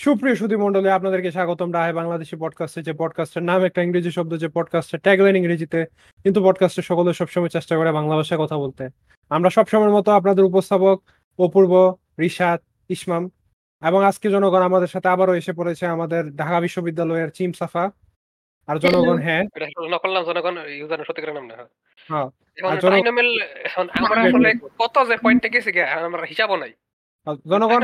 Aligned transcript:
সুপ্রিয় 0.00 0.34
সুধী 0.34 0.56
মণ্ডলী 0.56 0.88
আপনাদেরকে 0.88 1.30
স্বাগতম। 1.30 1.72
রায় 1.72 1.92
বাংলাদেশি 1.92 2.36
পডকাস্টে 2.36 2.82
যে 2.82 2.92
পডকাস্টের 2.92 3.42
নাম 3.42 3.64
একটা 3.64 3.82
ইংরেজি 3.82 4.10
শব্দ 4.10 4.32
যে 4.38 4.48
পডকাস্টের 4.48 5.00
ট্যাগলাইন 5.00 5.36
ইংরেজিতে 5.36 5.80
কিন্তু 6.22 6.44
পডকাস্টের 6.44 6.84
সকলে 6.84 7.14
সবসময় 7.14 7.48
চেষ্টা 7.48 7.76
করে 7.76 7.92
বাংলা 7.92 8.16
ভাষায় 8.16 8.40
কথা 8.40 8.56
বলতে। 8.58 8.88
আমরা 9.30 9.50
সবসময়ের 9.50 9.90
মতো 9.90 10.10
আপনাদের 10.10 10.44
উপস্থাপক 10.44 10.96
অপূর্ব 11.38 11.72
রিশাদ 12.20 12.60
ইসমাম 12.88 13.30
এবং 13.82 14.04
আজকে 14.04 14.30
জনগণ 14.30 14.62
আমাদের 14.62 14.88
সাথে 14.88 15.08
আবারও 15.08 15.34
এসে 15.34 15.52
পড়েছে 15.52 15.86
আমাদের 15.86 16.22
ঢাকা 16.36 16.60
বিশ্ববিদ্যালয়ের 16.60 17.30
চিম 17.30 17.52
সাফা 17.52 17.90
আর 18.66 18.76
জনগণ 18.78 19.18
হ্যাঁ। 19.18 19.44
নকল 19.90 20.10
নাম 20.12 20.24
জনগণ 20.24 20.54
ইউজার 20.68 21.04
সত্যিকারের 21.04 21.34
নাম 21.34 21.46
না। 21.46 21.54
হ্যাঁ। 22.08 22.28
আমরা 23.98 24.20
আসলে 24.20 24.48
কত 24.78 24.94
যে 25.08 25.16
পয়েন্টে 25.16 25.48
গেছি 25.48 25.80
আমরা 25.80 26.24
হিসাবও 26.26 26.56
নাই। 26.56 26.72
জনগণ 27.46 27.80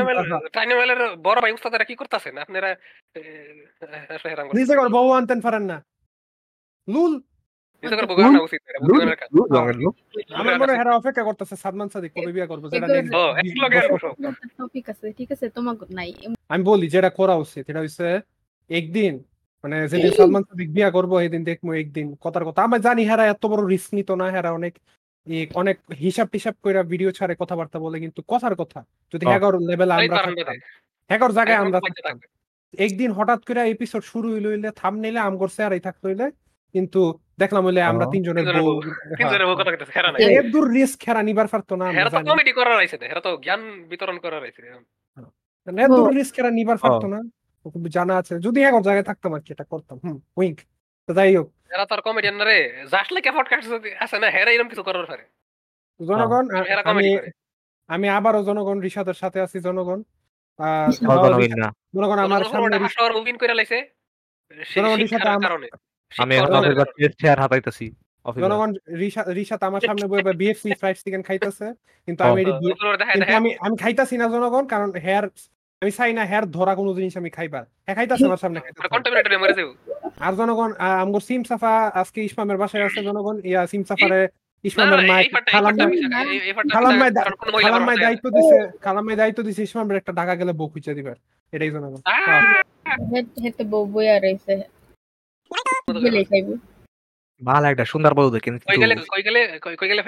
টাইনোমেল 0.53 0.89
হ্যাঁ, 0.91 1.13
বড় 1.23 1.37
ভাই 1.41 1.51
উস্তাদেরা 1.51 1.85
কি 1.85 1.95
করতেছেন? 1.95 2.35
আপনারা 2.37 2.69
এ, 3.15 3.21
আসলে 4.09 4.29
হেরান 4.31 4.45
করতেছেন। 4.45 4.59
নিজে 4.59 4.73
করে 4.75 4.89
বউ 4.89 5.07
আনতেন 5.11 5.39
পারেন 5.41 5.63
না। 5.63 5.77
লুল। 6.87 7.13
নিজে 7.83 7.95
করে 7.97 8.07
বুঝা 8.11 8.27
না 8.29 8.41
উচিত 8.41 8.61
এটা 8.69 8.79
বুঝানোর 8.85 9.17
কাজ। 9.17 9.29
আমার 10.39 10.55
মনে 10.61 10.73
হয় 10.73 10.97
অপেক্ষা 11.01 11.23
করতেছে 11.23 11.55
সাদমান 11.55 11.87
সাদিক 11.89 12.11
কবে 12.15 12.31
বিয়ে 12.35 12.47
করব। 12.47 12.63
টপিক 14.57 14.85
আছে 14.89 15.05
ঠিক 15.17 15.29
আছে 15.31 15.45
তোমার 15.49 15.75
নাই। 15.91 16.09
আমি 16.49 16.63
বলি 16.63 16.85
যেটা 16.89 17.09
করা 17.19 17.35
উচিত 17.35 17.63
এটা 17.69 17.81
হচ্ছে 17.81 18.07
একদিন 18.69 19.13
মানে 19.63 19.77
যেদিন 19.91 20.11
সালমান 20.17 20.43
সাদিক 20.43 20.69
বিয়া 20.75 20.89
করব 20.91 21.11
সেদিন 21.19 21.43
দেখব 21.49 21.67
একদিন 21.73 22.07
কথার 22.23 22.43
কথা। 22.47 22.59
আমি 22.63 22.77
জানি 22.79 23.01
হেরা 23.09 23.23
এত 23.25 23.43
বড় 23.51 23.61
রিস্ক 23.65 23.89
নিত 23.93 24.09
না 24.21 24.27
হেরা 24.35 24.49
অনেক 24.51 24.73
অনেক 25.55 25.77
হিসাব 26.03 26.27
টিসাব 26.33 26.55
করে 26.63 26.79
ভিডিও 26.93 27.09
ছাড়ে 27.17 27.33
কথাবার্তা 27.41 27.77
বলে 27.85 27.97
কিন্তু 28.03 28.19
কথার 28.31 28.55
কথা। 28.61 28.79
যদি 29.13 29.23
হ্যাঁ। 29.23 29.31
হ্যাকার 29.33 29.53
লেভেল 29.69 29.89
আমরা 29.91 30.17
হ্যাকার 31.09 31.31
জায়গায় 31.37 31.59
আমরা। 31.63 31.79
একদিন 32.73 33.09
হঠাৎ 33.17 33.41
করে 33.47 33.61
এপিসোড 33.65 34.03
শুরু 34.11 34.27
হইল 34.33 34.45
হইলে 34.51 34.69
থাম 34.81 34.93
নিলে 35.03 35.19
আম 35.27 35.33
করছে 35.41 35.59
আর 35.67 35.73
এই 35.77 35.83
থাকতো 35.87 36.05
হইলে 36.09 36.25
কিন্তু 36.75 37.01
দেখলাম 37.41 37.63
হইলে 37.67 37.81
আমরা 37.91 38.05
হ্যাঁ। 38.05 38.13
তিনজনের 38.13 38.45
বউ। 38.57 38.77
তিনজনের 39.19 39.45
বউ 39.49 39.55
কথা 39.61 39.71
কইতেছে, 39.73 39.93
হেরা 39.97 40.09
নাই। 40.11 40.19
এর 40.31 40.45
দূর 40.53 40.65
রিস্ক 40.77 40.99
হেরা 41.07 41.21
নিবার 41.29 41.47
পারতো 41.53 41.73
না 41.79 41.85
আমরা 41.87 41.97
হেরা 41.99 42.11
তো 42.13 42.19
কমেডি 42.29 42.51
করার 42.59 42.77
আইছে 42.81 42.95
না, 42.97 43.05
হেরা 43.11 43.21
তো 43.21 43.31
জ্ঞান 43.45 43.61
বিতরণ 43.91 44.17
করার 44.23 44.41
আইছে 44.45 44.61
মানে 45.67 45.79
এত 45.85 45.97
রিস্ক 46.17 46.33
এরা 46.41 46.51
নিবার 46.59 46.77
পারতো 46.83 47.07
না 47.13 47.19
খুব 47.65 47.83
জানা 47.95 48.13
আছে। 48.21 48.33
যদি 48.45 48.59
এখন 48.69 48.81
জায়গায় 48.87 49.07
থাকতাম 49.09 49.31
আর 49.35 49.41
কি 49.45 49.49
এটা 49.55 49.65
করতাম। 49.73 49.97
হুম 50.03 50.17
উইঙ্ক 50.39 50.57
তো 51.09 51.13
যাই 51.17 51.31
হোক। 51.37 51.47
হেরা 51.71 51.85
তো 51.85 51.95
আর 51.95 52.01
কমেডিয়ান 52.01 52.35
না 52.35 52.43
রে। 52.43 52.85
জাস্ট 52.91 53.13
লাইক 53.13 53.35
পডকাস্ট 53.35 53.69
যদি 53.69 53.95
আছে 53.95 54.19
না 54.19 54.27
হেরা 54.27 54.51
এরকম 54.51 54.69
কিছু 54.69 54.83
করার 54.83 55.05
পারে। 55.05 55.23
জনগণ 56.07 56.63
হেরা 56.63 56.81
আমি 56.85 56.93
কমেডি 56.93 57.17
করে। 57.17 57.31
আমি 57.87 58.09
আবারও 58.09 58.43
জনগণ 58.43 58.79
রিশাদের 58.79 59.13
সাথে 59.13 59.41
আছি 59.41 59.59
জনগণ। 59.59 60.03
জনগণ 61.95 62.19
আমার 62.19 62.43
সামনে 62.43 62.77
রিশাদ- 62.77 63.17
মুভিন 63.17 63.37
করে 63.37 63.53
লাইছে। 63.53 63.89
জনগণ 64.75 65.07
কারণে। 65.41 65.67
আমি 66.17 66.35
এখন 66.35 66.53
হাতাইতেছি। 67.39 67.95
জনগণ 68.35 68.73
রিশাদ 69.35 69.63
আমার 69.63 69.81
সামনে 69.81 70.07
বসে 70.07 70.23
বিএফসি 70.23 70.73
ফ্রাইড 70.73 70.97
চিকেন 70.97 71.23
খাইতেছে। 71.23 71.73
কিন্তু 72.05 72.23
আমি। 72.23 72.45
আমি 73.33 73.55
আমি 73.59 73.77
খাইতাছি 73.77 74.17
না 74.17 74.27
জনগণ 74.27 74.67
কারণ 74.67 74.91
হেয়ার 74.91 75.27
আমি 75.81 75.91
চাই 75.93 76.11
না 76.13 76.23
হেয়ার 76.25 76.45
ধরা 76.51 76.73
কোনো 76.75 76.91
জিনিস 76.97 77.13
আমি 77.17 77.29
খাইবার 77.29 77.63
হ্যাঁ 77.85 77.95
খাইতাছে 77.97 78.25
আমার 78.25 78.41
সামনে। 78.43 78.59
কন্টামিনেটরে 78.93 79.37
মরে 79.37 79.53
যাব? 79.53 79.69
আর 80.19 80.33
জনগণ 80.35 80.71
আহ, 80.77 80.95
আমগো 81.03 81.19
সিম 81.21 81.41
সাফা 81.43 81.71
আজকে 82.01 82.19
ইসমামের 82.27 82.57
বাসায় 82.61 82.83
আছে 82.87 82.99
জনগণ 83.07 83.35
ইয়া 83.43 83.61
সিম 83.71 83.83
সাফারে 83.89 84.21
ইসমামের 84.63 85.01
মা 85.01 85.15
এই 85.17 85.29
ফাটটা 85.29 85.51
খালাম 85.55 85.73
মা- 85.75 85.89
মিশা 85.91 86.07
এই- 86.25 86.41
এই 86.41 86.53
ফাটটা 86.57 86.71
খালাম 86.75 86.93
মিশা 86.93 87.01
মাই 87.03 87.11
কারণ 87.17 87.35
কোনো 87.41 87.51
মহিলা 87.53 87.67
খালাম 87.67 87.81
মাই 87.81 87.95
মানুষ 87.95 88.03
দায়িত্ব 88.05 88.25
দিছে 88.37 88.57
খালাম 88.83 89.03
মাই 89.07 89.15
দায়িত্ব 89.21 89.39
দিছে 89.47 89.61
ইসমামের 89.63 89.97
একটা 90.01 90.11
ঢাকা 90.19 90.33
গেলে 90.39 90.51
বউ 90.53 90.67
খুঁজে 90.73 90.93
দিবার 90.97 91.17
এটাই 91.53 91.71
জনগণ! 91.75 91.99
হেতে 93.43 93.63
বউ 93.71 93.83
বইয়া 93.93 94.15
রইছে 94.17 94.53
গেলে 95.97 96.19
খাইবো 96.25 96.53
ভালো 97.41 97.65
একটা 97.67 97.85
সুন্দর 97.91 98.11
বউ 98.13 98.27
দেখেন 98.35 98.53
কই 98.61 98.77
গেলে 98.83 98.93
কই 99.05 99.21
গেলে 99.27 99.39
কই- 99.63 99.77
কই 99.79 99.87
গেলে 99.91 100.01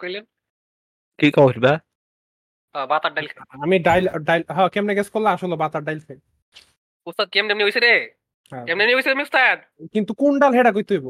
কইলেন 0.00 0.24
কি 1.18 1.28
কইস 1.36 1.56
বা 1.58 1.72
আহ, 1.72 1.89
বাতার 2.74 3.12
ডাল 3.14 3.26
আমি 3.62 3.76
ডাইল 3.78 4.04
ডাইল 4.18 4.42
হ্যাঁ 4.48 4.68
কেমনে 4.68 4.94
গেস 4.94 5.08
করলে? 5.10 5.28
আসলে 5.28 5.56
বাতার 5.56 5.82
ডাইল 5.84 6.00
খাই। 6.00 6.18
উস্তাদ 7.06 7.28
কেমনে 7.28 7.52
এমনি 7.52 7.64
হইছে 7.64 7.80
রে? 7.80 7.94
হ্যাঁ। 8.52 8.64
কেমনে 8.66 8.82
এমনি 8.84 8.94
হইছে 8.94 9.10
আমি 9.10 9.24
কিন্তু 9.92 10.12
কোন 10.14 10.32
ডাল 10.38 10.52
হেডা 10.52 10.72
কইতে 10.72 10.92
হইব? 10.94 11.06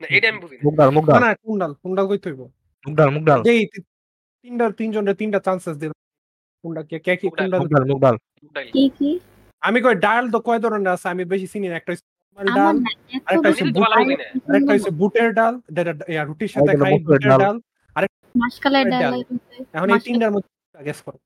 না, 0.00 0.06
এইটা 0.06 0.26
আমি 0.28 0.38
বুঝি 0.38 0.56
না। 0.56 0.60
মুগডাল 0.64 0.88
না 0.88 0.94
মুগডাল 0.96 1.20
না 1.20 1.30
কোন 1.34 1.58
ডাল 1.58 1.72
কোন 1.74 1.90
ডাল 1.94 2.06
কইতে 2.08 2.26
হইব? 2.30 2.42
মুগডাল 2.84 3.08
মুগডাল 3.10 3.40
যেই 3.42 3.60
তি- 3.66 3.84
তিনটা 4.44 4.66
তিনটা 5.14 5.38
চান্সেস 5.38 5.76
দিল 5.76 5.92
কোনটা 6.64 6.82
কে 6.82 6.96
কে 6.98 7.12
কি 7.16 7.26
কোন 7.28 7.50
ডাল? 7.50 7.60
ডাল। 8.00 8.16
কি 8.72 8.84
কি? 8.98 9.10
আমি 9.62 9.78
কই 9.82 9.94
ডাল 9.96 10.24
তো 10.30 10.38
কয় 10.40 10.58
ধরনের 10.58 10.92
আছে? 10.92 11.06
আমি 11.08 11.24
বেশি 11.24 11.46
চিনি 11.46 11.68
না। 11.68 11.76
একটা 11.76 11.92
ডাল 12.54 12.74
আরেকটা 13.26 13.48
বেশি 13.48 13.50
হচ্ছে 13.50 13.64
বুট- 13.64 13.84
ভালো 13.84 13.94
আরেকটা 14.48 14.72
হচ্ছে 14.72 14.90
বুটের 14.90 15.30
ডাল 15.32 15.54
যেটা 15.70 15.92
রুটির 16.24 16.48
সাথে 16.48 16.68
আরেকটা 16.68 16.84
খাই 16.84 16.98
বুটের 16.98 17.38
ডাল। 17.38 17.56
মাসকালের 18.34 18.86
ডাল 18.90 19.00
ডাল। 19.02 19.12
এখন 19.72 19.88
এই 19.90 20.00
তিনটার 20.00 20.30
মধ্যে 20.30 20.50
গেস 20.86 21.00
করো 21.06 21.18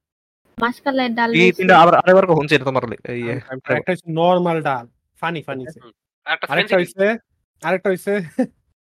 মাসকালের 0.59 1.11
ডাল 1.19 1.31
এই 1.39 1.51
তিনটা 1.57 1.75
আবার 1.83 1.95
আরেকবার 2.01 2.27
কখন 2.33 2.45
ছিল 2.51 2.61
তোমার 2.69 2.83
এই 3.13 3.21
একটা 3.31 3.91
হচ্ছে 3.93 4.07
নরমাল 4.19 4.59
ডাল 4.69 4.85
ফানি 5.23 5.41
ফানি 5.43 5.63
আরেকটা 6.27 6.47
আরেকটা 6.53 6.77
হইছে 6.81 7.07
আরেকটা 7.63 7.89
হইছে। 7.93 8.13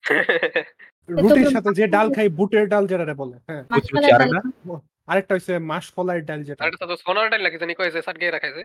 রুটির 1.14 1.48
সাথে 1.54 1.70
যে 1.78 1.84
ডাল 1.94 2.06
খাই 2.16 2.28
বুটের 2.38 2.66
ডাল 2.72 2.84
যেটা 2.90 3.14
বলে 3.22 3.36
হ্যাঁ। 3.48 3.62
মাসকালের 3.72 4.10
আরেকটা? 4.16 4.40
আরেকটা 5.08 5.32
হইছে 5.36 5.52
মাসকলাইয়ের 5.70 6.24
ডাল 6.28 6.40
যেটা। 6.48 6.60
আরেকটা 6.64 6.86
তো 6.90 6.94
সোনার 7.04 7.26
ডাল 7.32 7.40
লাগে 7.44 7.58
জানি 7.62 7.72
কইছে 7.74 7.98
সাট 8.06 8.16
গিয়ে 8.20 8.32
রাখাইছে 8.32 8.62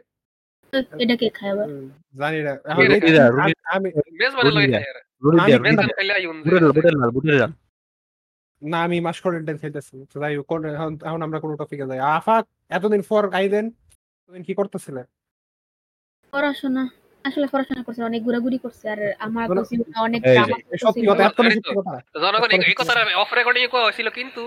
এটা 1.03 1.15
কে 1.21 1.27
খায় 1.37 1.51
আবার? 1.53 1.67
জানি 2.15 2.39
না। 2.47 2.53
আমি 3.75 3.89
বুটের। 4.55 4.91
বুটের 6.67 6.93
ডাল 6.93 7.09
বুটের 7.15 7.35
ডাল। 7.41 7.51
না, 8.61 8.77
আমি 8.85 8.97
মাস 9.05 9.17
কোয়ারেন্টাইন 9.23 9.57
খেলতেছি। 9.63 9.95
যাই 10.21 10.33
হোক 10.37 10.51
এখন 11.07 11.21
আমরা 11.27 11.39
কোনো 11.43 11.53
টপিকে 11.61 11.85
যাই। 11.89 11.99
আফাক 12.17 12.43
এতদিন 12.77 13.01
ফর 13.09 13.23
আইলেন 13.39 13.65
এতদিন 14.23 14.43
কি 14.47 14.53
করতেছিলে 14.59 15.01
পড়াশোনা। 16.33 16.83
আসলে 17.25 17.45
পড়াশোনা 17.47 17.81
করছে 17.83 18.01
অনেক 18.03 18.21
ঘোরাঘুরি 18.23 18.57
করছে 18.57 18.85
আর 18.89 18.99
আমার। 19.19 19.45
অনেক 19.99 20.21
জনগণ 22.15 22.51
এই- 22.59 22.77
কথাটা 22.77 23.01
অফ 23.15 23.29
রেকর্ডিং 23.33 23.63
হয়েছিল 23.77 24.07
কিন্তু 24.09 24.43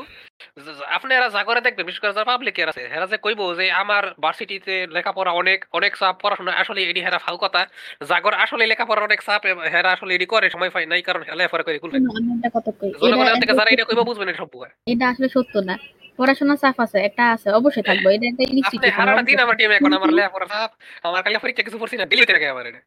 আপনারা 0.88 1.26
যা 1.28 1.42
করে 1.44 1.60
দেখবেন 1.60 1.84
বিশেষ 1.86 2.00
করে 2.00 2.12
যারা 2.12 2.24
পাবলিক 2.24 2.56
এর 2.58 2.68
আছে 2.68 2.82
হেরা 2.88 3.06
যে 3.06 3.16
কইবো 3.16 3.44
যে 3.54 3.64
আমার 3.72 4.02
ভার্সিটিতে 4.20 4.74
লেখাপড়া 4.90 5.32
অনেক 5.32 5.58
অনেক 5.72 5.92
চাপ 5.96 6.14
পড়াশোনা 6.22 6.52
আসলে 6.52 6.80
এডি 6.82 7.00
হেরা 7.00 7.18
ফাউ 7.18 7.36
কথা। 7.36 7.60
জাগর 8.08 8.34
আসলে 8.34 8.64
লেখাপড়া 8.66 9.02
অনেক 9.02 9.20
চাপ 9.22 9.42
হেরা 9.72 9.90
আসলে 9.92 10.10
এডি 10.14 10.26
করে 10.26 10.46
সময় 10.50 10.70
পায় 10.70 10.86
নাই 10.86 11.02
কারণ 11.02 11.22
হেলা 11.22 11.42
করে 11.52 11.62
জনগণের 13.02 13.36
থেকে 13.40 13.52
যারা 13.52 13.70
এটা 13.70 13.74
এটা 13.74 13.84
কইবো 13.84 14.02
বুঝবেন 14.04 14.28
এটা 14.28 14.38
সব 14.38 14.50
এটা 14.86 15.04
আসলে 15.08 15.28
সত্য 15.28 15.54
না। 15.60 15.74
পড়াশোনা 16.18 16.56
চাপ 16.56 16.80
আছে 16.80 16.98
একটা 16.98 17.32
আছে 17.32 17.48
অবশ্যই 17.50 17.82
থাকব। 17.82 18.06
এটা 18.06 18.26
একটা 18.26 18.42
আপনি 18.42 18.56
ইনস্টিটিউট 18.56 19.24
দিন 19.26 19.38
আমার 19.38 19.56
টিমে 19.56 19.74
এখন 19.74 19.92
আমার 19.92 20.10
লেখাপড়া 20.12 20.46
চাপ। 20.46 20.70
আমার 21.02 21.22
কালে 21.22 21.38
পরীক্ষা 21.38 21.62
কিছু 21.62 21.78
পড়ছি 21.78 21.96
না 21.96 22.06
দিল্লিতে 22.06 22.32
রাখে 22.32 22.48
আমার 22.48 22.66
এটা। 22.66 22.80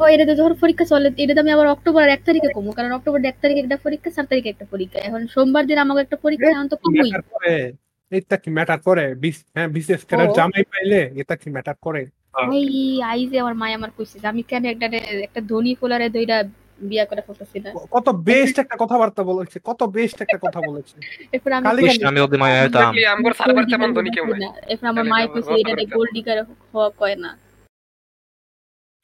ও 0.00 0.06
এটা 0.06 0.24
তো 0.26 0.34
ধর 0.34 0.54
পরীক্ষা 0.54 0.84
চলে 0.84 1.10
এটা 1.16 1.34
তো 1.34 1.40
আমি 1.40 1.52
আবার 1.52 1.66
অক্টোবর 1.66 2.08
এক 2.08 2.22
তারিখে 2.24 2.48
কমু 2.52 2.70
কারণ 2.72 2.92
অক্টোবর 2.92 3.24
এক 3.24 3.36
তারিখে 3.40 3.60
একটা 3.60 3.76
পরীক্ষা 3.76 4.10
চার 4.10 4.24
তারিখে 4.24 4.48
একটা 4.48 4.66
পরীক্ষা। 4.70 4.98
এখন 4.98 5.26
সোমবার 5.26 5.66
দিন 5.66 5.78
আমাকে 5.78 6.00
একটা 6.00 6.16
পরীক্ষা 6.16 6.50
এখন 6.50 6.68
তো 6.68 6.76
কমুই। 6.76 7.10
এটা 8.12 8.36
কি 8.36 8.50
ম্যাটার 8.50 8.80
করে? 8.80 9.14
বিস- 9.14 9.46
হ্যাঁ 9.54 9.68
বিশেষ 9.68 10.04
করে 10.04 10.28
ও। 10.28 10.32
জামাই 10.34 10.62
পাইলে 10.62 11.00
এটা 11.16 11.36
কি 11.36 11.50
ম্যাটার 11.50 11.74
করে? 11.80 12.02
এই 12.52 13.02
আইজে 13.02 13.40
আমার 13.40 13.54
মায় 13.54 13.72
আমার 13.72 13.90
কইছে 13.96 14.18
যে 14.18 14.26
আমি 14.26 14.42
কেন 14.42 14.64
একটা 14.64 14.86
একটা 15.22 15.40
ধনী 15.40 15.74
ফুলারে 15.74 16.08
দইরা 16.08 16.36
বিয়া 16.90 17.04
করে 17.10 17.22
ফেলতেছি 17.26 17.58
না। 17.64 17.70
কত 17.96 18.06
বেস্ট 18.28 18.56
একটা 18.64 18.76
কথাবার্তা 18.82 19.22
বলেছে 19.30 19.56
কত 19.68 19.80
বেস্ট 19.96 20.18
একটা 20.24 20.38
কথা 20.46 20.60
বলেছে। 20.68 20.96
এরপর 21.34 21.50
আমি 21.58 21.66
আমি 22.10 22.20
ওদের 22.26 22.38
মায়া 22.42 22.58
হইতাম 22.62 22.90
Exactly, 22.92 23.04
সার্ভার 23.40 23.64
তেমন 23.72 23.88
ধনী 23.96 24.10
কেউ 24.16 24.24
না। 24.42 24.48
এরপর 24.72 24.86
আমার 24.92 25.04
কইছে 25.32 25.52
এটা 25.62 25.72
গোল্ড 25.96 26.10
ডিগার 26.16 26.36
হওয়া 26.72 26.88
কয় 27.00 27.16
না। 27.24 27.30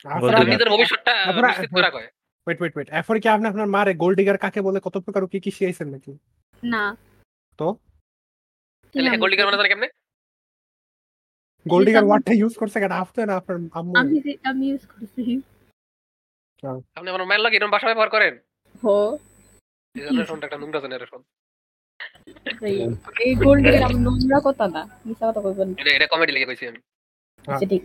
আপনার 0.05 0.47
নিজের 0.53 0.69
ভবিষ্যৎটা 0.75 1.13
নিশ্চিত 1.49 1.71
করা 1.77 1.91
কয়। 1.97 2.09
ওয়েট 2.47 2.59
ওয়েট 2.61 2.75
ওয়েট 2.77 2.89
এরপর 2.99 3.15
কি 3.23 3.27
আপনি 3.35 3.47
আপনার 3.53 3.69
মারে 3.77 3.93
গোল্ড 4.03 4.17
ডিগার 4.21 4.37
কাকে 4.45 4.61
বলে 4.67 4.79
কত 4.87 4.97
প্রকার 5.05 5.23
কি 5.33 5.39
কি 5.45 5.51
শিখাইছেন 5.57 5.89
নাকি? 5.95 6.13
না। 6.73 6.85
তো? 7.59 7.67
তাহলে 8.95 9.11
গোল্ড 9.23 9.33
ডিগার 9.33 9.47
মানে 9.49 9.71
কেমনে? 9.73 9.89
গোল্ড 11.67 11.85
ডিগার 11.89 12.05
ওয়ার্ডটা 12.09 12.33
ইউজ 12.41 12.55
করছে 12.61 12.79
কেন? 12.83 12.93
আপনি 13.03 13.21
না 13.29 13.35
আপনার 13.41 13.57
আম্মু? 13.79 13.93
আমি 14.01 14.17
আমি 14.51 14.65
ইউজ 14.71 14.85
করছি। 14.93 15.23
আপনি 16.63 17.09
আমার 17.11 17.25
মায়ের 17.25 17.41
লাগে 17.41 17.57
এরকম 17.57 17.71
ভাষা 17.71 17.87
ব্যবহার 17.87 18.09
করেন? 18.09 18.35
হো। 18.85 19.19
জেনারেশনটা 19.97 20.47
একটা 20.47 20.59
নোংরা 20.59 20.81
জেনারেশন 20.81 21.21
এই- 22.67 22.95
এই 23.21 23.35
গোল্ড 23.35 23.63
ডিগার 23.65 23.83
আমার 23.83 24.01
নোংরা 24.03 24.39
কথা 24.45 24.65
না 24.69 24.83
মিছা 25.07 25.31
কথা 25.31 25.41
কইবেন 25.41 25.69
না। 25.69 25.75
এটা 25.81 25.91
এটা 25.97 26.07
কমেডি 26.07 26.33
লেগে 26.33 26.47
কইছি 26.47 26.65
আমি। 26.69 26.79
আচ্ছা 27.47 27.67
ঠিক। 27.67 27.83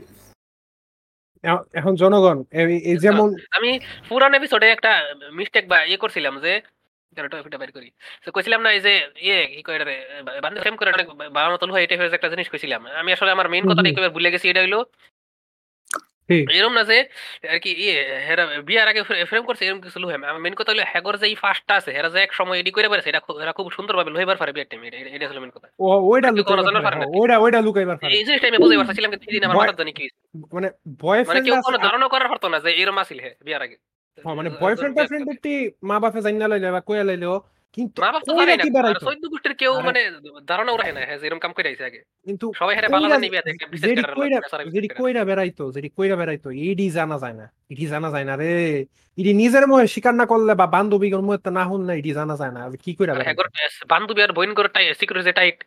এখন 1.74 1.96
জনগণ 1.96 2.44
এই- 2.52 2.98
যেমন 3.00 3.36
আমি 3.52 3.80
পুরান 4.10 4.34
এপিসোডে 4.34 4.68
একটা 4.72 4.92
মিস্টেক 5.32 5.68
বা 5.68 5.84
ইয়ে 5.84 5.98
করছিলাম 5.98 6.40
যে 6.40 6.62
এটা 7.18 7.58
বের 7.58 7.72
করি। 7.72 7.90
তো 8.26 8.32
কইছিলাম 8.32 8.62
না 8.62 8.70
এই 8.72 8.80
যে 8.80 8.94
ইয়ে 9.18 9.48
কি 9.48 9.62
কয় 9.64 9.76
এটা 9.76 9.86
বান্ধব 10.42 10.62
ফ্রেম 10.62 10.76
করে 10.76 10.92
বাবা 11.16 11.50
মতন 11.54 11.70
হয় 11.72 11.84
এটা 11.84 11.98
হয়েছে 11.98 12.16
একটা 12.16 12.30
জিনিস 12.30 12.50
কইছিলাম। 12.50 12.88
আমি 12.88 13.14
আসলে 13.14 13.32
আমার 13.32 13.50
মেইন 13.50 13.64
কথাটা 13.70 13.90
একবার 13.90 14.10
ভুলে 14.10 14.32
গেছি 14.32 14.50
এটা 14.50 14.62
হইল 14.62 14.76
ঠিক। 16.30 16.44
এরকম 16.58 16.74
না 16.78 16.84
যে 16.90 16.98
আর 17.54 17.60
কি 17.64 17.72
ইয়ে 17.84 17.96
হেরা 18.28 18.44
বিয়ার 18.68 18.88
আগে 18.92 19.02
ফ্রেম 19.30 19.44
করছে 19.50 19.64
এরকম 19.66 19.82
কিছু 19.86 19.98
লুহে 20.04 20.18
মেন 20.44 20.56
কথা 20.60 20.70
হলো 20.72 20.84
হ্যাগর 20.92 21.16
যে 21.22 21.26
এই 21.32 21.36
ফার্স্টটা 21.44 21.74
আছে 21.80 21.90
হেরা 21.96 22.10
যে 22.14 22.20
এক 22.26 22.32
সময় 22.40 22.58
এডি 22.62 22.72
করে 22.78 22.88
পারছে 22.92 23.10
এটা 23.12 23.22
এরা 23.44 23.54
খুব 23.58 23.68
সুন্দরভাবে 23.78 24.12
লইবার 24.16 24.38
পারে 24.42 24.52
বিয়ার 24.56 24.70
টাইম 24.70 24.82
এটা 24.88 24.98
এটা 25.16 25.26
হলো 25.32 25.40
মেন 25.44 25.52
কথা 25.56 25.68
ও 25.80 25.88
ওইটা 26.12 26.30
লুকাইবার 26.38 26.66
পারে, 26.78 26.86
পারে 26.88 26.98
ওইটা 27.20 27.36
ওইটা 27.44 27.60
লুকাইবার 27.68 27.98
পারে 28.00 28.12
এই 28.18 28.24
জিনিসটা 28.28 28.48
আমি 28.50 28.60
বুঝতে 28.64 28.78
পারছিলাম 28.80 29.10
কিন্তু 29.12 29.26
সেদিন 29.28 29.44
আমার 29.46 29.58
মাথা 29.62 29.76
জানি 29.82 29.92
কি। 30.00 30.06
মানে 30.54 30.54
মানে 30.54 30.68
বয়ফ্রেন্ড 31.04 31.46
কেউ 31.48 31.56
কোনো 31.68 31.78
ধারণা 31.86 32.08
করার 32.14 32.30
পারতো 32.32 32.48
না 32.50 32.58
যে 32.66 32.70
এরকম 32.82 32.98
আছিল 33.04 33.18
হে 33.26 33.32
বিয়ার 33.46 33.62
আগে 33.68 33.78
মানে 34.38 34.50
বয়ফ্রেন্ড 34.62 34.94
টাইফ্রেন্ড 34.98 35.26
একটি 35.36 35.54
মা 35.90 35.96
বাপে 36.04 36.20
জানি 36.26 36.38
না 36.42 36.48
লাইলে 36.52 36.68
বা 36.76 36.82
কইয়া 36.88 37.06
লাইলেও 37.10 37.36
কিন্তু 37.74 38.00
গোষ্ঠীর 39.30 39.54
কেউ 39.54 39.74
মানে 39.82 40.02
না 40.92 41.02
হ্যাঁ 41.02 41.20
এরকম 41.20 41.40
কাম 41.40 41.52
করে 41.54 41.68
আইছে 41.70 41.86
আগে। 41.86 42.00
কিন্তু 42.26 42.46
সবাই 42.56 42.74
হেরে 42.76 42.88
বালা 42.88 43.00
কইরা- 43.00 43.14
জানি 43.14 43.28
বিয়া 43.30 43.44
দেখে 43.46 43.66
বিশেষ 43.66 43.90
যেটি 43.90 44.04
কইরা 44.16 44.38
নেশারা 44.38 44.64
যেটি 44.66 44.78
বিশেষ 44.78 44.92
করে। 44.92 45.00
কইরা 45.00 45.24
বেড়াইতো 45.26 45.64
যেটি 45.72 45.90
কইরা 45.90 46.16
বেড়াইতো 46.16 46.48
এডি 46.64 46.90
জানা 46.90 47.18
যায় 47.20 47.34
না 47.34 47.46
এডি 47.70 47.86
জানা 47.88 48.10
যায় 48.12 48.24
না 48.24 48.36
রে। 48.36 48.52
এডি 49.18 49.32
নিজের 49.34 49.68
মুখে 49.68 49.88
স্বীকার 49.88 50.14
না 50.14 50.26
করলে 50.26 50.56
বা 50.56 50.66
বান্ধবীর 50.68 51.22
মুখে 51.22 51.50
না 51.52 51.64
জানা 52.14 52.36
যায় 52.38 52.52
না 52.52 52.62
কি 52.84 52.92
কইরা 52.96 53.14
হ্যাগর 53.20 53.48
বান্ধবী 53.88 54.22
আর 54.22 54.32
বইন 54.34 54.54
করে 54.54 54.68
টাই 54.68 54.94
সিকিউরিটি 54.94 55.26
যে 55.26 55.34
টাইট 55.34 55.58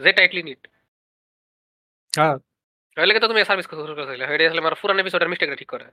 যে 0.00 0.12
টাইটলি 0.12 0.42
নিট 0.42 0.62
হ্যাঁ। 2.12 2.36
তো 3.20 3.28
তুমি 3.28 3.44
সার্ভিস 3.44 3.66
শুরু 3.70 3.94
করেছিলে 3.94 4.24
এটা 4.34 4.44
আসলে 4.46 4.60
আমার 4.60 4.74
পুরান 4.74 4.98
এপিসোডের 4.98 5.28
মিস্টেকটা 5.28 5.56
ঠিক 5.56 5.70
করে। 5.70 5.86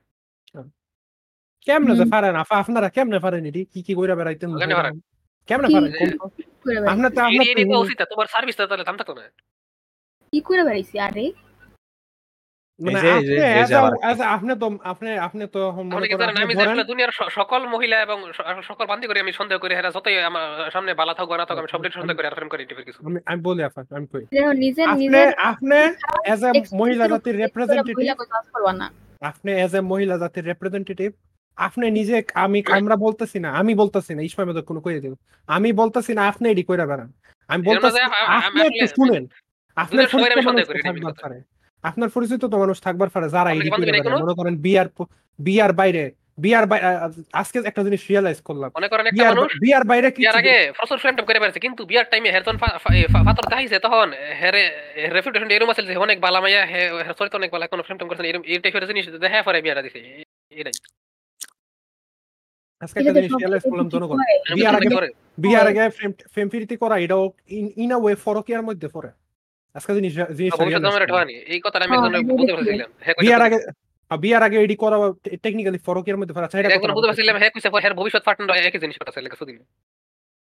কেমনে 1.68 1.96
যে। 1.96 2.06
পারেন 2.12 2.36
আপনারা 2.36 2.90
কেমনে 2.90 3.20
পারেন 3.20 3.46
এডি? 3.46 3.66
কি 3.66 3.80
কি 3.84 3.94
কইরা 3.96 4.16
বেড়াইতেন 4.16 4.50
কেমনে 5.50 5.68
পারেন? 5.68 5.92
আপনার 6.94 7.12
তো 7.12 7.22
তোমার 8.12 8.28
সার্ভিসটা 8.34 8.64
তাহলে 8.70 8.88
দাম 8.88 8.98
থাকতো 9.00 9.14
না 9.18 9.24
কি 10.34 10.40
করে 10.48 10.62
বেড়াইছি 10.68 10.96
আরে। 11.08 11.26
মানে 12.80 13.00
আপনি 14.36 14.52
তো 14.56 14.68
তো 15.54 15.60
আমি 16.44 16.54
দুনিয়ার 16.92 17.12
সকল 17.32 17.62
মহিলা 17.74 17.98
এবং 18.06 18.18
সকল 18.70 18.86
বান্দি 18.92 19.06
করে 19.08 19.20
আমি 19.20 19.34
সন্দেহ 19.40 19.58
করি 19.60 19.74
এরা 19.74 19.92
যতই 19.96 20.18
আমার 20.30 20.46
সামনে 20.72 20.92
বালা 21.00 21.14
থাকুক 21.14 21.34
না 21.34 21.46
থাকুক 21.48 21.62
আমি 21.62 21.72
সবটাই 21.74 21.94
সন্দেহ 21.98 22.16
করি 22.18 22.28
আর 22.28 22.36
করি 22.50 22.64
কিছু 22.88 23.00
আমি 23.08 23.20
আমি 23.32 23.40
বলি 23.48 23.62
আমি 23.98 24.06
কই। 24.14 24.24
আপনি 25.52 25.80
এজ 26.32 26.42
এ 26.48 26.50
মহিলা 26.82 27.06
জাতির 27.12 27.36
রিপ্রেজেন্টেটিভ 27.44 28.06
আপনি 29.22 29.50
এজ 29.66 29.74
এ 29.76 29.82
মহিলা 29.92 30.16
জাতির 30.24 30.46
রিপ্রেজেন্টেটিভ 30.52 31.10
আপনি 31.56 31.92
নিজে 31.92 32.24
আমি 32.34 32.64
আমরা 32.70 32.96
বলতেছি 32.96 33.40
না 33.40 33.52
আমি 33.52 33.76
বলতেছি 33.76 34.16
না 34.16 34.22
ইসমাইল 34.22 34.52
মেদক 34.52 34.66
কোনো 34.66 34.82
কইয়ে 34.82 35.00
দেব। 35.00 35.16
আমি 35.48 35.72
বলতেছি 35.72 36.14
না 36.14 36.28
আপনি 36.28 36.50
এডি 36.50 36.64
কইরা 36.64 36.86
বেড়ান। 36.86 37.14
আমি 37.48 37.64
বলতেছি 37.64 38.02
আপনি 38.02 38.62
একটু 38.62 38.88
শুনেন। 38.88 39.28
আপনার 39.76 40.06
পরিচিত 40.12 40.46
মানুষ 40.46 40.70
মেন 40.70 40.82
থাকবার। 40.82 41.14
পারে। 41.22 41.42
আপনার 41.84 42.10
পরিচিত 42.10 42.46
তো 42.46 42.60
মানুষ 42.60 42.82
থাকবার 42.82 43.10
পারে 43.10 43.30
যারা 43.30 43.52
এডি 43.52 43.70
কইরা 43.70 44.04
কোনো? 44.04 44.18
মনে 44.18 44.34
করেন 44.34 44.58
বিয়ার 44.58 45.06
বিয়ার 45.40 45.74
বাইরে 45.74 46.12
বিয়ার 46.38 46.68
আজকে 47.34 47.60
একটা 47.66 47.84
জিনিস 47.84 48.06
রিয়েলাইজ 48.10 48.42
করলাম। 48.42 48.72
মনে 48.76 48.88
করেন 48.88 49.06
একটা 49.06 49.24
মানুষ 49.24 49.54
বিয়ার 49.54 49.84
বাইরে 49.84 50.12
কি 50.12 50.28
আগে 50.28 50.72
প্রচুর 50.78 50.98
ফ্রেম 50.98 51.16
করে 51.16 51.34
বেড়াচ্ছে 51.34 51.60
কিন্তু 51.60 51.86
বিয়ার 51.86 52.06
টাইমে 52.12 52.32
হের 52.32 52.42
যখন 52.42 52.58
ফা- 52.58 52.80
ফা- 52.80 52.96
এ 52.96 53.04
ফা- 53.08 53.26
ফাতর 53.26 53.50
দেখাইছে 53.50 53.80
তখন 53.80 54.12
হেরে 54.42 54.70
রেপুটেশন 54.96 55.52
এরকম 55.52 55.72
আছে 55.72 55.84
যে 55.84 55.96
অনেক 55.96 56.20
বালা 56.20 56.42
মাইয়া 56.42 56.66
হে 56.66 56.90
চরিত্র 57.20 57.38
অনেক 57.38 57.52
বালা 57.52 57.68
কোনো 57.68 57.84
ফ্রেম 57.84 57.98
টেম 57.98 58.08
করছে 58.08 58.24
না, 58.24 58.30
এরকম 58.30 58.44
এই 58.44 58.60
টাইপের 58.60 58.88
জিনিস 58.88 59.10
দেখা 59.10 59.42
পরে 59.42 59.62
বিয়ারা 59.62 59.82
দিছে 59.82 60.24
এটাই। 60.50 61.03
আজকে 62.84 62.98
একটা 63.00 63.14
জিনিস 63.18 63.32
রিয়েলাইজ 63.34 63.64
করলাম 63.72 63.88
জনগণ 63.94 64.18
বিয়ার 64.58 64.76
আগে 64.80 64.90
বিয়ার 65.38 65.66
আগে 65.72 65.84
ফেম 66.34 66.48
ফিরিতি 66.54 66.76
করা 66.84 66.96
এটাও 67.06 67.24
ইন 67.84 67.90
আ 67.96 67.98
ওয়ে 68.04 68.14
ফরকিয়ার 68.26 68.64
মধ্যে 68.70 68.88
পড়ে। 68.96 69.10
আজকে 69.76 69.92
জিনিস 69.98 70.14
জিনিস 70.38 70.52
এই 71.54 71.60
কথাটা 71.66 71.84
আমি 71.86 71.96
হ্যাঁ। 71.96 72.12
পারছিলাম। 72.50 72.90
হ্যাঁ 73.06 73.16
বিয়ার 73.24 73.42
আগে 73.48 73.58
বিয়ার 74.12 74.44
আগে 74.48 74.58
এডি 74.66 74.76
করা 74.84 74.98
টেকনিক্যালি 75.46 75.80
ফরকিয়ার 75.88 76.20
মধ্যে 76.20 76.34
পড়ে। 76.36 76.46
আচ্ছা 76.48 76.58
এটা 76.60 76.70
পারছিলাম। 77.08 77.36
হ্যাঁ 77.42 77.52
কইছে 77.54 77.70
হের 77.86 77.94
ভবিষ্যৎ 78.00 78.24
পার্টনার 78.28 78.58
একই 78.62 78.80
জিনিস 78.84 78.96
কথা 79.02 79.12
ছিল 79.16 79.26
কিছুদিন 79.34 79.58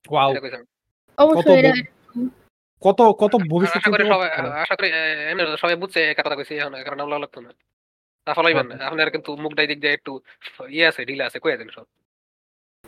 ওয়াও 0.05 0.29
অবশ্যই 1.17 1.61
কত 2.83 2.99
কত 3.23 3.33
ভবিষ্যৎ 3.53 3.81
আশা 4.63 4.75
করি 4.79 4.87
এমনি 5.31 5.43
সবাই 5.63 5.75
বুঝছে 5.83 5.99
কথা 6.19 6.35
কইছি 6.39 6.53
এখন 6.55 6.73
কারণ 6.87 6.99
আমরা 7.05 7.17
লাগতো 7.23 7.39
না। 7.45 7.51
তা 8.27 8.31
ফলাইবেন 8.37 8.65
না। 8.71 8.75
আপনার 8.89 9.07
কিন্তু 9.15 9.29
মুখটাই 9.43 9.67
দিক 9.71 9.79
দিয়ে 9.83 9.93
একটু 9.93 10.11
ইয়ে 10.69 10.85
আছে 10.89 11.01
ঢিলা 11.09 11.23
আছে 11.25 11.37
কইয়া 11.43 11.57
দেন 11.61 11.69
সব। 11.69 11.85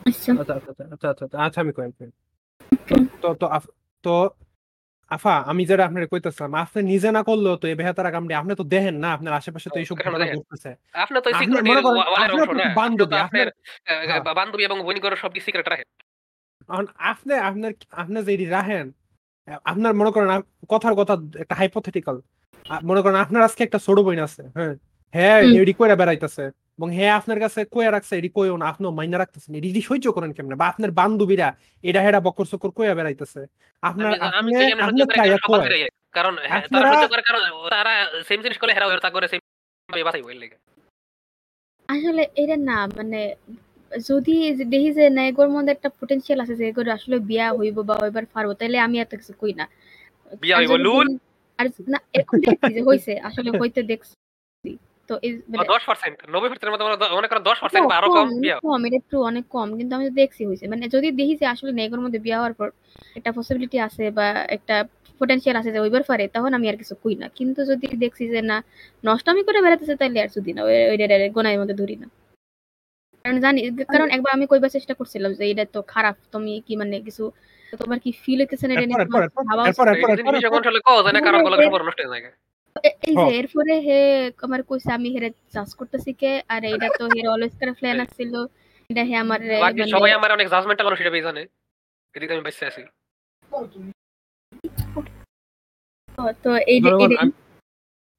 আচ্ছা। 0.02 0.32
আচ্ছা 0.34 0.54
আচ্ছা 0.60 0.72
আচ্ছা 0.72 1.08
আচ্ছা 1.08 1.26
আচ্ছা 1.26 1.38
আচ্ছা 1.40 1.60
আমি 1.64 1.72
কই 1.76 1.84
আমি 1.84 1.94
তো 3.22 3.28
তো 3.42 3.46
তো 4.04 4.14
আফা 5.12 5.34
আমি 5.52 5.62
যেটা 5.70 5.84
আপনার 5.88 6.04
কইতেছিলাম 6.12 6.52
আপনি 6.64 6.80
নিজে 6.92 7.10
না 7.12 7.22
করলেও 7.30 7.56
তো 7.56 7.66
এই 7.68 7.76
বেহাতারা 7.76 8.10
কামড়ে 8.16 8.34
আপনি 8.36 8.52
তো 8.56 8.66
দেখেন 8.74 8.96
না 9.04 9.10
আপনার 9.16 9.34
আশেপাশে 9.40 9.68
তো 9.70 9.78
এইসব 9.80 9.96
ঘটনা 9.98 10.26
ঘটতেছে। 10.32 10.70
আপনি 10.96 11.18
তো 11.18 11.30
সিকিউরিটি 11.32 11.70
মনে 11.72 11.82
করেন, 11.82 11.98
ওয়ালের 12.04 12.32
অংশ 12.36 12.50
না 12.60 12.66
বান্ধবী, 12.76 13.16
আপনি 13.18 13.40
আপনার 13.40 13.48
আপনার- 13.48 14.08
হ্যাঁ। 14.10 14.36
বান্ধবী 14.40 14.64
এবং 14.64 14.78
বইন 14.86 14.98
সব 15.16 15.32
কি 15.36 15.40
সিক্রেট 15.40 15.68
রাখেন 15.70 15.88
আপনি 17.06 17.34
আপনার 17.50 17.72
আপনি 17.94 18.18
যে 18.26 18.32
এটি 18.34 18.46
রাখেন 18.50 18.86
আপনার 19.66 19.94
মনে 19.94 20.12
করেন 20.12 20.30
কথার 20.70 20.96
কথা 20.96 21.14
একটা 21.36 21.56
হাইপোথেটিক্যাল 21.56 22.18
মনে 22.84 23.02
করেন 23.04 23.18
আপনার 23.26 23.42
আজকে 23.44 23.62
একটা 23.64 23.80
ছোট 23.80 23.98
বোন 24.00 24.20
আছে 24.20 24.44
হ্যাঁ। 24.58 24.74
হ্যাঁ 25.14 25.40
হুম। 25.42 25.54
এডি 25.62 25.74
কইরা 25.74 25.96
বেড়াইতেছে। 25.96 26.44
এবং 26.80 26.90
হ্যাঁ 26.98 27.14
আপনার 27.20 27.40
কাছে 27.40 27.60
কইয়া 27.74 27.92
রাখছে 27.92 28.14
এডি 28.18 28.30
কইও 28.30 28.56
না 28.58 28.66
আপনিও 28.66 28.92
মাইনা 28.92 29.18
রাখতেছেন 29.18 29.52
এডি 29.60 29.82
সহ্য 29.82 30.06
করেন 30.12 30.32
কেমনে? 30.32 30.56
বা 30.56 30.66
আপনার 30.68 30.92
বান্ধবীরা 30.92 31.48
এটা 31.84 32.00
হেডা 32.02 32.20
বকর 32.20 32.46
চকর 32.46 32.72
কইয়া 32.72 32.94
বেড়াইতেছে। 32.96 33.42
আপনার 33.84 34.12
আপনি 34.30 34.52
আপনি 34.82 35.02
চাইয়া 35.12 35.38
কয়। 35.50 35.62
কারণ 36.14 36.34
হ্যাঁ, 36.44 36.64
তারা 36.74 36.90
সহ্য 36.94 37.08
করে 37.10 37.22
কারণ 37.22 37.42
তারা 37.72 37.94
সেম 38.28 38.40
জিনিস 38.42 38.58
করে 38.58 38.72
হেরা 38.74 38.88
করে 39.10 39.28
সেম 39.28 39.40
লেগে। 40.42 40.58
আসলে 41.90 42.24
এটা 42.36 42.56
না 42.62 42.78
মানে 42.98 43.20
যদি 43.92 44.36
দেখি 44.66 44.90
যে 44.94 45.04
না 45.10 45.22
এগোর 45.24 45.50
মধ্যে 45.50 45.72
একটা 45.72 45.90
পটেনশিয়াল 46.00 46.40
আছে 46.44 46.56
যে 46.56 46.66
এগোর 46.68 46.88
আসলে 46.90 47.16
বিয়া 47.30 47.48
হইব 47.60 47.78
বা 47.82 47.96
হইবার 48.02 48.26
পারব 48.34 48.50
তাহলে 48.54 48.78
আমি 48.80 48.98
এত 49.00 49.12
কিছু 49.16 49.34
কই 49.42 49.54
না। 49.54 49.66
বিয়া 50.42 50.56
আর 50.58 50.62
হইব 50.62 50.74
লুল। 50.86 51.08
আর 51.60 51.66
না 51.88 52.00
এরকম 52.14 52.38
দেখছি 52.44 52.70
যে 52.74 52.82
হইছে 52.82 53.14
আসলে 53.28 53.50
হইতে 53.62 53.82
দেখছি। 53.84 54.14
তো 55.12 55.18
মানে 55.50 55.64
দশ 55.68 55.86
পার্সেন্ট 55.86 56.18
নব্বই 56.30 56.50
পার্সেন্টের 56.50 56.72
মধ্যে 56.72 57.16
মনে 57.16 57.28
করেন 57.28 57.44
দশ 57.44 57.60
পার্সেন্ট 57.60 57.92
আরও 57.92 58.08
কম 58.08 58.40
বিয়া। 58.42 58.60
কম 58.60 58.86
এটা 58.86 58.96
একটু 58.96 59.22
অনেক 59.22 59.46
কম 59.48 59.78
কিন্তু 59.78 59.96
আমি 59.96 60.10
দেখছি 60.10 60.46
হইছে। 60.46 60.68
মানে 60.68 60.88
যদি 60.88 61.12
দেখি 61.12 61.36
যে 61.36 61.46
আসলে 61.46 61.72
নেগোর 61.72 62.00
মধ্যে 62.00 62.20
বিয়া 62.20 62.38
হওয়ার 62.38 62.54
পর 62.54 62.72
একটা 63.16 63.32
পসিবিলিটি 63.32 63.80
আছে 63.80 64.12
বা 64.12 64.26
একটা 64.50 64.86
পটেনশিয়াল 65.20 65.58
আছে 65.58 65.72
যে 65.72 65.80
হইবার 65.80 66.04
পারে 66.04 66.28
তখন 66.28 66.54
আমি 66.54 66.70
আর 66.70 66.78
কিছু 66.78 66.96
কই 67.04 67.16
না। 67.16 67.28
কিন্তু 67.30 67.66
যদি 67.66 67.88
দেখছি 67.88 68.28
যে 68.28 68.42
না 68.42 68.64
নষ্টমি 69.06 69.44
করে 69.44 69.62
বেড়াতেছে 69.62 69.96
তাহলে 69.96 70.22
আর 70.22 70.28
শুধু 70.28 70.54
না 70.54 70.64
ওই- 70.64 71.32
গোনার 71.32 71.60
মধ্যে 71.60 71.74
ধরি 71.74 71.96
না। 71.96 72.08
কারণ 73.26 73.40
জানি 73.40 73.60
কারণ 73.86 74.10
একবার 74.10 74.34
আমি 74.34 74.46
কইবার 74.48 74.70
চেষ্টা 74.70 74.94
করছিলাম 74.94 75.34
যে 75.34 75.50
এটা 75.50 75.66
তো 75.66 75.82
খারাপ 75.82 76.16
তুমি 76.32 76.62
কি 76.68 76.76
মানে 76.76 77.02
কিছু 77.02 77.32
তোমার 77.80 78.00
কি 78.00 78.12
ফিল 78.12 78.40
হইতেছে 78.40 78.68
না 78.68 78.74
এটা 78.74 78.86
নিয়ে? 78.86 79.00
ভাবা 79.46 79.64
এই 82.84 83.16
হয়ে। 83.16 83.32
যে। 83.32 83.40
এরপরে 83.40 83.80
হে 83.80 84.32
আমার 84.42 84.64
কইছে 84.64 84.94
আমি 84.94 85.10
হেরে 85.10 85.32
চাষ 85.52 85.76
করতেছি 85.76 86.14
কে? 86.14 86.42
আর 86.48 86.64
এটা 86.64 86.90
তো 86.98 87.06
হের 87.06 87.30
অলওয়েজ 87.30 87.60
করে 87.60 87.72
প্ল্যান 87.72 88.00
আছিল। 88.00 88.46
এটা 88.90 89.04
হে 89.04 89.16
আমার 89.16 89.40
বাকি 89.40 89.80
মানে- 89.80 89.88
সবাই 89.88 90.12
আমার 90.12 90.32
অনেক 90.32 90.50
জাজমেন্টাল 90.50 90.86
মানুষ 90.86 91.02
এটা 91.02 91.22
জানে। 91.22 91.46
এদিকে 92.16 92.34
আমি 92.34 92.42
বাইসে 92.42 92.66
আছি। 92.66 92.84
তো- 96.18 96.34
তো 96.44 96.56
এই 96.56 96.82
যে 96.82 96.90
জনগণ, 96.90 97.18
আমি- 97.18 97.32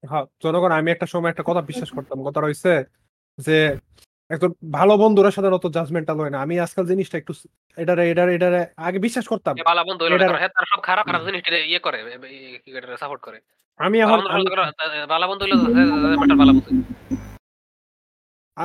হ্যাঁ, 0.08 0.24
জনগণ 0.42 0.70
আমি 0.70 0.90
একটা 0.90 1.06
সময় 1.06 1.30
একটা 1.30 1.42
কথা 1.46 1.60
বিশ্বাস 1.60 1.90
করতাম। 1.90 2.22
কথা 2.22 2.40
রয়েছে 2.40 2.84
যে 3.38 3.76
একজন 4.30 4.52
ভালো 4.72 4.96
বন্ধুরা 4.96 5.30
সাধারণত 5.30 5.66
জাজমেন্টাল 5.66 6.16
হয় 6.16 6.30
না। 6.30 6.42
আমি 6.42 6.60
আজকাল 6.60 6.86
জিনিসটা 6.86 7.18
একটু 7.18 7.32
এটারে 7.76 8.10
এটারে 8.10 8.34
এটারে 8.34 8.66
আগে 8.76 8.98
বিশ্বাস 8.98 9.28
করতাম। 9.28 9.56
বালা 9.64 9.84
বন্ধু 9.84 10.08
না, 10.08 10.18
তারা 10.18 10.66
সব 10.76 10.82
খারাপ 10.82 11.06
খারাপ 11.06 11.24
জিনিস 11.24 11.48
ইয়ে 11.48 11.78
করে 11.78 12.20
সাপোর্ট 12.98 13.22
করে। 13.22 13.40
আমি 13.86 13.96
এখন 14.04 14.18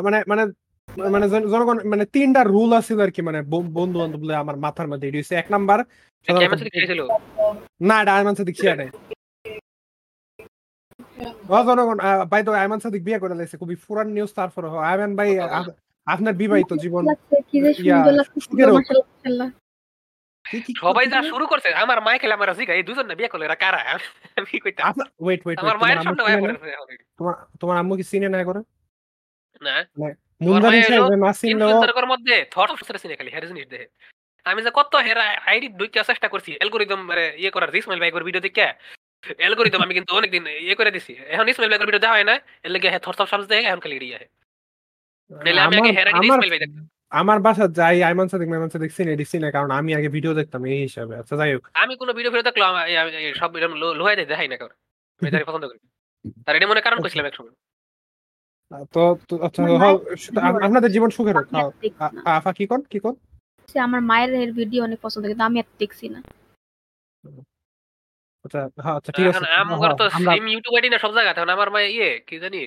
মানে 0.06 0.18
মানে 0.32 0.44
মানে 1.14 1.26
জনগণ 1.54 1.78
মানে 1.92 2.04
তিনটা 2.16 2.42
রুল 2.54 2.72
আছিল 2.80 3.00
আর 3.06 3.12
কি 3.16 3.22
মানে 3.28 3.40
বন্ধু 3.54 3.98
বান্ধব 4.02 4.22
আমার 4.44 4.58
মাথার 4.66 4.88
মধ্যে। 4.92 5.06
এটি 5.10 5.20
এক 5.42 5.48
নাম্বার। 5.56 5.80
না 7.90 7.96
এটা 8.02 8.12
আয়মান 8.18 8.34
সাদিক 8.38 8.56
ছিয়া 8.62 8.76
নাই। 8.80 8.90
জনগণ 11.68 11.98
ভাই 12.32 12.42
তো 12.48 12.52
আয়মান 12.62 12.80
সাদিক 12.84 13.02
বিয়ে 13.08 13.22
করে 13.22 13.34
লাইছে 13.40 13.56
খুবই 13.62 13.78
পুরান 13.84 14.08
নিউজ 14.16 14.32
তারপর 14.40 14.64
আয়মান 14.90 15.12
ভাই 15.20 15.30
আপনার 16.08 16.34
বিবাহিত 16.42 16.72
জীবন 16.84 17.04
লাগছে, 17.10 17.36
কি। 20.48 20.58
কি- 20.66 20.76
সবাই 20.82 21.06
যা 21.08 21.20
শুরু 21.32 21.46
করছে 21.48 21.70
আমার 21.76 21.98
খেলে 22.22 22.34
আমার 22.34 22.50
জিগা 22.58 22.74
এই 22.74 22.84
দুজন 22.84 23.06
না 23.06 23.16
বিয়ে 23.16 23.30
করলে 23.30 23.46
এরা 23.46 23.58
কারা? 23.58 23.82
আমি 24.38 24.56
কইতাম। 24.60 24.86
ওয়েট 25.20 25.42
ওয়েট 25.46 25.58
আমার 25.58 25.78
মায়ের 25.78 26.00
সামনে 26.00 26.22
মায়া 26.24 26.38
পড়েছে 26.44 26.68
তোমার 27.20 27.34
তোমার 27.62 27.76
আম্মু 27.78 27.94
কি 27.96 28.04
সিনে 28.04 28.30
না 28.30 28.42
করে 28.44 28.62
না। 29.62 29.76
মায়ের 29.98 30.16
সাহেব 30.84 31.04
না 31.16 31.32
চিনলেও 31.42 31.70
ইনফ্লুয়েন্সারের 31.70 32.08
মধ্যে 32.14 32.36
থট 32.52 32.70
অফ 32.72 32.80
সিনে 32.98 33.16
খালি 33.16 33.30
হেরে 33.32 33.48
জিনিস 33.48 33.66
দেখে 33.68 33.88
আমি 34.46 34.60
যে 34.62 34.72
কত 34.72 34.94
হেরা 35.08 35.26
আইডি 35.46 35.68
দুইটা 35.80 36.00
চেষ্টা 36.04 36.28
করছি 36.28 36.52
অ্যালগরিদম 36.56 37.02
ইয়ে 37.38 37.52
করার 37.52 37.70
ইসমাইল 37.76 38.00
ভাই 38.00 38.12
ভিডিও 38.20 38.44
দেখে 38.48 38.68
অ্যালগরিদম 39.40 39.82
আমি 39.82 39.94
কিন্তু 39.94 40.12
অনেকদিন 40.16 40.44
ইয়ে 40.66 40.76
করে 40.76 40.92
দিছি। 40.92 41.14
এখন 41.34 41.46
ইসমাইল 41.50 41.70
ভাইয়ের 41.70 41.88
ভিডিও 41.90 42.04
দেখা 42.04 42.14
হয় 42.14 42.28
না 42.32 42.36
এর 42.66 42.72
লেগে 42.72 42.88
হ্যাঁ 42.90 43.04
থরসব 43.06 43.28
সামস 43.28 43.46
দেখে 43.48 43.68
এখন 43.68 43.80
খালি 43.80 43.96
এড়িয়ে 43.96 44.16
আহে। 44.16 44.28
নাহলে 45.32 45.62
আমি 45.62 45.76
আগে 45.80 45.92
হেরা 45.98 46.12
ইসমাইল 46.28 46.52
ভাই 46.54 46.60
দেখতাম। 46.60 46.86
আমার 47.12 47.38
বাসা 47.40 47.66
যাই 47.80 47.98
আইমান 48.04 48.28
সাদিক 48.28 48.50
মাইমান 48.50 48.70
সাদিক 48.70 48.92
সিনে 48.92 49.14
দেখছি 49.16 49.38
না 49.40 49.50
কারণ 49.52 49.70
আমি 49.80 49.92
আগে 49.96 50.10
ভিডিও 50.10 50.34
দেখতাম 50.34 50.62
এই 50.68 50.80
হিসাবে। 50.88 51.14
আচ্ছা 51.22 51.36
যাই 51.36 51.52
হোক। 51.54 51.64
আমি 51.76 51.94
কোনো 51.96 52.12
ভিডিও 52.14 52.32
ফিরে 52.34 52.48
দেখল 52.50 52.62
আমার 52.64 52.84
এই- 52.90 52.98
এই 53.20 53.34
সব 53.34 53.50
এরকম 53.58 53.74
লোহাই 54.00 54.16
দেয় 54.16 54.30
দেখাই 54.32 54.48
না 54.48 54.58
কারণ 54.58 54.74
আমি 55.22 55.30
তারই 55.34 55.48
পছন্দ 55.50 55.66
করি। 55.70 55.80
তার 56.46 56.54
এটা 56.58 56.68
মনে 56.68 56.82
কারণ 56.82 56.98
কইছিলাম 57.04 57.26
একসময়। 57.26 57.56
তো 58.94 59.02
তো 59.30 59.34
আচ্ছা 59.42 59.62
আপনাদের 60.68 60.90
জীবন 60.96 61.10
সুখের 61.10 61.36
হোক। 61.38 61.48
আফা 62.32 62.52
কি 62.54 62.64
কোন 62.68 62.82
কি 62.92 62.98
কোন? 63.00 63.14
সে 63.70 63.78
আমার 63.80 64.02
মায়ের 64.02 64.32
এর 64.36 64.52
ভিডিও 64.54 64.82
অনেক 64.84 65.00
পছন্দ 65.02 65.24
কিন্তু 65.28 65.44
আমি 65.44 65.58
আর 65.60 65.68
দেখছি 65.80 66.06
না। 66.10 66.20
আচ্ছা 68.46 68.60
হ্যাঁ 68.84 68.96
আচ্ছা 69.00 69.12
ঠিক 69.12 69.26
আছে। 69.30 69.46
আমার 69.64 69.92
তো 70.00 70.06
সেম 70.26 70.44
ইউটিউব 70.48 70.74
আইডি 70.78 70.90
না 70.90 70.98
সব 70.98 71.12
জায়গাতে। 71.14 71.40
এখন 71.40 71.52
আমার 71.56 71.70
মা 71.70 71.80
ইয়ে 71.90 72.10
কি 72.28 72.36
জানি? 72.40 72.60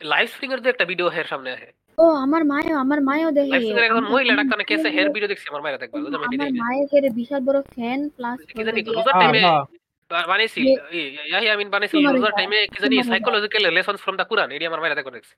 লাইভ 0.00 0.26
স্ট্রিং 0.28 0.48
এর 0.52 0.60
তো 0.64 0.68
একটা 0.68 0.84
ভিডিও 0.90 1.08
হের 1.08 1.26
সামনে 1.32 1.50
আসে। 1.56 1.68
ও 1.98 2.06
আমার 2.24 2.42
মায়েও 2.44 2.76
আমার 2.84 3.00
মায়েও 3.08 3.30
দেখে। 3.38 3.58
এর 3.80 3.92
মহিলা 4.12 4.32
ডাক্তার 4.38 4.56
না 4.60 4.64
কেসে 4.70 4.88
হের 4.96 5.08
ভিডিও 5.14 5.30
দেখছি 5.32 5.46
আমার 5.50 5.62
মায়ের 5.64 5.78
দেখবা 5.82 5.96
দেখি 6.24 6.58
মায়ের 6.64 7.04
বিশাল 7.18 7.40
বড় 7.48 7.58
ফ্যান 7.74 8.00
প্লাস 8.16 8.38
কি 8.48 8.62
জানি 8.68 8.80
রোজার 8.88 9.14
টাইমে। 9.14 9.40
বানাইছি 10.10 10.60
ইয়াহি 11.30 11.48
আমিন 11.54 11.68
বানাইছিল 11.74 11.98
সুমার 11.98 12.14
রোজার 12.16 12.34
টাইমে 12.38 12.58
কি 12.72 12.78
জানি 12.84 12.94
psychological 13.10 13.62
lessons 13.76 14.00
from 14.04 14.14
the 14.20 14.24
Quran 14.30 14.48
আমার 14.68 14.80
মায়ের 14.82 14.96
দেখো 14.98 15.10
দেখছি। 15.16 15.34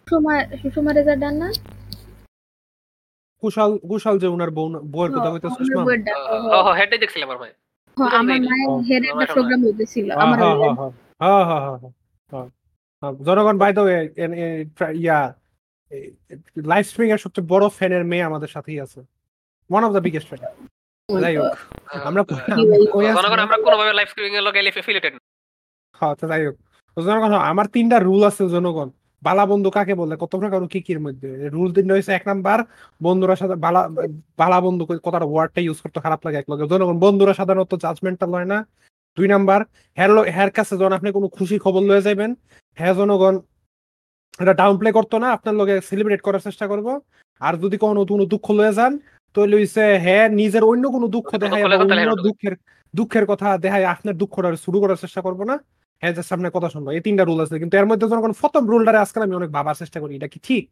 সুষমা 0.00 0.34
সুষমা 0.62 0.90
রেজার 0.92 1.18
ডান 1.22 1.34
না? 1.42 1.48
কুশাল 3.42 3.70
কুশাল 3.90 4.16
যে 4.22 4.28
ওনার 4.28 4.50
বউ 4.56 4.66
বউয়ের 4.92 5.10
কথা 5.14 5.28
ডাক, 6.06 6.16
ও, 6.56 6.58
দেখছিলাম 6.94 7.26
আমার 7.28 7.38
মায়ের। 7.42 7.56
আমার 7.96 8.38
মায়ের 8.48 9.02
একটা 9.02 9.26
শোনা। 9.26 9.34
প্রোগ্রাম 9.34 9.60
হইতেছিল 9.66 10.06
আমার 10.14 10.38
হ্যাঁ, 10.40 10.54
হ্যাঁ, 10.60 10.76
হ্যাঁ, 11.20 11.44
হ্যাঁ, 11.44 11.44
হ্যাঁ, 11.48 11.60
হ্যাঁ, 11.64 11.78
হ্যাঁ, 12.32 12.48
হ্যাঁ। 13.02 13.12
জনগণ 13.26 13.56
by 13.62 13.70
the 13.76 13.82
way 13.86 13.98
yeah 14.96 15.18
live 16.64 16.84
এর 17.10 17.18
সবচেয়ে 17.18 17.46
বড় 17.48 17.68
ফ্যানের 17.68 18.04
মেয়ে 18.04 18.22
আমাদের 18.22 18.48
সাথেই 18.48 18.78
আছে। 18.80 19.00
One 19.70 19.84
of 19.84 19.92
the 19.92 19.98
biggest 19.98 20.28
fan 20.28 20.40
যাই 21.08 21.36
হোক 21.36 21.52
আমরা 22.06 22.22
আমরা 23.42 23.56
কোনোভাবে 23.58 23.92
লাইভ 23.92 24.08
স্ট্রিমিং 24.08 24.32
এর 24.34 24.42
লগে 24.42 24.60
এফিলিয়েটেড 24.76 25.14
হ্যাঁ 26.00 26.14
তো 26.14 26.26
যাই 26.28 26.46
হোক। 26.46 26.56
জনগণ 26.96 27.30
হ্যাঁ, 27.30 27.44
আমার 27.44 27.66
তিনটা 27.66 27.98
রুল 27.98 28.22
আছে 28.24 28.48
জনগণ। 28.48 28.88
বালা 29.22 29.46
বন্ধু 29.46 29.68
কাকে 29.70 29.94
বলে? 29.94 30.16
কত 30.16 30.32
প্রকার 30.36 30.68
কি 30.68 30.80
কির 30.80 31.00
মধ্যে? 31.00 31.48
রুল 31.48 31.68
তিনটা 31.72 31.94
হয়েছে 31.94 32.12
এক 32.12 32.24
নাম্বার 32.26 32.58
বন্ধুরা 33.02 33.36
সাথে 33.36 33.54
বালা 33.56 33.80
বালা 34.38 34.58
বন্ধু 34.60 34.82
কথাটা 35.02 35.24
ওয়ার্ডটা 35.24 35.60
ইউজ 35.60 35.80
করতে 35.80 36.00
খারাপ 36.00 36.26
লাগে 36.26 36.38
এক 36.38 36.50
লগে 36.50 36.68
জনগণ 36.68 36.98
বন্ধুরা 36.98 37.34
সাধারণত 37.34 37.72
জাজমেন্টাল 37.74 38.30
হয় 38.30 38.44
না। 38.44 38.58
দুই 39.16 39.28
নাম্বার 39.28 39.60
হ্যার 39.98 40.10
লো- 40.10 40.30
হ্যার 40.30 40.50
কাছে 40.50 40.74
যখন 40.76 40.92
আপনি 40.92 41.12
কোনো 41.12 41.28
খুশি 41.28 41.58
খবর 41.58 41.82
লয়ে 41.82 42.02
যাবেন 42.02 42.30
হ্যাঁ 42.78 42.94
জনগণ 42.94 43.34
এটা 44.40 44.54
ডাউন 44.60 44.74
প্লে 44.80 44.90
করতো 44.98 45.16
না 45.22 45.28
আপনার 45.36 45.54
লগে 45.60 45.74
সেলিব্রেট 45.88 46.20
করার 46.26 46.42
চেষ্টা 46.46 46.66
করব। 46.72 46.86
আর 47.40 47.54
যদি 47.62 47.76
কোনো 47.84 48.00
কোনো 48.12 48.24
দুঃখ 48.32 48.46
লয়ে 48.58 48.74
যান 48.78 48.92
তাহলে 49.34 49.54
হইছে 49.58 49.82
হ্যাঁ 50.04 50.26
নিজের 50.40 50.64
অন্য 50.70 50.84
কোনো 50.94 51.06
দুঃখ 51.14 51.26
দুঃখ 51.26 51.40
দেখায় 51.42 51.62
যান, 51.62 51.80
অন্য 51.82 52.12
দুঃখের 52.26 52.54
দুঃখের 52.94 53.24
কথা 53.30 53.48
দেখায় 53.64 53.86
আপনার 53.94 54.14
দুঃখটা 54.22 54.48
শুরু 54.64 54.78
করার 54.82 54.98
চেষ্টা 55.04 55.20
করব 55.26 55.40
না। 55.50 55.56
হ্যাঁ 56.02 56.12
যে 56.16 56.22
সামনে 56.30 56.48
কথা 56.56 56.68
শুনব 56.74 56.86
এই 56.96 57.02
তিনটা 57.06 57.24
রুল 57.24 57.40
আছে। 57.44 57.56
কিন্তু 57.62 57.74
এর 57.80 57.86
মধ্যে 57.90 58.06
যখন 58.14 58.32
প্রথম 58.40 58.62
রুলটারে 58.72 58.98
আজকাল 59.04 59.22
আমি 59.26 59.34
অনেক 59.40 59.50
ভাবার 59.56 59.76
চেষ্টা 59.82 59.98
করি 60.02 60.12
এটা 60.18 60.28
কি 60.32 60.38
ঠিক? 60.48 60.64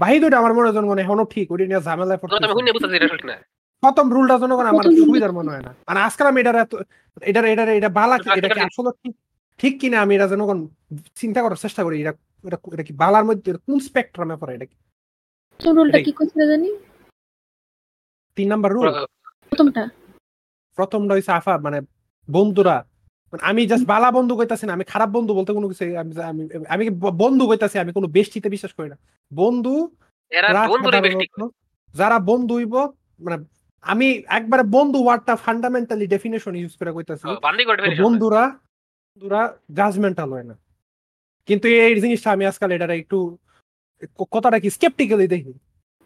বাহি 0.00 0.16
দুইটা 0.22 0.36
আমার 0.40 0.52
মনে 0.56 0.66
হয় 0.68 0.86
মনে 0.90 1.00
হয় 1.00 1.06
এখনও 1.06 1.24
ঠিক 1.34 1.46
ওইটা 1.52 1.64
নিয়ে 1.70 1.82
ঝামেলায় 1.86 2.18
পড়তে 2.20 2.36
এটা 2.36 2.48
প্রথম 3.82 4.06
রুলটা 4.14 4.36
জনগণ 4.42 4.66
আমার 4.72 4.84
সুবিধার 5.02 5.32
মনে 5.38 5.50
হয় 5.52 5.62
না। 5.66 5.72
আর 5.90 5.96
আজকাল 6.06 6.26
আমি 6.32 6.38
এটার 6.42 6.56
এত 6.64 6.72
এটার 7.30 7.44
এটার 7.52 7.68
এটা 7.78 7.90
বালা 7.98 8.16
কি 8.22 8.28
এটা 8.38 8.48
কি 8.56 8.60
আসলে 8.68 8.90
ঠিক 9.02 9.14
ঠিক 9.60 9.74
কিনা 9.80 9.96
আমি 10.04 10.12
এটা 10.16 10.26
জনগণ 10.32 10.58
চিন্তা 11.20 11.40
করার 11.44 11.60
চেষ্টা 11.64 11.82
করি 11.86 11.96
এটা 12.02 12.12
এটা 12.46 12.58
এটা 12.74 12.84
কি 12.88 12.92
বালার 13.02 13.24
মধ্যে 13.28 13.50
কোন 13.66 13.78
স্পেকট্রামে 13.88 14.36
পড়ে? 14.40 14.52
এটা 14.56 14.66
কি? 14.70 14.76
রুলটা 15.76 15.98
কি 16.06 16.12
জানি? 16.52 16.70
তিন 18.36 18.46
নাম্বার 18.52 18.70
রুল। 18.76 18.86
প্রথমটা। 19.50 19.82
প্রথমটা 20.78 21.12
হইছে 21.16 21.32
আফা 21.38 21.54
মানে 21.66 21.78
বন্ধুরা। 22.28 22.76
মানে 23.30 23.42
আমি 23.50 23.60
জাস্ট 23.70 23.84
বালা 23.92 24.08
বন্ধু 24.18 24.32
কইতাছি 24.38 24.64
না 24.66 24.72
আমি 24.76 24.84
খারাপ 24.92 25.08
বন্ধু 25.16 25.32
বলতে 25.38 25.50
কোনো 25.58 25.68
কিছু 25.70 25.82
আমি 26.02 26.12
আমি 26.30 26.42
আমি 26.74 26.84
বন্ধু 27.22 27.44
কইতাছি 27.50 27.76
আমি 27.82 27.92
কোনো 27.96 28.08
বেষ্টিতে 28.16 28.48
বিশ্বাস 28.54 28.72
করি 28.78 28.88
না। 28.92 28.98
বন্ধু 29.32 29.74
যারা 31.94 32.16
বন্ধু 32.30 32.52
হইব 32.58 32.74
মানে 33.24 33.36
আমি 33.92 34.06
একবারে 34.38 34.64
বন্ধু 34.76 34.98
ওয়ার্ডটা 35.04 35.34
ফান্ডামেন্টালি 35.44 36.06
ডেফিনেশন 36.14 36.54
ইউজ 36.60 36.72
করে 36.78 36.90
কইতাছি। 36.96 37.24
বন্ধুরা 38.04 38.42
বন্ধুরা 39.12 39.42
জাজমেন্টাল 39.78 40.28
হয় 40.36 40.46
না। 40.50 40.54
কিন্তু 41.48 41.66
এই 41.78 42.00
জিনিসটা 42.00 42.28
আমি 42.30 42.44
আজকাল 42.46 42.70
এটা 42.72 42.86
একটু 42.94 43.18
কথাটা 44.30 44.58
কি 44.58 44.68
স্কেপটিক্যালি 44.70 45.26
দেখি। 45.26 45.52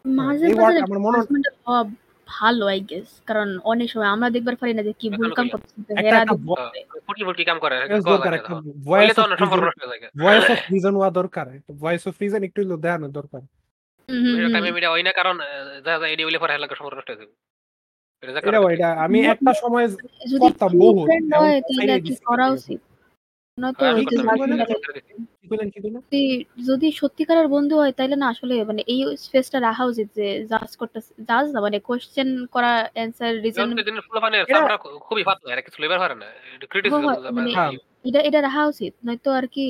মাঝে 0.04 0.46
আমার 0.78 0.98
মনে 0.98 1.16
হয়- 1.18 1.92
ভালো 2.28 2.64
আই 2.66 2.80
গেস 2.80 3.08
কারণ 3.26 3.48
অনেক 3.64 3.86
সময় 3.90 4.06
আমরা 4.06 4.28
দেখবার 4.30 4.56
পারি 4.56 4.72
না 4.74 4.82
যে 4.82 4.92
কি 5.00 5.06
ভুল 5.10 5.28
কাম 5.30 5.46
করতেছে। 5.48 5.92
ফুটি 7.06 7.22
ফুটি 7.24 7.42
কাম 7.44 7.58
করে? 7.58 7.74
দরকার 8.04 8.32
একটা 8.34 8.52
ভয়েস 8.84 9.16
অফ 9.18 9.26
ভয়েস 10.16 10.44
রিজন 10.72 10.94
হওয়া 10.94 11.10
দরকার। 11.10 11.46
ভয়েস 11.78 12.02
অফ 12.06 12.14
রিজন 12.20 12.42
একটু 12.42 12.60
দেখানো 12.76 13.06
দরকার। 13.10 13.42
হুম, 14.08 14.20
হুম, 14.24 14.34
হুম। 14.54 14.64
মিডিয়া 14.68 14.90
হয় 14.90 15.02
না 15.02 15.12
কারণ 15.12 15.36
আহ, 15.40 15.48
যা 15.84 15.92
যা 15.98 16.06
এডি 16.08 16.22
হইলে 16.24 16.38
পরে 16.38 16.52
হেলাকে 16.52 16.74
সম্পর্ক 16.74 16.96
নষ্ট 16.96 17.10
হয়ে 17.10 17.20
যাবে। 17.20 17.34
এটা 18.74 18.88
আমি 19.04 19.18
একটা 19.26 19.52
সময় 19.54 19.86
করতাম 20.40 20.70
বহুত, 20.78 21.06
তাহলে 21.30 21.52
কি 22.00 22.12
করা 22.24 22.46
উচিত? 22.50 22.80
যদি 26.08 26.22
যদি 26.68 26.88
সত্যিকারের 26.92 27.48
বন্ধু 27.48 27.74
হয় 27.76 27.94
তাহলে 27.98 28.16
না 28.16 28.26
আসলে 28.28 28.54
মানে 28.64 28.82
এই 28.86 29.00
স্পেসটা 29.16 29.58
রাখা 29.60 29.84
উচিত 29.84 30.08
যে 30.16 30.26
জাজ 30.50 30.70
করতেছে 30.76 31.10
জাজ 31.28 31.46
না 31.54 31.58
মানে 31.60 31.76
কোশ্চেন 31.80 32.28
করা 32.46 32.72
অ্যান্সার 32.94 33.32
রিজন 33.44 33.68
খুবই 35.06 35.22
এরা 35.52 35.62
কিছু 35.66 35.78
লেবার 35.82 36.10
না 36.16 36.28
ক্রিটিসিজম 36.70 37.04
মানে 37.38 37.50
হ্যাঁ। 37.58 37.72
এটা 38.04 38.20
এটা 38.20 38.40
রাখা 38.40 38.62
উচিত 38.66 38.92
নয়তো 39.06 39.30
আর 39.32 39.46
কি 39.46 39.66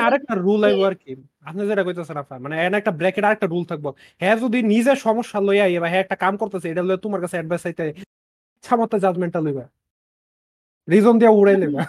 আরেকটা 0.00 0.34
রুল 0.36 0.62
আইব 0.64 0.80
আর 0.84 0.94
কি। 0.94 1.12
আপনি 1.46 1.60
যেটা 1.70 1.82
কইতেছেন 1.86 2.18
আপা 2.22 2.34
মানে 2.38 2.54
এনে 2.64 2.76
একটা 2.78 2.92
ব্র্যাকেট 3.00 3.24
আরেকটা 3.24 3.46
রুল 3.46 3.64
থাকব। 3.70 3.86
হ্যাঁ 4.20 4.36
যদি 4.44 4.58
নিজের 4.72 4.98
সমস্যা 5.06 5.38
লইয়া 5.40 5.64
আইয়ে 5.64 5.80
বা 5.80 5.88
হ্যাঁ 5.88 6.02
একটা 6.04 6.16
কাম 6.24 6.34
করতেছে 6.42 6.66
এটা 6.68 6.82
লইয়া 6.82 7.00
তোমার 7.04 7.20
কাছে 7.24 7.36
অ্যাডভাইস 7.38 7.62
চাইতে 7.66 7.84
ইচ্ছা 8.54 8.74
মতো 8.80 8.96
জাজমেন্টাল 9.04 9.42
লইবা। 9.46 9.64
রিজন 10.88 11.14
দিয়া 11.20 11.32
উড়াই 11.32 11.56
লইবা। 11.62 11.82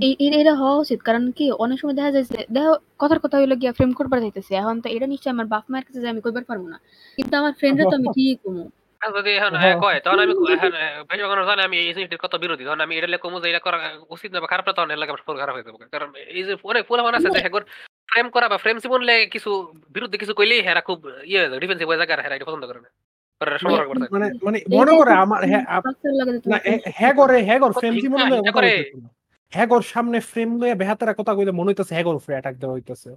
এই 0.00 0.16
এই- 0.18 0.40
এটা 0.40 0.54
হওয়া 0.54 0.76
উচিত। 0.76 1.00
কারণ 1.02 1.30
কি 1.30 1.50
অনেক 1.58 1.80
সময় 1.80 1.94
দেখা 1.94 2.10
যায় 2.10 2.24
যে 2.24 2.46
দেখো 2.52 2.78
কথার 2.98 3.18
কথা 3.18 3.38
হইল 3.38 3.54
গিয়া 3.54 3.72
ফ্রেম 3.72 3.92
করবার 3.92 4.20
যাইতেছে? 4.20 4.54
এখন 4.54 4.80
তো 4.80 4.88
এটা 4.88 5.06
নিশ্চয়ই 5.06 5.32
আমার 5.32 5.46
বাপ 5.46 5.64
মায়ের 5.70 5.84
কাছে 5.84 6.08
আমি 6.08 6.20
কইবার 6.20 6.44
পারব 6.44 6.68
না। 6.68 6.80
কিন্তু 7.16 7.36
আমার 7.36 7.52
ফ্রেন্ডরা 7.52 7.90
তো 7.90 7.96
আমি 7.96 8.08
ঠিকই 8.14 8.36
কমু? 8.44 8.70
যদি 9.16 9.30
এখন 9.30 9.56
হ্যাঁ। 9.56 9.80
কয় 9.80 10.00
তখন 10.00 10.18
আমি 10.20 10.32
এখন 10.32 10.42
বেশি 10.48 11.46
জানি 11.46 11.62
আমি 11.62 11.78
এই 11.78 11.94
জিনিসটির 11.94 12.18
কত 12.18 12.36
বিরোধী 12.36 12.64
তখন 12.64 12.80
আমি 12.80 12.98
এটা 12.98 13.18
কমু 13.18 13.40
যে 13.40 13.48
এটা 13.48 13.58
করা 13.58 13.78
উচিত 14.08 14.32
না 14.32 14.40
বা 14.40 14.46
খারাপ 14.46 14.66
না 14.66 14.72
তখন 14.72 14.90
এর 14.90 15.02
আমার 15.02 15.38
খারাপ 15.38 15.54
হয়ে 15.54 15.62
যাবে। 15.62 15.88
কারণ 15.90 16.12
এই 16.28 16.42
যে 16.44 16.56
অনেক 16.64 16.86
ফুলফান 16.86 17.14
আছে 17.14 17.30
যে 17.30 17.40
হেগর 17.40 17.62
ফ্রেম 18.10 18.30
করা 18.30 18.48
বা 18.48 18.58
ফ্রেম 18.58 18.78
কিছু 19.30 19.72
বিরুদ্ধে 19.90 20.18
কিছু 20.18 20.34
কইলেই 20.34 20.62
হেরা 20.62 20.80
খুব 20.80 21.08
ইয়ে 21.24 21.58
ডিফেন্সিভ 21.58 21.88
হয়ে 21.88 21.98
যায় 21.98 22.22
হেরা 22.22 22.34
এটা 22.34 22.44
পছন্দ 22.44 22.66
করে 22.66 22.80
না। 22.80 22.88
পরে 23.40 23.50
এরা 23.50 23.58
সম্পর্ক 23.58 23.88
করতে 23.88 24.08
মানে 24.12 24.30
মানে 24.42 24.58
মনে 24.76 24.96
করে 24.96 25.12
আমার 25.12 25.44
হ্যাঁ 25.44 25.64
হ্যাঁ 26.94 27.14
করে 27.14 27.42
হ্যাঁ 27.42 27.58
ফ্রেম 27.72 27.98
জীবন 27.98 28.20
হিংসা 29.54 29.66
করে। 29.66 29.66
হ্যাঁ 29.66 29.66
গর 29.66 29.82
সামনে 29.82 30.20
ফ্রেম 30.20 30.60
লইয়া 30.60 30.74
বেহাতারা 30.74 31.14
কথা 31.14 31.34
কইলে 31.34 31.50
মনে 31.50 31.68
হইতেছে 31.68 31.94
হ্যাঁ 31.94 32.04
গর 32.04 32.18
ফ্রে 32.18 32.34
অ্যাটাক 32.34 32.56
দেওয়া 32.56 32.74
হইতেছে। 32.74 33.16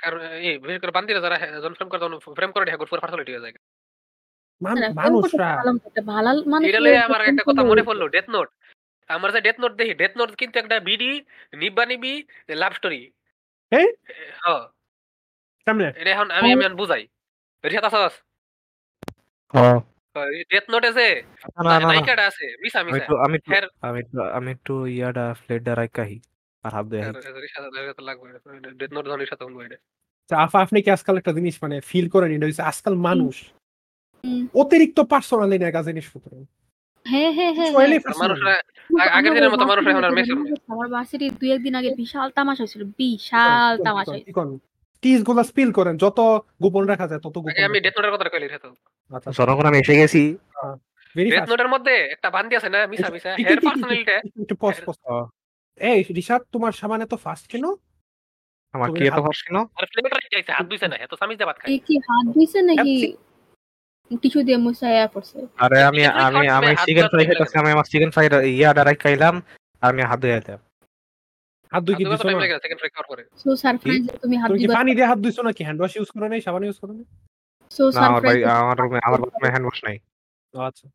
কারণ 0.00 0.20
এই 0.20 0.58
বিশেষ 0.58 0.80
করে 0.80 0.90
বান্দিরা 0.90 1.20
যারা 1.20 1.38
যখন 1.38 1.74
ফ্রেম 1.74 1.88
করে 1.88 2.34
ফ্রেম 2.34 2.52
করে 2.52 2.76
পুরো 2.76 3.00
ফার্সিলিটি 3.00 3.32
হয়ে 3.32 3.40
যায়। 3.40 3.52
মান- 4.62 4.92
মানুষরা 4.92 5.62
মানে 6.46 6.98
আমার 6.98 7.20
একটা 7.20 7.42
কথা 7.46 7.62
মনে 7.62 7.82
পড়ল 7.82 8.08
ডেথ 8.08 8.30
নোট 8.30 8.48
আমার 9.08 9.32
যে 9.32 9.40
ডেথ 9.40 9.60
নোট 9.60 9.72
দেখি 9.72 9.94
ডেথ 9.94 10.16
নোট 10.16 10.30
কিন্তু 10.30 10.58
একটা 10.58 10.80
বিডি 10.80 11.24
নিব্বা 11.54 11.86
নিবি 11.86 12.26
লাভ 12.48 12.72
স্টোরি? 12.72 13.12
হ্যাঁ 13.72 13.86
এখন 16.06 16.30
আমি 16.30 16.52
আমি 16.52 16.64
এখন 16.64 16.76
বুঝাই। 16.76 17.08
রিহাত 17.64 17.84
আসাস 17.84 18.12
ডেথ 20.50 20.64
নোটে 20.70 20.90
যে 20.92 21.08
না 21.58 21.74
না 21.80 21.88
না 21.88 22.24
আছে 22.24 22.46
মিসা 22.62 22.80
মিসা 22.84 23.04
আমি 23.26 23.36
আমি 23.80 24.00
আমি 24.32 24.48
একটু 24.50 24.74
ইয়াডা 24.88 25.26
ফ্লেডা 25.40 25.72
রাইকাহি 25.74 26.18
আর 26.64 26.70
হাব 26.74 26.86
দেই 26.90 27.02
ডেথ 28.80 28.90
নোট 28.94 29.04
ধরনের 29.06 29.28
সাথে 29.30 29.44
হইবে 29.48 29.76
আফা 30.30 30.58
আপনি 30.62 30.78
কি 30.84 30.88
আজকাল 30.90 31.14
একটা 31.18 31.32
জিনিস 31.38 31.54
মানে 31.64 31.76
ফিল 31.80 32.06
করেন 32.14 32.30
এটা 32.32 32.46
হচ্ছে 32.46 32.62
আজকাল 32.62 32.94
মানুষ 33.08 33.34
অতিরিক্ত 34.54 34.98
পার্সোনালি 35.12 35.56
নেগা 35.58 35.82
জিনিসপত্র 35.82 36.30
হ্যাঁ 37.06 37.30
হ্যাঁ 37.32 37.52
হ্যাঁ 37.54 37.70
হ্যাঁ। 37.70 38.20
মানুষরা 38.22 38.54
আগের 39.16 39.32
দিনের 39.36 39.50
মতো 39.50 39.64
বাসায় 39.64 39.70
মানুষ 39.70 39.84
এখন 39.86 40.04
আর 40.04 40.12
যেটা 40.12 40.16
মেসে 40.16 40.32
আমার 40.72 40.88
বাসায় 40.88 41.18
দুই 41.40 41.50
একদিন 41.52 41.74
আগে 41.80 41.90
বিশাল 42.00 42.28
তামাশা 42.30 42.62
হয়েছিল 42.62 42.82
বিশাল 42.98 43.72
তামাশা 43.86 44.12
হয়েছিল। 44.12 44.69
টিজগুলা 45.02 45.42
স্পিল 45.44 45.70
করেন? 45.72 45.94
যত 45.96 46.18
গোপন 46.62 46.84
রাখা 46.86 47.06
যায় 47.06 47.20
তত 47.20 47.36
গোপন 47.36 47.50
আমি 47.68 47.78
ডেথ 47.80 47.94
নোটের 47.96 48.12
কথা 48.14 48.26
কইলি 48.26 48.46
রিহাত 48.46 48.64
আচ্ছা, 49.10 49.30
জনগণ 49.38 49.66
আমি 49.66 49.78
এসে 49.78 49.94
গেছি। 49.96 50.22
ডেথ 51.14 51.48
নোটের 51.50 51.70
মধ্যে 51.74 51.94
একটা 52.14 52.28
বান্দি 52.30 52.54
আছে 52.56 52.68
না 52.68 52.78
মিসা 52.92 53.08
মিসা 53.14 53.30
হের 53.40 53.58
পার্সোনালিটা 53.60 54.16
একটু 54.40 54.54
পজ 54.62 54.76
পজ 54.86 54.96
এই 55.80 56.00
রিশাদ 56.10 56.42
তোমার 56.54 56.72
সামানে 56.72 57.04
তো 57.06 57.16
ফাস্ট 57.16 57.46
কেন? 57.52 57.64
আমার 58.74 58.88
কি 58.90 59.02
এত 59.02 59.18
হাত- 59.18 59.44
কেন? 59.46 59.56
আর 59.78 59.84
চাইছে 60.32 60.52
হাত 60.52 60.66
ধুইছে 60.70 60.86
না 60.88 60.96
এত 60.96 61.12
সামিজ 61.20 61.38
খায়। 61.52 61.70
কি 61.86 61.94
হাত 62.06 62.24
ধুইছে 62.34 62.58
নাকি? 62.62 62.94
টিস্যু 64.22 64.40
দিয়ে 64.42 64.58
মুছায়া 64.58 65.04
পড়ছে। 65.06 65.38
আরে 65.56 65.78
আমি 65.82 66.00
আমি 66.26 66.46
আমি 66.56 66.70
চিকেন 66.84 67.06
ফ্রাই 67.10 67.24
খাইতেছি 67.28 67.56
আমি 67.62 67.70
আমার 67.70 67.86
চিকেন 67.92 68.10
ফ্রাই 68.10 68.26
ইয়াটা 68.52 68.82
রাখ 68.82 68.96
খাইলাম 68.98 69.34
আর 69.82 69.88
আমি 69.90 70.00
হাত 70.02 70.18
ধুয়ে 70.22 70.38
দিলাম 70.38 70.60
হাত 71.72 71.82
দুই 71.86 71.94
কি 71.98 72.02
দিছো 72.04 72.26
না? 72.28 72.32
সেকেন্ড 72.64 72.78
ফ্রাই 72.80 72.90
পরে 73.10 73.22
সো 73.42 73.48
সারপ্রাইজ 73.62 74.02
তুমি 74.22 74.36
হাত 74.42 74.48
তুমি 74.50 74.60
দিবা 74.62 74.74
পানি 74.78 74.90
দিয়ে 74.96 75.08
হাত 75.10 75.18
ধুইছো 75.24 75.42
নাকি? 75.48 75.62
হ্যান্ড 75.66 75.78
ওয়াশ 75.80 75.92
ইউজ 75.98 76.08
করো 76.14 76.26
নাই? 76.32 76.40
সাবান 76.46 76.62
ইউজ 76.66 76.78
করো 76.82 76.92
নাই? 76.98 77.06
সো 77.70 77.82
সারপ্রাইজ 77.94 78.40
আমার 78.60 78.76
রুমে 78.80 78.98
আমার 79.06 79.18
রুমে 79.24 79.48
হ্যান্ড 79.52 79.66
ওয়াশ 79.66 79.78
নাই। 79.86 79.96
আচ্ছা। 80.54 80.86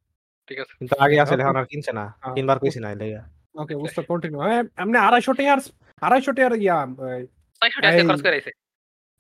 ঠিক 0.50 0.58
আছে। 0.63 0.74
কিন্তু 0.79 0.94
আগে 1.03 1.15
আছে 1.24 1.34
এখন 1.44 1.58
আর 1.62 1.67
কিনছে 1.72 1.91
না। 2.00 2.05
তিনবার 2.36 2.58
কইছি 2.62 2.79
না 2.84 2.89
লেগা। 3.01 3.22
ওকে 3.55 3.74
বুঝতে 3.82 4.01
কন্টিনিউ 4.10 4.39
এমনি 4.82 4.98
আড়াইশো 5.08 5.32
টাকার 5.39 5.60
আড়াইশো 6.01 6.32
টাকার 6.38 6.53
ইয়া 6.65 6.77
এই, 7.15 7.24
600 7.62 7.79
টাকা 7.84 8.03
খরচ 8.10 8.22
করে 8.25 8.36
আইছে। 8.39 8.51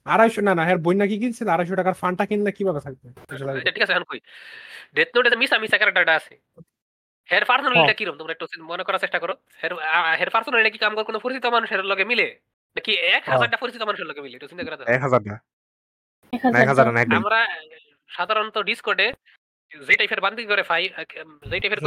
আড়াইশো 0.05 0.39
না 0.47 0.53
না 0.57 0.63
হ্যাঁ 0.67 0.79
বন্যা 0.85 1.05
কি 1.11 1.15
কিনছিল 1.21 1.47
আড়াইশো 1.49 1.75
টাকার 1.79 1.95
ফান্টা 2.01 2.23
কিনলে 2.29 2.51
কীভাবে 2.57 2.81
থাকবে। 2.85 3.07
আচ্ছা, 3.23 3.35
ঠিক 3.75 3.83
আছে 3.85 3.93
এখন 3.95 4.05
কই? 4.11 4.19
ডেথ 4.95 5.09
নোটে 5.15 5.29
মিসা 5.41 5.55
মিসা 5.63 5.77
ক্যারেক্টারটা 5.79 6.13
আছে। 6.19 6.33
হের 7.29 7.43
পার্সোনালিটা 7.45 7.85
হ্যাঁ। 7.85 7.97
কীরকম 7.99 8.17
তোমরা 8.17 8.33
একটু 8.33 8.45
মনে 8.63 8.83
করার 8.83 9.01
চেষ্টা 9.01 9.19
করো। 9.19 9.33
হের 10.19 10.29
পার্সোনালিটা 10.29 10.71
কি 10.71 10.79
কাম 10.79 10.91
করে 10.95 11.05
কোনো 11.05 11.19
পরিচিত 11.19 11.45
মানুষের 11.47 11.81
লগে 11.85 12.05
মিলে? 12.05 12.27
নাকি 12.75 12.91
এক 13.07 13.21
হ্যাঁ। 13.23 13.33
হাজারটা 13.33 13.57
পরিচিত 13.57 13.81
মানুষের 13.81 14.07
লগে 14.07 14.21
মিলে? 14.21 14.35
একটু 14.37 14.47
চিন্তা 14.47 14.63
করে 14.65 14.75
দেখো। 14.77 14.91
এক 14.91 15.01
হাজার 15.01 15.21
না 15.25 15.35
এক 16.59 16.67
হাজার 16.67 16.85
না 16.87 16.99
আমরা 17.19 17.39
সাধারণত 18.09 18.55
ডিসকর্ডে 18.61 19.07
যে 19.71 19.93
টাইপের 19.95 20.21
বান্দি 20.21 20.43
করে 20.45 20.63
ফাই 20.63 20.83
যে 21.43 21.57
টাইপের। 21.59 21.79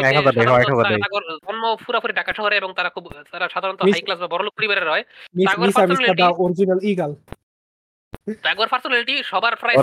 জন্ম 1.46 1.64
পুরাপুরি 1.86 2.12
ঢাকা 2.12 2.32
শহরে 2.34 2.56
এবং 2.56 2.70
তারা 2.72 2.90
খুব 2.90 3.04
তারা 3.32 3.46
সাধারণত 3.48 3.80
হাই 3.84 4.02
ক্লাস 4.02 4.18
বা 4.20 4.28
বড়লোক 4.28 4.52
পরিবারের 4.54 4.88
হয়। 4.88 5.04
অরিজিনাল 6.44 6.80
ইগাল 6.84 7.12
তাগর 8.42 8.68
পার্সোনালিটি 8.68 9.22
সবার 9.22 9.56
প্রায়. 9.56 9.76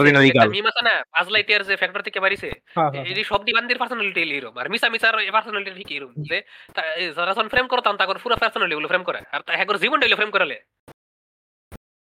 মিম 0.49 0.65
আছে 0.65 0.81
না? 0.81 1.03
পাঁচ 1.11 1.27
লাইটের 1.29 1.63
যে 1.63 1.75
ফ্যাক্টর 1.75 2.01
থেকে 2.01 2.19
বাড়িছে 2.19 2.49
হ্যাঁ 2.75 2.89
হ্যাঁ 2.91 3.05
এই 3.05 3.23
সব 3.23 3.45
দিবান্দির 3.45 3.77
পার্সোনালিটি 3.77 4.21
এরকম 4.21 4.57
আর 4.57 4.69
মিসা 4.69 4.89
মিসার 4.89 5.31
পার্সোনালিটি 5.31 5.71
ঠিক 5.71 5.91
এরকম 5.91 6.23
যে 6.23 6.37
তা- 6.73 6.85
যারা 7.15 7.31
যখন 7.31 7.47
ফ্রেম 7.49 7.67
করো 7.67 7.81
তখন 7.81 8.17
পুরো 8.23 8.35
পার্সোনালিটি 8.35 8.75
গুলো 8.75 8.87
ফ্রেম 8.87 9.03
করে। 9.03 9.19
আর 9.31 9.41
হ্যাগর 9.55 9.77
জীবন 9.77 10.15
ফ্রেম 10.15 10.31
করালে। 10.31 10.57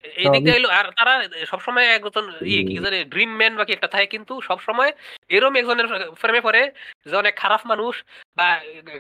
এই 0.05 0.25
তো 0.25 0.33
দিক 0.33 0.45
দিয়ে 0.45 0.73
আর 0.73 0.91
তারা 0.97 1.15
সবসময় 1.47 1.87
একজন 1.87 2.25
ইয়ে 2.41 2.63
কি 2.63 2.79
জানে 2.79 3.05
ড্রিম 3.05 3.37
ম্যান 3.37 3.57
বা 3.57 3.65
কি 3.65 3.73
একটা 3.73 3.87
থাকে 3.87 4.07
কিন্তু 4.07 4.41
সবসময় 4.41 4.93
এরম 5.29 5.57
একজনের 5.57 5.87
ফ্রেমে 6.15 6.41
পড়ে 6.41 6.63
যে 7.05 7.17
অনেক 7.17 7.37
খারাপ 7.37 7.67
মানুষ 7.67 7.95
বা 8.37 8.47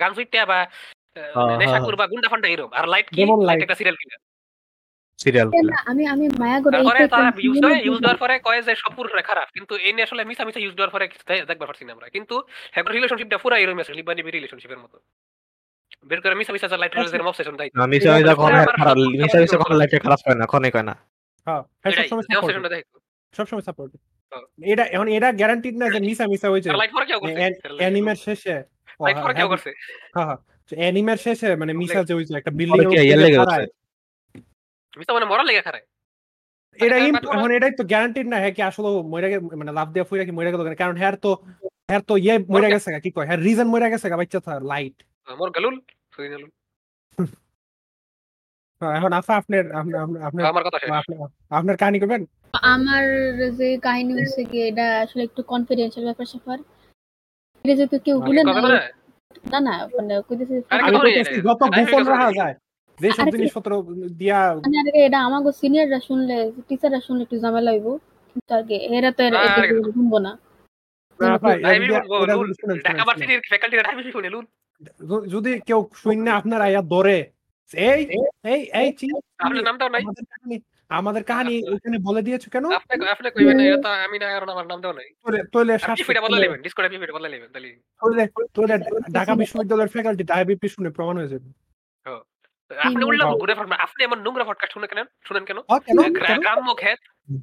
গান 0.00 0.12
বা 0.44 0.58
হ্যাঁ, 1.16 1.58
নেশাকুর 1.58 1.96
বা 1.96 2.06
গুন্ডা 2.06 2.28
ফান্ডা 2.28 2.48
এরম 2.48 2.70
আর 2.72 2.88
লাইট 2.88 3.08
কি? 3.08 3.20
লাইট। 3.46 3.62
একটা 3.62 3.74
সিরিয়াল 3.74 3.96
কিলার 3.96 4.20
সিরিয়াল 5.20 5.48
আমি 5.86 6.02
আমি 6.06 6.24
মায়া 6.40 6.58
করে 6.60 6.74
তারপরে 6.76 7.00
তারা 7.14 7.28
ইউজ 7.38 7.56
হয় 7.64 7.78
ইউজ 7.80 7.98
দেওয়ার 8.00 8.18
পরে 8.22 8.34
কয় 8.40 8.60
যে 8.62 8.72
সব 8.74 8.92
পুরো 8.96 9.08
খারাপ 9.22 9.46
কিন্তু 9.56 9.72
এই 9.78 9.92
নিয়ে 9.92 10.06
আসলে 10.06 10.22
মিসা 10.24 10.42
মিসা 10.44 10.60
ইউজ 10.60 10.74
দেওয়ার 10.74 10.92
পরে 10.94 11.04
দে- 11.28 11.44
দেখতে 11.48 11.66
পারছি 11.66 11.82
না 11.84 11.92
আমরা। 11.92 12.06
কিন্তু 12.08 12.34
হ্যাঁ 12.72 12.84
রিলেশনশিপটা 12.88 13.38
পুরো 13.38 13.54
এরকম 13.56 13.78
আছে 13.82 13.92
লিবানি 13.94 14.20
রিলেশনশিপের 14.28 14.80
মতো। 14.80 14.96
বের 16.08 16.20
করে 16.20 16.34
মিসা 16.34 16.52
মিসা 16.54 16.66
লাইট 16.74 16.92
রোলের 16.94 17.22
অবসেশন 17.24 17.54
দাই 17.56 17.68
না 17.72 17.84
মিশা 17.86 18.10
মিশা 18.16 18.34
কোন 18.34 18.48
খারাপ 18.72 18.96
সব- 18.96 19.12
মিশা 19.14 19.38
মিশা 19.42 19.56
কোন 19.60 19.72
লাইফে 19.80 19.98
খারাপ 19.98 20.20
হয় 20.24 20.36
না 20.36 20.46
কোনে 20.46 20.68
কয় 20.70 20.86
না 20.90 20.94
হ্যাঁ 21.46 21.62
হ্যাঁ 21.82 21.92
দেখ। 22.70 22.84
সবসময় 23.34 23.64
সাপোর্ট 23.64 23.90
হ্যাঁ। 24.32 24.44
এটা 24.66 24.84
এখন 24.94 25.06
এটা 25.16 25.28
গ্যারান্টিড 25.32 25.74
না 25.76 25.86
যে 25.88 26.00
মিসা 26.00 26.24
মিসা 26.26 26.48
হয়েছে 26.52 26.68
লাইট 26.72 26.92
পরে 26.92 27.06
কেউ 27.06 27.18
করছে? 27.20 27.40
অ্যানিমের 27.80 28.18
শেষে। 28.24 28.54
লাইট 29.00 29.16
পরে 29.16 29.24
হ্যাঁ, 29.26 29.36
কেউ 29.38 29.48
করছে? 29.48 29.70
হ্যাঁ 30.14 30.26
হ্যাঁ। 30.28 30.38
অ্যানিমের 30.72 31.18
শেষে 31.18 31.48
মানে 31.56 31.72
মিসা 31.72 32.00
যে 32.02 32.12
হয়েছে 32.14 32.32
একটা 32.36 32.52
বিল্ডিং 32.58 32.84
কি 32.84 32.96
মিসা 32.96 33.54
মানে 35.08 35.26
মরা 35.26 35.44
লেগে 35.44 35.62
খারাপ 35.62 35.82
এটা 36.78 36.96
এটাই 37.56 37.72
তো 37.72 37.82
গ্যারান্টিড 37.84 38.26
না 38.28 38.36
হ্যাঁ 38.36 38.52
কি 38.52 38.62
আসলে 38.62 38.88
গে 39.24 39.38
মানে 39.54 39.72
লাভ 39.72 39.88
দেওয়া 39.92 40.06
ফুইরা 40.08 40.24
কি 40.24 40.32
মরে 40.32 40.50
গেল 40.52 40.62
কারণ 40.74 40.96
হ্যার 40.96 41.16
তো 41.16 41.30
হ্যার 41.88 42.02
তো 42.02 42.14
ইয়ে 42.16 42.34
মরে 42.52 42.66
ওর- 42.66 42.72
গেছে 42.74 42.88
কি 43.04 43.10
কয়? 43.10 43.26
হ্যার 43.26 43.40
রিজন 43.42 43.68
মরে 43.68 43.88
গেছে 43.90 44.06
বাচ্চা 44.12 44.38
লাইট 44.64 44.96
মোর 45.28 45.48
গালুল 45.50 45.76
গালুল। 46.28 46.50
এখন 48.80 49.12
আফা 49.12 49.32
আপনার 49.36 49.64
আপনার 50.22 50.42
আমার 50.46 50.62
কথা 50.66 50.76
আপনার- 50.92 51.30
আপনার 51.50 51.76
কাহিনী 51.76 51.98
করবেন? 52.00 52.22
আমার 52.74 53.04
যে 53.58 53.68
কাহিনী 53.78 54.12
হচ্ছে 54.18 54.42
কি 54.44 54.58
এটা 54.68 54.86
আসলে 55.00 55.22
একটু 55.24 55.40
কনফিডেন্সিয়াল 55.42 56.04
ব্যাপার 56.06 56.26
স্যাপার। 56.26 56.58
এটা 57.64 57.74
যেহেতু 57.74 57.96
কেউ 57.98 58.16
বলে 58.20 58.40
না 58.42 58.52
বলে? 58.56 58.78
না 59.52 59.58
না 59.60 59.74
মানে 59.96 60.14
কইতেছে। 60.28 60.54
যত 61.40 61.60
গোপন 61.68 62.02
রাখা 62.04 62.28
যায়। 62.32 62.54
যেসব 63.00 63.22
আরে 63.22 63.30
কি- 63.30 63.38
জিনিসপত্র 63.38 63.82
দিয়া 64.18 64.54
মানে 64.54 65.04
এটা 65.06 65.20
আমাকে 65.20 65.52
সিনিয়ররা 65.52 66.00
শুনলে 66.00 66.52
টিচাররা 66.68 67.00
শুনলে 67.00 67.22
একটু 67.22 67.38
ঝামেলা 67.38 67.70
হইব। 67.70 67.96
কিন্তু 68.36 68.54
আর 68.54 68.70
এরা 68.70 69.12
তো 69.12 69.22
শুনব 69.92 70.18
না। 70.18 70.38
না 71.20 71.38
ভাই 71.38 71.62
ভাই, 71.62 71.80
যদি- 75.28 75.60
কেউ 75.66 75.88
শূন্য 75.94 76.30
আপনার 76.30 76.60
আয়া 76.60 76.82
ধরে 76.82 77.30
এই 77.74 78.06
এই 78.44 78.60
এই 78.62 78.92
আপনার 79.38 79.64
নামটাও 79.64 79.88
নাই? 79.88 80.02
আমাদের 80.88 81.24
কাহিনী 81.24 81.72
ওখানে 81.72 81.98
বলে 81.98 82.22
দিয়েছ 82.22 82.48
কেন? 82.48 82.70
আপনি 82.70 83.08
আপনি 83.08 83.30
কইবেন 83.30 83.56
না, 83.56 83.62
এটা 83.64 83.88
আমি 83.88 84.18
না 84.18 84.26
কারণ 84.26 84.48
আমার 84.48 84.66
নামটাও 84.66 84.92
নাই। 84.92 85.10
তোলে 85.52 85.72
আর 85.72 85.96
পিপিটা 85.96 86.20
বদলা 86.20 86.38
নেবেন 86.38 86.62
ডিসকর্ডে 86.62 86.88
পিপিটা 86.88 87.12
বদলা 87.12 87.28
নেবেন 87.28 87.48
তাহলে 87.52 88.28
তোলে 88.54 88.78
ঢাকা 89.12 89.34
বিশ্ববিদ্যালয়ের 89.34 89.88
ফ্যাকাল্টি 89.88 90.24
ডায়াবিপি 90.24 90.68
শুনে 90.68 90.90
প্রমাণ 90.90 91.18
হয়ে 91.18 91.28
যাবে। 91.28 91.69
আপনি 92.78 93.22
হ্যাঁ। 93.22 93.34
ঘুরে 93.34 93.54
ফেলবেন। 93.54 93.78
আপনি 93.78 94.04
এমন 94.04 94.20
নোংরা 94.22 94.44
পডকাস্ট 94.44 94.72
শুনে 94.72 94.86
কেন 94.86 95.04
শুনেন 95.24 95.44
কেন? 95.44 95.58
হ্যাঁ, 95.58 95.80
কেন? 95.80 96.12
গ্রা- 96.12 96.26
কেন? 96.26 96.40
গ্রাম্য 96.40 96.74
খেত 96.76 96.98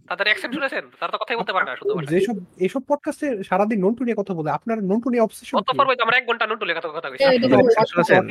তাদের 0.08 0.28
অ্যাকসেন্ট 0.28 0.56
শুনেছেন? 0.56 0.90
তারা 1.00 1.12
তো 1.12 1.18
কথাই 1.18 1.38
বলতে 1.38 1.54
পারে 1.54 1.66
না 1.66 1.76
শুধু 1.76 2.06
যেসব 2.06 2.34
এইসব 2.58 2.82
পডকাস্টে 2.88 3.44
সারাদিন 3.44 3.86
নন্টু 3.86 4.04
নিয়ে 4.04 4.16
কথা 4.18 4.34
বলে 4.34 4.52
আপনার 4.52 4.84
নন্টু 4.84 5.10
নিয়ে 5.10 5.24
অবসেশন 5.24 5.58
কত 5.58 5.78
পর্বে 5.78 5.96
আমরা 6.02 6.18
এক 6.18 6.28
ঘণ্টা 6.28 6.48
নোট 6.48 6.64
কথা 6.64 6.90
কথা 6.90 7.10
কইছি। 7.10 7.40
দেখো, 7.40 7.86
শুনেছেন? 7.86 8.30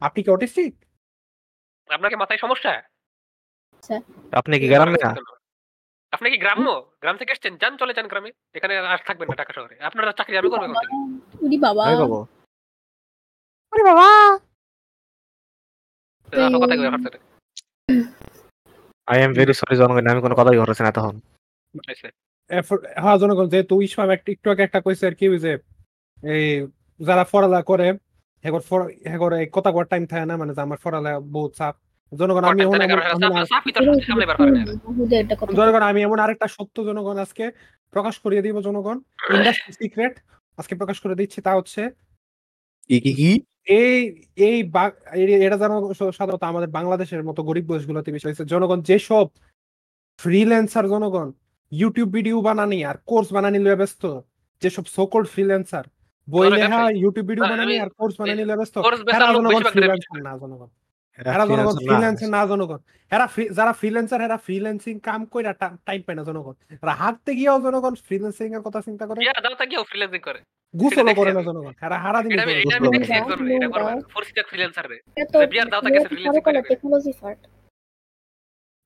আপনি 0.00 0.22
কি 0.22 0.30
অটিস্টিক 0.30 0.74
আপনাকে 1.88 2.16
মাথায় 2.16 2.38
সমস্যা? 2.38 2.82
আপনি 4.32 4.58
কি 4.58 4.68
গ্রামে? 4.68 4.92
না 4.92 5.14
আপনি 6.12 6.30
কি 6.30 6.38
গ্রাম্য? 6.38 6.90
গ্রাম 7.00 7.16
থেকে 7.16 7.32
এসেছেন? 7.32 7.56
যান 7.56 7.76
চলে 7.76 7.94
যান 7.94 8.06
গ্রামে। 8.06 8.30
এখানে 8.54 8.78
আর 8.78 8.98
থাকবেন 9.06 9.28
না 9.28 9.34
ঢাকা 9.34 9.52
শহরে। 9.52 9.80
আপনারা 9.80 10.12
চাকরি 10.12 10.38
আমি 10.38 10.50
করব 10.50 10.66
কোথা 10.66 10.80
থেকে? 10.80 11.58
বাবা। 11.58 11.84
আমি 11.84 11.96
বাবু। 11.96 12.26
আপনার 13.72 14.51
কথা 16.62 16.74
কই 16.78 16.86
আই 19.08 19.18
এম 19.24 19.32
ভেরি 19.38 19.54
সরি 19.60 19.74
জনগণ 19.80 20.06
আমি 20.12 20.20
কোনো 20.20 20.34
কথাই 20.38 20.56
করতেছি 20.60 20.82
না 20.86 20.92
তখন। 20.98 21.14
আচ্ছা। 21.74 22.08
হ্যাঁ 23.02 23.16
জনগণ 23.22 23.46
যেহেতু 23.52 23.74
ইসমাম 23.86 24.08
একটা 24.10 24.28
একটু 24.36 24.46
আগে 24.52 24.62
একটা 24.64 24.80
কইছে 24.86 25.04
আর 25.10 25.14
কি 25.20 25.26
যে 25.44 25.52
এই 26.18 26.46
যারা 27.00 27.24
ফরালা 27.32 27.60
করে 27.70 27.88
হেগর 28.44 28.62
ফর 28.68 28.80
হেগর 29.12 29.30
এই 29.40 29.46
কথা 29.56 29.70
কর 29.74 29.84
টাইম 29.92 30.02
থাকে 30.10 30.26
না 30.30 30.34
মানে 30.40 30.52
আমার 30.66 30.78
ফরালা 30.84 31.12
বহুত 31.34 31.52
চাপ। 31.58 31.74
জনগণ 32.12 32.44
আমি 32.44 32.60
এমন 32.66 32.80
জনগণ 35.58 35.82
আমি 35.90 36.00
এমন 36.02 36.18
আরেকটা 36.24 36.46
সত্য 36.56 36.76
জনগণ 36.88 37.16
আজকে 37.24 37.44
প্রকাশ 37.92 38.14
করিয়ে 38.24 38.42
দিব 38.46 38.56
জনগণ। 38.68 38.96
ইন্ডাস্ট্রি 39.36 39.72
সিক্রেট 39.80 40.14
আজকে 40.58 40.74
প্রকাশ 40.80 40.96
করে 41.02 41.14
দিচ্ছি 41.20 41.38
তা 41.46 41.52
হচ্ছে 41.58 41.82
কি 42.90 43.30
এই 43.80 43.98
এই 44.46 44.56
এটা 45.46 45.56
যেন 45.62 45.72
সাধারণত 46.18 46.44
আমাদের 46.52 46.70
বাংলাদেশের 46.78 47.22
মতো 47.28 47.40
গরিব 47.48 47.64
দেশগুলোতে 47.72 48.10
বেশি 48.14 48.26
হয়েছে। 48.26 48.44
জনগণ 48.52 48.78
যেসব 48.90 49.26
ফ্রিল্যান্সার 50.20 50.86
জনগণ 50.94 51.28
ইউটিউব 51.72 52.08
ভিডিও 52.16 52.38
বানানি 52.48 52.78
আর 52.90 52.96
কোর্স 53.10 53.28
বানানি 53.36 53.58
লয়ে 53.64 53.80
ব্যস্ত 53.80 54.02
যেসব 54.62 54.84
সোকল্ড 54.96 55.26
ফ্রিল্যান্সার 55.34 55.84
বই 56.28 56.46
লেখা 56.52 56.80
ইউটিউব 57.02 57.26
ভিডিও 57.30 57.44
বানানি 57.52 57.74
আর 57.84 57.90
কোর্স 57.98 58.14
বানানি 58.20 58.42
লয়ে 58.48 58.60
ব্যস্ত 58.60 58.76
জনগণ 59.36 59.62
ফ্রিল্যান্সার 59.74 60.18
না 60.26 60.32
জনগণ। 60.42 60.70
এরা 61.18 61.44
জনগণ 61.50 61.74
ফ্রিল্যান্সার 61.86 62.30
না। 62.34 62.40
জনগণ। 62.52 62.80
এরা 63.12 63.26
যারা 63.58 63.72
ফ্রিল্যান্সার 63.80 64.20
এরা 64.26 64.36
ফ্রিল্যান্সিং 64.46 64.94
কাম 65.08 65.20
করে 65.32 65.44
টাইম 65.86 66.00
পায় 66.06 66.16
না 66.18 66.24
জনগণ। 66.28 66.54
এরা 66.82 66.94
হাঁটতে 67.00 67.30
গিয়েও 67.38 67.58
জনগণ 67.66 67.94
ফ্রিল্যান্সিং 68.06 68.48
এর 68.56 68.62
কথা 68.66 68.80
চিন্তা 68.86 69.04
করে। 69.08 69.18
তাকিও 69.60 69.82
ফ্রিল্যান্সিং 69.90 70.20
করে। 70.28 70.40
গুছলও 70.74 71.14
করে 71.20 71.32
না 71.36 71.42
জনগণ। 71.48 71.72
এরা 71.86 71.96
হারা 72.04 72.20
দিন 72.24 72.32
এটা 72.34 72.42
আমি 72.46 72.54
এটা 72.62 72.74
আমি 72.78 72.88
বুঝলাম। 72.88 72.94
দেখছি 72.94 73.12
একজন 73.20 73.38
এটা 73.56 73.68
করবে 73.74 73.92
ফোর্সিটার 74.12 74.46
ফ্রিল্যান্সার 74.50 74.86
রে। 74.90 74.98
বিয়ার 75.52 75.68
দাওতা 75.72 75.88
গেছে 75.94 76.08
freelancing 76.12 76.44
করে। 76.46 76.58
টেকনোলজি 76.70 77.12
ফার্ট 77.20 77.40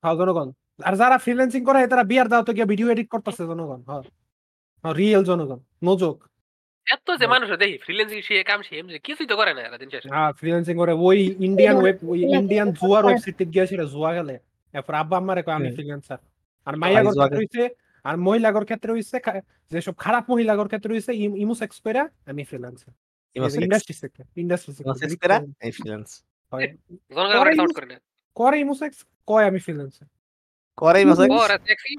হ্যাঁ 0.05 0.17
জনগণ। 0.21 0.49
আর 0.89 0.95
যারা 1.01 1.17
ফ্রিল্যান্সিং 1.25 1.61
করে 1.69 1.81
তারা 1.93 2.05
বিয়ার 2.11 2.27
দাও 2.33 2.43
গিয়ে 2.57 2.71
ভিডিও 2.73 2.89
এডিট 2.93 3.09
করতেছে 3.15 3.43
জনগণ। 3.51 3.81
হ্যাঁ। 3.89 4.03
রিয়েল 4.85 5.23
জনগণ। 5.31 5.61
নোজক। 5.87 6.17
এত 6.87 7.09
যে 7.21 7.27
মানুষ 7.35 7.49
দেখি 7.63 7.77
ফ্রিল্যান্সিং 7.85 8.19
সে 8.29 8.35
কাম 8.51 8.61
সে 8.67 8.73
এমনি 8.79 8.93
কিছুই 9.07 9.29
তো 9.31 9.35
করে 9.41 9.53
না 9.57 9.61
এরা 9.63 9.79
দিন 9.83 9.89
শেষে। 9.93 10.09
হ্যাঁ 10.15 10.31
ফ্রিল্যান্সিং 10.39 10.75
করে 10.83 10.93
ওই 11.07 11.19
ইন্ডিয়ান 11.49 11.77
ওয়েব 11.83 11.97
ওই 12.13 12.19
ইন্ডিয়ান 12.39 12.69
জুয়ার 12.81 13.03
ওয়েবসাইট 13.07 13.39
গিয়েছিল 13.55 13.81
জুয়া 13.95 14.11
গেলে 14.19 14.35
এরপর 14.75 14.93
আব্বা 14.95 15.17
আম্মারে 15.21 15.43
কয় 15.43 15.57
আমি 15.61 15.69
ফ্রিল্যান্সার 15.77 16.21
আর 16.67 16.75
মাইয়া 16.83 17.01
কথা 17.09 17.27
কইছে 17.39 17.63
আর 18.05 18.15
মহিলাগর 18.27 18.65
ক্ষেত্রে 18.69 18.91
হইছে 18.95 19.17
যেসব 19.73 19.95
খারাপ 20.05 20.25
মহিলাগর 20.33 20.69
ক্ষেত্রে 20.69 20.91
হইছে 20.95 21.13
ইমোসেক্স 21.45 21.77
কইরা 21.85 22.03
আমি 22.31 22.43
freelancer 22.51 22.93
industry 23.59 23.95
sector 24.03 24.25
industry 24.43 24.73
sector 24.75 24.97
এই 25.67 25.73
ফ্রিল্যান্স 25.77 26.09
করে 28.37 28.57
ইমোসেক্স 28.65 28.99
কয় 29.29 29.45
আমি 29.51 29.59
ফ্রিল্যান্সার 29.67 30.07
করে 30.79 30.99
মাসে 31.09 31.25
ও 31.35 31.39
সেক্সি 31.67 31.93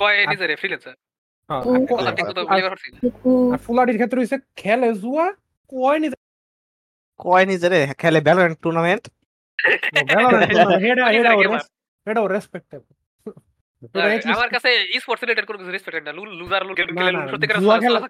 কয় 0.00 0.16
নিজেরে 0.32 0.54
ফ্রিল্যান্সার 0.62 0.96
হ্যাঁ, 1.50 1.62
ফুলাডির 3.58 3.96
ক্ষেত্রে 3.96 4.18
হইছে 4.20 4.36
খেলে 4.56 4.88
জুয়া 4.94 5.26
কয় 5.72 5.98
নিজে 5.98 6.16
কয় 7.20 7.44
নিজেরে 7.46 7.80
খেলে 7.98 8.18
ভ্যালোরেন্ট 8.20 8.56
টুর্নামেন্ট। 8.60 9.04
হেডা 12.06 12.20
রেসপেক্টেবল 12.28 12.88
আমার 14.32 14.48
কাছে 14.50 14.70
স্পোর্টস 14.96 15.22
রিলেটেড 15.22 15.46
কোনো 15.46 15.58
কিছু 15.60 15.70
রেসপেক্ট 15.70 16.04
না 16.06 16.12
লুল 16.12 16.30
লুজার 16.40 16.62
লুল 16.66 16.74
গেম 16.74 16.88
খেলে 16.90 17.12
লুল 17.12 17.26
সত্যিকার 17.32 17.56
জুয়া 17.62 17.76
খেলা- 17.78 18.02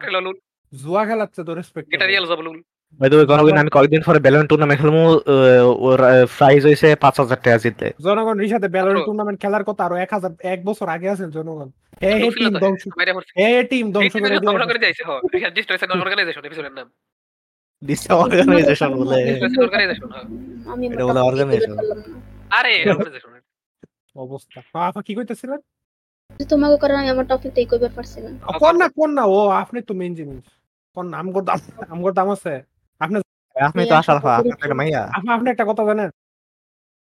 খেলাচ্ছে 1.08 1.40
তো 1.44 1.52
রেসপেক্ট 1.54 1.88
এটা 1.94 2.06
রিয়েল 2.06 2.26
জব 2.26 2.40
লুল। 2.40 2.58
আমি 2.98 3.70
কয়েকদিন 3.76 4.00
পরে 4.06 4.18
ভ্যালোরেন্ট 4.24 4.48
টুর্নামেন্ট 4.52 4.78
খেলব 4.80 4.96
প্রাইজ 6.36 6.60
হইছে 6.68 6.88
পাঁচ 7.04 7.14
হাজার 7.22 7.38
টাকা 7.44 7.58
জিতলে। 7.64 7.88
জনগণ 8.06 8.36
রিসাতে 8.44 8.68
ব্যালন 8.74 8.96
টুর্নামেন্ট 9.08 9.38
খেলার 9.42 9.64
কথা 9.68 9.82
আরও 9.86 9.96
এক 10.04 10.10
হাজার 10.16 10.32
এক 10.54 10.60
বছর 10.68 10.86
আগে 10.96 11.08
আছেন 11.14 11.28
জনগণ। 11.36 11.68
হে 12.02 12.10
হে 12.20 12.28
টিম 12.38 12.52
ধ্বংস 12.62 12.82
বাইরে 12.98 13.12
পড়ছে 13.16 13.32
হে 13.40 13.48
টিম 13.70 13.86
ধ্বংস 13.94 14.12
করে 14.22 14.36
ধ্বংস 14.46 14.60
দিয়ে 14.60 14.70
করে 14.70 14.80
দিয়েছে 14.84 15.02
হ। 15.08 15.10
ডিস্ট্রেস 15.56 15.82
অর্গানাইজেশন 16.04 16.42
এপিসোডের 16.48 16.74
নাম 16.78 16.88
দিচ্ছে 17.82 18.10
বলে। 18.18 18.36
ডিস্ট্রেস 18.56 18.82
অর্গানাইজেশন 19.64 20.08
আমি 20.72 20.84
এটা 20.92 21.04
বলে 21.08 21.20
মোটামুটি 21.20 21.28
organization। 21.30 21.74
করলাম 21.80 21.98
না। 22.12 22.16
আরে 22.58 22.74
অবস্থা। 24.16 24.58
আপা 24.88 25.00
কি 25.06 25.12
কইতেছিলেন 25.18 25.60
তোমাকে 26.52 26.76
কারণ 26.82 26.96
আমি 27.02 27.08
আমার 27.14 27.26
টপিকটাই 27.32 27.66
কইবার 27.70 27.92
পারছি 27.96 28.16
কোন 28.62 28.74
না। 28.80 28.86
কোন 28.98 29.10
না 29.18 29.22
ও 29.34 29.38
আপনি 29.62 29.78
তো 29.88 29.92
মেইন 30.00 30.12
জিনিস। 30.20 30.44
কোন 30.96 31.04
না 31.10 31.16
আমগর 31.22 31.42
দাম 31.48 31.58
আমগর 31.94 32.12
দাম 32.18 32.28
আছে। 32.36 32.54
আপনি 33.56 33.82
তো 33.90 33.94
আশরাফা 33.94 34.30
আপনার 34.36 34.56
একটা 34.64 34.76
মাইয়া। 34.80 35.02
আপনি 35.36 35.48
একটা 35.50 35.64
কথা 35.70 35.82
জানেন? 35.84 36.10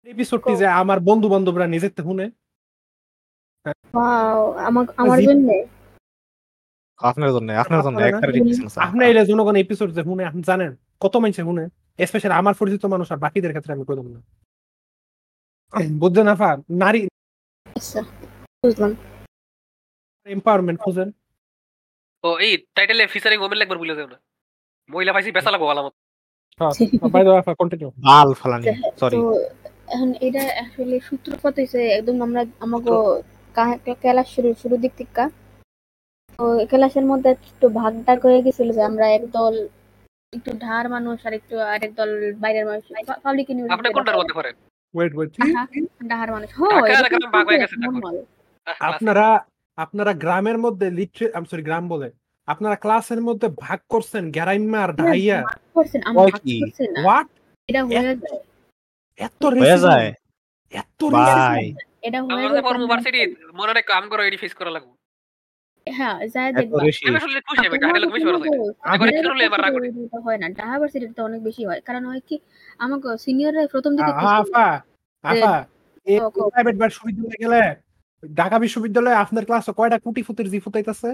এপিসোডটি 0.07 0.51
যে 0.61 0.67
আমার 0.81 0.97
বন্ধু 0.99 1.27
বান্ধবরা 1.33 1.65
নিজের 1.67 1.91
থেকে 1.95 2.07
শুনে। 2.09 2.25
ওয়াও 3.93 4.41
আমার 4.67 4.83
আমার 5.01 5.17
জন্য? 5.27 5.49
আপনার 6.99 7.29
জন্য 7.35 7.49
আপনার 7.63 7.81
জন্য 7.85 7.97
একটা 8.01 8.27
আপনি 8.87 9.01
এলে 9.05 9.21
জনগণ 9.25 9.55
এপিসোড 9.55 9.89
যে 9.97 10.01
শুনে 10.03 10.23
আপনি 10.29 10.41
জানেন 10.49 10.71
কত 11.03 11.13
মানুষে 11.21 11.43
শুনে 11.49 11.63
স্পেশালি 11.99 12.35
আমার 12.41 12.55
পরিচিত 12.59 12.83
মানুষ 12.93 13.07
আর 13.13 13.19
বাকিদের 13.25 13.51
ক্ষেত্রে 13.53 13.75
আমি 13.75 13.83
কইলাম 13.87 14.07
না। 14.15 14.19
বুঝছেন 16.01 16.27
আফা? 16.33 16.49
নারী 16.83 17.01
আচ্ছা 17.75 18.01
বুঝলাম। 18.63 18.91
এম্পাওয়ারমেন্ট 20.27 20.79
খুঁজেন। 20.85 21.09
ও 22.23 22.29
এই 22.45 22.53
টাইটেলে 22.75 23.03
ফিচারিং 23.13 23.39
ওমেন 23.41 23.57
লাগবে 23.61 23.75
ভুলে 23.81 23.95
যাও 23.97 24.07
না। 24.13 24.17
মহিলা 24.89 25.11
পাইছি 25.15 25.29
বেসা 25.37 25.51
লাগবো 25.53 25.67
আলামত 25.73 25.93
বাই 27.13 27.23
দ্য 27.25 27.33
আফা 27.41 27.53
কন্টিনিউ 27.61 27.89
বাল 28.07 28.29
ফালানি 28.41 28.65
সরি 29.01 29.17
এখন 29.93 30.09
এটা 30.27 30.43
আসলে 30.63 30.95
সূত্রপাত 31.07 31.53
হয়েছে 31.59 31.79
একদম 31.97 32.15
আমরা 32.25 32.41
ক্লাস 34.03 34.27
শুরু 34.35 34.49
শুরু 34.61 34.75
দিক 34.83 34.93
থেকে 34.99 35.25
তো 36.39 36.43
ক্লাসের 36.71 37.05
মধ্যে 37.11 37.29
একটু 37.35 37.65
ভাগটা 37.79 38.13
হয়ে 38.23 38.39
গেছিল 38.45 38.67
যে 38.77 38.81
আমরা 38.89 39.05
একদল 39.17 39.55
একটু 40.33 40.51
ধার 40.65 40.85
মানুষ 40.95 41.17
আর 41.27 41.33
একটু 41.39 41.55
আরেক 41.73 41.91
দল 41.99 42.09
বাইরের 42.43 42.65
মানুষ। 42.69 42.83
পাবলিক 43.25 43.45
আপনি 43.75 43.87
কোনটার 43.95 44.17
মধ্যে 44.19 44.35
পড়েন? 44.37 44.55
ওয়েট 44.93 45.11
ওয়েট 45.17 45.29
ডাহার 46.11 46.29
মানুষ। 46.35 46.49
হ্যাঁ 46.59 46.77
হয়ে 47.45 47.61
আপনারা 48.89 49.27
আপনারা 49.77 50.11
গ্রামের 50.23 50.57
মধ্যে 50.65 50.87
লিটারে 50.97 51.25
আম 51.37 51.43
সরি 51.49 51.63
গ্রাম 51.67 51.83
বলে 51.93 52.07
আপনারা 52.47 52.75
ক্লাসের 52.83 53.21
মধ্যে 53.27 53.47
ভাগ 53.63 53.79
করছেন 53.93 54.23
গ্যারাইমা 54.35 54.79
আর 54.85 54.91
ঢাইয়া। 55.01 55.39
করছেন 55.77 56.01
আমরা 56.03 56.21
ওই 56.21 56.31
ভাগ 56.31 56.41
কি? 56.41 56.55
করছি 56.61 56.83
না। 56.87 56.99
হোয়াট 57.01 57.27
এটা 57.69 57.81
হয়ে 57.85 58.01
যায়। 58.15 58.41
এত 59.19 59.41
হয়ে 59.55 59.77
যায়। 59.79 60.07
এত। 60.73 60.99
ভাই 61.15 61.63
এটা 62.01 62.19
হয়ে 62.25 62.47
যায় 62.49 62.63
পর 62.63 62.73
ইউনিভার্সিটি 62.75 63.19
মনে 63.53 63.69
অনেক 63.71 63.85
কাম 63.85 64.03
করে 64.09 64.21
এডি 64.23 64.37
ফেস 64.37 64.53
করা 64.53 64.71
লাগবে। 64.71 64.93
হ্যাঁ 65.87 66.27
যাই 66.27 66.49
দেখবা। 66.53 66.77
আমি 66.79 66.89
আসলে 67.17 67.39
খুশি 67.41 67.65
আমি 67.67 67.77
ঢাকা 67.77 67.99
লোক 67.99 68.09
বেশি 68.11 68.25
ভালো 68.25 68.39
থাকে। 68.39 68.57
আমি- 68.83 69.07
একবার 69.07 69.25
শুনলে 69.25 69.43
এবার 69.45 69.59
রাগ 69.61 69.73
হয়। 70.25 70.37
না। 70.37 70.47
ঢাকা 70.51 70.75
ভার্সিটিতে 70.79 71.21
অনেক 71.21 71.41
বেশি 71.43 71.63
হয়। 71.65 71.81
কারণ 71.81 72.03
হয় 72.05 72.21
কি 72.27 72.35
আমাকে 72.77 73.07
সিনিয়ররা 73.17 73.61
প্রথম 73.67 73.91
দিকে 73.95 74.11
আফা 74.11 74.65
আফা 75.23 75.53
এই 76.07 76.17
প্রাইভেট 76.51 76.75
বিশ্ববিদ্যালয়ে 76.81 77.39
গেলে 77.43 77.61
ঢাকা 78.23 78.57
বিশ্ববিদ্যালয়ে 78.59 79.15
আপনার 79.15 79.43
ক্লাসে 79.45 79.71
কয়টা 79.73 79.97
কুটি 79.99 80.21
ফুটের 80.23 80.47
জি 80.49 80.57
ফুটাইতেছে? 80.59 81.09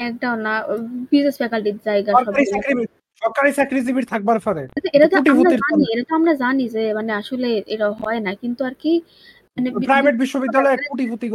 একটাও 0.00 0.34
না 0.36 0.52
বিজনেস 1.10 1.36
ফ্যাকাল্টির 1.36 1.76
জায়গা 1.84 2.10
সব 2.14 2.34
সরকারি 3.22 3.50
চাকরি 3.50 3.58
চাকরিজীবীর 3.58 4.06
থাকবার 4.12 4.38
পরে 4.46 4.62
এটা 4.96 5.06
তো 5.10 5.16
আমরা 5.32 5.50
জানি 5.56 5.84
এটা 5.92 6.04
তো 6.08 6.14
আমরা 6.14 6.32
জানি 6.44 6.64
যে 6.74 6.82
মানে 6.98 7.12
আসলে 7.20 7.48
এটা 7.74 7.86
হয় 8.00 8.20
না 8.26 8.30
কিন্তু 8.42 8.60
আর 8.64 8.74
কি 8.82 8.92
মানে 9.56 9.68
প্রাইভেট 9.88 10.14
বিশ্ববিদ্যালয়ে 10.22 10.76
কোটি 10.84 11.04
ফুটি 11.10 11.28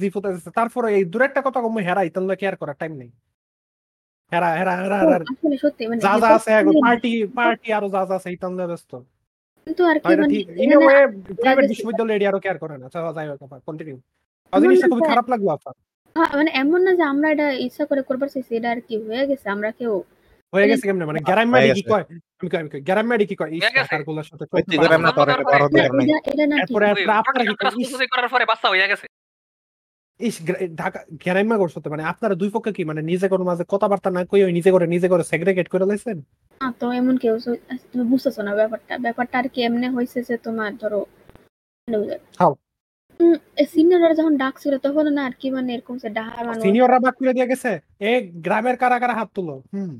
জি 0.00 0.08
ফুটাইতেছে 0.14 0.50
তারপরে 0.58 0.88
এই 0.98 1.04
দূর 1.12 1.22
একটা 1.28 1.40
কথা 1.46 1.58
কম 1.64 1.76
হেরা 1.88 2.02
ইতানলে 2.08 2.34
কেয়ার 2.40 2.56
করার? 2.60 2.76
টাইম 2.82 2.92
নেই। 3.02 3.10
হেরা 4.32 4.48
হেরা 4.58 4.74
হেরা 4.78 4.96
হেরা 5.02 5.16
মানে 5.82 6.00
যা 6.06 6.12
যা 6.22 6.28
আছে 6.38 6.50
পার্টি 6.84 7.10
পার্টি 7.38 7.68
আরও 7.76 7.88
যা 7.94 8.02
যা 8.08 8.14
আছে 8.18 8.28
ইতানলে 8.36 8.64
ব্যস্ত। 8.70 8.92
কিন্তু 9.66 9.82
আর 9.90 9.96
কি 10.00 10.12
মানে 10.12 10.28
ঠিক 10.32 10.46
ইন 10.64 10.70
ওয়ে 10.78 10.98
প্রাইভেট। 11.38 11.64
বিশ্ববিদ্যালয় 11.72 12.14
এরিয়া 12.16 12.30
আরও 12.32 12.40
কেয়ার 12.44 12.58
করে 12.62 12.74
না 12.80 12.84
আচ্ছা 12.88 13.00
যাই 13.16 13.26
হোক 13.30 13.38
কন্টিনিউ 13.68 13.96
জিনিসটা 14.52 14.86
খুবই 14.90 15.04
খারাপ 15.10 15.26
লাগল 15.32 15.48
আপনার 15.56 15.74
হ্যাঁ, 16.16 16.30
মানে 16.38 16.50
এমন 16.62 16.80
না 16.86 16.92
যে 16.98 17.04
আমরা 17.12 17.28
এটা 17.34 17.46
ইচ্ছা 17.66 17.84
করে 17.90 18.02
করবার 18.08 18.28
চাইছি 18.34 18.52
এটা 18.58 18.68
আর 18.74 18.80
কি 18.88 18.94
হয়ে 19.06 19.24
গেছে 19.30 19.46
আমরা 19.54 19.70
কেউ 19.80 19.92
হয়ে 20.52 20.66
গেছে 20.70 20.84
কেমনে? 20.86 21.04
মানে 21.10 21.20
গ্যারাম 21.28 21.48
কি 21.78 21.82
কয়? 21.92 22.04
আমি 22.40 22.50
কই 22.52 22.58
আমি 22.62 22.68
গ্যারাম 22.88 23.06
কি 23.30 23.34
কয়। 23.40 23.50
সাথে 24.30 24.44
পারে 24.50 24.92
না। 25.04 25.10
তোর 25.18 25.28
বড় 25.50 25.64
না 26.50 26.56
এরপরে 26.62 26.86
আপনারা 27.20 27.44
কি 27.48 28.06
করার 28.12 28.28
পরে 28.32 28.44
বাচ্চা 28.50 28.68
হয়ে 28.72 28.90
গেছে। 28.92 29.06
ইস 30.20 30.36
ঢাকা 30.80 31.00
গ্যারাইমা 31.24 31.56
করছ 31.62 31.74
মানে 31.94 32.02
আপনারা 32.12 32.34
দুই 32.40 32.50
পক্ষে 32.54 32.72
কি? 32.76 32.82
মানে 32.90 33.00
নিজে 33.10 33.26
কোনো 33.32 33.44
মাঝে 33.50 33.64
কথাবার্তা 33.72 34.08
না 34.16 34.20
কই 34.32 34.40
ওই 34.46 34.52
নিজে 34.58 34.70
করে 34.74 34.86
নিজে 34.94 35.06
করে 35.12 35.22
সেগ্রেগেট 35.30 35.68
করে 35.72 35.84
লাইছেন? 35.90 36.18
না 36.60 36.68
তো 36.80 36.86
এমন 37.00 37.14
কেউ 37.22 37.34
তুমি 37.90 38.04
বুঝতেছো 38.12 38.40
না 38.46 38.52
ব্যাপারটা। 38.60 38.92
ব্যাপারটা 39.06 39.36
আর 39.42 39.46
কি 39.54 39.60
এমনি 39.68 39.86
হয়েছে 39.96 40.18
যে 40.28 40.34
তোমার 40.46 40.70
ধরো 40.82 41.00
হাও? 42.40 42.52
সিনিয়ররা 43.72 44.14
যখন 44.20 44.34
ডাকছিল 44.42 44.74
তখন 44.86 45.06
না 45.16 45.22
আর 45.28 45.34
কি 45.40 45.48
মানে 45.56 45.68
এরকম 45.76 45.94
যে 46.02 46.08
ডাহার 46.18 46.44
মানুষ 46.48 46.62
সিনিয়ররা 46.66 46.98
বাক 47.04 47.14
করে 47.18 47.32
দিয়ে 47.36 47.50
গেছে? 47.52 47.70
এ 48.10 48.12
গ্রামের 48.46 48.76
কারা 48.82 48.96
কারা 49.02 49.14
হাত 49.18 49.28
তুলো? 49.36 49.54
হুম। 49.74 49.92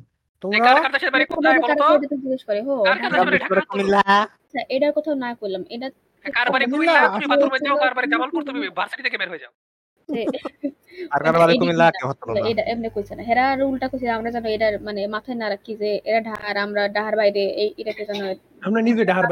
আচ্ছা, 4.42 4.60
এটার 4.68 4.92
কথা 4.96 5.10
না 5.24 5.30
করলাম 5.34 5.62
এটা 5.70 5.88
কার 6.24 6.46
কুমিল্লা, 6.64 6.70
কুমিল্লা? 6.72 7.00
তুমি 7.14 7.26
বাথরুমে 7.30 7.58
যাও 7.66 7.76
কার 7.82 8.06
জামালপুর 8.12 8.42
তুমি 8.48 8.60
ভার্সিটি 8.78 9.02
থেকে 9.02 9.18
বের 9.20 9.30
হয়ে 9.32 9.42
যাও। 9.44 9.52
আর 11.14 11.20
কার 11.24 11.34
কুমিল্লা? 11.52 11.86
কে 11.94 12.02
হতো 12.08 12.22
না 12.26 12.40
এটা 12.50 12.62
এমনি 12.72 12.88
কইছে 12.96 13.12
না। 13.14 13.22
হেরা 13.28 13.44
আর 13.52 13.58
উল্টা 13.62 13.86
কইছে 13.88 14.06
আমরা 14.10 14.30
জানো 14.30 14.48
এটার 14.48 14.74
মানে 14.78 15.00
মাথায় 15.06 15.36
না 15.36 15.46
রাখি 15.48 15.72
যে 15.76 15.90
এরা 16.08 16.20
ঢাহার 16.28 16.56
আমরা 16.56 16.82
ডাহার 16.88 17.14
বাইরে 17.16 17.42
এই 17.62 17.70
এটাকে 17.80 18.02
জানো 18.08 18.24
আমরা 18.62 18.80
নিজে 18.88 19.02
ডাহার 19.04 19.26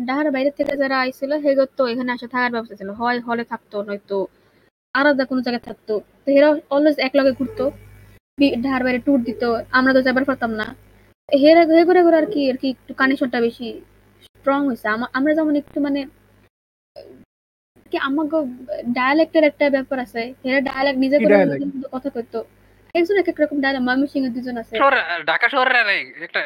ডাহার 0.00 0.26
থেকে 0.58 0.72
যারা 0.76 0.96
আইছিল 0.98 1.30
সেগুলো 1.44 1.66
তো 1.78 1.82
এখানে 1.86 2.10
আসে 2.12 2.26
থাকার 2.34 2.52
ব্যবস্থা 2.52 2.76
ছিল। 2.76 2.90
হয় 3.00 3.18
হলে 3.20 3.44
থাকতো 3.44 3.76
নয়তো 3.82 4.18
আলাদা 4.94 5.24
কোনো 5.30 5.40
জায়গায় 5.46 5.64
থাকতো। 5.68 5.94
তো 6.24 6.28
এরা 6.38 6.48
অলওয়েজ 6.74 6.96
এক 7.06 7.12
লগে 7.18 7.32
ঘুরতো 7.38 7.64
ডাহার 8.64 8.82
বাইরে 8.86 9.00
ট্যুর 9.06 9.20
দিত 9.28 9.42
আমরা 9.78 9.92
তো 9.96 10.00
যাবার 10.06 10.24
পারতাম 10.30 10.52
না। 10.60 10.66
হেরা 11.28 11.62
হে 11.78 11.82
করে 11.88 12.00
করে 12.06 12.16
আর 12.22 12.26
কি 12.34 12.40
আর 12.50 12.56
কি 12.62 12.68
একটু 12.74 12.92
কানেকশনটা 13.00 13.38
বেশি 13.46 13.66
স্ট্রং 14.26 14.60
হয়েছে 14.68 14.86
আমরা 15.18 15.32
যেমন 15.38 15.54
একটু 15.62 15.78
মানে 15.86 16.00
কি 17.90 17.96
আমাকে 18.08 18.36
ডায়ালেক্টের 18.96 19.44
একটা 19.50 19.64
ব্যাপার 19.76 19.98
আছে 20.04 20.22
হেরা 20.44 20.60
ডায়ালেক্ট 20.68 20.98
নিজে 21.04 21.16
করে 21.22 21.34
কথা 21.94 22.10
কইতো। 22.14 22.40
একজন 22.94 23.16
এক 23.22 23.28
এক 23.32 23.38
রকম 23.42 23.56
ডায়ালেক্ট 23.62 23.86
ময়মনসিংহ 23.88 24.26
দুজন 24.36 24.56
আছে। 24.62 24.74
ঢাকা 25.30 25.46
শহরের 25.54 25.76
একটা 26.26 26.40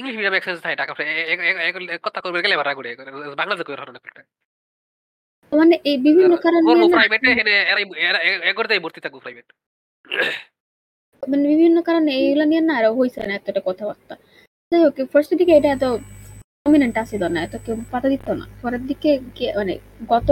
ইংলিশ 0.00 0.14
মিডিয়াম 0.16 0.36
এক্সেস 0.36 0.58
থাকে 0.64 0.76
ঢাকা 0.80 0.92
কথা 2.06 2.18
করবে 2.24 2.38
গেলে 2.44 2.54
বাংলাদেশে 3.40 3.64
কই 3.66 3.76
হরণ 3.80 3.96
একটা। 4.00 4.22
মানে 5.52 5.74
এই 5.90 5.96
বিভিন্ন 6.06 6.32
কারণে 6.44 6.68
প্রাইভেটে 6.94 7.28
ভর্তি 8.84 9.00
থাকব 9.04 9.16
প্রাইভেট 9.24 9.46
মানে 11.22 11.44
বিভিন্ন 11.52 11.76
কারণে 11.88 12.10
এইগুলো 12.20 12.44
নিয়ে 12.50 12.62
না 12.68 12.74
আরও 12.80 12.90
হয়েছে 12.98 13.20
না 13.28 13.32
এতটা 13.38 13.60
কথাবার্তা। 13.68 14.14
যাই 14.72 14.80
হোক 14.84 14.96
ফার্স্টের 15.12 15.38
দিকে 15.40 15.52
এটা 15.58 15.68
এত 15.76 15.84
প্রমিনেন্ট 16.62 16.96
আসিল 17.02 17.22
না 17.34 17.38
এত 17.46 17.54
কেউ 17.64 17.74
পাতা 17.92 18.08
দিত 18.12 18.26
না। 18.40 18.44
পরের 18.62 18.82
দিকে 18.90 19.10
মানে 19.58 19.74
গত 20.12 20.28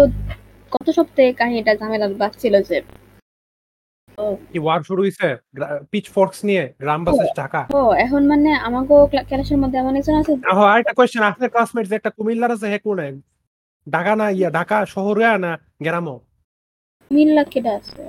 গত 0.73 0.87
সপ্তাহে 0.99 1.31
কাহিনীটা 1.41 1.73
ঝামেলা 1.81 2.07
বাঁচছিল 2.23 2.55
যে। 2.71 2.79
কি 4.51 4.59
ওয়ার 4.65 4.81
শুরু 4.89 5.01
হইছে? 5.05 5.29
পিচ 5.93 6.07
ফোর্কস 6.15 6.39
নিয়ে 6.49 6.63
গ্রাম 6.83 7.01
ভার্সেস 7.07 7.31
ঢাকা 7.41 7.61
ও 7.77 7.81
এখন 8.05 8.23
মানে 8.33 8.51
আমাকে 8.69 8.95
ক্লাসের 9.29 9.59
মধ্যে 9.63 9.77
এমন 9.79 9.95
একজন 10.01 10.15
আছে 10.21 10.33
আহ 10.51 10.61
আরেকটা 10.73 10.93
কোয়েশ্চেন 10.99 11.23
আপনার 11.31 11.49
ক্লাসমেট 11.55 11.85
যে 11.91 11.95
একটা 11.99 12.11
কুমিল্লার 12.17 12.51
আছে 12.57 12.67
হে 12.73 12.79
কোনে? 12.87 13.07
ঢাকা 13.95 14.15
না 14.21 14.27
ইয়া 14.39 14.51
ঢাকা 14.59 14.79
শহরে 14.95 15.25
না 15.45 15.53
গ্রামও? 15.85 16.17
মিল্লা 17.11 17.43
কেডা 17.53 17.73
আছে? 17.79 18.03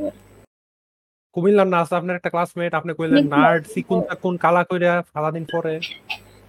কুমিল্লার 1.36 1.68
না 1.74 1.78
আছে 1.84 1.94
আপনার 2.00 2.16
একটা 2.20 2.32
ক্লাসমেট 2.34 2.72
আপনি 2.80 2.92
কইলেন 3.00 3.26
নার্ড 3.36 3.64
সিকুন 3.74 4.00
তাকুন 4.10 4.34
কালা 4.44 4.62
কইরা 4.70 4.94
সারাদিন 5.12 5.46
পরে? 5.54 5.74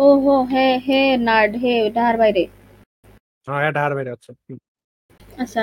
ও 0.05 0.07
হো 0.25 0.37
হে 0.53 0.67
হে 0.87 1.01
নার্ড 1.29 1.53
হে 1.63 1.75
ডাহার 1.97 2.17
বাইরে। 2.23 2.43
হ্যাঁ 3.47 3.63
এটা 3.69 3.81
হার 3.85 3.93
বেড়ে 3.99 4.11
আছে 4.17 4.31
আচ্ছা। 5.43 5.63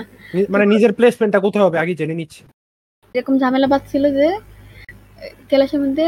মানে 0.54 0.66
নিজের 0.74 0.92
প্লেসমেন্টটা 0.98 1.40
কোথায় 1.46 1.66
হবে? 1.66 1.78
আগে 1.84 1.94
জেনে 2.00 2.16
নিচ্ছি। 2.20 2.42
এরকম 3.16 3.36
ঝামেলা 3.42 3.68
বাঁধছিল 3.74 4.04
যে 4.18 4.28
ক্লাসের 5.50 5.80
মধ্যে 5.84 6.06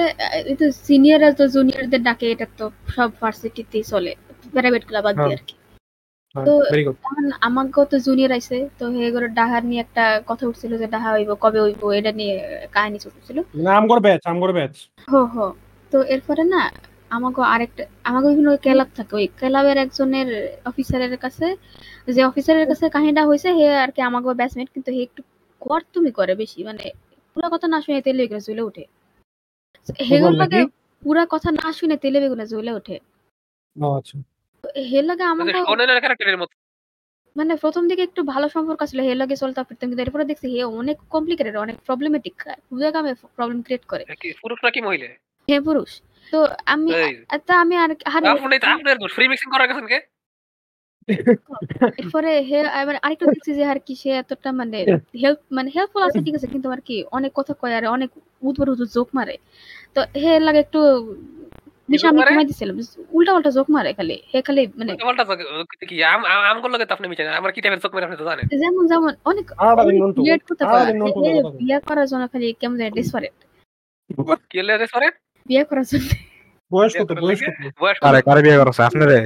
এই 0.49 0.55
তো 0.61 0.65
সিনিয়ররা 0.85 1.29
তো 1.39 1.43
জুনিয়রদের 1.55 2.01
ডাকে 2.07 2.25
এটা 2.33 2.47
তো 2.59 2.65
সব 2.95 3.09
ভার্সিটিতেই 3.21 3.83
চলে 3.91 4.11
প্রাইভেট 4.55 4.83
ক্লাব 4.89 5.03
বাদ 5.05 5.15
দিয়ে 5.21 5.35
আর 5.37 5.43
কি। 5.47 5.55
তো 6.35 6.51
ভেরি 6.65 6.83
গুড 6.85 6.95
এখন 6.99 7.25
আমাকেও 7.47 7.85
তো 7.91 7.97
জুনিয়র 8.07 8.31
আইছে 8.31 8.57
তো 8.79 8.83
ডাহার 9.37 9.63
নিয়ে 9.69 9.81
একটা 9.85 10.03
কথা 10.29 10.43
উঠছিল 10.49 10.71
যে 10.81 10.87
ডাহা 10.93 11.09
হইব 11.15 11.29
কবে 11.43 11.59
হইব 11.65 11.81
এটা 11.99 12.11
নিয়ে 12.19 12.35
কাহিনী 12.75 12.97
চলছিল। 13.05 13.37
করে 13.89 14.01
ব্যাচ 14.05 14.21
আম 14.25 14.37
করে 14.43 14.53
ব্যাচ 14.59 14.73
হো 15.07 15.21
হো। 15.33 15.45
তো 15.91 15.97
এরপরে 16.13 16.43
না 16.53 16.61
আমাকে 17.11 17.41
আরেকটা 17.53 17.83
আমাকে 18.09 18.27
বিভিন্ন 18.29 18.49
ওই 18.49 18.59
ক্লাব 18.65 18.89
থাকে 18.97 19.13
ওই 19.15 19.27
ক্লাবের 19.39 19.77
একজনের 19.77 20.29
অফিসারের 20.65 21.13
কাছে 21.17 21.47
যে 22.07 22.21
অফিসারের 22.23 22.65
কাছে 22.71 22.85
কাহিনীটা 22.95 23.23
হয়েছে 23.29 23.49
হে 23.57 23.67
আর 23.83 23.89
কি 23.95 24.01
আমাকে 24.09 24.27
ব্যাচমেট 24.39 24.67
কিন্তু 24.75 24.89
হে 24.95 25.01
একটু 25.07 25.21
কর 25.61 25.81
তুমি 25.95 26.09
করে 26.11 26.33
বেশি 26.41 26.59
মানে 26.63 26.85
পুরা 27.35 27.47
কথা 27.53 27.67
না 27.73 27.79
শুনে 27.85 27.99
তেলে 28.05 28.21
বেগুনে 28.21 28.41
জ্বলে 28.47 28.61
ওঠে 28.67 28.83
লাগে 30.41 30.59
পুরা 31.03 31.23
কথা 31.33 31.49
না 31.57 31.67
শুনে 31.79 31.95
তেলে 32.03 32.17
বেগুনে 32.23 32.45
জ্বলে 32.51 32.71
ওঠে 32.71 32.95
আচ্ছা। 33.93 34.15
তো 34.63 34.67
হে 34.89 34.99
লাগে 35.07 35.23
ক্যারেক্টারের 36.03 36.39
মতো। 36.41 36.53
মানে 37.35 37.53
প্রথম 37.63 37.83
দিকে 37.89 38.03
একটু 38.03 38.21
ভালো 38.33 38.47
সম্পর্ক 38.55 38.81
ছিল 38.91 38.99
হে 39.07 39.13
লাগে 39.21 39.35
চলতে 39.43 39.59
পারতাম 39.59 39.87
কিন্তু 39.89 40.03
এরপরে 40.05 40.23
দেখছি 40.31 40.47
হে 40.53 40.61
অনেক 40.81 40.97
কমপ্লিকেটেড 41.13 41.55
অনেক 41.65 41.77
প্রবলেমেটিক 41.87 42.35
খুবই 42.67 42.91
কামে 42.95 43.11
প্রবলেম 43.37 43.59
ক্রিয়েট 43.65 43.83
করে। 43.91 44.03
পুরুষ 44.43 44.59
নাকি 44.65 44.79
মহিলা? 44.87 45.07
হে 45.47 45.57
পুরুষ। 45.67 45.91
তো 46.27 46.39
আমি 46.73 46.89
তা 47.47 47.53
আমি 47.63 47.75
আর 47.83 47.89
আপনি 48.09 48.55
আপনার 48.75 48.97
ফ্রি 49.15 49.25
মিক্সিং 49.31 49.49
করা 49.53 49.67
গেছেন 49.69 49.87
কে 49.93 49.99
এরপরে 51.99 52.31
হে 52.49 52.59
এবার 52.81 52.95
আরেকটু 53.05 53.25
দেখছি 53.33 53.51
যে 53.57 53.63
আর 53.71 53.79
কি 53.87 53.93
সে 54.01 54.09
এতটা 54.21 54.49
মানে 54.59 54.77
হেল্প 55.23 55.39
মানে 55.57 55.69
হেল্পফুল 55.75 56.01
আছে 56.07 56.19
ঠিক 56.25 56.35
আছে 56.37 56.47
কিন্তু 56.53 56.67
আর 56.75 56.81
কি 56.87 56.95
অনেক 57.17 57.31
কথা 57.39 57.53
কয় 57.61 57.75
আর 57.79 57.83
অনেক 57.97 58.09
উদ্ভট 58.41 58.67
উদ্ভট 58.73 58.89
জোক 58.95 59.09
মারে। 59.17 59.35
তো 59.95 59.99
হে 60.21 60.31
লাগে 60.47 60.59
একটু 60.65 60.81
আমি 61.89 62.19
কমাই 62.23 62.45
দিছিলাম। 62.45 62.75
উল্টা 63.11 63.31
উল্টা 63.33 63.51
জোক 63.51 63.67
মারে 63.69 63.91
খালি। 63.93 64.15
হে 64.31 64.39
খালি 64.41 64.61
মানে 64.75 64.91
উল্টা 65.01 65.23
পাল্টা 65.23 65.43
কি 65.87 65.95
আম 66.05 66.21
আম- 66.25 66.45
আমগুলো 66.49 66.71
লাগে 66.73 66.85
তো 66.85 66.93
আপনি 66.93 67.05
মিছেন 67.07 67.27
আমার 67.33 67.51
কি 67.51 67.59
টাইপের 67.61 67.79
চোখ 67.79 67.91
মেরে 67.93 68.05
আপনি 68.05 68.17
তো 68.17 68.25
জানেন? 68.25 68.45
যেমন 68.55 68.83
যেমন 68.87 69.11
অনেক 69.25 69.45
আলাদা 69.61 69.83
দিন 69.87 69.97
নন্টু 70.03 70.19
weird 70.21 70.43
কথা 70.49 70.63
আলাদা 70.65 70.79
কয় 70.79 70.87
দিন 70.87 70.97
নন্টু 71.01 71.19
হে 71.19 71.31
কথা 71.31 71.43
বলে। 71.43 71.57
বিয়া 71.59 71.77
করার 71.79 72.07
জন্য 72.07 72.23
খালি 72.27 72.47
কেমন 72.53 72.75
জানি 72.77 72.91
ডেসপারেট 72.91 73.33
কি 74.49 74.57
লেগে 74.61 74.87
সরে 74.87 75.07
বিয়া 75.45 75.63
করার 75.63 75.85
জন্য। 75.85 76.07
বয়স 76.71 76.91
কত 76.99 77.09
বয়স 77.21 77.39
কত 77.41 77.55
কারে 78.01 78.19
কারে 78.21 78.39
বিয়ে 78.41 78.57
করছে? 78.59 78.81
আপনারে 78.83 79.17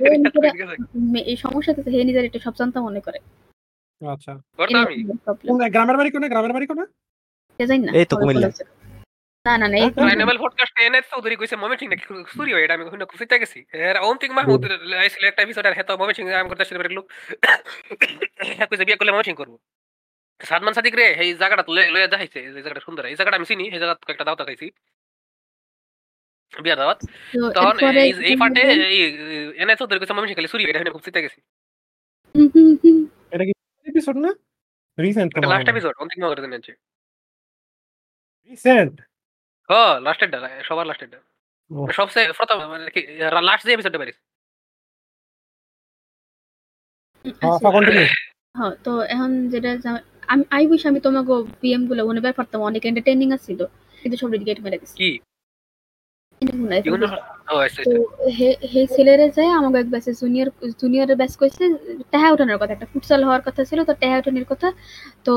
হে 0.00 0.08
নিজেরা- 0.16 0.76
মে- 1.12 1.24
এই 1.24 1.36
সমস্যাতে 1.36 1.80
হে 1.90 2.00
নিজের 2.04 2.24
একটু 2.24 2.38
সব 2.38 2.54
জানতা 2.54 2.78
মনে 2.80 3.00
করে। 3.00 3.18
আচ্ছা। 4.02 4.32
গ্রামের 5.70 5.96
বাড়ি 5.96 6.10
কোনে 6.10 6.26
গ্রামের 6.28 6.52
বাড়ি 6.52 6.66
কোনে? 6.66 6.84
এই 7.94 8.04
তো 8.04 8.14
কুমিল্লা। 8.16 8.48
না 9.46 9.54
না 9.56 9.66
না 9.68 9.76
এই 9.78 9.88
রাইনাবেল 10.08 10.38
পডকাস্ট 10.44 10.74
এনে 10.86 11.00
চৌধুরী 11.12 11.34
কইছে 11.40 11.56
মমিটিং 11.62 11.86
নাকি 11.92 12.04
সুরি 12.34 12.50
হয় 12.54 12.64
এটা 12.64 12.74
আমি 12.76 12.84
কখনো 12.86 13.04
খুশিতে 13.12 13.34
গেছি। 13.42 13.58
এর 13.80 13.96
অন্তিক 14.08 14.30
মাহমুদ 14.36 14.62
আইছিল 15.02 15.22
একটা 15.26 15.42
এপিসোড 15.44 15.64
আর 15.68 15.74
হেতো 15.78 15.92
মমিটিং 16.02 16.24
আমি 16.40 16.48
করতে 16.50 16.64
শুরু 16.68 16.80
করল 16.82 16.98
হ্যাঁ 18.56 18.68
কইছে 18.70 18.84
বিয়ে 18.86 18.98
করলে 19.00 19.12
মমিটিং 19.14 19.34
করব। 19.40 19.52
সাদমান 20.40 20.72
সাদিক 20.76 20.94
রে 21.00 21.06
এই 21.22 21.30
জায়গাটা 21.40 21.64
তুলে 21.68 21.82
লয়ে 21.94 22.08
যাইছে 22.14 22.38
এই 22.46 22.52
জায়গাটা 22.56 22.82
সুন্দর। 22.86 23.02
এই 23.10 23.16
জায়গাটা 23.18 23.36
আমি 23.38 23.46
চিনি 23.50 23.64
এই 23.74 23.80
জায়গা 23.82 23.94
একটা 24.14 24.24
দাওতা 24.28 24.44
খাইছি 24.48 24.66
বিয়া 26.52 26.76
দাওয়াত। 26.80 26.98
তো 27.32 27.46
তখন 27.56 27.74
এই 28.28 28.36
পার্টে 28.40 28.62
এই 28.88 28.98
এনে 29.62 29.74
চৌধুরী 29.80 29.98
কইছে 30.00 30.14
মমিটিং 30.16 30.34
খালি 30.38 30.48
সুরি 30.52 30.62
এটা 30.70 30.78
আমি 30.80 30.92
খুশিতে 30.96 31.18
গেছি। 31.24 31.38
হুম, 32.34 32.48
হুম। 32.82 32.98
এপিসোড 33.86 34.16
না? 34.24 34.30
রিসেন্ট 34.98 35.30
এটা 35.36 35.48
লাস্ট 35.52 35.68
এপিসোড 35.72 35.94
অন্তিক 36.02 36.18
মাহমুদ 36.20 36.38
দিন 36.44 36.52
আছে। 36.60 36.72
রিসেন্ট 38.50 38.94
হ 39.68 39.72
লাস্টের 40.06 40.28
ডা 40.32 40.38
সবার 40.68 40.86
লাস্টের 40.90 41.08
ডা 41.12 41.18
সবচেয়ে 41.94 42.26
প্রথম 42.38 42.56
মানে 42.72 42.84
কি 42.94 43.00
লাস্ট 43.48 43.62
যে 43.66 43.72
এপিসোডটা 43.74 44.00
পারিস 44.02 44.16
আচ্ছা, 47.24 47.68
হ্যাঁ 48.54 48.72
তো 48.84 48.92
এখন 49.14 49.30
যেটা 49.52 49.70
আমি 50.28 50.42
আই 50.56 50.62
উইশ 50.66 50.82
আমি 50.90 51.00
তোমাকে 51.06 51.32
পিএমগুলো 51.60 52.00
মনে 52.10 52.20
পারতাম 52.38 52.60
অনেক 52.68 52.82
এন্টারটেইনিং 52.88 53.28
আছিল 53.38 53.60
কিন্তু 54.02 54.16
সব 54.22 54.28
রিগেট 54.34 54.58
মেরে 54.64 54.78
দিছি 54.82 54.94
কি? 55.00 55.10
ও 57.48 57.56
আচ্ছা 57.58 57.82
তো 57.86 57.92
হে 58.38 58.48
হে 58.72 58.80
ছেলেরে 58.94 59.26
যায় 59.36 59.50
আমাকে 59.58 59.76
এক 59.78 59.88
ব্যাচে 59.92 60.10
জুনিয়র 60.20 60.48
জুনিয়রের 60.82 61.16
ব্যাচ 61.20 61.32
কইছে 61.40 61.64
টেহা 62.12 62.28
উঠানোর 62.34 62.58
কথা 62.60 62.72
একটা 62.76 62.88
ফুটসাল 62.92 63.20
হওয়ার 63.26 63.42
কথা 63.46 63.62
ছিল 63.68 63.78
তো 63.88 63.92
টেহা 64.02 64.16
উঠানোর 64.20 64.46
কথা 64.52 64.68
তো 65.26 65.32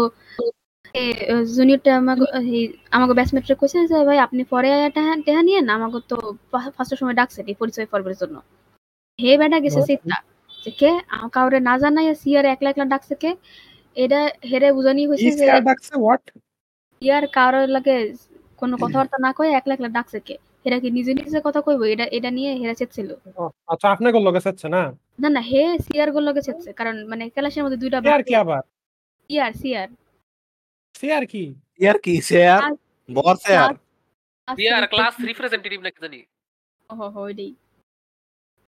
জুনিয়রটা 1.55 1.91
আমাকে 2.01 2.25
এই 2.55 2.63
আমাকে 2.95 3.13
ব্যাচমেটরে 3.19 3.55
কইছে 3.61 3.77
যে 3.91 3.97
ভাই 4.09 4.17
আপনি 4.27 4.41
পরে 4.53 4.69
আয়া 4.77 4.89
টেহা 4.95 5.13
টেহা 5.25 5.41
নিয়েন 5.47 5.65
আমাকে 5.77 5.97
তো 6.11 6.15
ফার্স্টের 6.75 6.97
সময় 7.01 7.15
ডাকছে 7.19 7.39
এই 7.51 7.55
পরিচয় 7.61 7.87
পর্বের 7.93 8.15
জন্য। 8.21 8.35
হে 9.19 9.31
বেটা 9.41 9.57
গেছে 9.63 9.81
যে 9.87 9.95
কে? 10.81 10.91
কাউরে 11.35 11.59
না 11.69 11.73
জানাই 11.81 12.05
সিয়ার 12.21 12.45
একলা 12.53 12.69
একলা 12.71 12.85
ডাকছে 12.93 13.15
কে? 13.23 13.31
এটা 13.97 14.19
হেরে 14.49 14.67
বুঝানি 14.77 15.01
হয়েছে 15.09 15.29
যে 15.39 15.45
ডাকছে 15.69 15.93
হোয়াট 16.01 16.23
ইয়ার 17.01 17.25
কারোর 17.37 17.67
লাগে 17.75 17.95
কোনো 18.61 18.75
কথাবার্তা 18.83 19.17
না 19.25 19.31
কয়ে 19.37 19.51
একলা 19.59 19.73
একলা 19.75 19.89
ডাকছে 19.97 20.19
কে? 20.27 20.35
হেরা 20.63 20.77
কি 20.83 20.89
নিজে 20.97 21.11
নিজে 21.19 21.39
কথা 21.47 21.59
কইবো? 21.65 21.85
এটা 21.93 22.05
এটা 22.17 22.29
নিয়ে 22.37 22.51
হেরা 22.61 22.75
চেতছিল 22.79 23.09
আচ্ছা 23.73 23.87
আপনি 23.93 24.05
লগে 24.27 24.41
না? 24.75 24.81
না 25.21 25.27
না 25.35 25.41
হে 25.49 25.61
সিয়ারগুলো 25.85 26.23
লগে 26.29 26.41
চেতছে 26.47 26.69
কারণ 26.79 26.95
মানে 27.11 27.23
ক্লাসের 27.35 27.61
মধ্যে 27.63 27.79
দুইটা 27.83 27.97
সিআর 28.05 28.23
কি 28.29 28.33
আবার? 28.43 28.61
সিয়ার 29.29 29.53
সিয়ার। 29.61 29.89
কি? 31.33 31.43
ইয়ার 31.81 31.97
কি? 32.05 32.13
শেয়ার 32.29 32.61
বর 33.09 33.35
শেয়ার 33.45 34.83
ক্লাস 34.93 35.15
রিপ্রেজেন্টেটিভ 35.29 35.79
নাকি 35.85 35.99
জানি? 36.05 36.19
ওহো 36.89 37.07
হো 37.15 37.21
এটাই 37.31 37.51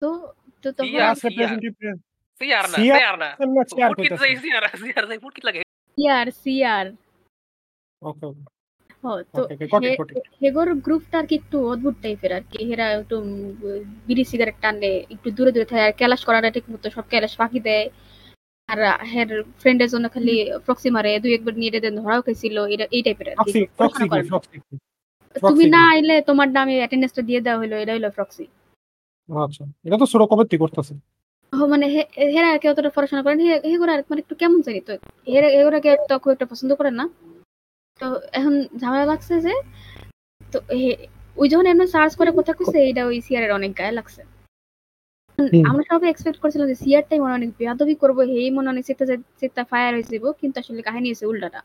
তো 0.02 0.10
তো 0.64 0.70
সিয়ার। 0.78 0.92
ক্লাস 0.94 1.18
রিপ্রেজেন্টেটিভ 1.28 1.74
সিয়ার 2.42 2.66
না 2.72 2.78
না। 3.24 3.30
যাই 4.20 4.34
যাই 5.10 5.20
ফুটকিট 5.24 5.44
লাগে 5.48 5.60
সিয়ার 5.98 6.28
সিয়ার 6.44 6.86
ওকে 8.02 8.28
তো 9.36 9.42
হেগোর 10.42 10.70
গ্রুপটা 10.86 11.16
আর 11.22 11.26
কি 11.30 11.36
একটু 11.42 11.58
অদ্ভুত 11.74 11.96
টাইপের 12.04 12.32
আর 12.38 12.44
কি। 12.52 12.60
হেরা 12.70 12.88
একটু 13.00 13.16
বিড়ি 14.08 14.24
সিগারেট 14.32 14.58
টানে 14.64 14.92
একটু 15.14 15.28
দূরে 15.38 15.52
দূরে 15.56 15.68
থাকে 15.72 15.84
আর 15.88 15.94
ক্যালাস 16.00 16.22
করাটা 16.28 16.50
ঠিক 16.56 16.66
মতো 16.74 16.88
সব 16.96 17.06
ক্যালাস 17.12 17.34
ফাঁকি 17.40 17.60
দেয়। 17.68 17.86
আর 18.70 18.80
হের 19.12 19.30
ফ্রেন্ডের 19.62 19.90
জন্য 19.94 20.06
খালি 20.16 20.36
প্রক্সি 20.66 20.90
মারে 20.96 21.12
দুই 21.24 21.32
একবার 21.38 21.54
নিয়ে 21.62 21.72
ধরাও 22.00 22.22
খেয়েছিল 22.26 22.56
এটা 22.74 22.86
এই 22.96 23.02
টাইপের 23.06 23.28
করে 24.02 24.22
তুমি 25.36 25.66
না? 25.76 25.82
আইলে 25.94 26.16
তোমার 26.30 26.48
নামে 26.58 26.74
অ্যাটেন্ডেন্সটা 26.82 27.22
দিয়ে 27.30 27.42
দেওয়া 27.46 27.60
হলো 27.62 27.76
এটা 27.84 27.94
হলো 27.98 28.10
প্রক্সি 28.18 28.46
আচ্ছা 29.30 29.64
এটা 29.88 29.98
তো 30.02 30.06
সুরো 30.12 30.26
কবে 30.32 30.44
তুই 30.52 30.60
করতেছে। 30.64 30.94
ও 31.54 31.58
মানে 31.74 31.86
হেরা 32.34 32.48
আর 32.54 32.60
কি 32.62 32.68
অতটা 32.72 32.92
পড়াশোনা 32.96 33.22
করেন 33.26 33.40
হে 33.44 33.52
আর 33.86 34.00
মানে 34.10 34.20
একটু 34.24 34.36
কেমন 34.42 34.60
জানি 34.68 34.80
তো 34.88 34.94
হেরা 35.28 35.48
এগুলোকে 35.58 35.92
তো 36.10 36.14
খুব 36.24 36.32
একটা 36.36 36.46
পছন্দ 36.52 36.72
করেন 36.80 36.96
না। 37.02 37.06
তো 38.00 38.06
এখন 38.38 38.54
ঝামেলা 38.82 39.06
লাগছে 39.12 39.34
যে 39.46 39.54
তো 40.42 40.58
ওই 41.38 41.48
যখন 41.52 41.66
এমন 41.74 41.88
সার্চ 41.96 42.14
করে 42.20 42.32
কথা 42.40 42.54
কইছে 42.58 42.78
এইটা 42.88 43.02
ওই 43.10 43.18
সিআর 43.26 43.44
এর 43.48 43.52
অনেক 43.60 43.72
গায়ে 43.80 43.96
লাগছে। 44.00 44.22
আমরা 45.70 45.84
সবাই 45.92 46.10
এক্সপেক্ট 46.12 46.38
করছিলাম 46.44 46.68
যে 46.72 46.78
সিআরটাই 46.84 47.20
মনে 47.24 47.34
অনেক 47.40 47.50
বেয়াদবি 47.60 47.96
করব 48.04 48.18
হেই 48.32 48.48
মনে 48.58 48.68
অনেক 48.74 48.84
চেতা 48.90 49.06
চেতা 49.42 49.64
ফায়ার 49.72 49.92
হয়ে 49.96 50.08
যাব 50.12 50.26
কিন্তু 50.42 50.58
আসলে 50.64 50.82
কাহিনী 50.88 51.08
হয়েছে 51.10 51.26
উল্টাটা। 51.32 51.60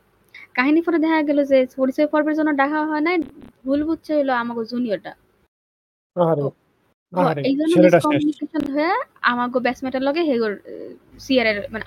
কাহিনী 0.59 0.81
পরে 0.87 0.99
দেখা 1.05 1.19
গেল 1.29 1.39
যে 1.51 1.59
পরিচয় 1.81 2.09
পর্বের 2.13 2.35
জন্য 2.39 2.51
ডাকা 2.61 2.79
হয় 2.91 3.03
নাই 3.07 3.17
ভুল 3.65 3.81
বুঝছে 3.89 4.13
হলো 4.19 4.33
আমাকে 4.43 4.63
জুনিয়রটা 4.73 5.13
এই 7.49 7.55
জন্য 7.59 7.73
ছেলেটা 7.75 7.99
শেষ। 7.99 8.05
মিসকমিউনিকেশন 8.07 8.63
হয়ে 8.75 8.93
আমাগো 9.31 9.59
ব্যাটসম্যানের 9.65 10.05
লগে 10.09 10.23
হেগোর 10.31 10.53
সিআর 11.19 11.47
মানে 11.73 11.85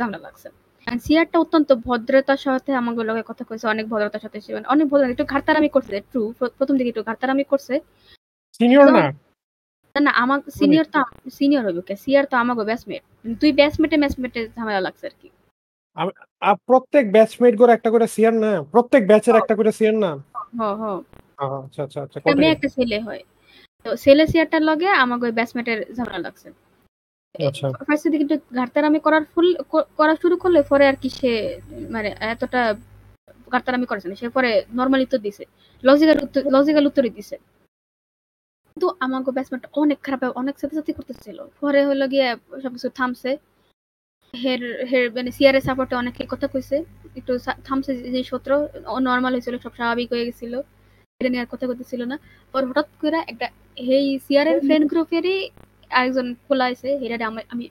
ঝামেলা 0.00 0.20
লাগছে। 0.26 0.48
সিআরটা 1.06 1.36
অত্যন্ত 1.44 1.70
ভদ্রতার 1.86 2.40
সাথে 2.44 2.70
লগে 3.10 3.22
কথা 3.30 3.42
কইছে 3.48 3.66
অনেক 3.74 3.84
ভদ্রতার 3.92 4.22
সাথে 4.24 4.38
সে 4.44 4.50
মানে 4.56 4.66
অনেক 4.74 4.86
ভদ্র 4.90 5.04
একটু 5.14 5.26
ঘাটতারামি 5.32 5.70
করছে 5.76 5.94
ট্রু 6.10 6.22
প্রথম 6.58 6.74
দিকে 6.78 6.90
একটু 6.92 7.02
ঘাটতারামি 7.08 7.44
করছে। 7.52 7.74
সিনিয়র 8.60 8.86
না? 8.96 9.04
না 9.94 10.00
না 10.00 10.10
আমার 10.14 10.38
সিনিয়র 10.50 10.86
তো 10.92 11.00
সিনিয়র 11.30 11.62
হইব 11.66 11.78
কে 11.80 11.94
সিআর 11.96 12.24
তো 12.24 12.36
আমাগো 12.36 12.62
ব্যাটসম্যাটে 12.64 13.96
ম্যাচমেটে 13.96 14.48
ঝামেলা 14.56 14.80
লাগছে 14.80 15.06
আর 15.06 15.14
কি। 15.20 15.28
আর 16.42 16.56
প্রত্যেক 16.66 17.12
ব্যাচমেট 17.12 17.54
করে 17.58 17.72
একটা 17.72 17.90
করে 17.90 18.06
সিয়ার 18.06 18.34
না 18.34 18.62
প্রত্যেক 18.72 19.02
ব্যাচের 19.06 19.34
একটা 19.36 19.54
করে 19.56 19.72
সিয়ার 19.72 19.94
না? 19.94 20.10
হ 20.58 20.62
হ। 20.80 20.84
আহ, 21.38 21.52
আচ্ছা 21.64 21.82
আচ্ছা 21.82 22.00
আচ্ছা 22.02 22.18
মেয়ে 22.34 22.56
ছেলে 22.68 22.98
হয়। 23.00 23.22
তো 23.84 23.96
ছেলে 23.96 24.26
সিয়ারটার 24.26 24.62
লগে 24.62 24.88
আমাকে 24.94 25.24
ওই 25.26 25.32
ব্যাচমেটের 25.32 25.78
ঝামেলা 25.94 26.18
লাগছে। 26.18 26.48
আচ্ছা। 27.34 27.66
ফার্স্ট 27.86 28.08
দিকে 28.08 28.24
একটু 28.24 28.36
ঘাটতারামি 28.54 28.98
করার 29.00 29.24
ফুল 29.24 29.56
ক- 29.68 29.88
করা 29.96 30.14
শুরু 30.22 30.36
করলে 30.36 30.62
পরে 30.62 30.84
আর 30.88 30.96
কি 30.96 31.08
সে 31.10 31.32
মানে 31.90 32.08
এতটা 32.32 32.60
ঘাটতারামি 33.50 33.86
করেছে 33.86 34.08
না 34.08 34.14
সে 34.14 34.28
পরে 34.28 34.50
নর্মালি 34.74 35.04
উত্তর 35.04 35.18
দিছে। 35.18 35.44
লজিক্যাল 35.84 36.18
উত্তর 36.22 36.40
লজিক্যাল 36.52 36.86
উত্তরই 36.86 37.10
দিছে। 37.10 37.36
কিন্তু 38.80 38.98
আমাকে 39.06 39.30
ব্যাটসম্যানটা 39.36 39.68
অনেক 39.82 39.98
খারাপ 40.06 40.22
অনেক 40.42 40.54
সাথে 40.60 40.74
সাথে 40.78 40.92
করতেছিল। 40.98 41.38
পরে 41.62 41.80
হলো 41.88 42.04
গিয়ে 42.12 42.26
সবকিছু 42.62 42.88
থামছে। 42.98 43.30
হের 44.34 44.62
হের 44.90 45.04
মানে 45.16 45.30
সিআরএ 45.36 45.60
সাপোর্টে 45.68 45.94
অনেকে 46.02 46.22
কথা 46.32 46.46
কইছে। 46.52 46.76
একটু 47.18 47.32
থামছে 47.66 47.92
যে 48.14 48.20
সত্র 48.30 48.50
নর্মাল 49.08 49.32
হয়েছিল 49.34 49.54
সব 49.64 49.72
স্বাভাবিক 49.78 50.08
হয়ে 50.12 50.24
গেছিল। 50.28 50.52
এটা 51.20 51.28
নিয়ে 51.32 51.42
আর 51.44 51.48
কথা 51.54 51.64
করতেছিল 51.70 52.00
না। 52.12 52.16
পর 52.54 52.62
হঠাৎ 52.68 52.88
করে 53.02 53.18
একটা 53.32 53.46
এই 53.96 54.06
সিআরএর 54.26 54.58
ফ্রেন্ড 54.66 54.84
গ্রুপেরই 54.92 55.38
আরেকজন 55.90 56.26
খোলা 56.44 56.66
আছে 56.72 56.88
হেরারে 57.00 57.24
আমি 57.30 57.40
আমি 57.52 57.64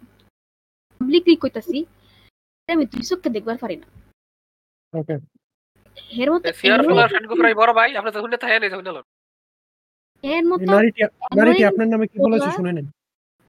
পাবলিকলি 1.02 1.36
কইতাছি 1.44 1.78
আমি 2.70 2.84
দুই 2.92 3.04
চোখকে 3.10 3.30
দেখবার 3.36 3.58
পারি 3.64 3.76
না। 3.82 3.88
ওকে। 4.94 5.16
এর 6.22 6.30
মতো 6.34 6.46
সিআর 6.60 6.80
ফ্রেন্ড 7.12 7.28
গ্রুপের 7.30 7.58
বড় 7.62 7.72
ভাই 7.80 7.90
আপনি 8.00 8.10
তো 8.14 8.20
শুনতে 8.24 8.38
থাকে 8.44 8.58
নাই 8.64 8.72
যখন 8.76 8.88
হলো 8.92 9.04
এর 10.24 10.44
মতো 10.50 10.64
নারীটি 10.74 11.02
নারীটি 11.40 11.64
আপনার 11.70 11.88
নামে 11.94 12.06
কি 12.12 12.18
বলেছে 12.26 12.50
শুনে 12.58 12.72
নেন। 12.78 12.88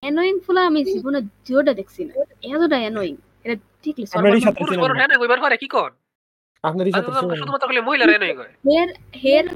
অ্যানোয়িং 0.03 0.35
ফুলা 0.45 0.63
আমি 0.69 0.81
জীবনে 0.93 1.21
জিওটা 1.47 1.73
দেখছি 1.81 2.01
না। 2.09 2.13
এতটা 2.51 2.77
অ্যানোয়িং 2.83 3.15
এটা 3.45 3.57
ঠিক 3.83 3.95
ছিলেন 4.11 4.25
হ্যাঁ 5.01 5.09
কি 5.63 5.69
কোন 5.75 5.91
সাথে 6.97 7.11
শুধুমাত্র 7.41 7.67
খালি 7.69 7.81
মহিলারা 7.89 8.13
হের 8.67 8.89
হের 9.23 9.47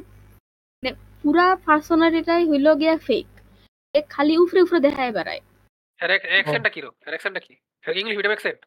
মানে 0.83 0.91
পুরা 1.23 1.47
পার্সোনালিটাই 1.67 2.43
হইল 2.51 2.67
গিয়া 2.81 2.95
ফেক 3.09 3.27
এ 3.95 4.01
খালি 4.15 4.35
উফরে 4.43 4.61
উফরে 4.65 4.81
দেখায় 4.87 5.13
বেড়ায়। 5.17 5.43
এর 6.01 6.11
অ্যাকসেন্টটা 6.35 6.71
কি 6.75 6.81
রো? 6.85 6.91
এর 7.07 7.13
অ্যাকসেন্টটা 7.15 7.43
কি? 7.47 7.55
ইংলিশ 7.85 8.17
মিডিয়াম 8.19 8.35
অ্যাকসেন্ট 8.35 8.61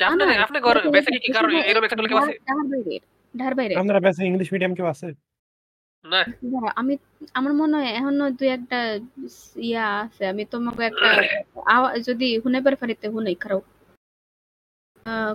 আপনি 0.00 0.22
আপনি 0.46 0.58
ঘর 0.66 0.76
বেসিক 0.94 1.12
কি 1.24 1.28
কারণ 1.36 1.50
এরকম 1.70 1.82
অ্যাকসেন্ট 1.84 2.08
কেউ 2.10 2.18
আছে? 2.22 2.34
বাইরে 3.58 3.72
আপনারা 3.80 4.00
বেশি 4.06 4.22
ইংলিশ 4.30 4.48
মিডিয়াম 4.54 4.72
কেউ 4.78 4.86
আছে? 4.94 5.08
না। 6.04 6.24
দাঁড়া, 6.24 6.72
আমি 6.76 6.96
আমার 7.34 7.52
মনে 7.52 7.76
হয় 7.76 7.86
এখনও 7.86 8.30
দুই 8.30 8.48
একটা 8.48 9.00
ইয়া 9.56 10.00
আছে। 10.00 10.26
আমি 10.26 10.44
তোমাকে 10.44 10.84
একটা 10.84 11.42
আওয়া- 11.66 12.00
যদি 12.00 12.40
শুনে 12.40 12.60
পারে 12.60 12.76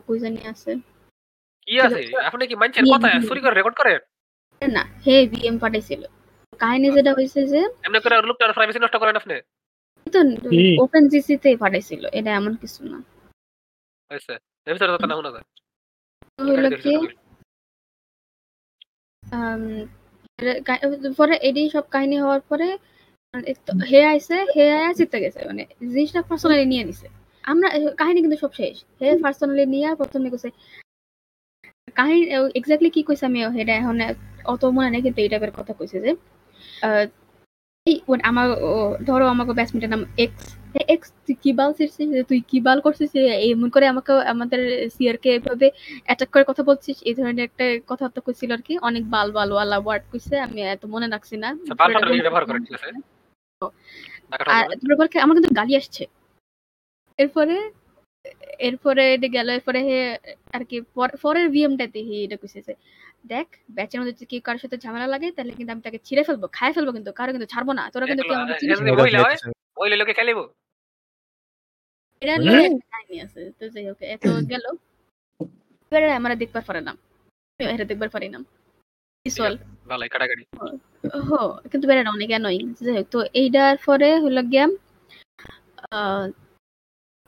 কই 0.08 0.19
জানি 0.19 0.47
আছে। 0.47 0.75
কি 1.65 1.82
আছে? 1.82 2.17
আপনি 2.17 2.47
কি 2.47 2.56
মানুষের 2.56 2.84
কথা 2.95 3.28
চুরি 3.28 3.41
করে 3.41 3.56
রেকর্ড 3.56 3.75
করেন? 3.75 3.99
না 4.71 4.84
হে 5.08 5.28
বিএম 5.28 5.58
পাঠাইছিল। 5.58 6.06
কাহিনী 6.60 6.91
যেটা 6.91 7.13
হয়েছে 7.13 7.47
যে 7.47 7.58
এমনি 7.58 7.99
করে 7.99 8.21
লোকটার 8.21 8.54
প্রাইভেসি 8.54 8.80
নষ্ট 8.80 8.95
করেন 8.95 9.15
আপনি? 9.15 9.41
তো? 10.12 10.19
ওপেন 10.84 11.08
জিসিতে 11.08 11.58
পাঠাইছিল 11.58 12.06
এটা 12.06 12.32
এমন 12.32 12.56
কিছু 12.56 12.84
না। 12.84 13.04
হইছে 14.13 14.34
এর 14.65 14.73
ভিতরে 14.73 14.97
তো 14.97 15.06
না 15.06 15.15
শোনা 15.15 15.32
যায়। 15.32 15.43
তো 16.84 16.99
আম, 19.32 19.86
কা- 19.86 20.04
পরে 21.19 21.35
এডি 21.47 21.61
সব 21.75 21.85
কাহিনী 21.93 22.15
হওয়ার 22.23 22.41
পরে 22.49 22.67
মানে 23.33 23.51
হে 23.91 23.99
আইছে, 24.11 24.35
হে 24.55 24.63
আয়া 24.77 24.91
জিতে 24.99 25.17
গেছে 25.23 25.39
মানে 25.49 25.63
জিনিসটা 25.93 26.19
পার্সোনালি 26.29 26.65
নিয়ে 26.71 26.83
নিছে। 26.89 27.07
আমরা 27.51 27.67
কাহিনী 28.01 28.19
কিন্তু 28.23 28.37
সব 28.43 28.51
শেষ। 28.59 28.75
হে 29.01 29.07
পার্সোনালি 29.25 29.63
নিয়ে 29.73 29.87
প্রথমে 30.01 30.27
কইছে 30.33 30.49
কাহিনী 31.97 32.19
এক্স্যাক্টলি 32.59 32.89
কি 32.95 33.01
কইছে 33.07 33.23
আমি 33.29 33.39
হেটা 33.57 33.73
এখন 33.81 33.95
অত 34.53 34.63
মনে 34.75 34.89
নেই, 34.93 35.01
কিন্তু 35.05 35.19
এই 35.23 35.29
টাইপের 35.31 35.53
কথা 35.59 35.73
কইছে 35.79 35.97
যে 36.05 36.11
আমার 38.29 38.47
ধরো, 39.09 39.25
আমাকে 39.33 39.51
ব্যাটসম্যানের 39.57 39.91
নাম 39.93 40.03
এক্স 40.25 40.43
এক্স 40.85 41.09
তুই 41.25 41.35
কি 41.43 41.51
বাল 41.53 41.69
ছিড়ছিস 41.73 41.97
তুই 42.29 42.39
কি 42.49 42.57
বাল 42.61 42.77
করছিস 42.81 43.11
এমন 43.45 43.67
করে 43.69 43.85
আমাকে 43.88 44.11
আমাদের 44.33 44.61
সিআর 44.95 45.17
কে 45.17 45.29
এভাবে 45.35 45.67
অ্যাটাক 46.05 46.29
করে 46.33 46.43
কথা 46.47 46.63
বলছিস 46.63 46.97
এই 47.01 47.13
ধরনের 47.17 47.43
একটা 47.49 47.65
কথাবার্তা 47.89 48.21
কইছিল 48.21 48.49
আর 48.51 48.61
কি। 48.61 48.73
অনেক 48.81 49.03
বাল 49.09 49.27
বাল 49.31 49.49
ওয়ালা 49.51 49.77
ওয়ার্ড 49.79 50.03
কইছে 50.11 50.35
আমি 50.45 50.59
এত 50.67 50.83
মনে 50.93 51.07
রাখছি 51.07 51.35
না। 51.38 51.49
কি- 55.05 55.23
আমার 55.23 55.35
কিন্তু 55.38 55.51
গালি 55.59 55.73
আসছে। 55.81 56.03
এরপরে 57.19 57.55
এরপরে 58.59 59.03
এটা 59.15 59.27
গেল 59.29 59.47
এরপরে 59.49 59.79
হে 59.88 59.97
আর 60.55 60.63
কি 60.69 60.77
পর- 60.95 61.17
পরের 61.23 61.47
ভিএমটাতে 61.49 61.99
হে 62.07 62.15
এটা 62.25 62.38
কইছে 62.41 62.59
দেখ 63.25 63.47
ব্যাচের 63.75 63.97
মধ্যে 63.99 64.13
যদি 64.13 64.25
কেউ 64.25 64.41
কারোর 64.41 64.61
সাথে 64.63 64.77
ঝামেলা 64.77 65.07
লাগে 65.13 65.27
তাহলে 65.31 65.51
কিন্তু 65.57 65.71
আমি 65.73 65.81
তাকে 65.81 65.99
ছিঁড়ে 66.07 66.23
ফেলব 66.27 66.43
খাই 66.53 66.71
ফেলব 66.73 66.89
কিন্তু 66.93 67.11
কারও 67.11 67.31
কিন্তু 67.31 67.47
ছাড়বো 67.53 67.71
না। 67.73 67.83
তোরা 67.93 68.05
কিন্তু 68.05 68.23
কেউ 68.25 68.35
আমাকে 68.39 68.53
চিনিস? 68.61 68.77
হয় 69.21 69.35
মহিলা 69.77 69.97
লোকে 70.01 70.13
খেলিব। 70.13 70.39
এটা। 72.27 72.43
নিয়ে 72.43 72.65
একটা 72.69 72.88
কাহিনী 72.93 73.17
আছে 73.25 73.41
তো 73.57 73.63
যাই 73.73 73.85
হোক 73.89 73.99
এত 74.07 74.23
গেল 74.51 74.65
এবারে 75.91 76.07
আমরা 76.19 76.33
দেখবার 76.41 76.63
পারে 76.67 76.81
না 76.81 76.93
এটা 77.59 77.85
দেখবার 77.91 78.09
পারি 78.11 78.27
না 78.29 78.39
ইসওয়াল 79.25 79.53
ভালো 79.85 80.03
কাটাকাটি 80.13 80.43
হো 81.27 81.39
কিন্তু 81.71 81.85
বেড়া 81.89 82.01
অনেক 82.09 82.29
অ্যানোয়িং 82.31 82.63
যাই 82.77 82.95
হোক 82.97 83.07
তো 83.13 83.19
এইটার 83.39 83.75
পরে 83.85 84.09
হলো 84.23 84.41
আহ, 85.91 86.25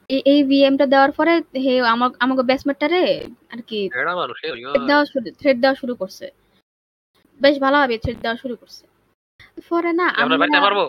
এই 0.09 0.21
এই 0.31 0.39
ভিএমটা 0.43 0.85
দেওয়ার 0.93 1.11
পরে 1.17 1.33
হে 1.63 1.73
আমার 1.93 2.09
আমাকে 2.19 2.41
ব্যাটসম্যানটারে 2.43 3.03
আর 3.49 3.59
কি 3.69 3.79
দেওয়া 4.87 5.03
শুরু 5.11 5.27
থ্রেড 5.39 5.57
দেওয়া 5.63 5.75
শুরু 5.81 5.93
করছে 6.01 6.25
বেশ 7.39 7.55
ভালোভাবে 7.63 7.95
থ্রেড 8.03 8.17
দেওয়া 8.23 8.37
শুরু 8.43 8.55
করছে 8.61 8.83
পরে 9.69 9.91
না 9.93 10.07
আমরা 10.17 10.35
পারব 10.65 10.79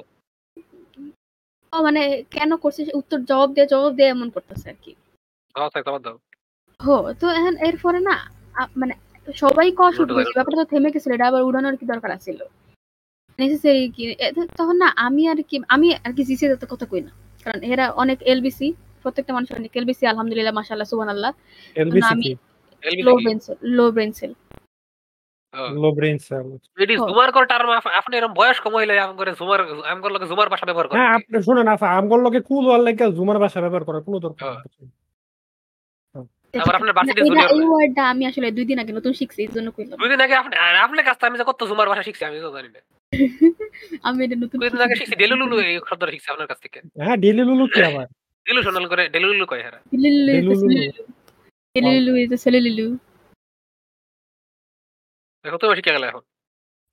মানে 1.73 2.01
কেন 2.33 2.51
করছে? 2.57 2.81
উত্তর 3.01 3.19
জবাব 3.31 3.49
দিয়ে 3.55 3.67
জবাব 3.73 3.93
দিয়ে 3.95 4.09
এমন 4.11 4.29
করতেছে 4.31 4.67
আর 4.69 4.79
কি। 4.85 4.93
দাও 5.55 5.69
থাক 5.75 5.83
তোমার 5.87 6.03
দাও। 6.03 6.17
হো 6.81 6.93
তো 7.21 7.27
এখন 7.39 7.55
এরপরে 7.67 7.99
না 8.01 8.15
মানে 8.77 8.95
সবাই 9.37 9.69
কওয়া 9.79 9.91
শুরু 9.99 10.11
করছে 10.17 10.33
ব্যাপারটা 10.37 10.59
তো 10.61 10.71
থেমে 10.73 10.93
গেছিল 10.95 11.11
এটা 11.13 11.27
আবার 11.31 11.43
উড়ানোর 11.43 11.75
কি 11.81 11.85
দরকার 11.93 12.11
আছিল? 12.13 12.39
নেসেসারি 13.39 13.83
কি? 13.97 14.03
তখন 14.59 14.77
না 14.77 14.89
আমি 15.07 15.23
আর 15.29 15.41
কি 15.43 15.57
আমি 15.69 15.87
আর 15.99 16.13
কি 16.17 16.23
জিসি 16.29 16.45
তো 16.55 16.67
কথা 16.67 16.87
কই 16.87 17.03
না। 17.07 17.13
কারণ 17.47 17.61
এরা 17.73 17.85
অনেক 17.95 18.19
এলবিসি 18.33 18.69
প্রত্যেকটা 19.03 19.33
মানুষের 19.37 19.57
অনেক 19.57 19.73
এলবিসি 19.77 20.05
আলহামদুলিল্লাহ 20.07 20.55
মাশাআল্লাহ 20.59 20.89
সুবহানাল্লাহ। 20.93 21.31
এলবিসি 21.77 22.11
আমি- 22.13 22.25
কি? 22.25 22.33
Low 23.03 23.13
brain 23.19 23.39
cell 23.45 23.57
low 23.77 23.85
brain 23.91 24.11
cell 24.13 24.33
low 25.77 25.89
brain 25.97 26.17
cell 26.19 26.47
এটি 26.79 26.95
জুমার 27.01 27.31
করে 27.35 27.47
টার্ম 27.53 27.69
আপনি 28.01 28.13
এরকম 28.17 28.33
বয়স্ক 28.41 28.65
মহিলা 28.75 28.93
আম 29.05 29.13
করে 29.19 29.31
জুমার 29.41 29.61
আম 29.91 29.99
করে 30.03 30.13
লোকে 30.15 30.27
জুমার 30.31 30.49
ভাষা 30.53 30.67
ব্যবহার 30.69 30.87
করে 30.89 30.99
হ্যাঁ 30.99 31.13
আপনি 31.19 31.37
শুনেন 31.47 31.69
আফা 31.75 31.89
আমগর 31.99 32.21
লগে 32.27 32.41
কুল 32.49 32.65
ওয়ার 32.69 32.83
লাগে 32.87 33.05
জুমার 33.19 33.39
ভাষা 33.45 33.59
ব্যবহার 33.65 33.85
করার 33.89 34.03
কোনো 34.07 34.19
দরকার। 34.19 34.49
নেই। 34.55 34.89
আবার 36.55 36.75
আপনার 36.77 36.93
এই 37.55 37.65
ওয়ার্ডটা 37.71 38.03
আমি 38.13 38.23
আসলে 38.31 38.47
দুই 38.57 38.67
দিন 38.71 38.79
আগে 38.83 38.93
নতুন 38.99 39.13
শিখছি 39.13 39.39
এই 39.45 39.51
জন্য 39.57 39.69
কইলাম। 39.77 39.97
দুই 40.01 40.09
দিন 40.13 40.21
আগে 40.27 40.35
আপনি 40.35 40.55
আপনার 40.85 41.05
কাছ 41.09 41.17
থেকে 41.17 41.29
আমি 41.31 41.39
যে 41.41 41.47
কত 41.51 41.61
জুমার 41.71 41.89
ভাষা 41.93 42.03
শিখছি 42.03 42.23
আমি 42.25 42.37
তো 42.39 42.51
জানি 42.57 42.69
না। 42.75 42.81
আমি 44.09 44.21
এটা 44.25 44.37
নতুন 44.37 44.57
দুই 44.63 44.71
দিন 44.71 44.81
আগে 44.87 44.97
শিখছি 44.99 45.17
ডেলুলুলু 45.23 45.57
এই 45.69 45.75
শব্দটা 45.91 46.13
শিখছি 46.15 46.29
আপনার 46.31 46.49
কাছ 46.51 46.59
থেকে। 46.65 46.79
হ্যাঁ 46.99 47.17
ডেলি 47.17 47.43
কি 47.75 47.81
আবার? 47.89 48.07
ডিলুশনাল 48.47 48.85
করে 48.87 49.03
ডেলুলুলু 49.15 49.45
কয় 49.47 49.63
গেলে 55.89 56.07
এখন। 56.11 56.25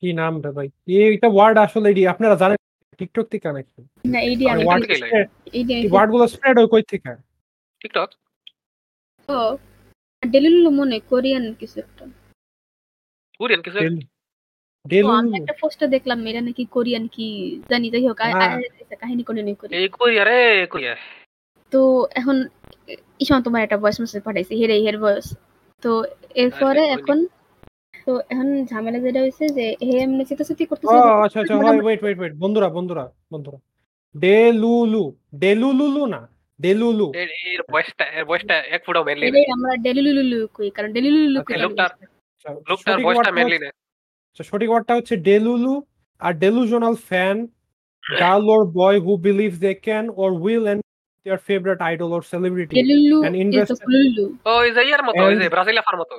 কি 0.03 0.09
নাম 0.13 0.33
রে 0.45 0.51
ভাই? 0.57 0.67
এইটা 1.05 1.27
ওয়ার্ড 1.31 1.57
আসলে 1.57 1.87
এডি 1.89 2.03
আপনারা 2.07 2.35
জানেন 2.35 2.57
টিকটক 2.99 3.25
থেকে 3.31 3.43
কানেক্ট 3.45 3.71
না 4.05 4.19
এইডি 4.21 4.45
আমি 4.51 4.63
ওয়ার্ডগুলো 5.93 6.25
স্প্রেড 6.33 6.55
হয় 6.59 6.69
কই 6.73 6.83
থেকে? 6.91 7.11
টিকটক 7.81 8.09
ও 9.29 9.39
ডেলিলু 10.23 10.69
মনে 10.71 10.97
কোরিয়ান 11.11 11.45
কিছু 11.59 11.77
একটা। 11.79 12.03
কোরিয়ান 13.39 13.61
কিছু 13.61 13.77
আমি 15.19 15.31
একটা 15.39 15.55
পোস্টে 15.61 15.85
দেখলাম 15.87 16.17
এটা 16.27 16.41
নাকি 16.41 16.63
কোরিয়ান 16.75 17.03
কি 17.07 17.27
জানি 17.69 17.87
যাই 17.93 18.03
হোক 18.07 18.19
হ্যাঁ। 18.21 18.51
কাহিনী 19.01 19.23
করে 19.23 19.41
নিয়ে 19.41 19.57
এই 19.79 19.87
কোরিয়া 19.97 20.23
রে 20.23 20.39
কোরিয়া। 20.73 20.93
তো 21.71 21.81
এখন 22.11 22.35
ইসমান 23.19 23.41
তোমার 23.43 23.61
একটা 23.63 23.77
ভয়েস 23.77 23.97
মেসেজ 24.01 24.21
পাঠাইছি 24.27 24.53
হেরে 24.61 24.75
হের 24.85 24.97
ভয়েস 24.99 25.27
তো 25.83 25.91
এরপরে 26.35 26.83
আচ্ছা, 26.85 26.95
এখন 26.97 27.17
তো 28.07 28.11
এখন 28.31 28.47
ঝামেলা 28.71 28.99
যেটা 28.99 29.19
হয়েছে 29.19 29.45
যে 29.57 29.65
হে 29.87 29.95
এমনি 30.03 30.23
চিতাচিতি 30.29 30.63
ও 30.65 30.73
আচ্ছা 31.25 31.37
আচ্ছা 31.41 31.55
ওয়েট 31.85 32.01
ওয়েট 32.03 32.17
ওয়েট 32.19 32.33
বন্ধুরা 32.43 32.67
বন্ধুরা 32.69 33.05
বন্ধুরা। 33.31 33.57
ডেলুলু 34.15 35.03
ডেলুলুলু 35.43 36.03
না 36.05 36.21
ডেলুলু। 36.59 37.07
এর 37.21 37.29
এর 37.43 37.61
বয়সটা 37.73 38.05
এর 38.17 38.25
বয়সটা 38.25 38.55
এক 38.75 38.81
ফুটাও 38.85 39.03
মেনলি 39.07 39.25
এটাই 39.27 39.45
আমরা 39.55 39.71
ডেলিলুলু 39.87 40.39
কই 40.55 40.69
কারণ 40.69 40.89
ডেলিলুলু 40.93 41.39
কই 41.39 41.55
লোকটার 41.63 41.91
লোকটার 42.69 42.97
বয়সটা 43.05 43.31
মেনলি 43.31 43.57
না। 43.59 43.69
আচ্ছা, 44.29 44.43
সঠিক 44.49 44.69
ওয়ার্ডটা 44.71 44.93
হচ্ছে 44.97 45.15
delulu 45.27 45.73
R 46.21 46.33
delusional 46.43 46.95
fan 47.09 47.37
girl 48.03 48.45
or 48.49 48.63
boy 48.79 48.97
who 48.99 49.11
believes 49.25 49.57
they 49.59 49.71
can 49.85 50.05
or 50.21 50.31
will 50.43 50.65
end 50.67 50.81
their 51.25 51.41
favorite 51.49 51.81
idol 51.93 52.09
or 52.15 52.21
celebrity 52.33 52.75
and 53.27 53.35
invest 53.35 53.71
ইয়ার 54.87 55.01
মতো 55.07 55.21
ওই 55.23 55.33
যে 55.35 55.41
And- 55.41 55.53
ব্রাজিল 55.53 55.77
আফার 55.77 55.97
মতো। 56.01 56.15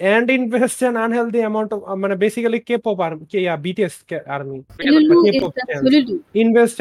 And 0.00 0.28
invest 0.38 0.78
unhealthy 1.04 1.40
amount 1.44 1.70
of 1.74 1.80
মানে 2.02 2.14
বেসিক্যালি 2.24 2.60
কে 2.68 2.76
পপ 2.84 2.98
আর 3.06 3.12
কে 3.30 3.38
ইয়া 3.44 3.54
BTS 3.64 3.94
army 4.34 4.58
invest 6.42 6.78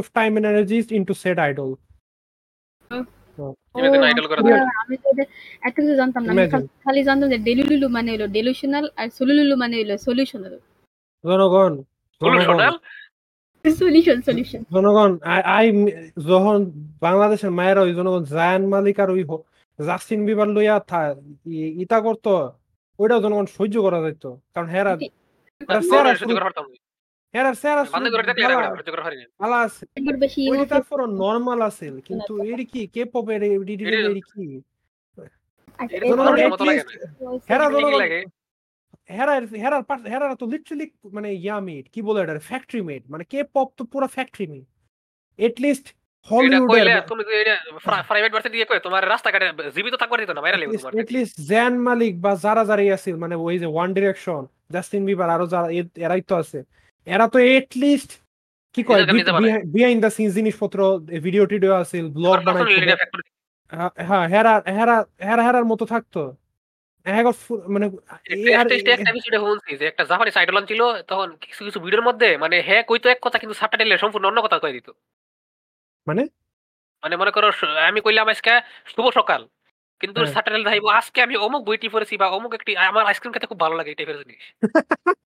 of 0.00 0.06
time 0.14 0.30
and 0.32 0.46
energy 0.50 0.78
set 1.22 1.38
idol 1.46 1.70
খালি 6.84 7.00
জানতাম 7.08 7.28
যে 7.32 7.38
ডেলুলুলু 7.48 7.86
মানে 7.96 8.10
হলো 8.14 8.26
ডেলুশনাল 8.36 8.84
আর 8.96 9.08
মানে 9.56 9.74
হলো 9.80 9.94
সলিউশনাল 10.06 10.54
জনগণ 11.24 11.72
সলিউশন 13.64 14.60
জনগণ 14.74 15.10
আই 15.56 15.66
যখন 16.30 16.56
বাংলাদেশের 17.02 17.52
মায়েরা 17.58 17.80
ওই 17.82 17.92
জনগণ 17.98 18.22
জায়ান 18.32 18.62
মালিক 18.74 18.96
আর 19.02 19.10
ওই 19.10 19.22
জাস্টিন 19.86 20.26
বিবার 20.26 20.48
লইয়া 20.48 20.80
থা- 20.80 21.16
ইতা 21.52 22.00
করতো 22.00 22.52
ওইটাও 22.98 23.22
জনগণ 23.22 23.46
সহ্য 23.46 23.82
করা 23.82 24.00
যাইতো। 24.02 24.40
কারণ 24.54 24.66
হেরা 24.66 24.98
নর্মাল 31.06 31.62
আছে 31.62 32.00
কিন্তু 32.04 32.42
কি 32.72 32.86
কে 32.86 33.04
পপের 33.04 33.40
কি? 33.42 34.60
এটা 35.90 36.08
জনগণ 36.08 36.24
মানুষের 36.24 36.46
at 36.46 36.52
মতো 36.52 36.64
লাগে। 36.64 36.78
least 36.78 36.98
না। 36.98 37.30
হেরা 37.50 37.68
কি 37.68 37.74
জনগণ 37.74 37.98
লাগে। 37.98 38.24
হেরা 39.10 39.40
হেরা 39.40 39.82
হেরা 40.08 40.34
তো 40.34 40.46
লিটারালি 40.46 40.90
মানে 41.12 41.34
ইয়া 41.34 41.60
মেড 41.60 41.88
কি 41.92 42.02
বলে 42.02 42.22
এটা 42.22 42.38
ফ্যাক্টরি 42.38 42.82
মেড 42.82 43.02
মানে 43.10 43.24
কে 43.24 43.44
পপ 43.44 43.68
তো 43.76 43.84
পুরো 43.84 44.06
ফ্যাক্টরি 44.06 44.46
মেড 44.46 44.64
এট 45.38 45.60
লিস্ট 45.60 45.94
মালিক 51.78 52.20
বা 52.20 52.36
যারা 52.36 52.64
মানে 53.16 53.34
ওই 53.34 53.58
যে 53.58 53.66
ওয়ান 53.66 53.94
ডিরেকশন 53.94 54.46
জাস্টিন 54.70 55.06
বিবার 55.06 55.30
আরও 55.30 55.46
যারা 55.46 55.70
এরাই 55.96 56.20
তো 56.20 56.36
আছে 56.36 56.64
এরা 57.04 57.28
তো 57.28 57.38
এট 57.38 57.66
লিস্ট 57.76 58.10
কি 58.72 58.82
কয় 58.82 58.96
নিজেকে 58.96 59.12
নিজে 59.12 59.32
বানায়। 59.32 59.62
বিহাইন্ড 59.62 60.04
দ্য 60.04 60.10
সিন 60.10 60.30
জিনিসপত্র 60.30 60.98
ভিডিও 60.98 61.46
টিডিও 61.46 61.84
ব্লগ 62.08 62.34
factory। 62.34 63.22
হ্যাঁ 63.96 64.28
হেরা 64.28 64.62
হেরা 64.66 65.04
হেরা 65.24 65.42
হেরার 65.42 65.64
মতো 65.64 65.84
থাকতো 65.84 66.36
হ্যাঁ 67.04 67.24
মানে 67.68 67.86
একটা- 68.52 70.40
আইডল 70.40 70.64
ছিল 70.64 71.02
তখন 71.02 71.36
কিছু 71.40 71.64
কিছু 71.64 71.80
ভিডিওর 71.80 72.04
মধ্যে 72.04 72.36
মানে 72.36 72.60
হ্যাঁ 72.60 72.82
কইতো 72.82 73.08
এক 73.08 73.18
কথা 73.22 73.38
কিন্তু 73.38 73.54
সাবটাইটেলে 73.54 73.98
সম্পূর্ণ 73.98 74.26
অন্য 74.26 74.42
কথা 74.42 74.58
কই 74.58 74.72
দিত 74.72 74.90
মানে? 76.06 76.22
মানে 77.02 77.14
মনে 77.16 77.30
করো 77.30 77.48
আমি 77.88 78.00
কইলাম 78.00 78.26
আজকে 78.28 78.52
শুভ 78.86 79.06
সকাল। 79.14 79.42
কিন্তু 80.00 80.18
হ্যাঁ। 80.20 80.32
সাবটাইটেল 80.34 80.62
দেখাইবো 80.64 80.88
আজকে 80.90 81.18
আমি 81.22 81.34
অমুক 81.36 81.62
বইটি 81.64 81.88
পড়েছি 81.88 82.14
বা 82.16 82.26
অমুক 82.28 82.52
একটি 82.54 82.72
আমার 82.82 83.02
আইসক্রিম 83.06 83.32
খেতে 83.32 83.46
খুব 83.46 83.60
ভালো 83.60 83.74
লাগে 83.76 83.90
এই 83.90 83.96
টাইপের 83.98 84.18
জিনিস। 84.20 84.42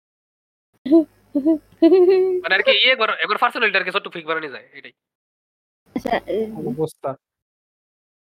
মানে 2.43 2.55
আর 2.55 2.63
কি 2.63 2.73
ইয়ে 2.85 2.97
করো 2.97 3.13
এবার 3.25 3.37
পার্সোনালিটি 3.39 3.77
আর 3.79 3.85
কি 3.85 3.93
ছোট্ট 3.93 4.07
ফিক 4.09 4.25
বানানো 4.27 4.49
যায় 4.49 4.67
এটাই। 4.73 4.95
আচ্ছা 5.97 6.15
অবস্থা। 6.73 7.11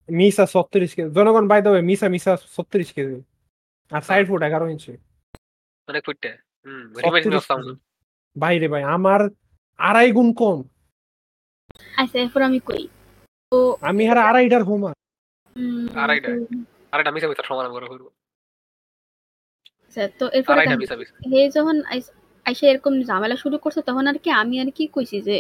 মিসা 0.10 0.46
ছত্রিশ 0.46 0.92
কেজি 0.96 1.10
জনগণ 1.16 1.46
বাই 1.48 1.60
দেবে 1.62 1.80
মিসা 1.82 2.08
মিসা 2.10 2.34
ছত্রিশ 2.56 2.90
কেজি 2.94 3.18
আর 3.92 4.02
সাইড 4.02 4.24
ফুট 4.28 4.42
এগারো 4.42 4.66
ইঞ্চি। 4.70 4.94
অনেক 5.88 6.02
ফুটে। 6.06 6.32
হুম 6.66 6.84
রিমাইন্ড 7.04 7.26
মি 7.28 7.36
অফ 7.36 7.44
36 7.44 7.50
সাউন্ড 7.50 7.68
বাইরে 8.36 8.68
ভাই 8.68 8.84
আমার 8.96 9.22
আড়াই 9.80 10.10
গুণ 10.12 10.30
কম। 10.34 10.60
আচ্ছা 12.02 12.18
এরপর 12.20 12.42
আমি 12.50 12.60
কই? 12.70 12.84
তো 13.52 13.58
আমি 13.90 14.04
হারা 14.10 14.22
আড়াইটার 14.30 14.64
হোমা 14.64 14.92
আড়াইটা। 15.96 16.30
মিশা 17.12 17.28
মিশা 17.28 17.44
সমান 17.50 17.66
করে 17.76 17.88
করব 17.92 18.06
আচ্ছা 19.84 20.04
তো 20.20 20.26
এরপরে 20.38 20.60
হে 21.32 21.42
যখন 21.56 21.76
আইসা 22.46 22.66
এরকম 22.68 22.94
ঝামেলা 23.10 23.36
শুরু 23.44 23.58
করছে 23.58 23.82
তখন 23.90 24.04
আর 24.08 24.18
কি 24.24 24.30
আমি 24.42 24.56
আর 24.64 24.70
কি 24.78 24.84
কইছি 24.96 25.18
যে 25.28 25.38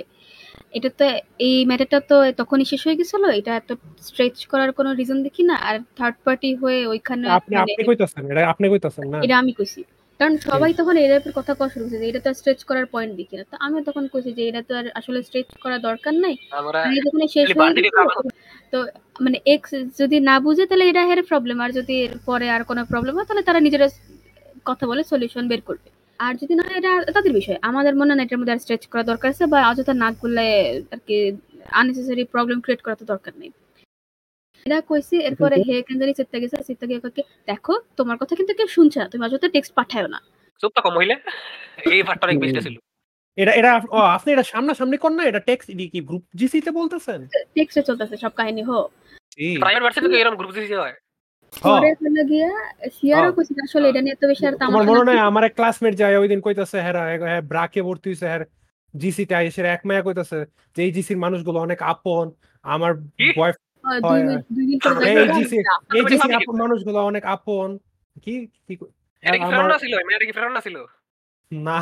এটা 0.78 0.90
তো 1.00 1.06
এই 1.46 1.56
ম্যাটারটা 1.70 2.00
তো 2.10 2.16
তখনই 2.40 2.66
শেষ 2.72 2.82
হয়ে 2.86 2.98
গেছিল 3.00 3.24
এটা 3.40 3.52
এত 3.56 3.70
স্ট্রেচ 4.08 4.36
করার 4.52 4.72
কোনো 4.78 4.90
রিজন 5.00 5.20
দেখি 5.28 5.44
না 5.44 5.56
আর 5.68 5.76
থার্ড 5.98 6.16
পার্টি 6.26 6.50
হয়ে 6.62 6.80
ওইখানে 6.92 7.26
আপনি 7.32 7.54
মানে 7.54 7.64
আপনি 7.66 7.84
কইতাছেন 7.90 8.24
এটা 8.32 8.42
আপনি 8.54 8.66
কইতাছেন 8.74 9.06
না? 9.12 9.18
এটা 9.26 9.36
আমি 9.42 9.52
কইছি। 9.54 9.82
কারণ 10.22 10.36
সবাই 10.50 10.72
তখন 10.80 10.96
এই 11.02 11.08
টাইপের 11.12 11.34
কথা 11.40 11.54
করছে 11.60 11.78
যে 11.92 12.06
এটা 12.10 12.22
তো 12.26 12.30
স্ট্রেচ 12.40 12.60
করার 12.70 12.86
পয়েন্ট 12.94 13.12
দেখি 13.20 13.36
না। 13.40 13.44
তো 13.52 13.56
আমি 13.66 13.78
তখন 13.90 14.04
কইছি 14.14 14.32
যে 14.38 14.44
এটা 14.50 14.62
তো 14.68 14.74
আর 14.80 14.86
আসলে 15.00 15.20
স্ট্রেচ 15.28 15.50
করা 15.64 15.78
দরকার 15.88 16.14
নাই। 16.26 16.36
যখন 16.98 17.22
শেষ 17.36 17.48
হয়ে 17.50 17.72
তো 18.74 18.78
মানে 19.26 19.38
এক্স 19.56 19.72
যদি 20.02 20.18
না 20.30 20.36
বুঝে 20.46 20.64
তাহলে 20.70 20.86
এটা 20.92 21.02
হের 21.10 21.22
প্রবলেম 21.32 21.58
আর 21.66 21.72
যদি 21.80 21.94
এর 22.06 22.14
পরে 22.30 22.48
আর 22.56 22.62
কোনো 22.70 22.82
প্রবলেম 22.92 23.14
হয় 23.18 23.28
তাহলে 23.30 23.44
তারা 23.50 23.60
নিজেরা 23.68 23.88
কথা 24.70 24.84
বলে 24.90 25.02
সলিউশন 25.12 25.44
বের 25.52 25.62
করবে। 25.70 25.88
আর 26.20 26.34
যদি 26.42 26.54
না 26.60 26.66
এটা 26.80 26.92
তাদের 27.18 27.34
বিষয়। 27.40 27.58
আমাদের 27.70 27.94
মনে 28.00 28.14
না 28.18 28.22
এটার 28.26 28.40
মধ্যে 28.40 28.54
আর 28.56 28.62
স্ট্রেচ 28.66 28.84
করা 28.92 29.04
দরকার 29.12 29.30
আছে 29.34 29.44
বা 29.54 29.60
অযথা 29.72 29.94
নাক 30.04 30.14
গুলে 30.24 30.48
আর 30.94 31.00
কি 31.08 31.16
আননেসেসারি 31.80 32.24
প্রবলেম 32.34 32.58
ক্রিয়েট 32.64 32.82
করা 32.86 32.96
তো 33.02 33.06
দরকার 33.14 33.34
নেই। 33.42 33.52
এটা 34.66 34.78
কইছি 34.90 35.16
এরপরে 35.28 35.56
হে 35.68 35.76
কেন 35.88 35.96
জানি 36.02 36.14
চিত্তা 36.20 36.38
গেছে 36.42 36.56
চিত্তা 36.70 36.86
গিয়ে 36.90 37.00
কয় 37.04 37.14
কি, 37.18 37.22
দেখো 37.50 37.74
তোমার 38.00 38.18
কথা 38.22 38.34
কিন্তু 38.40 38.54
কেউ 38.58 38.68
শুনছে 38.78 38.98
না 39.02 39.08
তুমি 39.12 39.22
অযথা 39.26 39.50
টেক্সট 39.56 39.72
পাঠায়ও 39.80 40.08
না। 40.14 40.20
চুপ 40.62 40.72
থাকো 40.78 40.90
মহিলা 40.96 41.16
এই 41.94 42.00
পার্টটা 42.08 42.26
অনেক 42.28 42.38
বেস্ট 42.42 42.58
ছিল। 42.66 42.76
এটা 43.38 43.52
এটা 43.60 43.72
আপনি 44.18 44.30
এটা 44.36 44.46
সামনাসামনি 44.54 44.98
কর 45.04 45.12
না 45.18 45.24
এটা 45.30 45.42
টেক্সট 45.50 45.68
কি 45.94 46.00
গ্রুপ 46.10 46.24
জিসি 46.40 46.58
তে 46.66 46.72
বলতেছেন? 46.80 47.20
টেক্সটে 47.56 47.82
চলতেছে 47.90 48.16
সব 48.24 48.32
কাহিনী 48.40 48.62
হো 48.70 48.78
প্রাইভেট 49.64 49.82
ভার্সিটি 49.86 50.08
এরকম 50.22 50.38
গ্রুপ 50.40 50.52
দিতে 50.56 50.78
হয়। 50.84 50.96
পরে 51.64 51.90
হলো 52.02 52.22
গিয়া 52.32 52.50
সিয়ারও। 52.98 53.32
কইছিল 53.38 53.58
আসলে 53.68 53.86
এটা 53.92 54.02
নিয়ে 54.04 54.16
এত 54.18 54.24
বেশি 54.32 54.44
আর 54.50 54.56
তোমার 54.62 55.06
নাই 55.10 55.20
আমার 55.30 55.44
এক 55.48 55.54
ক্লাসমেট 55.60 55.94
যায় 56.02 56.16
ওই 56.22 56.28
দিন 56.32 56.40
কইতাছে 56.46 56.78
হ্যাঁ 56.86 56.96
হ্যাঁ 57.24 57.44
ব্রাকে 57.52 57.82
ভর্তি 57.88 58.08
হইছে 58.12 58.26
হ্যাঁ 58.32 58.42
জিসি 58.94 59.24
তে 59.30 59.34
এক 59.76 59.82
মায়া 59.88 60.02
কইতাছে 60.08 60.40
যে 60.76 60.80
এই 60.86 60.92
জিসির 60.98 61.20
মানুষগুলো 61.26 61.58
অনেক 61.68 61.80
আপন 61.94 62.26
আমার 62.66 62.92
কি? 63.20 63.28
হয়, 64.00 64.24
মানুষগুলো 66.58 67.00
অনেক 67.02 67.24
আপন। 67.26 67.68
কি? 68.16 68.36
ছিল 69.82 69.96
ছিল 70.60 70.78
না। 71.52 71.80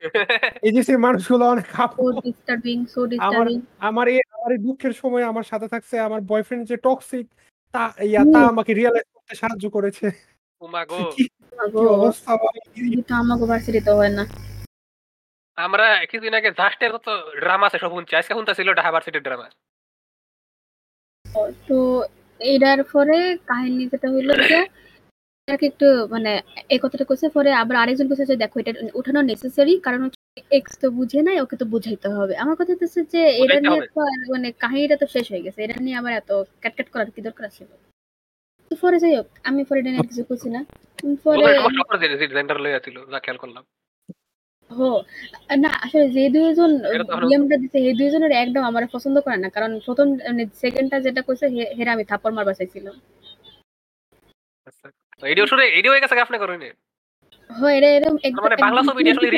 মানুষগুলো 0.98 1.44
অনেক 1.46 1.66
আপন। 1.80 2.12
আমার 3.20 3.46
আমার 3.80 4.06
আমার 4.36 4.52
দুঃখের 4.58 4.92
সময় 4.92 5.24
আমার 5.24 5.44
সাথে 5.44 5.66
থাকছে 5.68 5.94
আমার 5.98 6.20
বয়ফ্রেন্ড 6.20 6.64
যে 6.68 6.76
টক্সিক 6.76 7.26
তা 7.74 7.82
ইয়া 8.02 8.22
তা 8.34 8.38
আমাকে 8.48 8.72
রিয়েলাইজ 8.74 9.06
করতে 9.14 9.34
সাহায্য 9.34 9.66
করেছে। 9.70 10.06
অবস্থা 11.96 12.32
ভার্সিটিতে 13.42 13.90
হয় 13.90 14.08
না। 14.08 14.24
আমরা 15.58 15.86
কিছুদিন 16.06 16.34
আগে 16.34 16.50
জাস্টের 16.50 16.90
কত 16.92 17.06
ড্রামা 17.40 17.66
আছে 17.66 17.78
সব 17.78 17.90
শুনছি। 17.90 18.12
আজকে 18.16 18.32
শুনতে 18.34 18.52
ছিল 18.54 18.68
ঢাকা 18.74 18.90
ভার্সিটির 18.90 19.22
ড্রামা 19.22 19.46
তো 21.68 21.76
এইটার 22.40 22.80
পরে 22.92 23.16
কাহিনী 23.50 23.82
যেটা 23.92 24.08
হইল 24.14 24.30
যে 24.50 24.58
এটাকে 25.48 25.66
একটু 25.72 25.86
মানে 26.14 26.30
এই 26.74 26.78
কথাটা 26.84 27.04
কইছে 27.10 27.26
পরে 27.36 27.50
আবার 27.62 27.76
আরেকজন 27.82 28.06
কইছে 28.10 28.24
যে 28.30 28.36
দেখো 28.42 28.56
এটা 28.62 28.72
উঠানো 29.00 29.20
নেসেসারি 29.30 29.74
কারণ 29.86 30.02
এক্স 30.58 30.72
তো 30.82 30.86
বুঝে 30.98 31.20
নাই 31.28 31.36
ওকে 31.44 31.56
তো 31.60 31.64
বুঝাইতে 31.74 32.08
হবে। 32.16 32.34
আমার 32.42 32.54
কথা 32.58 32.70
হচ্ছে 32.74 33.00
যে 33.14 33.22
এটা 33.42 33.58
নিয়ে 33.64 33.80
তো 33.94 34.00
মানে 34.34 34.48
কাহিনীটা 34.62 34.96
তো 35.02 35.06
শেষ 35.14 35.26
হয়ে 35.32 35.44
গেছে। 35.46 35.58
এটা 35.66 35.76
নিয়ে 35.84 35.96
আবার 36.00 36.12
এত 36.20 36.30
ক্যাটক্যাট 36.62 36.88
করার 36.94 37.08
কি 37.14 37.20
দরকার 37.28 37.48
ছিল 37.56 37.68
তো 38.70 38.74
পরে 38.82 38.98
যাই 39.02 39.14
হোক 39.18 39.28
আমি 39.48 39.60
পরে 39.68 39.78
এটা 39.82 39.90
নিয়ে 39.94 40.06
কিছু 40.10 40.22
কইছি 40.28 40.48
না। 40.56 40.60
পরে 41.24 41.38
লইয়া 42.64 42.80
ছিল 42.86 42.96
যা 43.12 43.18
খেয়াল 43.24 43.38
করলাম। 43.42 43.62
হো 44.72 44.88
না 45.56 45.70
আসলে 45.84 46.06
যে 46.10 46.22
দুইজন 46.30 46.70
এটা 46.86 47.04
তো 47.04 47.12
হলো- 47.12 47.22
ডিএমটা 47.22 47.56
দিছে 47.56 47.78
এই 47.80 47.94
দুইজনের 47.94 48.32
একদম 48.42 48.62
আমার 48.64 48.82
পছন্দ 48.92 49.16
করে 49.20 49.36
না। 49.36 49.48
কারণ 49.48 49.70
প্রথম 49.86 50.06
মানে 50.26 50.42
সেকেন্ডটা 50.54 50.96
যেটা 51.00 51.20
কইছে 51.22 51.46
হে- 51.46 51.72
হেরা 51.76 51.90
আমি 51.92 52.04
থাপ্পড় 52.04 52.34
মারবা 52.34 52.52
চাইছিলাম 52.52 52.94
আচ্ছা। 54.66 54.86
এডিও 55.22 55.46
শুনে 55.46 55.64
এডিও 55.78 55.92
হয়ে 55.92 56.02
গেছে 56.02 56.24
আপনি 56.26 56.36
করেন 56.38 56.60
হো 57.50 57.66
এটা 57.68 57.88
এরকম 57.88 58.14
মানে 58.42 58.56
বাংলা 58.56 58.80
ছবি 58.82 59.00
আসলে 59.10 59.28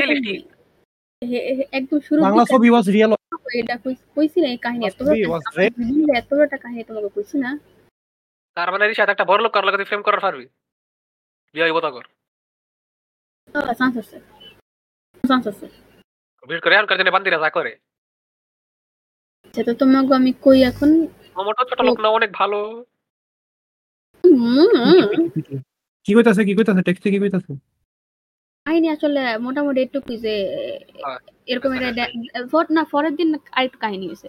হে- 1.22 1.46
হে- 1.48 1.68
একদম 1.72 1.98
শুরু 2.00 2.18
বাংলা 2.22 2.44
ছবি 2.44 2.68
ওয়াজ 2.70 2.86
রিয়েল 2.90 3.12
এটা 3.54 3.76
কই- 3.76 4.04
কইছি 4.14 4.38
না 4.40 4.48
এই 4.48 4.58
কাহিনী 4.58 4.84
এত 4.86 4.98
বড় 5.02 5.16
was। 5.28 5.44
এত 6.16 6.28
বড় 6.30 6.42
একটা 6.44 6.58
কাহিনী 6.58 6.82
তোমাকে 6.84 7.08
কইছি 7.08 7.36
না। 7.38 7.50
তার 8.56 8.68
মানে 8.72 8.84
একটা 9.06 9.24
বড় 9.24 9.40
লোক 9.42 9.52
কার 9.52 9.64
লাগে 9.64 9.84
ফ্রেম 9.84 10.02
করার 10.02 10.20
পারবি? 10.20 10.46
বিয়ে 11.54 11.64
হইব 11.64 11.78
তখন। 11.80 12.04
চান্স 13.48 13.64
আছে 13.64 13.74
চান্স 13.78 13.94
আছে। 13.96 14.16
বিশেষ 15.14 16.60
করে 16.60 16.74
এখনকার 16.74 16.98
দিনে 16.98 17.14
বান্দিরা 17.14 17.38
যা 17.38 17.50
করে। 17.50 17.72
সেটা 19.54 19.72
তোমাকে 19.74 20.12
আমি 20.14 20.30
কই 20.42 20.58
এখন? 20.62 20.90
মোটো 21.38 21.62
ছোট 21.70 21.80
লোক 21.80 21.96
না 22.00 22.08
অনেক 22.10 22.30
ভালো। 22.34 22.58
উম, 24.24 24.42
উম, 24.82 25.02
কি 26.06 26.12
কইতাছে 26.14 26.42
কি 26.44 26.52
কইতাছে 26.58 26.82
টেক্সটে 26.82 27.08
কি 27.10 27.18
কইতাছে? 27.20 27.52
কাহিনী 28.66 28.88
আসলে 28.90 29.20
মোটামুটি 29.38 29.80
একটুকুই 29.80 30.16
যে 30.16 30.34
হ্যাঁ। 30.98 31.18
এরকম 31.46 31.70
একটা 31.72 31.90
না 32.70 32.82
পরের 32.92 33.14
দিন 33.16 33.28
আরেকটু 33.52 33.78
কাহিনী 33.78 34.04
হয়েছে 34.06 34.28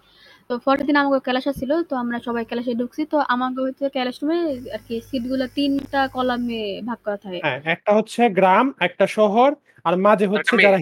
তো 0.49 0.53
পরের 0.65 0.83
দিন 0.87 0.95
আমাকে 1.01 1.19
ক্লাস 1.27 1.45
ছিল 1.59 1.71
তো 1.89 1.93
আমরা 2.03 2.17
সবাই 2.27 2.43
ক্লাসে 2.49 2.73
ঢুকছি। 2.81 3.01
তো 3.13 3.17
আমাকে 3.33 3.59
হচ্ছে 3.65 3.85
ক্লাস 3.95 4.17
রুমে 4.21 4.39
আর 4.75 4.81
কি 4.87 4.95
সিটগুলো 5.09 5.45
তিনটা 5.57 6.01
কলামে 6.15 6.63
ভাগ 6.87 6.99
করা 7.05 7.17
থাকে। 7.23 7.39
হ্যাঁ 7.45 7.59
একটা 7.73 7.91
হচ্ছে 7.97 8.21
গ্রাম 8.39 8.65
একটা 8.87 9.05
শহর 9.17 9.49
আর 9.87 9.93
মাঝে 10.05 10.25
হচ্ছে 10.31 10.53
যারা 10.65 10.79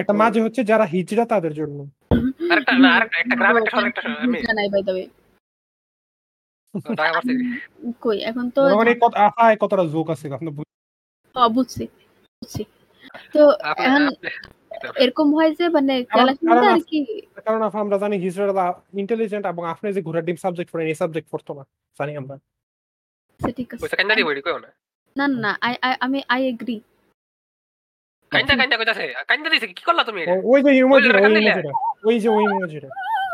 একটা 0.00 0.14
মাঝে 0.22 0.40
হচ্ছে 0.44 0.60
যারা 0.70 0.84
হিজড়া 0.94 1.24
তাদের 1.32 1.52
জন্য। 1.60 1.78
আরেকটা 2.52 2.72
না 2.84 2.88
আরেকটা 2.96 3.16
একটা 3.22 3.36
গ্রাম 3.40 3.54
একটা 3.58 3.70
শহর 3.72 3.86
একটা 3.90 4.02
শহর, 4.06 4.18
নাই 4.58 4.68
বাই 4.72 4.82
তবে 4.88 5.02
কই 8.04 8.18
এখন 8.30 8.44
তো 8.56 8.60
মানে 8.80 8.92
কত 9.04 9.12
আহায় 9.26 9.56
কতটা 9.62 9.84
জোক 9.94 10.06
আছে 10.14 10.26
আপনি 10.36 10.50
বুঝছি 11.56 11.84
বুঝছি। 12.42 12.62
তো 13.34 13.42
এখন 13.72 14.02
এরকম 15.02 15.28
হয় 15.36 15.52
যে 15.58 15.66
মানে 15.76 15.94
আর 16.74 16.80
কি। 16.90 16.98
কারণ 17.46 17.60
আমরা 17.82 17.96
জানি 18.02 18.16
হিজড়া 18.24 18.66
ইন্টেলিজেন্ট 19.02 19.44
এবং 19.52 19.62
আপনি 19.72 19.86
যে 19.96 20.00
ঘোড়ার 20.06 20.24
ডিম 20.28 20.38
সাবজেক্ট 20.44 20.68
পড়েন 20.72 20.86
এই 20.92 20.98
সাবজেক্ট 21.02 21.26
পড়তো 21.32 21.50
না 21.58 21.64
জানি 21.98 22.12
আমরা। 22.20 22.36
ঠিক 23.58 23.68
আছে। 23.74 23.86
দিব 24.18 24.28
না? 24.64 24.70
না 25.16 25.26
না 25.44 25.50
আই 25.66 25.72
আমি 26.06 26.18
আই 26.34 26.42
এগ্রি 26.52 26.76
কান্দা 28.32 28.54
কান্দা 28.60 28.76
কইতাছে 28.80 29.06
কান্দা 29.30 29.48
দিছে 29.52 29.66
কি 29.76 29.82
করলা 29.88 30.02
তুমি 30.08 30.20
ওই 30.52 30.60
যে 30.64 30.70
ইমোজিটা 30.82 31.18
ওই 31.26 31.32
ইমোজিটা 31.40 31.72
ওই 32.08 32.16
যে 32.22 32.28
ওই 32.36 32.44
ইমোজিটা 32.48 32.88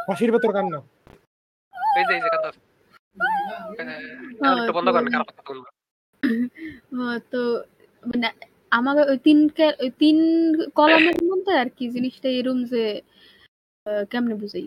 হাসির 0.08 0.30
ভেতর 0.34 0.50
কান্না। 0.56 0.78
এই 2.00 2.04
যে 2.08 2.12
এই 2.16 2.20
যে 2.24 2.28
কান্দা 2.34 2.50
বন্ধ 4.76 4.88
করেন 4.94 5.08
খারাপ 5.14 5.28
তো 7.32 7.40
মানে 8.10 8.28
আমাকে 8.76 9.02
ওই 9.10 9.18
তিন 9.18 9.38
কে- 9.56 9.76
ওই 9.80 9.90
তিন 10.00 10.16
কলামের 10.76 11.18
মধ্যে 11.30 11.52
আর 11.56 11.68
কি 11.76 11.84
জিনিসটা 11.94 12.28
এরম 12.32 12.58
যে 12.64 12.82
কেমনে 14.10 14.34
বুঝাই? 14.34 14.66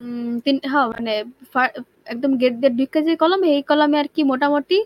উম, 0.00 0.12
তিন 0.44 0.56
হ্যাঁ 0.64 0.86
মানে 0.90 1.12
ফা- 1.52 1.72
একদম 2.06 2.32
গেট 2.40 2.54
দিয়ে 2.60 2.72
ঢুকে 2.78 3.00
যে 3.06 3.14
কলম 3.22 3.40
এই 3.50 3.62
কলমে 3.62 3.96
আর 4.02 4.08
কি 4.14 4.22
মোটামুটি 4.30 4.76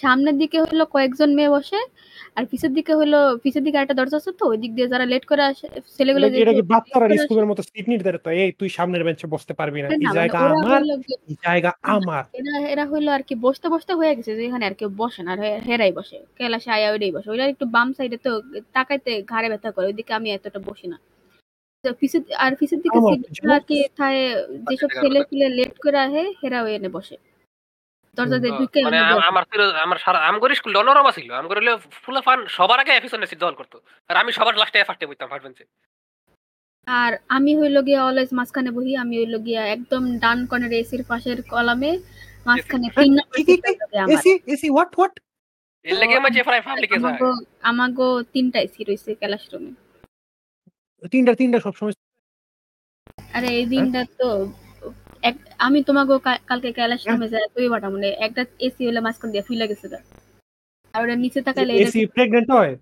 সামনের 0.00 0.36
দিকে 0.40 0.58
হলো 0.64 0.84
কয়েকজন 0.94 1.30
মেয়ে 1.38 1.50
বসে 1.56 1.78
আর 2.36 2.44
পিছের 2.50 2.72
দিকে 2.74 2.92
হলো 2.94 3.18
পিছের 3.42 3.62
দিকে 3.66 3.78
একটা 3.78 3.96
দরজা 3.98 4.16
আছে 4.20 4.30
তো 4.34 4.46
ওই 4.50 4.58
দিক 4.62 4.72
দিয়ে 4.76 4.88
যারা 4.92 5.06
লেট 5.12 5.24
করে 5.26 5.42
আসে 5.50 5.66
ছেলেগুলো 5.96 6.24
এটা 6.26 6.32
কি- 6.32 6.42
এটা 6.42 6.52
কি 6.52 6.60
যে- 6.60 6.68
বাচ্চারা 6.72 7.06
স্কুলের 7.22 7.46
মতো 7.50 7.62
সিট 7.68 7.86
নির্ধারিত? 7.92 8.26
এই 8.36 8.50
তুই 8.60 8.68
সামনের 8.76 9.02
বেঞ্চে 9.06 9.26
বসতে 9.34 9.52
পারবি 9.54 9.78
না। 9.78 9.86
আসে- 9.88 9.96
এই 9.96 10.00
না, 10.00 10.08
মানে 10.08 10.18
জায়গা 10.18 10.38
ওরা 10.40 10.54
আমার 10.60 10.80
গিয়ে- 11.00 11.20
এই 11.28 11.36
জায়গা 11.46 11.70
আমার। 11.94 12.22
এরা 12.38 12.54
এরা 12.74 12.84
হইল 12.86 13.06
আর 13.10 13.22
কি 13.22 13.34
বসতে 13.46 13.66
বসতে 13.68 13.92
হয়ে 13.94 14.16
গেছে 14.16 14.32
যে 14.36 14.46
এখানে 14.46 14.64
আর 14.66 14.74
কেউ 14.74 14.90
বসে 14.96 15.20
না 15.22 15.32
আর 15.32 15.40
হে- 15.44 15.60
হেরাই 15.66 15.92
বসে। 15.92 16.16
কেলাসে 16.38 16.70
আয়া 16.70 16.88
ওইটাই 16.90 17.12
বসে। 17.12 17.28
ওইটা 17.30 17.44
একটু 17.46 17.64
বাম 17.66 17.88
সাইডে 17.92 18.16
তো 18.18 18.30
তাকাইতে 18.72 19.12
ঘাড়ে 19.28 19.48
ব্যথা 19.48 19.70
করে 19.70 19.86
ওইদিকে 19.86 20.12
আমি 20.14 20.28
এতটা 20.32 20.60
বসি 20.64 20.86
না। 20.88 20.98
আর 21.84 22.52
দিকে 22.82 22.98
থায় 23.98 24.20
যেসব 24.68 24.88
আচ্ছা, 24.88 25.00
ছেলে 25.00 25.20
পেলে 25.28 25.46
লেট 25.58 25.74
করে 25.84 25.98
আহে 26.06 26.24
হেরা 26.40 26.58
ওই 26.62 26.72
এনে 26.78 26.90
বসে। 26.96 27.16
দরজা 28.18 28.38
দিয়ে 28.42 28.52
ঢুকে 28.60 28.78
মানে 28.86 28.98
আম-। 29.02 29.22
আমার 29.30 29.44
আমার 29.84 29.98
সারা 30.04 30.18
আমগরি 30.28 30.54
স্কুল 30.54 30.74
অনরমা 30.82 31.12
ছিল 31.16 31.28
আমগর 31.40 31.56
হলে 31.60 31.72
ফুল 32.02 32.16
ফান 32.26 32.38
সবার 32.56 32.78
আগে 32.82 32.92
এফিসনে 32.94 33.26
করতো। 33.60 33.76
আর 34.10 34.16
আমি 34.22 34.30
সবার 34.38 34.54
লাস্টে 34.60 34.78
ফার্স্টে 34.88 35.06
বইতাম 35.08 35.28
ফার্স্ট 35.30 35.44
বেঞ্চে 35.46 35.64
আর 36.86 37.12
আমি 37.36 37.52
হইল 37.60 37.76
গিয়া 37.88 38.00
অলওয়েজ 38.08 38.30
মাঝখানে 38.38 38.70
বহি 38.76 38.92
আমি 39.04 39.14
হইল 39.20 39.34
গিয়া 39.46 39.62
একদম 39.76 40.02
ডান 40.22 40.38
কর্নার 40.50 40.72
এসির 40.80 41.02
পাশের 41.10 41.38
কলামে 41.52 41.92
মাঝখানে 42.46 42.86
তিন 42.96 43.12
এসি 44.14 44.30
এসি 44.54 44.68
হোয়াট 44.74 44.90
হোয়াট 44.98 45.14
এর 45.84 45.96
লাগে 46.00 46.14
আমার 46.16 46.30
যে 46.30 46.42
যায়। 47.04 47.20
আমাগো 47.70 48.08
তিনটা 48.34 48.58
এসি 48.66 48.80
রয়েছে 48.84 49.10
ক্লাসরুমে। 49.22 49.70
তিনটা 51.12 51.32
তিনটা 51.40 51.58
সবসময় 51.66 51.94
আরে 53.36 53.48
হ্যাঁ? 53.48 53.56
এই 53.60 53.66
দিনটা 53.74 54.00
তো 54.20 54.28
আমি 55.66 55.78
তোমাকে 55.88 56.12
কালকে 56.50 56.70
ক্যালাস 56.78 57.02
নামে 57.10 57.26
যাই 57.32 57.44
তুই 57.54 57.66
বাটা 57.72 57.88
মানে 57.94 58.08
একটা 58.26 58.42
এসি 58.66 58.82
হলে 58.88 59.00
মাঝখান 59.06 59.28
দিয়ে 59.32 59.44
ফুলে 59.48 59.66
গেছে। 59.70 59.86
আর 60.94 61.00
ওটা 61.04 61.16
নিচে 61.24 61.40
তাকাইলে 61.46 61.72
এসি 61.84 62.00
প্রেগন্যান্ট 62.14 62.48
হয়? 62.56 62.72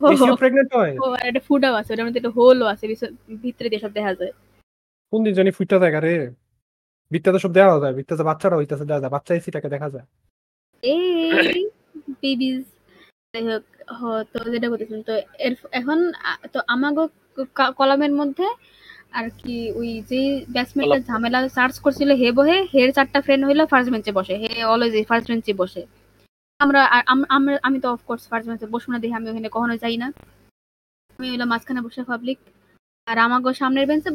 এসি 0.00 0.28
প্রেগন্যান্ট 0.40 0.70
হয়? 0.78 0.92
ও, 1.02 1.06
আর 1.20 1.26
একটা 1.30 1.42
ফুটাও 1.48 1.74
আছে 1.80 1.90
ওটার 1.92 2.04
মধ্যে 2.06 2.20
একটা 2.22 2.32
হোলও 2.38 2.66
আছে 2.72 2.84
ভিতরে 3.44 3.68
দিয়ে 3.70 3.82
সব 3.84 3.92
দেখা 3.98 4.12
যায়। 4.20 4.32
কোন 5.12 5.20
দিন 5.24 5.34
জানি 5.38 5.50
ফুটটা 5.56 5.76
দেখা 5.84 6.00
রে? 6.00 6.14
ভিত্তাতে 7.10 7.38
সব 7.44 7.52
দেখা 7.58 7.76
যায় 7.84 7.94
ভিত্তাতে 7.98 8.22
বাচ্চারা 8.30 8.56
হইতাছে 8.58 8.84
দেখা 8.90 9.00
যায় 9.02 9.12
বাচ্চা 9.16 9.32
এসিটাকে 9.38 9.68
দেখা 9.74 9.88
যায়। 9.94 10.06
এই 10.82 11.62
বেবিজ 12.22 12.62
যাই 13.32 13.44
হোক 13.50 13.64
হ, 13.98 14.00
তো 14.32 14.38
যেটা 14.54 14.66
বলতেছিলাম 14.72 15.02
তো 15.08 15.14
এখন 15.80 15.98
তো 16.54 16.58
আমাগো 16.74 17.04
কলামের 17.76 18.12
মধ্যে 18.12 18.46
আর 19.12 19.30
কি 19.38 19.72
ওই 19.72 20.02
যে 20.10 20.20
ব্যাটসম্যানটা 20.48 20.98
ঝামেলা 21.06 21.48
সার্চ 21.48 21.78
করছিল 21.78 22.10
হে 22.12 22.32
বহে 22.32 22.66
হের 22.74 22.92
চারটা 22.92 23.20
ফ্রেন্ড 23.20 23.42
হইল 23.46 23.66
ফার্স্ট 23.66 23.92
বেঞ্চে 23.92 24.12
বসে। 24.12 24.34
হে 24.36 24.64
অলওয়েজ 24.64 25.06
ফার্স্ট 25.06 25.30
বেঞ্চে 25.30 25.52
বসে। 25.52 25.82
আমরা 26.60 26.80
আমরা 27.28 27.58
আমি 27.62 27.80
তো 27.80 27.88
অফকোর্স 27.92 28.28
ফার্স্ট 28.28 28.48
বেঞ্চে 28.48 28.66
বসবো 28.66 28.90
না 28.92 28.98
দেখে 28.98 29.14
আমি 29.14 29.26
ওখানে 29.30 29.48
কখনো 29.52 29.76
যাই 29.76 29.96
না। 29.96 30.08
আমি 31.18 31.30
হইল 31.30 31.44
মাঝখানে 31.44 31.80
বসে 31.80 32.02
পাবলিক 32.02 32.38
আর 33.06 33.18
আমাগো 33.18 33.50
সামনের 33.52 33.86
বেঞ্চে 33.86 34.10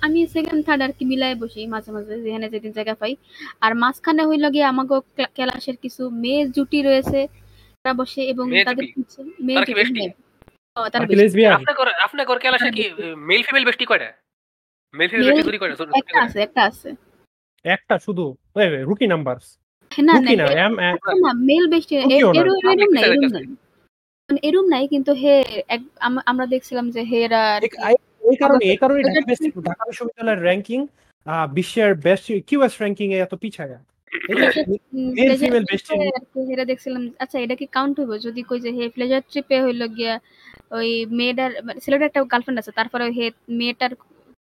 আমি 0.00 0.26
সেকেন্ড 0.26 0.66
থার্ড 0.66 0.82
আর 0.82 0.92
কি 0.92 1.04
মিলাই 1.04 1.34
বসি 1.34 1.66
মাঝে 1.66 1.90
মাঝে 1.92 2.22
যেখানে 2.22 2.48
যেদিন 2.48 2.72
জায়গা 2.72 2.94
পাই। 2.94 3.12
আর 3.60 3.74
মাঝখানে 3.74 4.22
হইল 4.26 4.44
গিয়ে 4.50 4.64
আমাগো 4.64 5.00
ক্লা- 5.16 5.32
ক্লাসের 5.34 5.76
কিছু 5.76 6.02
মেয়ে 6.22 6.48
জুটি 6.48 6.82
রয়েছে 6.82 7.18
তারা 7.84 7.94
বসে 7.94 8.22
এবং 8.22 8.44
তাদের 8.64 8.84
মেয়ে 9.40 9.58
হ্যাঁ। 10.76 10.86
ও, 10.86 10.88
তারা 10.88 11.04
lesbian? 11.04 11.56
কি 12.70 12.84
মেল 13.16 13.42
ফিমেল 13.42 13.64
কয়টা? 13.86 14.12
মেল 14.94 15.08
ফিমেল 15.08 15.26
Male- 15.26 15.94
একটা 15.96 16.22
আছে 16.22 16.40
একটা 16.40 16.64
আছে। 16.64 16.88
একটা 17.64 17.98
শুধু? 17.98 18.36
রুকি 18.82 19.06
নাম্বার 19.06 19.36
না 19.98 20.12
না 20.12 20.18
রুকি 20.20 20.36
না 20.36 20.44
এ- 20.44 21.20
না 21.20 21.32
মেল 21.32 21.68
বেষ্টি 21.68 22.00
রুকিও 22.00 22.32
না, 22.32 22.40
এরুম 22.40 22.56
public 22.56 22.82
এরুম 22.82 22.94
নাই 22.94 23.04
side 23.04 23.12
এরুম 23.12 23.32
নাই। 23.32 23.44
মানে 24.30 24.40
এরুম 24.42 24.66
নাই 24.68 24.88
কিন্তু 24.88 25.12
হে 25.12 25.34
এক- 25.68 25.96
আম- 26.00 26.22
আমরা 26.26 26.46
দেখছিলাম 26.46 26.90
যে 26.90 27.02
হেরা 27.02 27.54
আর 27.54 27.60
কি- 27.60 27.96
এই 28.30 28.36
কারণে 28.36 28.64
এই 28.64 28.76
কারণে 28.76 29.02
ঢাকা 29.02 29.84
বিশ্ববিদ্যালয়ের 29.86 30.42
র্যাঙ্কিং 30.42 30.86
বিশ্বের 31.52 31.94
বেস্ট 31.94 32.32
কিউএস 32.46 32.72
র্যাঙ্কিং 32.80 33.12
এ 33.12 33.22
এত 33.22 33.34
পিছায়া? 33.34 33.78
এই 34.12 34.34
যে 34.36 34.46
উম, 34.92 35.10
male 35.10 35.28
pleasure 35.28 35.42
female 35.42 35.64
trip 35.64 35.70
বেষ্টি। 35.70 35.94
এ 35.96 36.08
আর 36.18 36.24
কি 36.32 36.40
হেরা 36.50 36.64
দেখছিলাম। 36.70 37.02
আচ্ছা 37.24 37.36
এটা 37.44 37.54
কি 37.60 37.66
কাউন্ট 37.76 37.94
হইব? 38.00 38.12
যদি 38.26 38.40
কই 38.48 38.58
যে 38.64 38.70
হে 38.76 38.84
প্লেজার 38.94 39.22
ট্রিপে 39.30 39.56
হইল 39.64 39.82
গিয়া 39.96 40.14
ওই 40.78 40.88
মেয়েটার 41.18 41.50
মানে 41.66 41.78
ছেলেটার 41.84 42.08
একটা 42.08 42.20
গার্লফ্রেন্ড 42.32 42.58
আছে 42.62 42.72
তারপরে 42.78 43.04
হে 43.18 43.26
মেয়েটার 43.60 43.90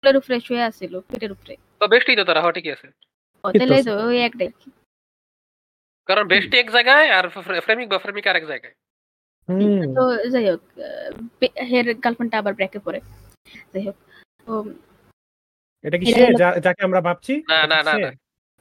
কোলের 0.03 0.15
উপরে 0.19 0.37
শুয়ে 0.47 0.63
আছিল 0.69 0.93
পেটের 1.09 1.31
উপরে। 1.31 1.53
তো 1.81 1.85
বেস্টি 1.93 2.11
তো 2.19 2.23
তারা 2.29 2.39
হ্যাঁ 2.43 2.53
ঠিকই 2.57 2.71
আছে 2.75 2.87
তাহলে 3.43 3.77
তো 3.87 3.93
ওই 4.07 4.17
একটাই। 4.27 4.49
কারণ 6.09 6.23
বেস্টি 6.33 6.55
এক 6.59 6.69
জায়গায় 6.75 7.07
আর 7.17 7.25
ফ্রেমিক 7.65 7.87
বা 7.91 7.97
ফ্রেমিক 8.03 8.25
আরেক 8.31 8.45
জায়গায়। 8.51 8.75
তো 9.97 10.03
যাই 10.33 10.45
হোক 10.51 10.61
হের 11.71 11.85
গার্লফ্রেন্ডটা 12.03 12.37
আবার 12.41 12.53
ব্রেকে 12.57 12.79
পড়ে। 12.85 12.99
যাই 13.73 13.83
হোক 13.87 13.97
তো 14.45 14.53
এটা 15.83 15.97
কি 15.99 16.05
সে 16.13 16.21
যাকে 16.65 16.81
আমরা 16.87 17.01
ভাবছি? 17.07 17.33
না, 17.51 17.59
না, 17.71 17.79
না, 17.87 17.93
না। 17.95 18.09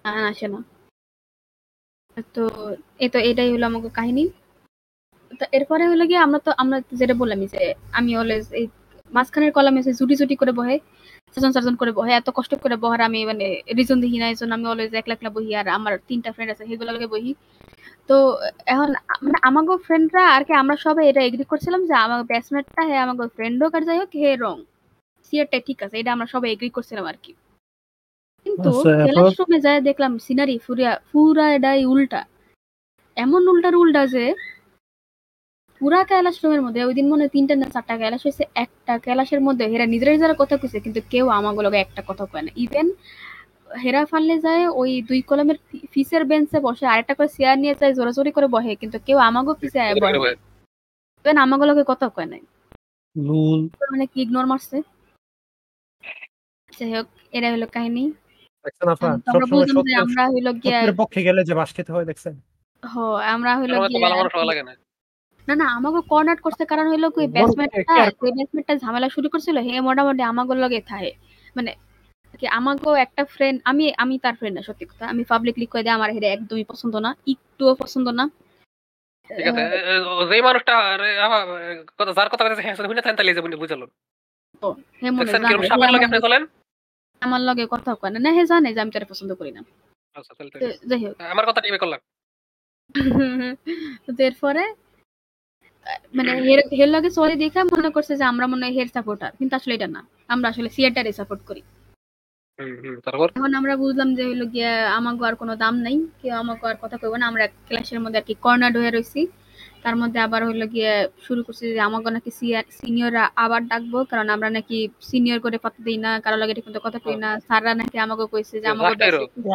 না 0.05 0.11
না, 0.17 0.23
আসে 0.33 0.47
না। 0.55 0.61
তো 2.35 2.43
এই 3.05 3.09
তো 3.15 3.19
এটাই 3.31 3.49
হলো 3.55 3.65
আমাকে 3.71 3.89
কাহিনী। 3.99 4.25
তো 5.41 5.45
এরপরে 5.57 5.85
হলো 5.93 6.05
গিয়ে 6.11 6.21
আমরা 6.27 6.39
তো, 6.47 6.51
আমরা 6.63 6.77
যেটা 7.01 7.15
বললামই 7.21 7.47
যে 7.55 7.63
আমি 7.99 8.11
অলওয়েজ 8.21 8.47
এই 8.61 8.67
মাঝখানের 9.17 9.53
কলামে 9.57 9.79
এসে 9.83 9.93
জুটি 9.99 10.15
জুটি 10.21 10.35
করে 10.43 10.53
বহে 10.61 10.77
সার্জন 11.33 11.53
সার্জন 11.57 11.75
করে 11.81 11.93
বহে, 11.99 12.13
এত 12.21 12.29
কষ্ট 12.39 12.53
করে 12.65 12.77
বহার 12.85 13.01
আমি 13.09 13.21
মানে 13.31 13.47
রিজন 13.79 13.99
দেখি 14.05 14.19
না 14.23 14.27
আমি 14.57 14.67
অলওয়েজ 14.73 14.93
একলা 15.01 15.15
একলা 15.17 15.31
বহি 15.37 15.51
আর 15.61 15.67
আমার 15.79 15.93
তিনটা 16.09 16.31
ফ্রেন্ড 16.35 16.51
আছে 16.55 16.65
সেগুলো 16.71 16.91
লগে 16.97 17.09
বহি। 17.15 17.33
তো 18.09 18.17
এখন 18.73 18.91
মানে 19.25 19.39
আমাগো 19.49 19.75
ফ্রেন্ডরা 19.87 20.25
আর 20.37 20.43
কি, 20.49 20.53
আমরা 20.63 20.77
সবাই 20.87 21.05
এটা 21.11 21.21
এগ্রি 21.29 21.45
করছিলাম 21.53 21.81
যে 21.91 21.95
আমার 22.07 22.21
ব্যাটসম্যানটা 22.31 22.83
হে, 22.89 22.97
আমাগো 23.05 23.25
ফ্রেন্ড 23.37 23.57
হোক 23.63 23.73
আর 23.79 23.83
যাই 23.89 23.99
হোক, 24.03 24.11
হে 24.23 24.31
রং। 24.45 24.57
সিয়ারটা 25.27 25.59
ঠিক 25.69 25.79
আছে, 25.85 25.97
এটা 26.03 26.11
আমরা 26.17 26.27
সবাই 26.35 26.49
এগ্রি 26.55 26.71
করছিলাম 26.77 27.05
আর 27.11 27.17
কি। 27.25 27.33
কিন্তু? 28.59 28.81
ক্লাসরুমে 29.09 29.59
যায় 29.67 29.81
দেখলাম 29.89 30.13
সিনারি 30.27 30.55
ফুরিয়া 30.67 30.93
পুরা 31.11 31.47
এটাই 31.57 31.81
উল্টা। 31.93 32.21
এমন 33.17 33.43
উল্টার 33.53 33.75
উল্টা 33.83 34.03
যে 34.15 34.25
পুরা 35.81 36.01
ক্যালাসরুমের 36.11 36.63
মধ্যে 36.67 36.81
ওই 36.89 36.95
দিন 36.99 37.07
মনে 37.13 37.23
হয় 37.25 37.33
তিনটা 37.37 37.55
না 37.55 37.67
চারটা 37.75 37.95
ক্যালাস 38.01 38.23
হয়েছে 38.27 38.45
একটা 38.65 38.95
ক্যালাসের 39.05 39.41
মধ্যে 39.47 39.65
হেরা 39.73 39.87
নিজেরা 39.93 40.13
নিজেরা 40.17 40.35
কথা 40.43 40.55
কইছে 40.61 40.79
কিন্তু 40.85 41.01
কেউ 41.13 41.25
আমাগুলো 41.39 41.69
একটা 41.85 42.03
কথা 42.09 42.25
কয় 42.31 42.45
না। 42.47 42.51
ইভেন 42.65 42.87
হেরা 43.83 44.03
ফাললে 44.11 44.37
যায় 44.47 44.65
ওই 44.81 44.91
দুই 45.09 45.21
কলমের 45.29 45.59
ফিসের 45.93 46.23
বেঞ্চে 46.31 46.59
বসে 46.67 46.85
আরেকটা 46.93 47.15
করে 47.19 47.29
চেয়ার 47.37 47.57
নিয়ে 47.63 47.75
যায় 47.81 47.93
জোরাজোরি 47.99 48.31
করে 48.37 48.49
বসে 48.55 48.73
কিন্তু 48.83 48.97
কেউ 49.07 49.19
আমাগো 49.29 49.53
পিছে 49.61 49.79
আয় 49.85 49.95
বসে 49.97 50.33
ইভেন 51.21 51.37
আমাগুলোকে 51.45 51.83
কথা 51.93 52.07
কয় 52.17 52.29
নাই। 52.33 52.43
লুল 53.17 53.61
মানে 53.93 54.07
কি 54.13 54.19
ইগনোর 54.25 54.47
মারছে? 54.53 54.79
যাই 56.73 56.91
হোক 56.95 57.07
এরা 57.37 57.49
হলো 57.55 57.67
কাহিনী। 57.77 58.05
দেখছেন 58.69 58.89
আপা 58.95 59.09
তোমরা 59.27 59.47
সবসময় 59.47 59.67
বুঝলাম 59.67 59.85
যে 59.89 59.95
আমরা 60.05 60.23
হইল 60.33 60.49
গিয়া 60.63 60.79
পক্ষে 61.01 61.21
গেলে 61.27 61.41
যে 61.49 61.55
বাস 61.61 61.71
খেতে 61.77 61.91
হয় 61.95 62.07
দেখছেন? 62.11 62.35
হ 62.83 62.95
আমরা 63.35 63.51
হইল 63.59 63.73
আমার 63.75 63.89
তো 63.89 63.99
গিয়া 64.35 64.49
লাগে 64.51 64.63
না। 64.69 64.73
না 65.49 65.55
না 65.63 65.67
আমাকে 65.79 66.01
কর্নার 66.11 66.39
করছে 66.45 66.63
কারণ 66.71 66.87
হইল 66.93 67.05
কই 67.17 67.27
ব্যাটসম্যানটা 67.35 67.79
কে 67.89 68.03
কই 68.21 68.31
ব্যাটসম্যানটা 68.37 68.75
ঝামেলা 68.83 69.09
শুরু 69.17 69.29
করছিল 69.33 69.57
হে 69.67 69.75
মোটামুটি 69.81 70.23
আমাগো 70.31 70.55
লগে 70.65 70.81
থাকে 70.91 71.11
মানে 71.57 71.71
কি 72.41 72.47
আমাকেও 72.59 72.95
একটা 73.05 73.23
ফ্রেন্ড 73.35 73.57
আমি 73.71 73.85
আমি 74.03 74.15
তার 74.25 74.35
ফ্রেন্ড 74.39 74.55
না 74.57 74.63
সত্যি 74.69 74.85
কথা। 74.91 75.05
আমি 75.13 75.23
পাবলিকলি 75.33 75.67
কয়ে 75.73 75.85
দিই 75.85 75.95
আমার 75.99 76.11
হেরে 76.15 76.29
একদমই 76.29 76.67
পছন্দ 76.73 76.95
না 77.07 77.11
একটুও 77.33 77.73
পছন্দ 77.83 78.07
না। 78.19 78.25
ঠিক 79.31 79.47
আছে 79.51 79.63
যেই 80.31 80.43
মানুষটা 80.49 80.75
আরে 80.93 81.11
কথা 81.91 82.13
যার 82.19 82.29
কথা 82.33 82.43
কথা 82.45 82.55
হ্যাঁ 82.65 82.77
শুনে 82.79 83.03
থাকেন 83.07 83.17
তাহলে 83.19 83.57
বুঝালো। 83.63 83.87
হে 85.01 85.09
মনে 85.11 85.31
কীরকম 85.41 85.63
হে 85.63 85.69
সাপের 85.71 85.91
লগে 85.95 86.07
আপনি 86.09 86.21
চলেন। 86.27 86.43
আমার 87.23 87.41
লগে 87.49 87.65
কথা 87.75 87.91
কয় 88.01 88.13
না। 88.15 88.19
না 88.25 88.31
হে 88.37 88.43
জানে 88.51 88.69
যে 88.75 88.81
আমি 88.85 88.93
তারে 88.95 89.07
পছন্দ 89.13 89.31
করি 89.41 89.51
না। 89.57 89.61
আচ্ছা 90.17 90.33
তাহলে 90.37 90.51
যাই 90.91 91.01
হোক। 91.05 91.15
আমার 91.35 91.45
কথা 91.49 91.61
টিভি 91.65 91.79
করলাম। 91.83 92.01
তো 94.17 94.21
এরপরে 94.29 94.63
মানে 96.17 96.33
হের 96.47 96.61
হের 96.79 96.91
লগে 96.95 97.11
চলে 97.19 97.35
দেখা 97.45 97.61
মনে 97.75 97.91
করছে 97.97 98.13
যে 98.21 98.25
আমরা 98.33 98.47
মনে 98.53 98.65
হয় 98.67 98.75
হের 98.79 98.89
সাপোর্টার 98.97 99.31
কিন্তু 99.39 99.55
আসলে 99.59 99.73
এটা 99.79 99.89
না। 99.97 100.01
আমরা 100.35 100.47
আসলে 100.53 100.69
সিয়াটারে 100.77 101.11
সাপোর্ট 101.19 101.43
করি। 101.49 101.63
এখন 103.37 103.53
আমরা 103.61 103.75
বুঝলাম 103.83 104.09
যে 104.17 104.23
হইল 104.29 104.43
গিয়া 104.55 104.73
আমাকে 104.99 105.23
আর 105.29 105.35
কোনো 105.43 105.55
দাম 105.63 105.75
নাই। 105.87 105.97
কেউ 106.21 106.35
আমাকে 106.43 106.65
আর 106.71 106.77
কথা 106.83 106.97
কইব 107.01 107.15
না। 107.21 107.27
আমরা 107.31 107.45
ক্লাসের 107.69 108.01
মধ্যে 108.05 108.19
আর 108.21 108.27
কি 108.29 108.35
কর্নার 108.45 108.73
হয়ে 108.81 108.93
রইছি। 108.97 109.21
তার 109.85 109.97
মধ্যে 110.01 110.19
আবার 110.27 110.41
হইল 110.49 110.63
গিয়ে 110.75 110.93
শুরু 111.27 111.41
করছি 111.47 111.65
যে 111.77 111.81
আমাকে 111.89 112.09
নাকি 112.17 112.31
সিনিয়ররা 112.79 113.25
আবার 113.45 113.61
ডাকবো 113.71 113.99
কারণ 114.11 114.27
আমরা 114.35 114.49
নাকি 114.57 114.79
সিনিয়র 115.11 115.39
করে 115.45 115.57
পাতা 115.65 115.81
দিই 115.87 115.99
না 116.05 116.11
কারও 116.25 116.39
লাগে 116.43 116.55
ঠিক 116.57 116.67
কথা 116.87 116.99
কই 117.07 117.17
না। 117.25 117.31
স্যাররা 117.47 117.73
নাকি 117.81 117.97
আমাকে 118.07 118.25
কইছে 118.33 118.55
যে 118.63 118.69
আমাকে 118.75 119.05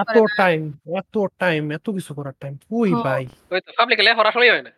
এত 0.03 0.17
টাইম 0.39 0.61
এত 0.99 1.15
টাইম 1.41 1.63
এত 1.77 1.87
কিছু 1.97 2.11
করার 2.17 2.35
টাইম 2.41 2.53
হ্যাঁ। 2.63 3.03
ভাই? 3.05 3.23
ওই 3.53 3.59
তো 3.65 3.69
পাবলিকে 3.77 4.03
লেখা 4.07 4.21
আসলেই 4.31 4.51
হয় 4.53 4.65
না। 4.67 4.71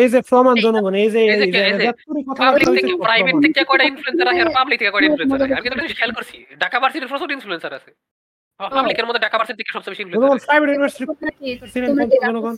এই 0.00 0.08
যে 0.14 0.20
প্রমাণ 0.30 0.54
জনগণ 0.64 0.94
এই 1.02 1.08
যে 1.12 1.20
পাবলিক 2.42 2.68
থেকে 2.78 2.92
প্রাইভেট 3.06 3.34
থেকে 3.44 3.60
কয়টা 3.68 3.84
ইনফ্লুয়েন্সার 3.90 4.28
আছে? 4.30 4.42
আর 4.44 4.50
পাবলিক 4.58 4.76
থেকে 4.80 4.90
কয়টা 4.94 5.06
ইনফ্লুয়েন্সার 5.08 5.38
আছে? 5.40 5.54
আমি। 5.54 5.64
কিন্তু 5.64 5.94
খেয়াল 5.98 6.12
করছি। 6.16 6.36
ঢাকা 6.62 6.76
ভার্সিটির 6.82 7.10
প্রচুর 7.12 7.28
ইনফ্লুয়েন্সার 7.36 7.72
আছে। 7.78 7.90
পাবলিকের 8.60 9.06
মধ্যে 9.08 9.22
ঢাকা 9.24 9.36
ভার্সিটি 9.38 9.58
থেকে 9.60 9.72
সবচেয়ে 9.74 9.92
বেশি 9.94 10.02
ইনফ্লুয়েন্সার 10.04 10.48
প্রাইভেট 10.48 10.68
ইউনিভার্সিটি 10.68 11.04
জনগণ? 12.26 12.54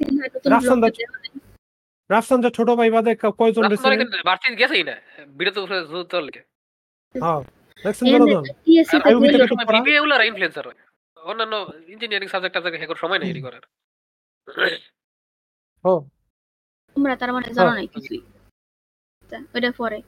রাফসান 0.53 0.79
হয়তো 2.11 2.15
রাফসান 2.15 2.41
ব্লগে 2.41 2.45
দা- 2.45 2.45
দেখো। 2.45 2.45
রাফসান 2.45 2.45
যা 2.45 2.51
ছোট 2.57 2.69
ভাই 2.73 2.91
বাদে 2.91 3.13
কয়জন 3.33 3.65
গেছেই 4.61 4.85
না 4.85 4.95
বিরত 5.39 5.57
চল 6.11 6.23
লিখে 6.25 6.43
হ্যাঁ 7.15 7.41
দেখছেন 7.85 8.05
তে 8.05 8.13
গেলো। 8.15 8.41
ইনফ্লুয়েন্সার 10.29 10.67
অন্যান্য 11.17 11.55
ইঞ্জিনিয়ারিং 11.89 12.29
সাবজেক্ট 12.29 12.55
টাবজেক্ট 12.55 12.79
হেকর 12.83 12.99
সময় 12.99 13.19
নেই 13.19 13.43
করার 13.43 13.65
ও 15.85 15.93
তোমরা 16.97 17.15
তার 17.17 17.31
মানে 17.33 17.47
জানো 17.49 17.67
হ্যাঁ। 17.67 17.79
নাই 17.79 17.89
কিছুই 17.95 18.21
আচ্ছা, 19.23 19.39
ওইটা 19.55 19.71
পরে 19.73 19.99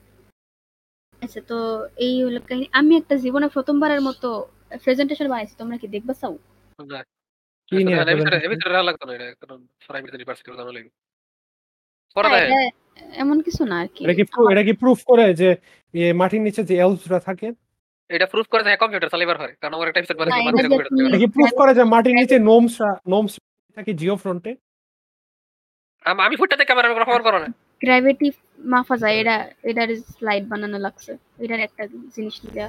আচ্ছা 1.21 1.39
তো 1.41 1.57
এই 1.97 2.23
হলো 2.23 2.39
কাহিনী 2.41 2.67
আমি 2.71 2.93
একটা 2.97 3.15
জীবনে 3.17 3.47
প্রথমবারের 3.47 4.01
মতো 4.01 4.27
প্রেজেন্টেশন 4.83 5.27
বানাইছি 5.27 5.55
তোমরা 5.57 5.75
কি 5.77 5.87
দেখবা 5.87 6.13
চাও 6.13 6.33
না। 6.79 6.99
কি 7.71 7.75
নিয়ে 7.77 7.97
এ 8.03 8.05
ভিতরে- 8.09 8.11
এ 8.11 8.17
presentation? 8.17 8.51
ভিতরে 8.53 8.69
রাখা 8.69 8.87
লাগতো 8.89 9.03
না 9.05 9.13
এটা, 9.15 9.27
কারণ 9.41 9.59
জানা 10.57 10.71
লাগে। 10.71 10.89
হ্যাঁ, 12.15 12.69
এমন 13.13 13.37
কিছু 13.41 13.61
না 13.65 13.75
আর 13.81 13.87
কি 13.87 14.01
এটা 14.03 14.13
কি 14.13 14.23
এটা 14.51 14.63
কি 14.63 14.73
প্রুফ 14.73 14.99
করে 15.05 15.25
যে 15.33 15.49
মাটির 16.13 16.41
নিচে 16.41 16.61
যে 16.63 16.75
এলসরা 16.75 17.19
থাকে? 17.19 17.47
এটা 18.09 18.27
proof 18.33 18.47
করে 18.51 18.61
যে 18.63 18.71
কম্পিউটার 18.75 19.09
চালাইবার 19.09 19.37
হয়। 19.37 19.53
কারণ 19.61 19.73
আমার 19.73 19.87
একটা 19.87 20.01
মাটির 20.47 20.65
এটা 21.07 21.17
কি 21.17 21.27
প্রুফ 21.27 21.51
করে 21.57 21.71
যে 21.73 21.83
মাটির 21.83 22.15
নিচে 22.15 22.35
নোমসরা 22.39 22.91
নোমস 23.07 23.33
থাকে 23.77 23.91
জিও 23.93 24.15
ফ্রন্টে 24.15 24.51
আমি 26.05 26.35
ফুটটা 26.35 26.65
ক্যামেরা 26.65 26.87
না। 27.39 27.49
গ্র্যাভিটি 27.81 28.27
মাফা 28.65 28.95
যায় 28.97 29.15
এটা 29.21 29.35
এটার 29.63 29.89
স্লাইড 30.13 30.43
বানানো 30.49 30.77
লাগছে। 30.77 31.11
এটার 31.39 31.59
একটা 31.59 31.83
জিনিস 32.15 32.35
নিয়ে 32.43 32.65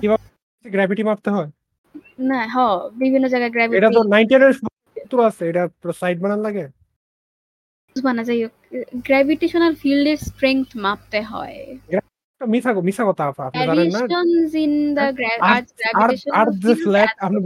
গ্র্যাভিটি 0.65 1.03
মাপতে 1.03 1.31
হয়? 1.31 1.51
না 2.31 2.41
হ 2.55 2.57
বিভিন্ন 2.99 3.25
জায়গায় 3.29 3.51
এটা 3.79 3.91
তো 3.91 4.03
90 4.15 4.33
এর 4.37 4.43
আছে 5.29 5.43
এটা 5.49 5.63
সাইড 5.93 6.17
বানান 6.21 6.41
লাগে। 6.41 6.65
বানা 8.01 8.23
যাই 8.25 8.45
হোক 8.45 8.53
গ্র্যাভিটেশনাল 8.95 9.75
ফিল্ডের 9.75 10.17
স্ট্রেংথ 10.17 10.69
মাপতে 10.77 11.21
হয়। 11.23 11.79
এটা 11.89 12.03
মিছা 12.47 12.73
মিছা 12.73 13.05
কথা 13.05 13.25
আপা, 13.25 13.43
আপনি 13.47 13.67
জানেন 13.67 13.89
না? 13.91 13.99
আপনি 17.21 17.39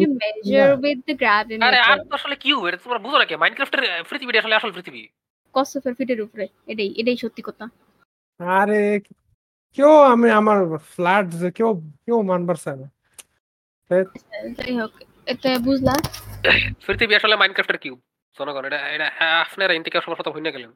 না। 1.58 1.66
আরে 1.66 1.78
আর 1.78 1.98
আসলে 2.10 2.36
কিউ 2.36 2.66
এটা 2.66 2.76
তোমরা 2.76 2.98
বুঝো 2.98 3.18
না 3.18 3.36
মাইনক্রাফটের 3.36 3.82
পৃথিবীটা 4.10 4.38
আসলে 4.38 4.54
আসল 4.54 4.72
পৃথিবী। 4.72 5.08
কসফের 5.54 5.94
ফিটের 5.94 6.20
উপরে। 6.20 6.48
এটাই 6.66 6.94
এটাই 6.96 7.16
সত্যি 7.16 7.42
কথা। 7.42 7.64
আরে 8.38 9.00
কেউ 9.74 9.92
আমি 10.12 10.30
আমার 10.30 10.78
ফ্ল্যাট 10.78 11.26
যে 11.30 11.50
কেউ 11.50 11.74
কেউ 12.06 12.22
মানবার 12.22 12.54
চায় 12.54 12.76
না। 12.76 12.90
যাই 13.90 14.78
হোক 14.78 14.90
এতে 15.26 15.58
বুঝলা। 15.58 15.94
পৃথিবী 16.86 17.14
আসলে 17.14 17.36
মাইনক্রাফটের 17.36 17.78
কিউ 17.78 17.94
জনগণ 18.36 18.64
এটা 18.68 18.78
এটা 18.94 19.06
হ্যাঁ, 19.18 19.36
আপনারা 19.44 19.72
ইন্টিকে 19.74 19.98
সবার 20.04 20.18
প্রথম 20.18 20.32
হইনা 20.34 20.50
গেলেন। 20.50 20.72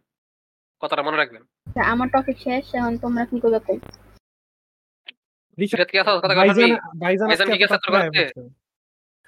কথাটা 0.83 1.03
মনে 1.03 1.19
রাখবেন। 1.19 1.43
আমার 1.93 2.09
টপিক 2.09 2.37
শেষ 2.39 2.65
এখন 2.75 2.95
তোমরা 2.99 3.23
কি 3.25 3.37
করবে 3.41 3.61
কই? 3.67 3.79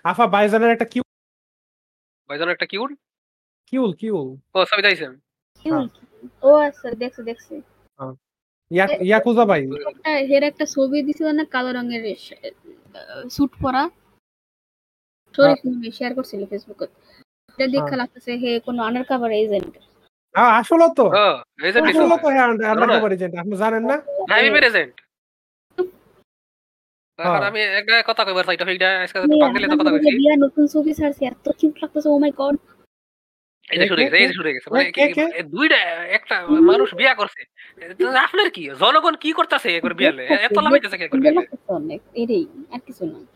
আফা 0.05 0.25
বাইজানের 0.27 0.71
একটা 0.71 0.87
কিউ 0.93 1.03
ভাইজন 2.31 2.49
একটা 2.49 2.67
কিউল? 2.67 2.91
কিউল 3.73 3.91
ও 4.55 4.59
ছবি 4.65 4.83
দিয়েছেন 4.83 5.13
হ্যাঁ। 5.65 5.87
ও 6.43 6.51
আচ্ছা 6.67 6.87
দেখছি 6.95 7.21
দেখছি। 7.23 7.55
ইয়াকুজা 9.05 9.45
ভাই। 9.45 9.63
একটা 10.27 10.47
একটা 10.51 10.65
ছবি 10.67 10.99
দিছিল 11.03 11.29
না 11.31 11.45
কালো 11.55 11.71
রঙের 11.73 12.03
স্যুট 13.31 13.53
পরা? 13.63 13.83
স্টোরি 15.27 15.55
শেয়ার 15.93 16.13
করছিল 16.15 16.41
ফেসবুকে 16.47 16.87
এটা 17.53 17.67
দেখে 17.69 17.85
হ্যাঁ। 17.85 17.99
লাগতেছে 17.99 18.33
হে 18.43 18.51
কোনো 18.67 18.81
আন্ডার 18.83 19.05
কাভার 19.05 19.31
এজেন্ট 19.39 19.73
আ- 20.35 20.53
আসলে 20.61 20.87
তো। 20.91 21.05
আসলে 21.89 22.17
তো 22.17 22.29
হ্যাঁ 22.29 22.49
জানো 22.49 22.73
আন্ডার 22.73 22.89
না? 22.89 22.95
কভার 22.95 23.13
এজেন্ট 23.17 23.35
আপনি 23.39 23.55
জানেন 23.63 23.83
না? 23.85 23.97
আমি 24.35 24.47
এজেন্ট 24.63 24.95
হ্যাঁ। 27.19 27.41
আমি 27.49 27.61
একটা 27.81 27.95
কথা 28.09 28.23
কইবার 28.27 28.45
চাই 28.49 28.57
টপিকটা 28.61 28.89
আজকে 28.99 29.19
তো 29.23 29.37
কথা 29.75 29.91
কইছি। 29.95 30.11
বিয়া 30.19 30.35
নতুন 30.45 30.65
ছবি 30.73 30.93
ছাড়ছে 30.99 31.23
এত 31.27 31.47
কিউট 31.59 31.77
লাগতেছে 31.83 32.09
ও 32.09 32.19
মাই 32.19 32.33
গড 32.41 32.57
এই 33.71 33.89
শুরু 33.89 34.01
গেছে 34.01 34.17
এই 34.21 34.33
শুরু 34.39 34.49
গেছে 34.49 34.69
মানে 34.73 34.85
দুইটা 35.53 35.79
একটা 36.17 36.37
মানুষ 36.71 36.89
বিয়া 36.99 37.15
করছে। 37.15 37.41
আপনার 38.23 38.49
কি? 38.51 38.63
জনগণ 38.81 39.15
কি 39.17 39.31
করতেছে 39.33 39.69
একবার 39.79 39.95
বিয়ালে? 39.99 40.23
এত 40.47 40.57
লাভ 40.57 40.73
হইতেছে 40.75 40.97
একবার 40.99 41.21
বিয়ালে? 41.23 41.43
এটাই 42.23 42.43
আর 42.75 42.81
কিছু 42.87 43.03
না। 43.07 43.19
এত 43.21 43.32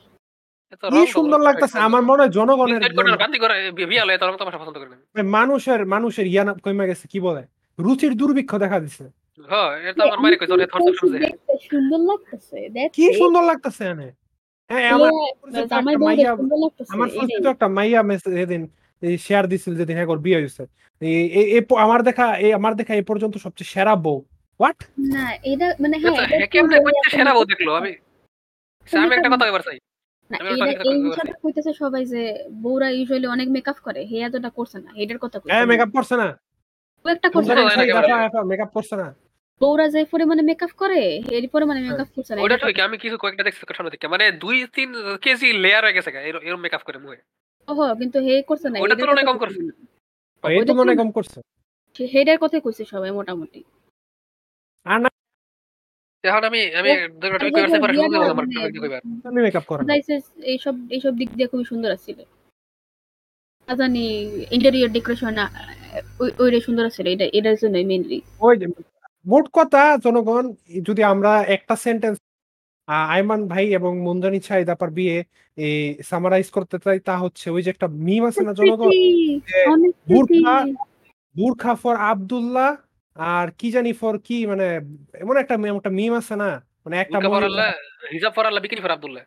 কি 0.93 1.01
সুন্দর 1.17 1.41
লাগতেছে? 1.47 1.77
আমার 1.89 2.03
মনে 2.11 2.21
হয় 2.23 2.33
জনগণের 2.39 2.81
মানুষের 5.37 5.81
মানুষের 5.95 6.27
ইয়া 6.33 6.45
গেছে 6.91 7.07
কি 7.13 7.19
বলে? 7.27 7.43
রুচির 7.79 8.13
দুর্ভিক্ষ 8.21 8.53
দেখা 8.65 8.79
দিছে। 8.85 9.05
হ্যাঁ 9.49 9.71
কি 12.97 13.07
সুন্দর 13.19 13.43
লাগতেছে 13.51 13.85
এনে? 13.93 14.09
হ্যাঁ 14.71 14.83
জামাই 15.71 15.97
একটা 17.53 17.67
মাইয়া 17.77 18.01
মেসেজ 18.11 18.33
শেয়ার 19.27 19.45
দিছিল 19.53 19.73
যেদিন 19.81 19.95
হ্যাঁ 19.99 20.09
বিয়ে 20.25 20.39
হয়েছে 20.41 20.63
আমার 21.85 22.01
দেখা 22.09 22.27
এই 22.45 22.51
আমার 22.59 22.73
দেখা 22.81 22.93
এই 22.99 23.05
পর্যন্ত 23.11 23.35
সবচেয়ে 23.45 23.71
সেরা 23.75 23.95
বউ। 24.05 24.19
হোয়াট 24.61 24.79
না 25.15 25.25
এটা 25.51 25.67
মানে 25.83 25.97
হ্যাঁ 26.03 26.15
হ্যাঁ 26.31 26.49
কেমনে 26.53 26.77
সেরা 27.15 27.33
বউ 27.37 27.45
দেখল? 27.53 27.69
আমি 27.81 27.93
আমি 28.89 29.13
একটা 29.19 29.31
কথা 29.33 29.45
কইবার 29.47 29.63
চাই। 29.69 29.79
না 30.31 30.37
এই 30.51 31.11
কইতেছে 31.43 31.75
সবাই 31.75 32.05
যে 32.05 32.45
বউরা 32.53 32.91
ইউজুয়ালি 32.91 33.27
অনেক 33.27 33.49
মেকআপ 33.49 33.77
করে 33.83 34.05
হে 34.05 34.21
এতটা 34.21 34.51
করছে 34.51 34.79
না 34.79 34.91
এটার 34.97 35.19
কথা 35.19 35.39
কইছে। 35.39 35.53
হ্যাঁ 35.53 35.67
মেকআপ 35.67 35.89
করছে 35.89 36.17
না। 36.17 36.39
ও 37.05 37.09
একটা 37.09 37.31
করছে 37.31 37.55
না। 37.55 37.65
না 37.65 37.83
একেবারে। 37.83 38.45
মেকআপ 38.45 38.69
করছে 38.69 38.97
না। 38.97 39.15
বউরা 39.61 39.89
যে 39.89 40.05
পরিমাণে 40.05 40.43
মেকআপ 40.43 40.71
করে 40.77 41.23
এর 41.31 41.49
পরিমাণে 41.49 41.81
মেকআপ 41.81 42.09
করছে 42.17 42.35
না 42.35 42.43
ওটা 42.43 42.59
ঠিক 42.59 42.81
আমি 42.81 42.99
কিছু 42.99 43.19
কয়েকটা 43.19 43.43
দেখছি 43.43 43.75
সামনে 43.77 43.91
থেকে। 43.91 44.09
মানে 44.09 44.33
দুই 44.33 44.67
তিন 44.75 44.95
কেজি 45.23 45.53
লেয়ার 45.53 45.85
হয়ে 45.85 45.93
গেছে 45.93 46.13
গা, 46.13 46.21
এর- 46.21 46.39
এরম 46.39 46.61
মেকআপ 46.61 46.83
করে 46.83 46.99
মুখে। 46.99 47.23
ওহ 47.69 47.95
কিন্তু 47.95 48.19
হে 48.19 48.43
করছে 48.43 48.69
না 48.71 48.79
কম 49.27 49.39
করছে। 49.39 50.65
তো 50.67 50.75
মনে 50.75 50.97
কম 50.97 51.11
করছে। 51.11 51.41
হেডের 52.13 52.39
কথাই 52.41 52.61
কইছে 52.61 52.85
সবাই 52.85 53.11
মোটামুটি। 53.11 53.65
এখন 56.27 56.45
আমি 56.45 56.61
আমি 56.77 56.91
মেকআপ 59.41 59.65
করে। 59.67 59.83
দিক 61.13 61.31
দিয়ে 61.35 61.49
খুবই 61.49 61.65
সুন্দর 61.65 61.91
আছিল 61.91 62.19
জানি 63.69 64.05
ইন্টেরিয়র 64.51 64.91
ডেকোরেশন 64.93 65.39
ওইটা 66.39 66.61
সুন্দর 66.61 66.85
আছিল 66.87 67.07
এটা 67.07 67.25
এটার 67.33 67.57
জন্য 67.63 67.77
মেইনলি 67.87 68.21
ওই 68.41 68.55
মোট 69.27 69.45
কথা 69.53 69.97
জনগণ 70.05 70.45
যদি 70.83 71.03
আমরা 71.03 71.43
একটা 71.43 71.77
সেন্টেন্স 71.77 72.19
আইমান 72.89 73.47
ভাই 73.47 73.67
এবং 73.75 73.93
মুন্দানি 74.01 74.41
ছাই 74.41 74.65
দাপার 74.65 74.91
বিয়ে 74.91 75.17
সামারাইজ 76.03 76.51
করতে 76.51 76.77
চাই 76.79 76.99
তা 76.99 77.15
হচ্ছে 77.19 77.51
ওই 77.51 77.63
যে 77.63 77.71
একটা 77.71 77.89
মিম 77.89 78.23
আছে 78.27 78.43
না 78.45 78.53
জনগণ? 78.53 78.91
বুরখা 80.09 80.55
বুরখা 81.37 81.75
ফর 81.75 81.97
আব্দুল্লাহ 81.97 82.71
আর 83.17 83.51
কি 83.51 83.71
জানি 83.71 83.93
ফর 83.93 84.19
কি 84.19 84.47
মানে 84.47 84.81
এমন 85.15 85.37
একটা 85.37 85.55
meme- 85.55 85.77
একটা 85.77 85.91
মিম 85.91 86.15
আছে 86.15 86.37
না? 86.37 86.67
মানে 86.85 87.01
একটা 87.01 87.19
হিজাব 88.13 88.33
পরাল্লা 88.33 88.61
বিক্রি 88.61 88.81
ফর 88.81 88.91
আব্দুল্লাহ। 88.91 89.25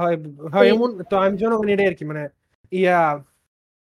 হয় 0.00 0.16
হয় 0.48 0.68
এমন 0.68 1.02
তো 1.02 1.16
আমি 1.16 1.36
জনগণ 1.36 1.68
এটাই 1.68 1.86
আর 1.86 1.94
কি 1.94 2.04
মানে 2.04 2.28
ইয়া। 2.70 3.24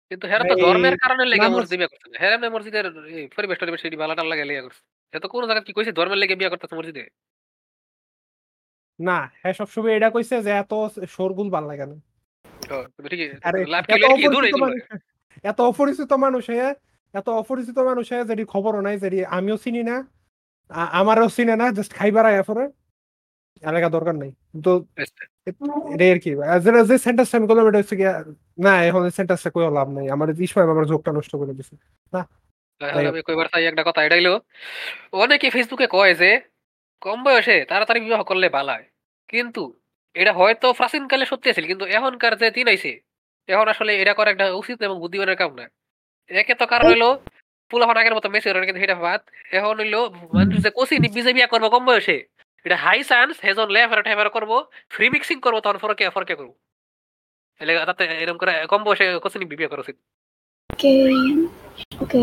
কিন্তু 0.09 0.27
হেরা 0.27 0.45
তো 0.49 0.55
ধর্মের 0.55 0.97
কারণে 0.97 1.25
লেগে 1.25 1.49
মসজিদে 1.49 1.77
বিয়ে 1.77 1.89
করছে। 1.89 2.19
হেরা 2.19 2.35
এমনি 2.35 2.49
মসজিদের 2.49 2.85
পরিবেশ 3.37 3.59
টরিবেশ 3.59 3.81
সেটি 3.81 3.97
ভালো 3.97 4.15
টাল 4.15 4.27
লাগে 4.27 4.45
লিয়া 4.45 4.63
করছে। 4.63 4.81
সে 5.13 5.21
তো 5.21 5.29
কোনো 5.29 5.47
জায়গা 5.47 5.61
কি 5.61 5.73
কইছে 5.73 5.93
ধর্মের 5.93 6.19
লেগে 6.19 6.35
বিয়ে 6.35 6.51
করতেছে 6.51 6.77
মসজিদে? 6.77 7.09
না 9.01 9.31
হ্যাঁ 9.43 9.53
সবসময় 9.53 9.97
এটা 9.97 10.11
কইছে 10.11 10.43
যে 10.43 10.51
এত 10.51 10.75
শোরগুল 11.09 11.51
ভালো 11.51 11.67
লাগে 11.67 11.87
না। 11.87 11.95
এত 15.43 15.61
অপরিচিত 15.61 16.13
মানুষ 16.13 16.51
হয়ে? 16.51 16.75
এত 17.15 17.29
অপরিচিত 17.41 17.79
মানুষ 17.91 18.07
যেটি 18.31 18.45
খবরও 18.53 18.81
নাই 18.87 18.97
যেটি 19.05 19.19
আমিও 19.37 19.57
চিনি 19.65 19.83
না 19.91 19.97
আমারও 21.01 21.29
চিনে 21.37 21.55
না 21.63 21.67
জাস্ট 21.77 21.93
খাইবার 21.99 22.25
আয়া 22.31 22.45
পরে 22.49 22.65
এলাকা 23.63 23.89
দরকার 23.97 24.15
নাই। 24.23 24.31
তো 24.65 24.71
এটাই 25.95 26.11
আর 26.15 26.19
কি। 26.25 26.31
যেটা 26.65 26.81
যে 26.91 26.97
সেন্টারটা 27.07 27.35
আমি 27.39 27.47
করলাম 27.51 27.65
এটা 27.71 27.79
হচ্ছে 27.83 27.97
না 28.59 28.73
এখন 28.89 29.03
সেন্টারটা 29.19 29.49
কই 29.55 29.63
লাভ 29.79 29.89
নাই। 29.97 30.07
আমার 30.15 30.29
ইসময় 30.47 30.65
আমার 30.75 30.87
যোগটা 30.93 31.11
নষ্ট 31.19 31.33
করে 31.41 31.53
দিছে। 31.59 31.75
এখন 32.81 33.05
আমি 33.11 33.21
কইবার 33.29 33.47
চাই 33.53 33.65
একটা 33.71 33.83
কথা 33.89 34.01
এটা 34.07 34.17
হইল 34.19 34.29
অনেকে 35.23 35.47
ফেসবুকে 35.55 35.87
কয় 35.97 36.13
যে 36.23 36.31
কম 37.03 37.19
বয়সে 37.27 37.57
তাড়াতাড়ি 37.71 38.01
বিবাহ 38.07 38.23
করলে 38.31 38.47
ভালো 38.57 38.71
হয়। 38.77 38.87
কিন্তু 39.29 39.63
এটা 40.17 40.33
হয়তো 40.41 40.67
প্রাচীনকালে 40.79 41.25
সত্যি 41.33 41.47
আছিল 41.53 41.65
কিন্তু 41.73 41.85
এখনকার 41.97 42.33
যে 42.41 42.49
দিন 42.57 42.67
আইছে 42.73 42.93
এখন 43.49 43.67
আসলে 43.75 43.93
এটা 44.03 44.13
করা 44.19 44.31
একটা 44.35 44.47
উচিত 44.61 44.79
এবং 44.87 44.97
বুদ্ধিমানের 45.03 45.39
কাম 45.43 45.53
না 45.61 45.65
একে 46.31 46.55
তো 46.61 46.65
কারণ 46.73 46.87
হইল 46.91 47.05
পুলাফান 47.71 47.97
আগের 48.01 48.17
মতো 48.17 48.29
মেসি 48.35 48.49
কিন্তু 48.69 48.83
সেটা 48.83 48.97
বাদ 49.07 49.21
এখন 49.59 49.75
হইল 49.81 49.97
মানুষ 50.37 50.57
যে 50.65 50.71
কোসি 50.79 50.95
নিবিজে 51.05 51.33
বিয়া 51.37 51.49
করব 51.53 51.65
কম 51.75 51.83
বয়সে 51.89 52.17
এটা 52.67 52.77
হাই 52.85 52.99
চান্স 53.11 53.35
হেজন 53.47 53.69
লেফার 53.75 54.01
টেফার 54.07 54.29
করব 54.37 54.51
ফ্রি 54.95 55.07
মিক্সিং 55.15 55.37
করব 55.45 55.57
তখন 55.65 55.79
ফরকে 55.83 56.05
ফরকে 56.17 56.35
করব। 56.41 56.53
এলে 57.61 57.73
তাতে 57.91 58.05
এরকম 58.23 58.39
করে 58.43 58.53
কম 58.73 58.81
বয়সে 58.87 59.05
কোসি 59.25 59.37
নিবি 59.41 59.57
বিয়া 59.59 59.71
করা 59.73 59.83
উচিত 59.85 59.97
ওকে 60.71 60.93
ওকে 62.03 62.21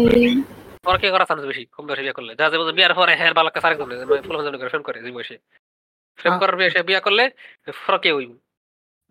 ফরকে 0.86 1.08
করা 1.14 1.26
চান্স 1.30 1.44
বেশি 1.52 1.64
কম 1.76 1.84
বয়সে 1.88 2.04
বিয়া 2.06 2.16
করলে। 2.18 2.32
যা 2.40 2.46
যে 2.52 2.58
বিয়ার 2.78 2.94
পরে 3.00 3.14
হ্যাঁ 3.20 3.34
বালাকা 3.40 3.60
সারেক 3.64 3.78
জন্য 3.82 3.92
ফুলফান 4.26 4.46
জন্য 4.48 4.58
করে 4.60 4.70
ফ্রেম 4.74 4.84
করে 4.88 4.98
যে 5.06 5.12
বয়সে। 5.18 5.36
ফ্রেম 6.20 6.34
করার 6.42 6.56
বয়সে 6.60 6.80
বিয়া 6.90 7.02
করলে 7.06 7.24
ফরকে 7.86 8.10
হইব। 8.16 8.32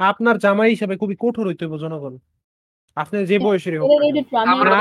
আপনার 0.00 0.36
জামাই 0.44 0.70
হিসাবে 0.74 0.94
খুবই 1.00 1.16
কঠোর 1.22 1.44
হইতে 1.48 1.62
হইব 1.64 1.74
জনগণ। 1.84 2.14
আপনি 2.96 3.26
যে 3.26 3.38
বয়সেরই 3.38 3.76
হোক 3.76 3.90
আমরা 4.46 4.80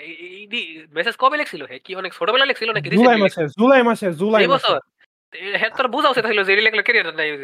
এই 0.00 0.12
এই 0.50 0.86
মেসেজ 0.92 1.16
কবে 1.16 1.36
লেখছিল? 1.36 1.62
হে 1.62 1.78
কি 1.78 1.94
অনেক 1.94 2.12
ছোটবেলা 2.14 2.44
লেখছিল 2.44 2.72
নাকি? 2.72 2.90
জুলাই 2.90 3.16
মাসে 3.16 3.48
জুলাই 3.48 3.82
মাসে 3.82 4.12
জুলাই 4.12 4.42
এই 4.42 4.48
বছর? 4.48 4.80
হ্যাঁ 5.56 5.70
তোর 5.70 5.88
যে 6.44 6.82
ক্যারিয়ার 6.82 7.14
নাই 7.14 7.36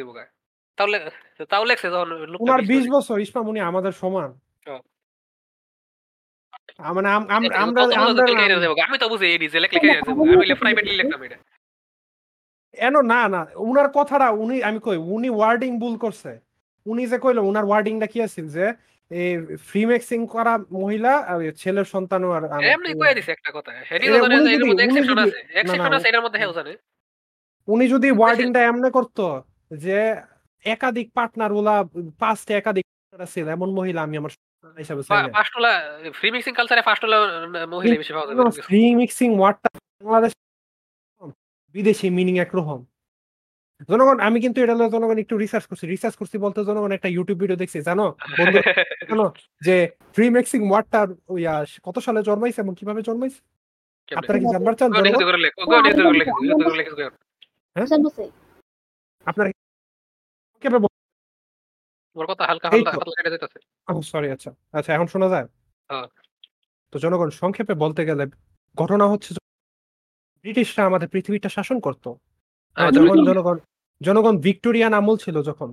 তাহলে 0.76 1.10
তাও 1.48 1.64
লেখছে 1.64 1.90
যখন 1.90 2.12
উনার 2.40 2.60
20 2.60 2.68
বিশ 2.68 2.86
বছর। 2.88 2.96
বছর 2.96 3.20
ইসমামুনি 3.20 3.60
আমাদের 3.60 3.92
সমান। 3.92 4.32
হ্যাঁ। 4.66 4.78
মানে 6.94 7.08
আম- 7.08 7.30
আম- 7.30 7.52
আমরা 7.54 7.82
আমরা? 7.82 8.84
আমি 8.84 8.98
তো 8.98 9.08
বুঝি 9.08 9.26
এই 9.26 9.48
যে 9.48 9.60
লেখলে 9.60 9.80
ক্যারিয়ার 9.80 10.10
আমি 10.10 10.54
প্রাইভেটলি 10.54 11.02
লিখতাম 11.02 11.22
এটা। 11.22 11.36
এনো 12.72 13.02
না 13.02 13.28
না 13.28 13.46
উনার 13.56 13.88
কথাটা 13.88 14.30
উনি 14.30 14.62
আমি 14.62 14.78
কই 14.78 14.96
উনি 14.96 15.30
ওয়ার্ডিং 15.30 15.78
ভুল 15.78 15.96
করছে। 15.96 16.53
উনি 16.86 17.02
যে 17.06 17.18
কইলো 17.18 17.40
উনার 17.42 17.66
ওয়ার্ডিংটা 17.66 18.06
কি 18.06 18.18
আছিল 18.22 18.46
যে 18.48 18.64
এই 19.10 19.30
ফ্রি 19.68 19.82
মিক্সিং 19.86 20.20
করা 20.26 20.52
মহিলা 20.76 21.12
আর 21.30 21.40
ছেলের 21.52 21.86
সন্তানও 21.86 22.30
আর 22.30 22.42
এমনি 22.66 22.90
কয়ে 23.00 23.14
দিছে 23.16 23.30
একটা 23.32 23.50
কথা। 23.50 23.70
এর 23.94 24.00
যদি- 24.06 24.68
মধ্যে 24.70 24.84
এক্সেপশন 24.86 25.18
আছে। 25.24 25.40
এক্সেপশন 25.54 25.92
আছে 25.98 26.08
এর 26.08 26.20
মধ্যে 26.20 26.38
উনি 27.68 27.84
যদি 27.88 28.08
ওয়ার্ডিংটা 28.10 28.60
এমনি 28.62 28.88
করতো 28.90 29.24
যে 29.78 29.98
একাধিক 30.64 31.06
পার্টনার 31.14 31.52
ওলা 31.52 31.74
পাঁচটা 32.18 32.52
একাধিক 32.56 32.84
ছিল 33.28 33.46
এমন 33.48 33.68
মহিলা 33.70 34.00
আমি 34.02 34.14
আমার 34.16 34.32
সন্তান 34.34 34.78
হিসাবে 34.78 35.02
ফ্রি 36.14 36.28
মিক্সিং 36.30 36.52
কালচারে 36.54 36.82
মহিলা 37.68 37.94
বেশি 37.96 38.12
পাওয়া 38.12 38.26
যাবে 38.28 38.62
ফ্রি 38.62 38.80
মিক্সিং 38.94 39.28
ওয়ার্ডটা 39.38 39.68
বাংলাদেশ 40.02 40.32
বিদেশি 41.74 42.06
মিনিং 42.10 42.34
একরকম। 42.38 42.80
জনগণ 43.88 44.20
আমি 44.20 44.40
কিন্তু 44.40 44.58
এটা 44.60 44.74
লইয়া 44.74 44.90
জনগণ 44.90 45.18
একটু 45.18 45.34
রিসার্চ 45.36 45.64
করছি। 45.66 45.86
রিসার্চ 45.86 46.14
করছি 46.16 46.38
বলতে 46.38 46.64
জনগণ 46.64 46.92
একটা 46.92 47.08
ইউটিউব 47.08 47.38
ভিডিও 47.40 47.56
দেখছি 47.56 47.78
জানো? 47.82 48.04
বন্ধু 48.38 48.58
জানো 49.10 49.26
যে 49.62 49.74
ফ্রি 50.12 50.30
মিক্সিং 50.30 50.60
ওয়ার্ডটা 50.68 51.00
ওইয়া 51.28 51.54
কত 51.82 51.98
সালে 51.98 52.22
জন্মাইছে 52.22 52.60
এবং 52.60 52.74
কীভাবে 52.74 53.02
জন্মাইছে? 53.02 53.40
আপনারা 54.16 54.38
কি 54.38 54.46
জানবার 54.52 54.74
চান 54.74 54.90
জনগণ? 54.92 55.14
আপনারা 59.26 59.50
কথা 62.28 62.44
হালকা 62.46 62.66
হালকা 62.70 62.90
সরি 64.02 64.30
আচ্ছা 64.30 64.50
আচ্ছা 64.72 64.90
এখন 64.94 65.06
শোনা 65.06 65.28
যায়? 65.28 65.46
হ্যাঁ। 65.90 66.06
তো 66.92 66.98
জনগণ 66.98 67.30
সংক্ষেপে 67.30 67.74
বলতে 67.74 68.04
গেলে 68.04 68.24
ঘটনা 68.76 69.06
হচ্ছে 69.06 69.30
ব্রিটিশরা 70.44 70.82
আমাদের 70.86 71.08
পৃথিবীটা 71.08 71.48
শাসন 71.48 71.80
করতো। 71.80 72.08
হ্যাঁ, 72.76 72.90
ওই- 72.90 73.24
জনগণ 73.24 73.56
জনগণ 74.00 74.34
ভিক্টোরিয়ান 74.46 74.92
আমল 75.00 75.16
ছিল 75.24 75.36
যখন। 75.48 75.70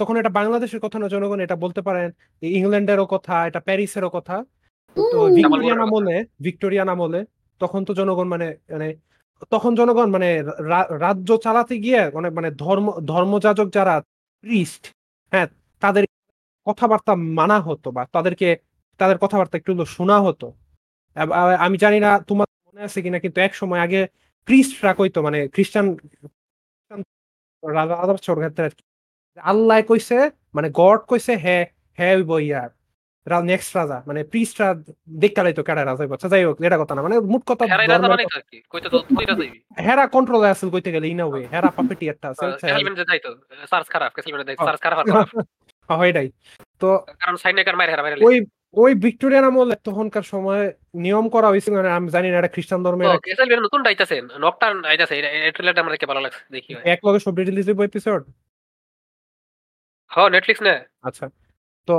তখন 0.00 0.14
এটা 0.20 0.30
বাংলাদেশের 0.38 0.80
কথা 0.84 0.98
না 1.02 1.06
জনগণ 1.14 1.38
এটা 1.46 1.56
বলতে 1.64 1.80
পারেন 1.86 2.08
ইংল্যান্ডেরও 2.42 3.06
কথা 3.14 3.34
এটা 3.48 3.60
প্যারিসেরও 3.66 4.10
কথা। 4.16 4.36
তো 4.96 5.18
ভিক্টোরিয়ান 5.36 5.78
আমলে 5.86 6.16
ভিক্টোরিয়ান 6.46 6.88
আমলে 6.94 7.20
তখন 7.60 7.80
তো 7.88 7.92
জনগণ 8.00 8.26
মানে 8.34 8.48
মানে 8.72 8.88
তখন 9.52 9.72
জনগণ 9.80 10.08
মানে 10.16 10.28
রাজ্য 11.04 11.30
চালাতে 11.44 11.74
গিয়ে 11.84 12.00
মানে 12.16 12.28
মানে 12.36 12.48
ধর্ম 12.62 12.86
ধর্মযাজক 13.10 13.68
যারা 13.76 13.94
প্রিস্ট 14.44 14.82
হ্যাঁ 15.32 15.48
তাদের 15.82 16.04
কথাবার্তা 16.66 17.12
মানা 17.38 17.58
হতো 17.68 17.88
বা 17.96 18.02
তাদেরকে 18.16 18.48
তাদের 19.00 19.16
কথাবার্তা 19.24 19.54
একটু 19.60 19.72
শোনা 19.96 20.16
হতো। 20.26 20.46
আমি 21.66 21.76
জানি 21.84 21.98
না 22.06 22.10
তোমার 22.28 22.48
মনে 22.68 22.82
আছে 22.88 22.98
কিনা 23.04 23.18
কিন্তু 23.24 23.38
এক 23.46 23.52
সময় 23.60 23.80
আগে 23.86 24.00
প্রিস্টরা 24.48 24.92
কইতো 24.98 25.18
মানে 25.26 25.38
খ্রিস্টান 25.54 25.86
রাজা 27.66 27.94
রাজার 27.96 28.18
ক্ষেত্রে 28.38 28.66
আল্লাহ 29.42 29.82
কইছে 29.82 30.16
মানে 30.54 30.68
গড 30.70 31.00
কইছে 31.06 31.32
হ্যাঁ 31.36 31.64
হ্যাঁ 31.98 32.14
হইব 32.16 32.32
ইয়ার 32.38 32.70
নেক্সট 33.44 33.70
রাজা 33.76 33.98
মানে 34.06 34.20
প্রিস্টরা 34.24 34.68
দেখা 35.14 35.42
লাইতো 35.42 35.62
কেডা 35.62 35.82
রাজা 35.84 36.02
আচ্ছা 36.10 36.28
যাই 36.28 36.42
হোক 36.44 36.56
এটা 36.62 36.78
কথা 36.78 36.94
না 36.94 37.00
মানে 37.02 37.16
মোট 37.20 37.42
কথা 37.46 37.64
হেরাই 37.66 37.86
রাজা 37.86 38.06
আর 38.36 38.42
কি? 38.50 38.58
তো 38.84 38.98
হেরা 39.80 40.04
কন্ট্রোল 40.06 40.42
আসল 40.44 40.68
কইতে 40.70 40.90
গেলে 40.92 41.06
ইনা 41.08 41.24
ওয়ে 41.24 41.42
হেরা 41.46 41.70
পাপেটি 41.70 42.04
একটা 42.08 42.26
আছে 42.28 42.44
সার্চ 43.66 43.86
খারাপ 43.88 44.10
সার্চ 44.58 44.80
খারাপ 44.80 44.98
হয় 45.90 46.08
এটাই 46.08 46.28
তো 46.80 46.88
কারণ 47.20 47.36
সাইনেকার 47.36 47.76
মাইর 47.76 47.90
হেরা 47.90 48.02
মাইরে 48.02 48.16
ওই 48.24 48.36
ওই 48.76 48.92
ভিক্টোরিয়ান 49.04 49.44
আমলে 49.44 49.76
তখনকার 49.84 50.24
সময় 50.24 50.62
নিয়ম 50.96 51.24
করা 51.34 51.48
হয়েছিল 51.48 51.72
মানে 51.76 51.90
আমি 51.98 52.08
জানি 52.10 52.28
না 52.28 52.38
এটা 52.38 52.50
খ্রিস্টান 52.54 52.80
ধর্মের 52.84 53.06
এক- 53.08 53.24
কেসলমেন্ট 53.26 53.62
নতুন 53.66 53.80
আইতাছে 53.86 54.14
নকটার্ন 54.44 54.78
আইতাছে 54.84 55.14
এটা 55.18 55.28
ট্রেলারটা 55.54 55.80
আমার 55.82 55.92
দেখে 55.94 56.06
ভালো 56.10 56.20
লাগছে 56.20 56.40
দেখি। 56.50 56.70
এক 56.86 57.00
লগে 57.06 57.18
সব 57.24 57.34
রিলিজ 57.40 57.66
হইব 57.68 57.80
এপিসোড 57.82 58.20
হ্যাঁ 60.10 60.28
নেটফ্লিক্স 60.30 60.62
না। 60.62 60.74
আচ্ছা 61.02 61.26
তো 61.88 61.94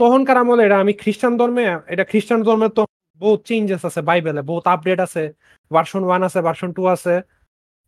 তখনকার 0.00 0.36
আমলে 0.38 0.62
এটা 0.66 0.76
আমি 0.84 0.92
খ্রিস্টান 1.02 1.32
ধর্মে 1.40 1.64
এটা 1.88 2.04
খ্রিস্টান 2.10 2.40
ধর্মে 2.42 2.68
তো 2.70 2.82
বহুত 3.20 3.40
চেঞ্জেস 3.48 3.82
আছে 3.84 4.00
বাইবেলে 4.02 4.40
বহুত 4.50 4.64
আপডেট 4.74 4.98
আছে 5.06 5.22
ভার্সন 5.70 6.02
ওয়ান 6.04 6.22
আছে 6.28 6.38
ভার্সন 6.46 6.70
টু 6.74 6.82
আছে। 6.94 7.14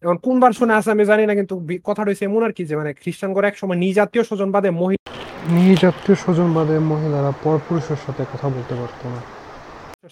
এখন 0.02 0.16
কোন 0.26 0.36
ভার্সনে 0.42 0.74
আছে 0.74 0.90
আমি 0.90 1.04
জানি 1.10 1.22
না 1.28 1.34
কিন্তু 1.40 1.54
কথাটা 1.84 2.08
হয়েছে 2.10 2.24
এমন 2.26 2.42
আর 2.44 2.52
কি 2.56 2.62
যে 2.68 2.74
মানে 2.80 2.90
খ্রিস্টান 3.00 3.30
করে 3.36 3.46
এক 3.48 3.56
সময় 3.60 3.78
নিজ 3.84 3.96
আত্মীয় 3.98 4.24
স্বজন 4.28 4.48
বাদে 4.54 4.70
মহিলা 4.80 5.11
নিজ 5.50 5.80
আত্মীয় 5.90 6.16
স্বজন 6.22 6.48
বাদে 6.56 6.76
মহিলারা 6.92 7.32
পরপুরুষের 7.44 8.00
সাথে 8.04 8.22
কথা 8.32 8.46
বলতে 8.56 8.74
পারতো 8.80 9.04
না। 9.14 9.20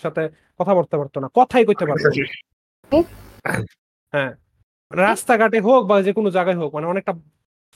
সাথে 0.05 0.23
কথা 0.61 0.73
বলতে 0.79 0.95
পারতো 1.01 1.17
না 1.23 1.29
কথাই 1.39 1.65
কইতে 1.69 1.85
পারতো 1.91 2.07
না। 2.11 2.15
হ্যাঁ 4.13 4.33
রাস্তাঘাটে 4.91 5.59
হোক 5.67 5.83
বা 5.91 5.97
যে 6.07 6.13
কোনো 6.19 6.29
জায়গায় 6.37 6.59
হোক 6.61 6.71
মানে 6.77 6.87
অনেকটা 6.93 7.13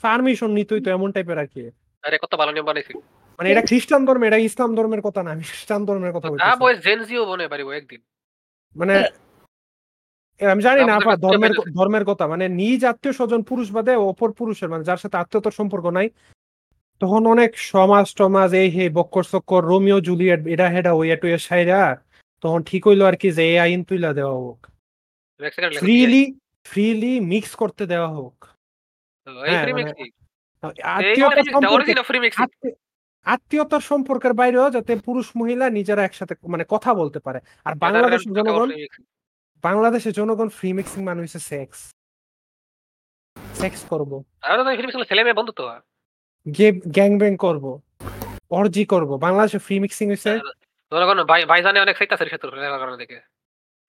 পারমিশন 0.02 0.50
নিতই 0.58 0.82
তো 0.84 0.88
এমন 0.96 1.08
টাইপের 1.14 1.38
আর 1.42 1.48
কি। 1.52 1.60
আরে 2.04 2.16
কত 2.22 2.32
ভালো 2.40 2.50
নিয়ম 2.52 2.66
বানাইছি। 2.70 2.92
মানে 3.38 3.46
এটা 3.52 3.62
খ্রিস্টান 3.70 4.02
ধর্ম 4.06 4.22
এটা 4.28 4.38
ইসলাম 4.48 4.70
ধর্মের 4.78 5.02
কথা 5.06 5.20
না 5.24 5.30
আমি 5.34 5.44
খ্রিস্টান 5.50 5.82
ধর্মের 5.88 6.12
কথা 6.16 6.28
যা 6.28 6.32
বলতেছি। 6.32 6.60
বয়স 6.62 6.78
জেনজিও 6.86 7.24
বনে 7.30 7.46
পারিব 7.52 7.68
একদিন। 7.80 8.00
মানে 8.76 8.94
আমি 10.40 10.62
জানি 10.66 10.80
না 10.88 10.94
আপা 10.98 11.12
ধর্মের 11.24 11.52
ধর্মের 11.78 12.04
কথা 12.10 12.24
মানে 12.32 12.44
নিজ 12.60 12.80
আত্মীয় 12.90 13.14
স্বজন 13.18 13.40
পুরুষ 13.50 13.68
বাদে 13.76 13.92
অপর 14.10 14.30
পুরুষের 14.38 14.68
মানে 14.72 14.84
যার 14.88 15.00
সাথে 15.02 15.16
আত্মীয়তার 15.22 15.58
সম্পর্ক 15.60 15.86
নাই 15.98 16.08
তখন 17.00 17.22
অনেক 17.26 17.50
সমাজ 17.72 18.06
টমাজ 18.14 18.50
এই 18.54 18.68
হে 18.70 18.84
বক্কর 18.88 19.24
চক্কর 19.24 19.62
রোমিও 19.64 19.98
জুলিয়েট 20.00 20.40
এটা 20.46 20.66
হেডা 20.68 20.92
ওই 20.92 21.06
এটু 21.10 21.26
সাইরা 21.48 21.80
তখন 22.44 22.60
ঠিক 22.62 22.82
হইল 22.86 23.00
আর 23.02 23.16
কি 23.16 23.28
যে 23.32 23.42
এই 23.50 23.56
আইন 23.58 23.80
তুইলা 23.84 24.10
দেওয়া 24.12 24.36
হোক। 24.44 24.58
ফ্রিলি 25.80 26.22
ফ্রিলি 26.66 27.12
মিক্স 27.32 27.52
করতে 27.54 27.84
দেওয়া 27.86 28.10
হোক। 28.18 28.36
হ্যাঁ, 29.26 29.64
মানে 29.66 29.92
আত্মীয়তার 33.26 33.82
সম্পর্কের 33.90 34.32
বাইরেও 34.32 34.68
যাতে 34.70 34.92
পুরুষ 35.06 35.26
মহিলা 35.36 35.66
নিজেরা 35.70 36.02
একসাথে 36.04 36.34
মানে 36.48 36.64
কথা 36.70 36.90
বলতে 36.94 37.18
পারে। 37.26 37.38
আর 37.66 37.72
বাংলাদেশের 37.84 38.32
জনগণ 38.38 38.68
বাংলাদেশের 39.64 40.12
জনগণ 40.12 40.48
ফ্রি 40.48 40.68
মিক্সিং 40.72 41.00
মানে 41.04 41.20
হচ্ছে 41.22 41.40
সেক্স 41.50 41.78
সেক্স 43.60 43.80
করব। 43.88 44.10
ছেলে 45.10 45.22
মেয়ে 45.24 45.38
হয়। 45.62 45.82
গ্যাং 46.94 47.18
ব্যাং 47.18 47.36
করব 47.36 47.80
অর্জি 48.50 48.84
করব। 48.84 49.16
বাংলাদেশে 49.16 49.58
ফ্রি 49.58 49.80
মিক্সিং 49.80 50.08
হয়েছে 50.08 50.38
জনগণ 50.92 51.24
ভাই 51.24 51.44
ভাইজানে 51.44 51.80
অনেক 51.80 51.96
কারণে 51.96 52.96
দেখে। 52.96 53.20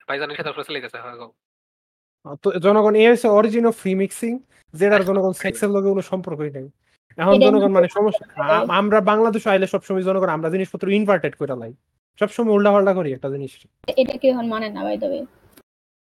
ভাইজানের 0.08 0.64
চলে 0.68 0.82
গেছে 0.82 0.98
হ্যাঁ 0.98 2.36
তো 2.42 2.60
জনগণ 2.60 2.96
এই 2.96 3.08
হচ্ছে 3.08 3.28
অরিজিনাল 3.28 3.72
ফ্রি 3.72 3.96
মিক্সিং 3.96 4.40
যেটার 4.74 5.06
জনগণ 5.06 5.32
সেক্সের 5.32 5.70
লগে 5.70 5.90
কোনো 5.90 6.02
সম্পর্কই 6.02 6.50
নাই। 6.50 6.70
এখন 7.18 7.40
জনগণ 7.40 7.72
মানে 7.72 7.88
সমস্যা 7.90 8.46
আমরা 8.74 9.02
বাংলাদেশে 9.02 9.50
আইলে 9.50 9.68
সবসময় 9.68 10.02
জনগণ 10.02 10.30
আমরা 10.30 10.50
জিনিসপত্র 10.50 10.90
ইনভার্টেড 10.90 11.36
করে 11.36 11.56
লাই। 11.56 11.74
সবসময় 12.20 12.54
উল্টা 12.54 12.72
পাল্টা 12.72 12.94
করি 12.94 13.14
একটা 13.14 13.30
জিনিস। 13.30 13.68
এটা 13.98 14.18
কি 14.18 14.30
এখন 14.30 14.48
মানে 14.48 14.70
না 14.70 14.84
বাই 14.84 14.98
দেবে 14.98 15.26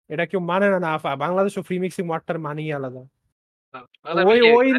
এটা 0.10 0.26
কেউ 0.26 0.40
মানে 0.40 0.70
না 0.70 0.80
না 0.80 0.94
আফা 0.94 1.16
বাংলাদেশে 1.16 1.62
ফ্রি 1.62 1.80
মিক্সিং 1.80 2.08
ওয়ার্ডটার 2.08 2.40
মানেই 2.40 2.74
আলাদা। 2.74 3.02
ওই- 4.14 4.56
ওই 4.58 4.72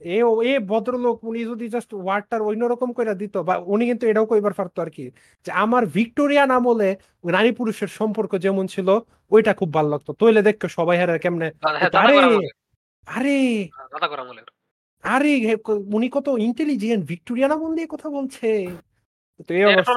এ 0.00 0.18
এ 0.44 0.52
ভদ্রলোক 0.70 1.16
উনি 1.24 1.40
যদি 1.44 1.64
জাস্ট 1.68 1.90
ওয়ার্ডটার 1.96 2.40
অন্যরকম 2.42 2.90
করে 2.92 3.14
দিত 3.14 3.34
বা 3.38 3.54
উনি 3.66 3.84
কিন্তু 3.86 4.04
এটাও 4.06 4.26
কইবার 4.26 4.54
পারতো 4.54 4.78
আর 4.82 4.90
কি 4.90 5.04
যে 5.46 5.50
আমার 5.64 5.82
ভিক্টোরিয়ান 5.88 6.50
আমলে 6.50 6.90
নারী 7.28 7.50
পুরুষের 7.52 7.90
সম্পর্ক 7.98 8.32
যেমন 8.38 8.64
ছিল 8.66 8.88
ওইটা 9.32 9.52
খুব 9.54 9.70
ভালো 9.74 9.88
লাগতো। 9.88 10.10
তৈলে 10.12 10.40
দেখতো 10.42 10.66
সবাই 10.68 10.96
হারে 10.98 11.12
কেমনে 11.18 11.48
হ্যাঁ, 11.62 11.90
আরে 12.00 12.14
আরে। 13.06 13.38
হ্যাঁ। 13.68 13.88
আরে 15.04 15.32
উনি 15.96 16.08
কত 16.08 16.26
ইন্টেলিজেন্ট 16.38 17.02
ভিক্টোরিয়ান 17.06 17.50
আমল 17.52 17.70
নিয়ে 17.74 17.88
কথা 17.90 18.08
বলছে। 18.08 18.48
তো 19.48 19.50
এই 19.54 19.64
অবস্থা 19.70 19.92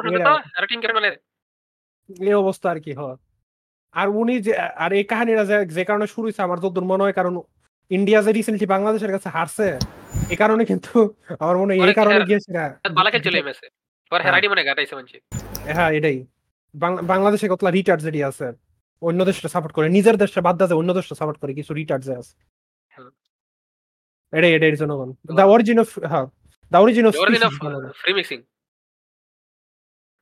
এই 2.10 2.34
অবস্থা 2.34 2.68
আর 2.70 2.80
কি 2.86 2.92
হয় 2.94 3.18
আর 3.94 4.08
উনি 4.22 4.36
যে 4.42 4.52
আর 4.76 4.92
এই 4.94 5.04
কাহিনীটা 5.04 5.44
যে 5.78 5.84
কারণে 5.84 6.08
শুরু 6.08 6.26
হয়েছে 6.26 6.42
আমার 6.42 6.60
যতদূর 6.60 6.86
মনে 6.92 7.04
হয় 7.04 7.16
কারণ 7.20 7.36
ইন্ডিয়া 7.92 8.20
যে 8.26 8.32
রিসেন্টলি 8.32 8.68
বাংলাদেশের 8.76 9.12
কাছে 9.16 9.30
হারছে 9.36 9.68
এই 10.34 10.38
কারণে 10.42 10.64
কিন্তু 10.72 10.92
আমার 11.44 11.56
মনে 11.62 11.72
হয় 11.72 11.80
এই 11.88 11.98
কারণে 12.00 12.20
গিয়েছে 12.30 12.50
বালা 12.98 13.10
খেল 13.12 13.22
চলে 13.28 13.38
এমএসে 13.42 13.68
পরে 14.12 14.22
হ্যাঁ। 14.22 14.26
হেরাডি 14.28 14.48
মনে 14.52 14.64
গাটাইছে 14.70 14.94
মানছি 14.98 15.18
হ্যাঁ। 15.76 15.92
এটাই। 15.98 16.18
বাংলাদেশে 17.12 17.48
কতলা 17.54 17.70
রিটার্ড 17.72 18.02
যেটি 18.08 18.20
আছে 18.30 18.48
অন্য 19.02 19.20
দেশটা 19.30 19.50
সাপোর্ট 19.56 19.74
করে 19.78 19.88
নিজের 19.98 20.16
দেশটা 20.24 20.40
বাদ 20.48 20.56
দেয় 20.60 20.78
অন্য 20.82 20.90
দেশটা 20.98 21.16
সাপোর্ট 21.20 21.38
করে 21.42 21.52
কিছু 21.60 21.72
রিটার্ড 21.80 22.02
যে 22.08 22.14
আছে। 22.22 22.34
হ্যাঁ। 22.92 23.12
এটাই 24.34 24.52
এটাই 24.58 24.72
জনগণ। 24.84 25.10
দা 25.40 25.44
অরিজিন 25.54 25.78
অফ 25.84 25.90
হ্যাঁ 26.12 26.26
the 26.72 26.78
origin 26.84 27.06
of 27.10 27.14
free 28.02 28.14
mixing 28.20 28.40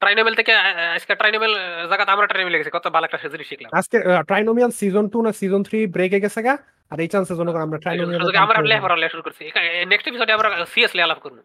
trinomial 0.01 0.35
থেকে 0.39 0.53
আজকে 0.97 1.13
ট্রাইনোমেল 1.19 1.53
জায়গাতে 1.89 2.11
আমরা 2.15 2.27
ট্রাইনোমেল 2.31 2.55
গেছি 2.59 2.71
কত 2.77 2.85
ভালো 2.95 3.05
একটা 3.07 3.17
জিনিস 3.33 3.47
শিখলাম। 3.51 3.69
আজকে 3.79 3.97
ট্রাইনোমিয়াল 4.29 4.71
সিজন 4.79 5.05
টু 5.13 5.19
না 5.25 5.31
সিজন 5.39 5.61
থ্রি 5.67 5.79
ব্রেকে 5.95 6.19
গেছে 6.25 6.41
গা। 6.47 6.53
আর 6.91 6.97
এই 6.99 7.07
চান্সে 7.07 7.33
জনগণ 7.35 7.61
আমরা 7.61 7.77
ট্রাইনোমিয়াল 7.77 8.21
আমরা 8.37 8.61
লেখা 8.95 9.09
শুরু 9.09 9.23
করছি। 9.23 9.43
নেক্সট 9.87 10.07
এপিসোডে 10.07 10.31
আমরা 10.33 10.49
সিরিয়াসলি 10.65 11.01
আলাপ 11.01 11.19
করব। 11.19 11.35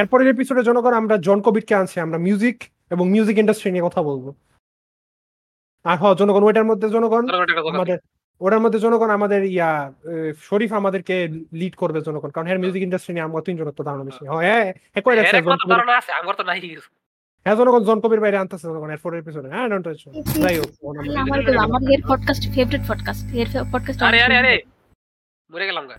এরপরের 0.00 0.28
এপিসোডে 0.28 0.62
জনগণ 0.62 0.92
আমরা 0.92 1.14
জন 1.18 1.38
কবিরকে 1.40 1.74
আনছি 1.74 1.96
আমরা 2.00 2.18
মিউজিক 2.18 2.56
এবং 2.90 3.04
মিউজিক 3.10 3.36
ইন্ডাস্ট্রি 3.38 3.70
নিয়ে 3.70 3.86
কথা 3.88 4.00
বলব। 4.02 4.24
আর 5.84 5.96
হ 5.96 6.04
জনগণ 6.14 6.42
ওইটার 6.44 6.64
মধ্যে 6.64 6.86
জনগণ 6.90 7.24
আমাদের 7.74 7.98
ওটার 8.40 8.60
মধ্যে 8.60 8.78
জনগণ 8.78 9.10
আমাদের 9.10 9.40
ইয়া 9.44 9.70
শরীফ 10.40 10.70
আমাদেরকে 10.72 11.16
লিড 11.52 11.74
করবে 11.76 12.00
জনগণ 12.00 12.30
কারণ 12.30 12.46
হ্যাঁ 12.46 12.58
মিউজিক 12.58 12.82
ইন্ডাস্ট্রি 12.82 13.12
নিয়ে 13.14 13.24
আমরা 13.24 13.40
তিনজন 13.40 13.68
তো 13.70 13.82
ধারণা 13.82 14.04
বেশি। 14.04 14.22
হ্যাঁ 14.24 14.42
হ্যাঁ 14.42 14.66
হ্যাঁ 14.92 15.02
কই 15.02 15.14
রাখছে 15.16 15.36
ধারণা 15.74 15.94
আছে 15.96 16.12
আমার 16.12 16.34
তো 16.34 16.44
নাই 16.44 16.58
হ্যাঁ 17.46 17.56
জনগণ 17.56 17.82
জন 17.84 17.98
কবির 18.00 18.20
বাইরে 18.20 18.36
আনতেছে 18.38 18.66
জনগণ 18.66 18.90
এরপরের 18.90 19.18
এপিসোডে 19.20 19.48
হ্যাঁ 19.48 19.66
ডোন্ট 19.68 19.84
টাচ 19.86 20.00
যাই 20.44 20.56
হোক 20.58 20.70
আমার 21.22 21.40
আমার 21.58 21.80
এর 21.94 22.02
পডকাস্ট 22.08 22.44
ফেভারিট 22.54 22.82
পডকাস্ট 22.88 23.24
এর 23.34 23.48
পডকাস্ট 23.72 24.00
আরে 24.02 24.18
আরে 24.22 24.36
আরে। 24.38 24.54
মরে 25.50 25.66
গেলাম 25.66 25.86
গা। 25.86 25.96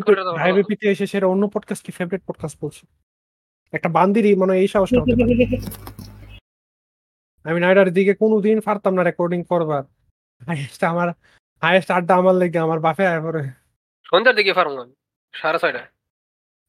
করে 0.00 0.90
এসে 0.90 1.06
সেটা 1.06 1.26
অন্য 1.26 1.48
পডকাস্ট 1.48 1.86
কি? 1.86 1.92
ফেভারিট 1.92 2.22
পডকাস্ট 2.26 2.56
বলছে? 2.60 2.86
একটা 3.72 3.88
বান্দিরই 3.88 4.34
মানে 4.34 4.58
এই 4.58 4.68
সাহসটা 4.68 5.00
হতে 5.00 5.12
আমি 7.44 7.60
নাইডার 7.60 7.90
দিকে 7.90 8.14
কোনোদিন 8.14 8.60
পারতাম 8.60 8.94
না 8.94 9.02
রেকর্ডিং 9.02 9.44
করবার। 9.44 9.82
হাইয়েস্ট 10.46 10.84
আমার 10.84 11.08
হাইয়েস্ট 11.62 11.90
আড্ডা 11.90 12.14
আমার 12.14 12.34
লেগে 12.34 12.58
আমার 12.58 12.80
বাপে 12.80 13.06
আয় 13.06 13.22
পরে 13.22 13.42
সন্ধ্যার 14.04 14.36
দিকে 14.36 14.52
ফার্ম 14.52 14.92
সাড়ে 15.32 15.58
ছয়টা 15.58 15.82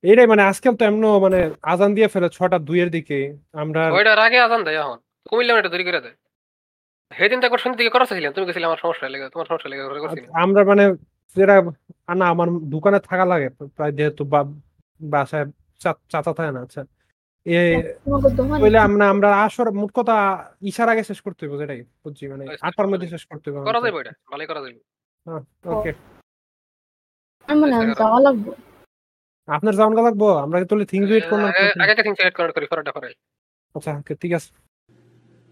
এটাই 0.04 0.28
মানে 0.28 0.42
আজকাল 0.42 0.76
তো 0.76 0.86
এমন 0.86 1.20
মানে 1.20 1.52
আজান 1.62 1.96
দিয়ে 1.96 2.08
ফেলে 2.08 2.30
ছটা 2.30 2.60
দুইয়ের 2.60 2.92
দিকে। 2.92 3.38
আমরা 3.54 3.92
ওইটার 3.92 4.20
আগে 4.20 4.40
আজান 4.40 4.64
দেয় 4.64 4.80
এখন। 4.80 4.98
কুমিল্লা 5.30 5.60
এটা 5.60 5.70
তৈরি 5.70 5.84
করে 5.84 6.02
দেয়। 6.02 6.14
সেদিন 7.18 7.40
তো 7.40 7.46
একবার 7.46 7.60
সন্ধ্যা 7.60 7.78
দিকে 7.78 7.90
করাছিলাম 7.90 8.34
তুমি 8.34 8.48
গেছিলে 8.48 8.66
আমার 8.66 8.78
সমস্যা 8.78 9.10
লেগে 9.10 9.30
তোমার 9.30 9.46
সমস্যা 9.46 9.70
লেগে 9.70 9.84
করে 9.84 10.22
আমরা 10.42 10.64
মানে 10.64 10.96
যেটা 11.36 11.56
না 12.16 12.26
আমার 12.28 12.48
দোকানে 12.66 13.00
থাকা 13.02 13.26
লাগে 13.26 13.48
প্রায় 13.76 13.92
যেহেতু 13.92 14.24
বা- 14.26 14.52
বাসায় 15.00 15.46
চা- 15.82 16.02
চাচা 16.10 16.32
থাকে 16.34 16.52
না 16.52 16.62
আচ্ছা। 16.62 16.82
বলে 18.60 18.78
আমরা 18.80 19.06
আমরা 19.10 19.30
আসর 19.38 19.68
মোট 19.72 19.92
কথা 19.94 20.16
ইশার 20.62 20.90
আগে 20.90 21.04
শেষ 21.04 21.20
করতে 21.22 21.42
হবে 21.46 21.58
যেটাই 21.58 21.82
বুঝছি 22.04 22.24
মানে 22.28 22.44
শেষ 22.48 22.60
আটটার 22.62 22.88
মধ্যে 22.88 23.08
শেষ 23.08 23.24
করতে 23.26 23.48
হবে 23.50 23.66
করা 23.66 23.80
যাবে 23.80 23.98
ওইটা 23.98 24.14
ভালোই 24.32 24.48
করা 24.48 24.62
যাবে 24.62 24.80
ওকে। 25.72 25.92
আমার 27.50 27.58
মনে 27.62 27.74
যাওয়া 27.96 28.20
লাগবে। 28.20 28.52
আপনার 29.48 29.74
যাওয়ান 29.76 29.94
গা 29.96 30.02
লাগবো? 30.02 30.28
আমরা 30.36 30.58
তো 30.62 30.76
করলাম 31.32 31.50
আগে 31.84 31.94
সিলেক্ট 32.16 32.38
করা 32.38 32.52
করি 32.52 32.66
ফরাটা 32.66 32.92
ফরাই 32.92 33.14
আচ্ছা 33.76 33.92
ঠিক 34.16 34.34
আছে। 34.34 34.50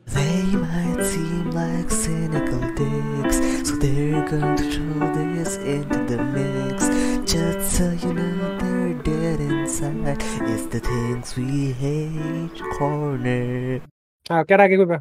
They 0.07 0.41
might 0.63 1.01
seem 1.05 1.45
like 1.53 1.89
cynical 1.95 2.63
dicks, 2.77 3.37
so 3.67 3.73
they're 3.75 4.23
going 4.31 4.55
to 4.55 4.65
throw 4.73 4.99
this 5.35 5.53
into 5.73 5.99
the 6.09 6.19
mix. 6.35 6.77
Just 7.33 7.61
so 7.75 7.85
you 8.03 8.11
know 8.17 8.35
they're 8.61 8.95
dead 9.09 9.39
inside. 9.49 10.21
It's 10.51 10.65
the 10.73 10.81
things 10.89 11.27
we 11.39 11.51
hate 11.83 12.59
corner. 12.77 13.81
হ্যাঁ 14.29 14.43
কেন 14.49 14.59
আগে 14.65 14.75
কইবা? 14.81 14.97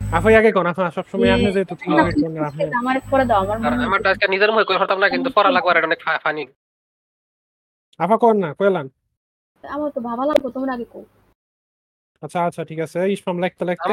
আফাই 0.00 0.34
আগে 0.40 0.50
কোন 0.56 0.66
আফা 0.72 0.84
সবসময় 0.96 1.30
আপনি 1.36 1.48
করেন 1.50 2.44
আপনি 2.48 2.62
আমার 2.80 2.96
পরে 3.12 3.24
দাও 3.30 3.40
আমার 3.44 3.58
মনে 3.64 3.84
আমার 3.88 4.00
আজকে 4.12 4.26
নিজের 4.34 4.50
মুখে 4.54 4.80
হতাম 4.82 4.98
না 5.02 5.06
কিন্তু 5.14 5.28
পড়া 5.36 5.50
লাগবে 5.56 5.68
আর 5.70 5.76
এটা 5.78 5.88
অনেক 5.90 6.00
ফানি 6.24 6.44
আফা 8.04 8.16
কোন 8.22 8.36
না 8.44 8.48
কইলাম। 8.58 8.86
আমার 9.64 9.90
তো 9.96 10.00
ভাবা 10.08 10.24
লাগবে 10.30 10.48
তোমরা 10.56 10.72
আগে 10.76 10.86
কো 10.92 11.00
আচ্ছা 12.22 12.38
আচ্ছা 12.48 12.62
ঠিক 12.70 12.80
আছে। 12.86 12.98
ইসমাম 13.14 13.36
লিখতে 13.42 13.62
লিখতে। 13.68 13.88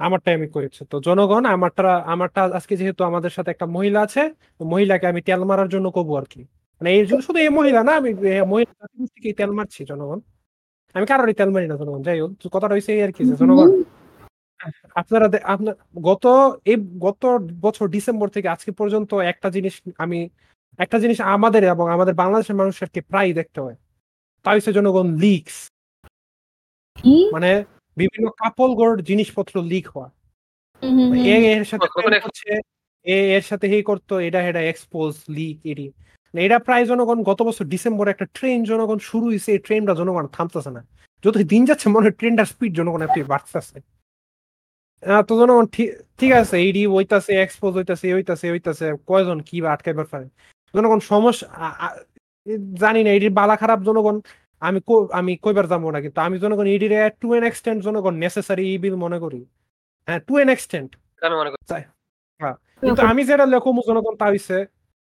আমার 0.00 0.20
লেহি 0.24 0.30
আমারটা 0.30 0.30
আমি 0.38 0.46
করেছি। 0.56 0.80
তো 0.90 0.96
জনগণ 1.06 1.42
আমারটা 1.54 1.82
আমারটা 2.12 2.40
আজকে 2.58 2.74
যেহেতু 2.80 3.02
আমাদের 3.04 3.32
সাথে 3.36 3.50
একটা 3.54 3.66
মহিলা 3.66 4.00
আছে 4.06 4.22
তো 4.58 4.62
মহিলাকে 4.64 5.06
আমি 5.12 5.20
তেল 5.28 5.40
মারার 5.50 5.68
জন্য 5.68 5.86
কবু 5.96 6.12
আর 6.16 6.26
কি। 6.32 6.40
মানে 6.80 6.90
এই 6.96 7.04
জন্য 7.06 7.20
শুধু 7.28 7.38
এই 7.38 7.50
মহিলা 7.58 7.80
না 7.88 7.92
আমি 8.00 8.10
মহিলা 8.52 8.72
তেল 9.40 9.50
মারছি 9.58 9.80
জনগণ। 9.90 10.20
আমি 10.94 11.06
কারোরই 11.06 11.34
তেল 11.40 11.50
মারি 11.54 11.66
না 11.70 11.76
জনগণ 11.76 12.02
যাই 12.02 12.18
হোক 12.22 12.30
কথাটা 12.52 12.74
হয়েছে 12.74 12.92
আর 13.06 13.12
কি 13.16 13.22
জনগণ। 13.42 13.70
আপনারা 14.94 15.26
আপনার 15.44 15.74
গত 16.02 16.24
এই 16.66 16.76
গত 16.98 17.22
বছর 17.60 17.86
ডিসেম্বর 17.88 18.28
থেকে 18.28 18.48
আজকে 18.48 18.72
পর্যন্ত 18.72 19.10
একটা 19.32 19.48
জিনিস 19.56 19.74
আমি 20.04 20.28
একটা 20.78 20.98
জিনিস 20.98 21.20
আমাদের 21.20 21.62
এবং 21.64 21.86
আমাদের 21.96 22.14
বাংলাদেশের 22.14 22.56
মানুষকে 22.56 23.00
প্রায় 23.10 23.32
দেখতে 23.38 23.60
হয়। 23.64 23.76
তা 24.44 24.48
হচ্ছে 24.54 24.72
জনগণ 24.78 25.06
লিকস 25.24 25.56
মানে 27.32 27.64
বিভিন্ন 28.00 28.28
কাপল 28.28 28.74
গোড় 28.74 29.02
জিনিসপত্র 29.02 29.62
লিক 29.62 29.88
হওয়া। 29.88 30.10
এ 31.24 31.58
এর 31.58 31.64
সাথে 31.64 32.20
করছে 32.20 32.60
এ 33.02 33.36
এর 33.36 33.42
সাথে 33.42 33.68
হে 33.68 33.82
করতো 33.82 34.20
এটা 34.20 34.48
এটা 34.48 34.60
এক্সপোজ 34.60 35.14
লিক 35.28 35.60
এডি 35.64 35.88
মানে 35.88 36.44
এটা 36.44 36.58
প্রায় 36.58 36.86
জনগণ 36.86 37.22
গত 37.22 37.42
বছর 37.42 37.64
ডিসেম্বরে 37.64 38.10
একটা 38.10 38.24
ট্রেন 38.24 38.64
জনগণ 38.64 38.98
শুরু 38.98 39.26
হয়েছে 39.26 39.52
এই 39.52 39.58
ট্রেনটা 39.58 39.94
জনগণ 39.94 40.26
থামতেছে 40.26 40.70
না। 40.70 40.86
যত 41.24 41.38
দিন 41.38 41.64
যাচ্ছে 41.64 41.88
মনে 41.88 42.04
হয় 42.04 42.10
ট্রেনটার 42.10 42.44
স্পিড 42.44 42.76
জনগণ 42.76 43.02
একটু 43.02 43.24
বাড়তেছে। 43.24 43.80
তো 45.28 45.40
জনগণ 45.40 45.66
ঠিক- 45.66 45.94
ঠিক 46.18 46.32
আছে 46.32 46.56
এইডি 46.56 46.86
ওইতাছে 46.86 47.32
এক্সপোজ 47.32 47.74
হইতাছে 47.74 48.14
হইতাছে 48.14 48.50
হইতাছে 48.50 48.92
কয়জন 49.06 49.40
কি 49.40 49.60
বা 49.60 49.72
আটকাইবার 49.72 50.06
পারে। 50.06 50.24
জনগণ 50.76 50.98
সমস্যা 50.98 51.48
জানি 52.74 53.04
না 53.04 53.10
এটির 53.10 53.30
বালা 53.30 53.56
খারাপ 53.56 53.82
জনগণ। 53.82 54.20
আমি 54.62 54.80
আমি 55.12 55.32
কইবার 55.44 55.66
যাব 55.68 55.84
না 55.90 55.98
কিন্তু 56.00 56.18
আমি 56.20 56.36
জনগণ 56.38 56.66
এটির 56.66 56.94
টু 57.20 57.28
এন 57.34 57.44
এক্সটেন্ট 57.44 57.78
জনগণ 57.86 58.14
নেসেসারি 58.14 58.64
ইবিল 58.74 58.96
মনে 59.04 59.18
করি। 59.18 59.40
হ্যাঁ 60.08 60.20
টু 60.20 60.32
এন 60.42 60.48
এক্সটেন্ট 60.48 60.90
মনে 61.40 61.50
কিন্তু 62.82 63.02
আমি 63.02 63.22
যেটা 63.24 63.46
লেখম 63.46 63.76
জনগণ 63.88 64.14
তা 64.16 64.26
হইছে 64.26 64.56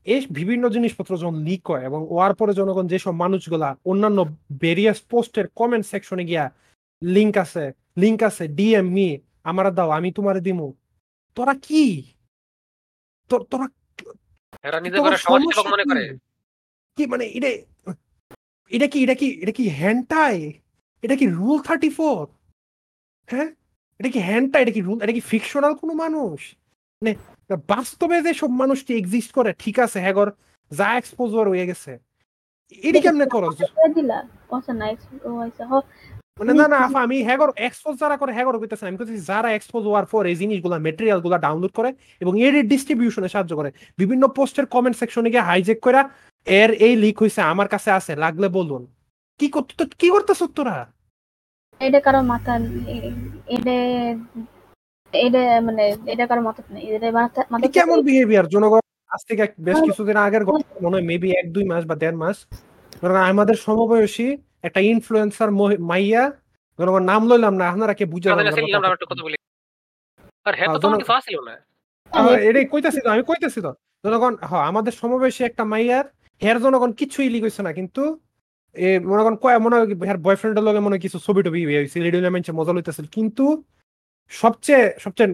এই 0.07 0.21
বিভিন্ন 0.31 0.65
জিনিসপত্র 0.69 1.13
যখন 1.17 1.37
লিক 1.47 1.63
হয় 1.71 1.85
এবং 1.89 2.01
ওয়ার 2.11 2.33
পরে 2.35 2.53
জনগণ 2.61 2.87
যেসব 2.87 3.15
মানুষগুলা 3.25 3.69
অন্যান্য 3.91 4.19
ভেরিয়াস 4.63 4.99
পোস্টের 5.11 5.47
কমেন্ট 5.59 5.85
সেকশনে 5.87 6.25
গিয়া 6.25 6.45
লিংক 7.03 7.35
আছে 7.45 7.65
লিংক 8.03 8.19
আছে 8.29 8.45
ডিএম 8.59 8.87
মি 8.97 9.09
আমার 9.51 9.67
দাও 9.75 9.91
আমি 9.99 10.09
তোমারে 10.13 10.41
দিমু 10.47 10.69
তোরা 11.37 11.55
কি? 11.67 11.85
তোরা 13.31 13.67
এরা 14.69 14.79
নিজে 14.81 14.99
করে 15.05 15.17
সমাজ 15.25 15.41
সেবক 15.57 15.67
মনে 15.75 15.85
করে। 15.91 16.03
কি? 16.09 16.17
কি 16.99 17.05
মানে 17.13 17.25
এটা 17.37 17.51
এটা 18.73 18.87
কি 18.93 18.99
এটা 19.05 19.14
কি 19.20 19.27
এটা 19.43 19.53
কি 19.59 19.64
হ্যান্টাই 19.81 20.39
এটা 21.03 21.14
কি 21.20 21.27
রুল 21.39 21.59
থার্টি 21.66 21.91
ফোর 21.99 22.20
হ্যাঁ? 23.29 23.49
এটা 24.01 24.11
কি 24.14 24.20
হ্যান্টাই 24.29 24.61
এটা 24.62 24.75
কি 24.77 24.83
রুল 24.83 24.99
এটা 25.05 25.14
কি 25.16 25.23
ফিকশনাল 25.31 25.73
কোনো 25.81 25.93
মানুষ? 25.95 26.39
মানে 27.03 27.12
বাস্তবে 27.68 28.16
যে 28.27 28.33
সব 28.35 28.51
মানুষটি 28.62 28.93
এক্সিস্ট 28.95 29.31
করে 29.33 29.51
ঠিক 29.62 29.77
আছে 29.85 29.99
হ্যাগর 30.05 30.29
যা 30.70 30.89
এক্সপোজার 30.95 31.45
হয়ে 31.49 31.68
গেছে। 31.70 31.93
এটি 32.85 32.99
কেমনে 33.05 33.27
করো? 33.35 33.49
মানে 36.39 36.53
না 36.61 36.66
না 36.68 36.77
আফা 36.87 37.01
আমি 37.07 37.16
হ্যাগর 37.29 37.51
এক্সপোজ 37.66 37.95
যারা 38.03 38.16
করে 38.16 38.33
হ্যাগর 38.37 38.57
কইতেছে 38.61 38.85
আমি 38.89 38.99
কইতেছি 38.99 39.23
যারা 39.31 39.49
এক্সপোজ 39.53 39.83
হওয়ার 39.89 40.07
পর 40.12 40.23
এই 40.27 40.37
জিনিসগুলো 40.37 40.75
মেটেরিয়ালগুলা 40.87 41.39
ডাউনলোড 41.39 41.73
করে 41.79 41.91
এবং 42.20 42.33
এর 42.41 42.55
ডিস্ট্রিবিউশনে 42.73 43.29
সাহায্য 43.29 43.53
করে 43.57 43.70
বিভিন্ন 43.99 44.25
পোস্টের 44.37 44.66
কমেন্ট 44.66 44.97
সেকশনে 45.01 45.29
গিয়ে 45.33 45.49
হাইজেক 45.51 45.79
করে 45.81 46.01
এর 46.47 46.70
এই 46.86 46.95
লিক 47.03 47.16
হইছে 47.22 47.40
আমার 47.53 47.68
কাছে 47.68 47.90
আছে 47.99 48.12
লাগলে 48.24 48.47
বলুন। 48.59 48.82
কি 49.40 49.47
করতে 49.55 49.72
তো 49.80 49.84
কি 50.01 50.09
করতেছ 50.14 50.40
তোরা? 50.57 50.76
এটা 51.80 52.01
কারও 52.07 52.22
মাথা 52.32 52.53
এটা 53.57 53.76
এটা 55.12 55.40
মানে 55.66 55.82
এটা 56.12 56.24
কারও 56.30 56.43
মাথা 56.49 56.61
নেই। 56.74 56.84
এটা 56.88 57.09
মাথা 57.16 57.40
কেমন 57.76 57.99
বিহেভিয়ার 58.09 58.47
জনগণ 58.55 58.82
আজ 59.11 59.22
থেকে 59.28 59.43
বেশ 59.66 59.78
কিছুদিন 59.88 60.16
আগের 60.26 60.43
ঘটনা 60.47 60.64
মনে 60.84 60.95
হয় 60.97 61.07
মেবি 61.11 61.28
এক 61.32 61.47
দুই 61.55 61.64
মাস 61.70 61.82
বা 61.90 61.95
দেড় 62.03 62.16
মাস। 62.22 62.36
জনগণ 62.93 63.22
আমাদের 63.32 63.57
সমবয়সী 63.66 64.28
একটা 64.62 64.80
ইনফ্লুয়েন্সার 64.93 65.51
মাইয়া 65.90 66.22
জনগণ 66.78 67.03
নাম 67.11 67.22
লইলাম 67.30 67.55
না 67.61 67.64
আপনারা 67.72 67.95
কে 67.99 68.05
বুঝা 68.05 68.28
তাহলে 68.30 68.53
ছিলাম 68.59 68.82
না 68.82 68.88
একটু 68.97 69.09
কথা 69.11 69.22
বলি। 69.26 69.36
আর 70.47 70.55
হ্যাঁ 70.59 70.68
তো 70.74 70.86
হ্যাঁ, 72.12 72.38
এটাই 72.49 72.66
কইতাছি 72.72 73.01
তো 73.05 73.09
আমি 73.14 73.22
কইতাছি 73.30 73.61
তো। 73.66 73.70
জনগণ 74.05 74.34
হ 74.49 74.53
আমাদের 74.70 74.93
সমবয়সী 75.01 75.43
একটা 75.45 75.64
মাইয়ার 75.64 76.07
হের 76.45 76.59
জনগণ 76.64 76.90
কিছুই 77.01 77.28
লিক 77.32 77.43
হইছে 77.47 77.62
না, 77.66 77.70
কিন্তু 77.78 78.03
এ, 78.76 78.88
মনে 79.11 79.22
করেন 79.24 79.38
কয়, 79.45 79.59
মনে 79.64 79.74
হয় 79.78 79.86
বয়ফ্রেন্ডের 80.26 80.64
লগে 80.68 80.80
মনে 80.86 80.97
কিছু 81.05 81.18
ছবি 81.26 81.40
টবি 81.47 81.61
হয়েছে 81.68 81.97
রেডিও 82.07 82.20
মেঞ্চে 82.34 82.53
মজা 82.59 82.72
লইতেছিল, 82.76 83.07
কিন্তু 83.16 83.45
সবচেয়ে 84.30 84.84
সবচেয়ে 85.05 85.30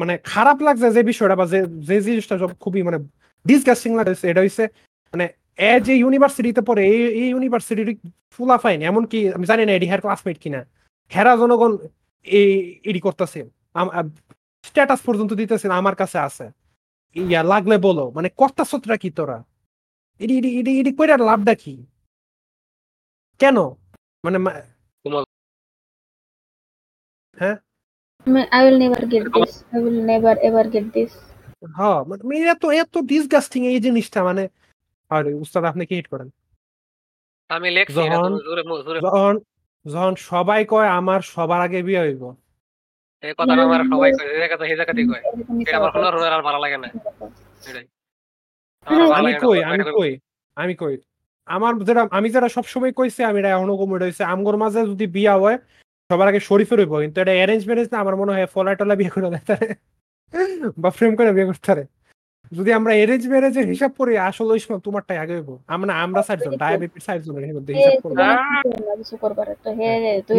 মানে 0.00 0.14
খারাপ 0.32 0.58
লাগছে 0.66 0.86
যে 0.96 1.02
বিষয়টা 1.10 1.34
বা 1.40 1.44
যে 1.52 1.60
যে 1.88 1.96
জিনিসটা 2.06 2.34
সব 2.42 2.50
খুবই 2.62 2.80
মানে 2.88 2.98
ডিসগাস্টিং 3.44 3.90
লাগছে 3.98 4.24
এটা 4.32 4.40
হইছে 4.44 4.64
মানে 5.14 5.24
এ 5.70 5.72
যে 5.86 5.94
ইউনিভার্সিটিতে 6.02 6.62
পড়ে, 6.68 6.82
এই 6.94 7.00
এই 7.20 7.28
ইউনিভার্সিটির 7.34 7.88
ফুলা 8.34 8.56
ফাইন 8.62 8.78
এমনকি 8.90 9.18
আমি 9.36 9.44
জানি 9.50 9.62
না 9.66 9.72
এডি 9.76 9.86
হের 9.92 10.00
ক্লাসমেট 10.04 10.36
কিনা 10.44 10.60
হেরা 11.12 11.32
জনগণ 11.42 11.72
এই 12.26 12.50
এডি 12.90 13.00
করতেছে 13.06 13.40
স্ট্যাটাস 14.68 15.00
পর্যন্ত 15.06 15.30
দিতেছে, 15.40 15.66
আমার 15.80 15.94
কাছে 16.00 16.18
আছে। 16.28 16.46
ইয়া, 17.16 17.40
লাগলে 17.52 17.76
বলো 17.86 18.04
মানে 18.16 18.28
কর্তা 18.40 18.64
সত্রা 18.70 18.96
কি 19.02 19.10
তোরা? 19.18 19.38
ইডি 20.18 20.38
ইডি 20.38 20.48
ইডি 20.48 20.70
ইডি 20.70 20.92
কইরার 20.92 21.20
লাভটা 21.20 21.54
কি? 21.54 21.86
কেন? 23.38 23.56
মানে 24.24 24.38
মা- 24.38 24.62
I 28.26 28.64
will 28.64 28.88
never 28.88 29.04
get 29.04 29.24
this. 29.24 29.50
I 29.72 29.78
will 29.78 30.06
never 30.06 30.34
ever 30.44 30.64
get 30.72 30.84
this. 30.92 31.08
হ্যাঁ 31.74 32.04
মানে 32.04 32.40
এত 32.40 32.64
এত 32.64 32.98
ডিসগাস্টিং 32.98 33.66
এই 33.66 33.80
জিনিসটা 33.80 34.24
মানে 34.24 34.48
আর 35.08 35.26
উস্তাদ 35.26 35.64
আপনি 35.64 35.86
কি 35.86 35.94
হিট 35.94 36.06
করেন? 36.06 36.30
আমি 37.48 37.70
লেখছি 37.70 37.94
যখন- 37.94 39.40
যখন 39.92 40.14
সবাই 40.14 40.64
কয় 40.64 40.86
আমার 40.86 41.20
সবার 41.20 41.60
আগে 41.60 41.82
বিয়ে 41.82 42.00
হইব। 42.00 42.34
এই 43.22 43.34
কথাটা 43.38 43.62
আমার 43.62 43.84
সবাই 43.84 44.12
কয় 44.12 44.32
এই 44.32 44.38
জায়গাতে 44.38 44.64
এই 44.64 44.76
জায়গাতেই 44.76 45.06
কয় 45.06 45.20
এটা 45.62 45.76
আমার 45.76 45.92
কোনো 45.92 46.06
কথা। 46.06 46.36
আর 46.36 46.42
ভালো 46.42 46.58
লাগে 46.58 46.78
না। 46.78 46.86
এটাই। 46.86 47.74
মানে 47.74 47.95
আমি 49.18 49.32
কই 49.44 49.58
আমি। 49.62 49.82
কই 49.96 50.12
আমি 50.56 50.74
কই। 50.74 50.94
আমার 51.48 51.72
যেটা 51.78 52.02
আমি 52.10 52.28
যেটা 52.30 52.48
সবসময় 52.48 52.92
কইছি 52.92 53.20
আমি 53.24 53.38
এটা 53.38 53.50
এখনও 53.50 53.74
কম 53.76 53.90
হইছে 53.94 54.22
আমগর 54.24 54.56
মাঝে 54.56 54.80
যদি 54.86 55.06
বিয়া 55.06 55.34
হয় 55.38 55.56
সবার 56.10 56.28
আগে 56.28 56.40
শরীফের 56.40 56.78
হইব 56.80 56.94
কিন্তু 57.00 57.18
এটা 57.20 57.32
অ্যারেঞ্জ 57.32 57.62
ম্যারেজ 57.66 57.88
না 57.92 57.98
আমার 57.98 58.16
মনে 58.16 58.32
হয় 58.32 58.46
ফলা 58.46 58.70
টলা 58.74 58.94
বিয়ে 58.94 59.12
করে 59.14 59.28
দেয় 59.34 59.74
বা 60.78 60.90
ফ্রেম 60.90 61.12
করে 61.18 61.30
বিয়ে 61.32 61.48
করতে 61.50 61.66
পারে। 61.70 61.84
যদি 62.52 62.70
আমরা 62.72 62.92
অ্যারেঞ্জ 62.94 63.24
ম্যারেজের 63.28 63.66
হিসাব 63.66 63.92
করি 63.98 64.12
আসলে 64.28 64.50
ওই 64.52 64.60
সময় 64.64 64.80
তোমারটাই 64.80 65.18
আগে 65.18 65.34
হইব। 65.38 65.50
আমরা 65.66 65.92
আমরা 66.04 66.20
চারজন 66.22 66.52
ডায়াবেটিস 66.56 67.02
চারজনের 67.06 67.54
মধ্যে 67.54 67.72
হিসাব 67.74 67.94
করব। 68.02 68.16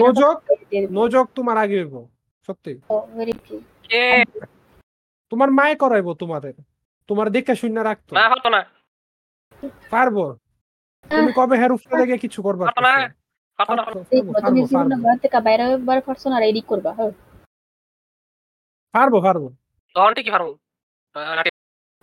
নোজক 0.02 0.38
নোজক 0.98 1.26
তোমার 1.36 1.58
আগে 1.58 1.76
হইব 1.82 1.96
সত্যি। 2.48 2.72
তোমার 5.32 5.50
মায়ে 5.52 5.76
করাইবো 5.76 6.12
তোমাদের। 6.14 6.56
তোমার 7.10 7.28
দেখে 7.30 7.54
শূন্য 7.56 7.78
রাখতো। 7.80 8.12
না 8.16 8.26
হতো 8.30 8.48
না। 8.50 8.62
পারব। 9.92 10.18
তুমি 11.10 11.32
কবে 11.36 11.56
হের 11.58 11.72
উপরে 11.72 11.96
লেগে 12.02 12.18
কিছু 12.18 12.40
করবা? 12.42 12.66
হতো 12.68 12.82
না। 12.82 12.94
হতো 13.60 13.74
না 13.76 13.82
পারব, 13.84 13.98
দেখব, 14.12 14.28
তুমি 14.48 14.60
জীবনে 14.64 14.96
ঘর 15.04 15.16
থেকে 15.18 15.38
বাইরে 15.42 15.64
হইবার 15.68 16.00
পারছ 16.02 16.24
না 16.28 16.38
রেডি 16.40 16.62
করবা 16.62 16.92
হ্যাঁ। 16.94 17.12
পারব 18.94 19.14
পারব। 19.22 19.44
তখন 19.96 20.12
ঠিকই 20.14 20.32
পারব। 20.32 20.48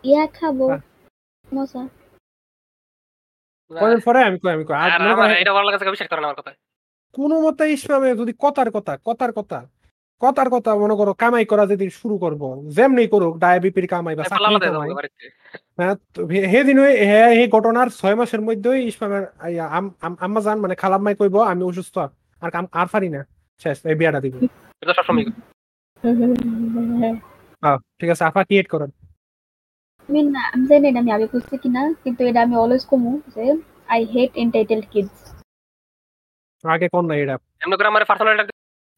ইয়া 0.04 0.24
খাব 0.34 0.56
হ্যাঁ। 0.62 0.80
কয়েন 3.70 3.98
পরে 4.00 4.20
আমি 4.22 4.36
কই 4.42 4.52
আমি 4.52 4.64
কই? 4.64 4.74
আর 4.74 4.90
আর 4.90 5.00
আমার 5.02 5.14
করো 5.18 5.34
এটা 5.42 5.52
ভালো 5.52 5.66
লাগে 5.66 5.90
বিশ্বাস 5.90 6.08
করে 6.10 6.20
আমার 6.22 6.38
কথা। 6.40 6.52
কোনো 7.14 7.36
মতে 7.40 7.64
ইসলামে 7.72 8.08
যদি 8.14 8.32
কথার 8.40 8.68
কথা 8.70 8.92
কথার 9.06 9.32
কথা। 9.32 9.58
কথার 10.24 10.48
কথা 10.50 10.70
মনে 10.74 10.94
করো 10.94 11.12
কামাই 11.14 11.44
করা 11.44 11.64
যদি 11.66 11.86
শুরু 11.90 12.14
করব 12.18 12.42
যেমনি 12.68 13.04
করুক 13.06 13.34
ডায়াবিপির 13.38 13.86
কামাই 13.86 14.14
বা 14.14 14.22
চাকরি 14.22 14.34
পাল্লা 14.36 14.58
দেয় 14.60 14.72
কামাই। 14.72 14.88
হ্যাঁ 15.78 15.94
সেদিন 16.52 16.76
ওই 16.78 16.92
হে 17.02 17.20
এই 17.34 17.46
ঘটনার 17.48 17.88
ছয় 17.90 18.16
মাসের 18.16 18.40
মধ্যেই 18.40 18.82
আম- 19.70 19.94
আম্মা 20.20 20.40
জান 20.40 20.56
মানে 20.60 20.74
খালাম্মাই 20.74 21.14
কইবো 21.14 21.38
আমি 21.42 21.62
অসুস্থ 21.64 21.94
আর 22.42 22.50
কাম 22.50 22.64
আর 22.72 22.86
পারি 22.86 23.08
না। 23.08 23.20
শেষ 23.62 23.78
এই 23.86 23.94
বিয়াটা 23.94 24.20
দিব। 24.20 24.34
হ্যাঁ 27.62 27.78
ঠিক 27.98 28.08
আছে 28.10 28.22
আফা 28.24 28.42
ক্রিয়েট 28.44 28.68
করেন। 28.68 28.90
আমি 30.08 30.20
না 30.34 30.42
আমি 30.52 30.64
জানি 30.66 30.88
না 30.90 30.98
আমি 31.00 31.10
আগে 31.12 31.26
বুঝছি 31.32 31.54
কিনা 31.58 31.82
কিন্তু 32.04 32.20
এটা 32.24 32.40
আমি 32.42 32.54
অলওয়েজ 32.56 32.84
কমু 32.86 33.12
যে 33.34 33.44
আই 33.88 34.00
হেট 34.04 34.32
এন্টাইটেলড 34.36 34.86
কিডস 34.92 35.16
আগে 36.64 36.86
কোন 36.88 37.04
না 37.06 37.14
এটা? 37.14 37.34
এমনি 37.62 37.74
করে 37.76 37.88
আমার 37.88 38.02
পার্সোনাল 38.04 38.34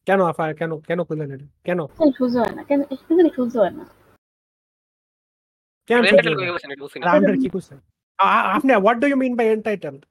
কেন 0.07 0.19
আফা 0.31 0.45
কেন 0.59 0.71
কেন 0.87 0.99
কইলেন 1.07 1.29
এটা? 1.35 1.47
কেন? 1.67 1.79
সহ্য 2.19 2.35
হয় 2.43 2.53
না। 2.57 2.61
কেন 2.69 2.79
একটুখানি 2.93 3.29
সহ্য 3.37 3.53
হয় 3.63 3.73
না। 3.79 3.85
কেন 5.89 5.99
কি 7.43 7.49
আপনি 8.55 8.71
what 8.83 8.97
do 9.01 9.05
you 9.11 9.17
mean 9.23 9.33
by 9.39 9.47
entitled 9.55 10.01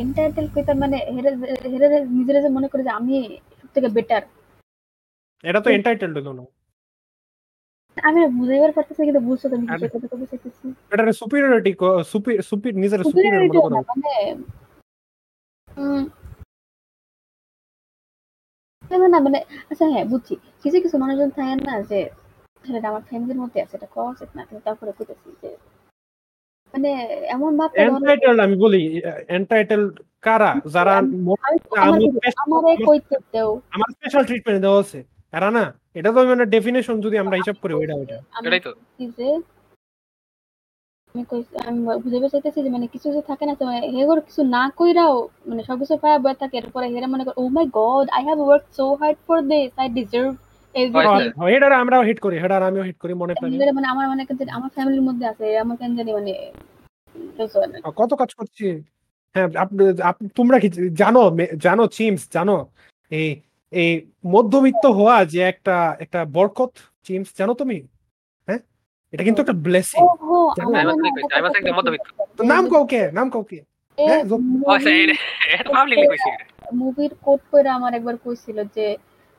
entitle 0.00 0.46
কইতা 0.54 0.72
মানে 0.82 0.96
হেরে 1.14 1.30
হেরে 1.72 1.98
নিজেরা 2.16 2.40
যে 2.44 2.50
মনে 2.56 2.68
করে 2.72 2.82
যে 2.88 2.92
আমি 3.00 3.16
সব 3.60 3.68
থেকে 3.74 3.88
বেটার 3.96 4.22
এটা 5.44 5.60
তো 5.64 5.68
এন্টাইটেলড 5.76 6.16
হলো 6.20 6.32
না। 6.38 6.44
আমি 7.96 8.18
বুঝাইবার 8.38 8.72
পারতেছি 8.76 9.00
কিন্তু 9.08 9.22
বুঝছ 9.28 9.42
তুমি 9.52 9.64
কিসের 9.70 9.90
কথা 9.94 10.06
কইতে 10.10 10.26
চাইতেছি? 10.30 10.66
এটা 10.92 11.02
সুপিরিয়রিটি 11.20 11.72
সুপি 12.12 12.32
সুপি 12.48 12.68
নিজের 12.82 13.00
সুপিরিয়র 13.06 13.42
মনে 13.50 13.60
করো। 13.64 13.76
মানে 13.90 14.12
না 18.90 19.06
না 19.06 19.18
মানে 19.20 19.38
আচ্ছা 19.70 19.84
হ্যাঁ 19.86 20.04
বুঝছি। 20.04 20.32
কিছু 20.62 20.78
কিছু 20.82 20.96
মানুষজন 20.98 21.30
থাকে 21.30 21.54
না 21.68 21.74
যে 21.90 21.98
ছেলেটা 22.64 22.86
আমার 22.88 23.02
ফ্যামিলির 23.02 23.38
মধ্যে 23.42 23.58
আছে 23.62 23.74
এটা 23.76 23.88
কওয়া 23.94 24.08
উচিত 24.10 24.30
না 24.36 24.42
কিন্তু 24.44 24.62
তারপরে 24.64 24.90
কইতেছি 24.92 25.28
যে 25.42 25.50
মানে 26.74 26.90
এমন 27.28 27.50
এন্টাইটেলড 27.82 28.38
আমি 28.40 28.56
বলি 28.56 28.80
এন্টাইটেলড 29.28 29.92
কারা? 30.24 30.50
যারা 30.74 30.92
আমার- 30.96 32.76
কইতে 32.86 33.16
দেও। 33.32 33.50
আমার 33.70 33.88
স্পেশাল 33.90 34.22
ট্রিটমেন্ট 34.24 34.60
দেওয়া 34.62 34.80
আছে 34.80 34.98
এরা 35.32 35.48
না? 35.50 35.64
এটা 35.94 36.10
তো 36.12 36.20
মানে 36.24 36.44
ডেফিনেশন 36.46 36.96
যদি 37.00 37.16
আমরা 37.18 37.36
হিসাব 37.36 37.56
করি 37.62 37.72
ওইটা 37.74 37.94
ওইটা। 37.94 38.16
এটাই 38.40 38.60
তো। 38.60 38.70
আমি 41.16 41.24
কইছি 41.30 41.54
আমি 41.68 41.78
চাইতেছি 42.34 42.58
যে 42.64 42.70
মানে 42.76 42.86
কিছু 42.94 43.06
কিছু 43.10 43.22
থাকে 43.30 43.44
না 43.48 43.52
মানে 43.68 43.80
হেগর 43.96 44.18
কিছু 44.28 44.42
না 44.56 44.62
কইরাও 44.78 45.16
মানে 45.48 45.60
সব 45.68 45.76
কিছু 45.82 45.94
পায়া 46.02 46.18
বয়ে 46.24 46.40
থাকে। 46.42 46.54
এরপরে 46.60 46.86
হেরা 46.94 47.08
মনে 47.12 47.22
করে 47.26 47.36
ও 47.42 47.44
my 47.56 47.66
god 47.78 48.06
I 48.16 48.22
have 48.28 48.38
work 48.46 48.64
so 48.78 48.84
hard 49.00 49.18
for 49.26 49.38
this 49.50 49.70
I 49.82 49.88
deserve 49.98 50.32
এটা 51.54 51.66
আমরাও 51.84 52.02
হিট 52.08 52.18
করি 52.24 52.34
এটা 52.38 52.56
আমিও 52.70 52.84
হিট 52.88 52.98
করি 53.02 53.12
মনে 53.20 53.32
মানে 53.78 53.86
আমার 53.92 54.06
মানে 54.12 54.22
আমার 54.56 54.70
ফ্যামিলির 54.76 55.04
মধ্যে 55.08 55.24
আছে 55.32 55.46
আমার 55.64 55.76
কেন 55.80 55.90
জানি 55.98 56.10
মানে। 56.18 56.34
কত 58.00 58.10
কাজ 58.20 58.30
করছি? 58.38 58.66
হ্যাঁ 59.34 59.48
আপনি 60.06 60.24
তোমরা 60.38 60.56
কি 60.62 60.68
জানো 61.02 61.22
জানো 61.66 61.84
চিমস 61.96 62.22
জানো? 62.36 62.56
এই 63.10 63.28
এই 63.72 63.90
মধ্যবিত্ত 64.34 64.84
হওয়া 64.98 65.16
যে 65.32 65.40
একটা 65.52 65.76
একটা 66.04 66.20
বরকত 66.36 66.72
চিমস 67.06 67.28
জানো 67.40 67.52
তুমি? 67.60 67.78
এটা 69.16 69.24
কিন্তু 69.26 69.40
একটা 69.42 69.56
ব্লেসিং 69.64 70.02
মনে। 71.74 71.98
নাম 72.52 72.64
কাউকে 72.72 73.00
নাম 73.12 73.26
কাউকে 73.30 73.58
হ্যাঁ, 73.98 74.22
মুভির 76.80 77.12
কোট 77.24 77.40
কইরা 77.50 77.70
আমার 77.78 77.92
একবার 77.94 78.16
কইছিল 78.24 78.58
যে 78.76 78.86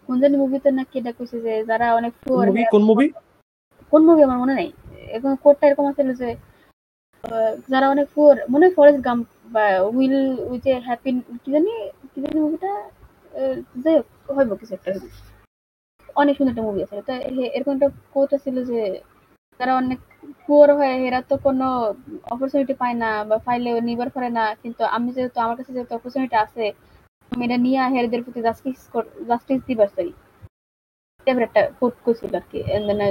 কোন 0.09 0.15
জানি 0.21 0.35
মুভিতে 0.37 0.69
নাকি 0.71 0.95
এটা 0.99 1.11
কইছে 1.17 1.37
যে 1.41 1.53
যারা 1.69 1.87
অনেক 1.93 2.13
পুয়ার 2.23 2.45
মুভি? 2.47 2.63
কোন 2.73 2.83
মুভি? 2.89 3.07
কোন 3.91 4.01
মুভি 4.07 4.21
আমার 4.23 4.39
মনে 4.39 4.53
নাই। 4.53 4.67
এখন 5.09 5.31
কোডটা 5.43 5.63
এরকম 5.67 5.85
আছিল 5.91 6.09
যে 6.21 6.29
আহ, 7.23 7.51
যারা 7.71 7.85
অনেক 7.89 8.07
পুয়ার 8.15 8.35
মনে 8.49 8.67
ফরেস্ট 8.75 8.99
গাম 9.05 9.19
বা 9.53 9.65
উইল 9.89 10.15
ওই 10.51 10.57
যে 10.65 10.71
হ্যাপি 10.87 11.09
কি 11.43 11.49
জানি 11.51 11.71
কি 12.11 12.17
জানি 12.23 12.37
মুভিটা? 12.39 12.71
যে 13.83 13.91
হইব 14.35 14.51
কিছু 14.55 14.73
একটা। 14.77 14.91
অনেক 16.15 16.33
সুন্দর 16.37 16.51
একটা 16.53 16.63
মুভি 16.63 16.79
আছে। 16.85 16.95
তো 17.01 17.13
এরকম 17.55 17.71
একটা 17.75 17.89
কোট 18.13 18.31
ছিল 18.45 18.57
যে 18.71 18.79
যারা 19.59 19.73
অনেক 19.75 19.99
পুয়ার 20.45 20.69
হয় 20.77 20.95
এরা 21.07 21.19
তো 21.21 21.35
কোনো 21.37 21.65
অপরচুনিটি 22.33 22.73
পায় 22.73 22.95
না 23.03 23.09
বা 23.29 23.37
পাইলেও 23.47 23.77
নিবার 23.79 24.09
করে 24.09 24.29
না। 24.29 24.45
কিন্তু 24.63 24.83
আমি 24.95 25.09
যেহেতু 25.15 25.37
আমার 25.39 25.55
কাছে 25.59 25.71
যেহেতু 25.75 25.93
অপরচুনিটি 25.95 26.35
আছে 26.35 26.63
আমি 27.31 27.43
এটা 27.45 27.57
নিয়ে 27.57 27.79
হেরদের 27.93 28.21
প্রতি 28.25 28.41
জাস্টিস 28.41 28.79
জাস্টিস 29.27 29.59
দিবার 29.67 29.89
চাই। 29.97 30.09
একটা 31.27 31.61
করছিল 32.05 32.33
আর 32.39 32.45
কি 32.51 32.57
এন্ড 32.75 32.85
দেন 32.87 32.99
আই 33.01 33.09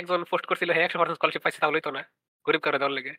একজন 0.00 0.20
পোস্ট 0.30 0.46
করছিল 0.46 0.68
হ্যাঁ 0.72 0.86
একশো 0.86 0.98
পার্সেন্ট 0.98 1.18
স্কলারশিপ 1.18 1.42
পাইছে 1.44 1.60
তাহলেই 1.62 1.84
তো 1.86 1.90
না 1.96 2.02
গরিব 2.46 2.60
করে 2.64 2.78
দেওয়ার 2.78 2.94
লেগে। 2.98 3.12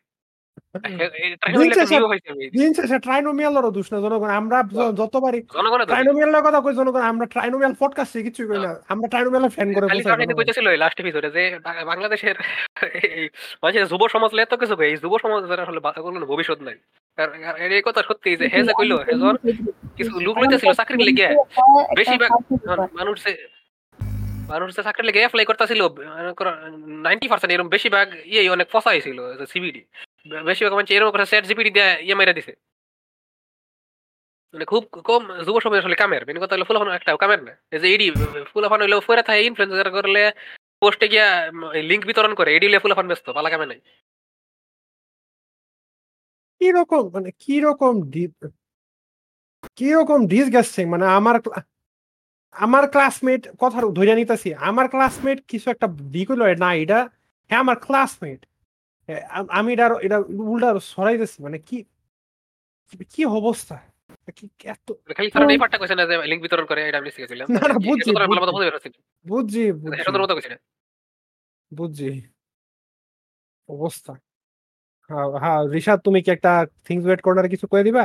জনগণ। 4.04 4.30
আমরা 4.40 4.58
যতবারই 4.96 5.40
ট্রাইনোমিয়ালের 5.90 6.42
কথা 6.46 6.60
কই 6.60 6.74
জনগণ 6.74 7.02
আমরা 7.02 7.26
ট্রাইনোমিয়াল 7.26 7.74
পডকাস্টে 7.80 8.22
কিছুই 8.22 8.46
কই 8.46 8.58
না। 8.58 8.72
আমরা 8.88 9.06
ট্রাইনোমিয়ালের 9.08 9.50
ফ্যান 9.50 9.68
করে 9.72 9.86
খালি 9.86 10.02
বসে 10.02 10.10
কারণে 10.10 10.34
কইতেছিল 10.34 10.66
লাস্ট 10.76 10.98
এপিসোডে 11.00 11.28
যে 11.30 11.44
বাংলাদেশের 11.86 12.36
এই 13.16 13.28
মানে 13.62 13.86
যুব 13.86 14.02
সমাজ 14.08 14.30
এত 14.38 14.54
কিছু 14.54 14.74
এই 14.82 14.94
যুব 14.96 15.12
আসলে 15.64 15.80
কোনো 16.02 16.26
ভবিষ্যৎ 16.26 16.60
নাই। 16.62 16.76
এই 17.76 17.82
কথা 17.82 18.00
সত্যি 18.02 18.30
যে 18.36 18.46
হে 18.48 18.60
যে 18.62 18.72
কইলো 18.78 18.96
হেজন 18.96 19.34
কিছু 19.96 20.12
লোক 20.20 20.34
লইতেছিল 20.38 20.72
চাকরির 20.72 21.02
লেগে। 21.08 21.28
বেশিরভাগ 21.96 22.30
মানুষ 22.94 23.16
মানুষ 24.48 24.68
যে 24.76 24.82
চাকরির 24.82 25.06
লেগে 25.06 25.18
অ্যাপ্লাই 25.18 25.46
করতেছিল 25.46 25.80
নাইনটি 27.02 27.26
পার্সেন্ট 27.28 27.52
এরকম 27.52 27.68
বেশিরভাগ 27.68 28.06
ইয়ে 28.24 28.42
অনেক 28.50 28.68
ছিল 29.02 29.18
সিবিডি 29.46 29.82
বেশিরভাগ 30.48 30.72
মানুষ 30.76 30.90
এরকম 30.96 31.12
করে 31.14 31.24
সেট 31.32 31.44
জিপিডি 31.48 31.70
দিয়ে 31.76 31.90
ইয়ে 32.06 32.16
মেরে 32.20 32.36
দিছে। 32.38 32.52
মানে 34.54 34.64
খুব 34.72 34.82
কম 35.08 35.22
যুব 35.46 35.56
সমাজ 35.64 35.78
আসলে 35.82 35.96
কামের। 36.02 36.22
মেন 36.26 36.38
কথা 36.42 36.54
হলো 36.54 36.66
ফুলাফান 36.68 36.88
একটা 36.98 37.10
কামের 37.22 37.40
না। 37.46 37.52
এই 37.74 37.78
যে 37.82 37.86
এডি 37.94 38.06
ফুলাফান 38.52 38.80
হইল 38.82 38.94
ফেরা 39.06 39.22
থাকে 39.28 39.42
ইনফ্লুয়েন্সার 39.48 39.90
করলে 39.96 40.22
পোস্টে 40.82 41.06
গিয়া 41.12 41.26
লিঙ্ক 41.90 42.02
বিতরণ 42.08 42.32
করে 42.38 42.50
এডি 42.56 42.66
হলে 42.68 42.82
ফুলাফান 42.84 43.06
ব্যস্ত, 43.10 43.26
পালা 43.36 43.50
কামে 43.52 43.66
নাই। 43.70 43.80
কি 46.60 46.68
রকম 46.78 47.02
মানে 47.14 47.30
কি 47.42 47.56
রকম 47.66 47.94
কি 49.78 49.88
রকম 49.98 50.18
ডিসগাস্টিং 50.32 50.84
মানে 50.94 51.06
আমার 51.18 51.36
আমার 52.54 52.84
ক্লাসমেট 52.94 53.42
কথা 53.62 53.78
ধরে 53.98 54.14
নিতেছি, 54.20 54.50
আমার 54.68 54.86
ক্লাসমেট 54.94 55.38
কিছু 55.50 55.66
একটা 55.74 55.86
দি 56.14 56.22
কইলো 56.28 56.44
না, 56.64 56.70
এটা 56.82 56.98
হ্যাঁ 57.50 57.60
আমার 57.64 57.78
ক্লাসমেট 57.86 58.40
আমি 59.50 59.72
এটা 59.72 59.84
আরো- 59.84 60.00
এটা 60.00 60.16
উল্টা 60.44 60.68
আরও 60.68 60.80
সরাইতেছি 60.86 61.42
মানে 61.42 61.58
কি 61.58 61.78
কি 63.10 63.22
অবস্থা? 63.32 63.76
কইছে 65.78 65.94
করে 66.66 66.80
বুঝছি, 67.78 69.62
কইছে 70.30 70.50
হ্যাঁ 75.38 75.96
তুমি 76.04 76.18
কি 76.22 76.30
একটা 76.30 76.52
থিংস 76.84 77.04
ওয়েট 77.06 77.20
কর্নারে 77.20 77.48
কিছু 77.48 77.66
কয়ে 77.66 77.84
দিবা? 77.84 78.04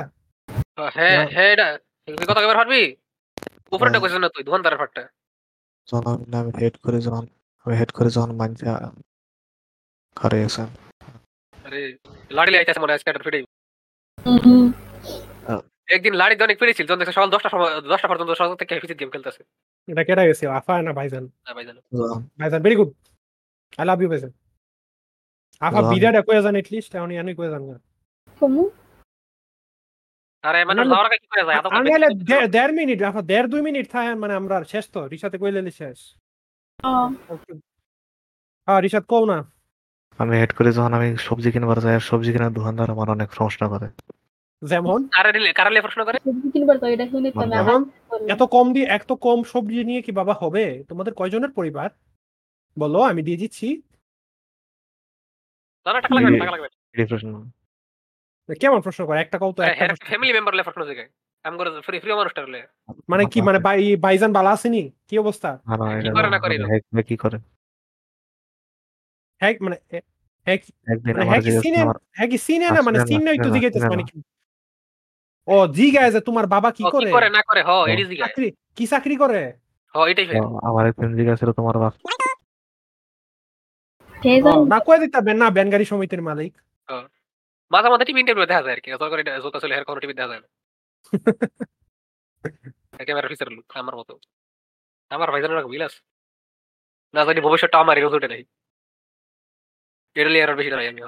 হ্যাঁ 0.93 1.27
হ্যাঁ 1.27 1.49
এটা 1.53 1.67
তুই 2.07 2.25
কথা 2.27 2.41
কইবার 2.41 2.57
পারবি? 2.57 2.81
উপরেটা 3.71 3.91
হ্যাঁ। 3.91 4.01
কইছিস 4.03 4.19
না 4.19 4.29
তুই 4.29 4.43
দোকানদারের 4.43 4.79
যখন 5.87 6.03
আমি 6.33 6.51
হেড 6.59 6.75
করে 6.77 6.97
যখন 7.01 7.23
আমি 7.65 7.75
হেড 7.77 7.91
করে 7.91 8.09
যখন 8.09 8.29
ঘরে 10.17 10.37
গেছেন 10.43 10.67
আরে 11.67 11.79
আইতাছে 12.59 12.81
মনে 12.81 12.93
হয় 12.93 13.01
একদিন 15.95 16.13
লাড়ি 16.21 16.35
অনেক 16.47 16.57
ফিরেছিল 16.61 16.85
যখন 16.87 16.99
দেখছে 17.01 17.15
সকাল 17.17 17.29
দশটা 17.35 17.49
সময় 17.53 17.71
দশটা 17.93 18.07
পর্যন্ত 18.09 18.31
সকাল 18.39 18.55
থেকে 18.61 18.73
ফিজিট 18.83 18.97
গেম 18.99 19.09
খেলতেছে। 19.13 19.41
এটা 19.87 20.03
কেটা 20.07 20.23
গেছে 20.29 20.43
আফা 20.59 20.73
না 20.87 20.91
ভাইজান? 20.99 21.23
জানো 21.67 21.81
ভাইজান। 22.39 22.59
Very 22.65 22.75
good 22.79 22.91
I 23.79 23.85
love 23.89 23.97
you 24.01 24.09
ভাইজান। 24.13 24.31
আফা 25.61 25.79
বিরাট 25.91 26.15
কয়ে 26.27 26.41
যান 26.45 26.55
এটলিস্ট 26.61 26.91
এখন 26.97 27.09
আমি 27.23 27.33
কয়ে 27.39 27.51
যান 27.53 27.63
না 27.69 27.75
কমু। 28.41 28.63
আরে 30.43 30.59
মানে 30.67 30.81
কি 31.21 31.27
করে 31.31 31.43
যায়? 31.47 31.57
আমি 31.77 31.89
দেড় 32.55 32.73
মিনিট 32.79 32.99
আফা 33.09 33.21
দেড় 33.31 33.47
দুই 33.53 33.61
মিনিট 33.67 33.85
থাকে 33.93 34.11
মানে 34.23 34.33
আমরা 34.39 34.55
শেষ 34.73 34.85
তো 34.93 34.99
রিসাতে 35.13 35.37
কইলে 35.41 35.61
শেষ। 35.81 35.99
হ্যাঁ 38.67 38.79
রিসাদ 38.85 39.03
কও 39.11 39.23
না। 39.31 39.37
আমি 40.19 40.33
হেড 40.41 40.51
করে 40.57 40.69
যখন 40.77 40.93
আমি 40.99 41.07
সবজি 41.27 41.49
কিনবার 41.53 41.77
যাই 41.83 41.95
আর 41.99 42.03
সবজি 42.09 42.29
কেনার 42.33 42.53
দোকানদার 42.57 42.89
আমার 42.95 43.07
অনেক 43.15 43.29
প্রশ্ন 43.37 43.61
করে। 43.73 43.87
যেমন? 44.61 44.99
আরে 45.19 45.29
কারালে 45.59 45.79
প্রশ্ন 45.85 46.01
করে? 46.07 46.17
সবজি 46.25 46.47
কিনবার 46.53 46.77
তো 46.81 46.85
এটা 46.93 47.05
শুনি 47.13 47.29
তো 47.31 47.39
আমি 47.41 47.55
যেমন? 47.57 47.81
এত 48.33 48.43
কম 48.55 48.65
দিয়ে 48.75 48.87
এত 48.97 49.11
কম 49.25 49.39
সবজি 49.51 49.79
নিয়ে 49.89 50.01
কি 50.05 50.11
বাবা 50.19 50.33
হবে? 50.41 50.65
তোমাদের 50.89 51.13
কয়জনের 51.19 51.51
পরিবার? 51.57 51.89
বলো 52.77 52.99
আমি 53.11 53.21
দিয়ে 53.27 53.41
দিচ্ছি। 53.43 53.67
না 55.85 55.89
টাকা 55.95 56.15
লাগবে 56.15 56.39
টাকা 56.43 56.53
লাগবে 56.55 56.67
এই 57.01 57.07
প্রশ্ন। 57.11 57.29
কেমন 58.49 58.79
প্রশ্ন 58.85 59.01
করে? 59.07 59.17
একটা 59.21 59.37
কও 59.41 59.51
তো 59.57 59.61
একটা 59.63 59.95
ফ্যামিলি 60.09 60.31
মেম্বার 60.37 60.53
লে 60.57 60.63
প্রশ্ন 60.67 60.81
জিগায় 60.89 61.09
আম 61.45 61.53
করে 61.59 61.69
ফ্রি 61.87 61.97
ফ্রি 62.03 62.11
মানুষটা 62.21 62.41
হলে 62.45 62.59
মানে 63.11 63.23
কি 63.31 63.39
মানে 63.47 63.59
বাই 63.67 63.79
বাইজান 64.05 64.31
বালা 64.37 64.51
আসেনি 64.57 64.83
কি 65.07 65.15
অবস্থা? 65.23 65.49
না 65.69 65.75
না 65.81 65.85
কি 66.03 66.09
করে 66.17 66.27
না 66.33 66.39
করে 66.43 66.55
কি 67.09 67.15
করে? 67.23 67.37
হ্যাঁ 69.41 69.53
মানে 69.61 69.77
হ্যাঁ 70.47 70.57
কি- 70.57 70.73
মানে 71.09 71.25
হ্যাঁ 71.29 71.41
কি 71.41 71.51
সিনে 71.63 71.79
হ্যাঁ 72.11 72.29
কি 72.31 72.37
সিনে 72.37 72.67
না 72.67 72.79
মানে 72.81 72.97
সিন 73.07 73.21
মানে 73.23 74.03
ও 75.47 75.55
জিগায় 75.67 76.11
যে 76.11 76.19
তোমার 76.19 76.45
বাবা 76.47 76.69
কি 76.71 76.83
করে? 76.93 77.09
করে 77.11 77.27
না 77.29 77.41
করে? 77.41 77.61
হ 77.63 77.71
এডি 77.87 78.03
জিগায় 78.05 78.33
কি 78.77 78.83
চাকরি 78.87 79.15
করে? 79.15 79.41
হ 79.93 79.97
এটাই 80.05 80.25
আমার 80.61 80.83
তোমার 81.57 81.75
না 84.67 84.77
কয়ে 84.79 84.99
দিতে 84.99 85.17
না 85.33 85.47
ব্যানগাড়ি 85.49 85.85
সমিতির 85.85 86.21
মালিক। 86.21 86.53
মাঝে 87.71 87.87
মাঝে 87.89 88.05
টিভি 88.05 88.19
ইন্টারভিউ 88.19 88.45
দেখা 88.45 88.63
যায় 88.63 88.75
আর 88.75 88.81
কি 88.83 88.89
যত 88.93 89.03
করে 89.03 89.21
যত 89.37 89.55
চলে 89.63 89.73
হের 89.75 89.85
কোনো 89.85 89.99
টিভি 89.99 90.13
দেখা 90.13 90.29
যায় 90.29 90.41
না। 90.43 90.47
ক্যামেরা 92.99 93.27
ফিচার 93.27 93.47
লুক 93.51 93.65
আমার 93.75 93.95
মতো। 93.95 94.13
আমার 95.11 95.27
ভাইজানের 95.31 95.57
রকম 95.57 95.71
বিলাস 95.71 95.93
না 97.13 97.21
জানি 97.25 97.39
ভবিষ্যৎটা 97.41 97.77
আমার 97.79 97.95
এরকম 97.97 98.19
নাই 98.25 98.41
এটা 100.17 100.29
লিয়ে 100.29 100.43
আর 100.43 100.55
বেশি 100.55 100.69
নাই 100.71 100.87
আমি 100.87 101.01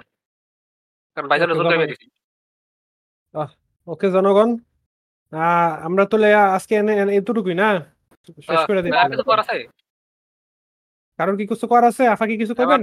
কারণ 1.17 1.27
করে 1.55 1.75
বাবা। 1.75 1.85
দিছি 1.85 2.05
ওকে 3.87 4.07
জনগণ। 4.11 4.49
আমরা 5.81 6.03
তো 6.05 6.15
আজকে 6.51 6.73
এতটুকুই 7.09 7.53
না? 7.53 7.67
শেষ 8.41 8.61
করে 8.67 8.79
দিই 8.81 8.91
কারণ 11.19 11.37
কি 11.37 11.45
কিছু 11.47 11.65
করার 11.67 11.85
আছে? 11.85 12.07
আফা 12.07 12.25
কি 12.27 12.35
কিছু 12.37 12.53
করবেন। 12.55 12.81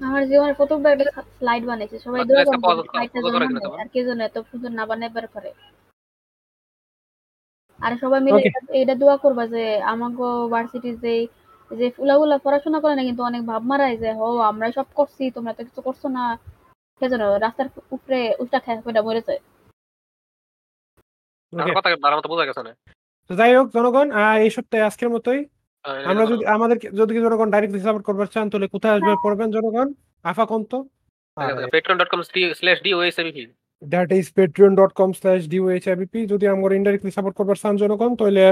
আমার 0.00 0.22
জীবনের 0.28 0.54
প্রথমবার 0.54 0.92
একটা 1.00 1.22
স্লাইড 1.30 1.64
বানাইছে 1.66 1.96
সবাই 1.98 2.20
যেন 2.20 2.36
করে। 2.80 3.82
আর 3.82 3.88
কে 3.88 4.04
যেন 4.04 4.20
এত 4.20 4.38
সুন্দর 4.50 4.70
না 4.70 4.84
বানাইবার 4.86 5.26
পারে 5.26 5.50
আর 7.78 7.92
সবাই 7.98 8.20
মিলে. 8.20 8.40
এটা- 8.40 8.98
দোয়া 8.98 9.16
করবা 9.16 9.44
যে 9.46 9.62
আমাগো 9.82 10.48
ভার্সিটির 10.48 10.96
যে 11.00 11.14
যে 11.78 11.86
ফুলাগুলা 11.96 12.36
পড়াশোনা 12.44 12.78
করে 12.84 12.94
না 12.98 13.02
কিন্তু 13.08 13.22
অনেক 13.28 13.42
ভাব 13.50 13.62
মারায় 13.70 13.96
যে 14.02 14.10
হো 14.18 14.28
আমরা 14.50 14.66
সব 14.78 14.88
করছি 14.98 15.24
তোমরা 15.36 15.52
তো 15.56 15.60
কিছু 15.68 15.80
করছ 15.86 16.02
না। 16.16 16.24
যেন 17.00 17.22
রাস্তার 17.44 17.68
উপরে 17.96 18.18
উল্টা 18.42 18.58
খেয়ে 18.64 18.82
কইটা 18.84 19.02
মরে 19.06 19.22
যায়। 19.28 19.40
যাই 23.38 23.52
হোক 23.56 23.66
জনগণ 23.76 24.06
এই 24.44 24.50
সপ্তাহে 24.56 24.86
আজকের 24.88 25.10
মতোই। 25.14 25.40
আমরা 26.10 26.24
যদি 26.32 26.44
আমাদের 26.54 26.76
যদি 27.00 27.12
জনগণ 27.26 27.48
ডাইরেক্টলি 27.54 27.80
সাপোর্ট 27.86 28.04
করবার 28.08 28.28
চান 28.34 28.46
তাহলে 28.50 28.68
কোথায় 28.74 28.94
আসবে 28.96 29.12
পড়বেন 29.24 29.48
জনগণ? 29.56 29.88
আফা 30.30 30.44
কন্ত। 30.52 30.72
ঠিক 31.36 31.48
আছে 31.52 31.64
patreon.com 31.74 32.20
slash 32.60 32.78
DOSABP 32.86 33.38
that 33.82 34.08
is 34.18 34.26
Patreon 34.38 34.72
dot 34.80 34.92
com 35.00 35.10
slash 35.18 35.40
DOHIBP 35.52 36.20
যদি 36.32 36.44
আমরা 36.54 36.74
ইনডাইরেক্টলি 36.78 37.12
সাপোর্ট 37.16 37.34
করবার 37.38 37.58
চান 37.62 37.74
জনগণ 37.82 38.10
তাহলে 38.20 38.44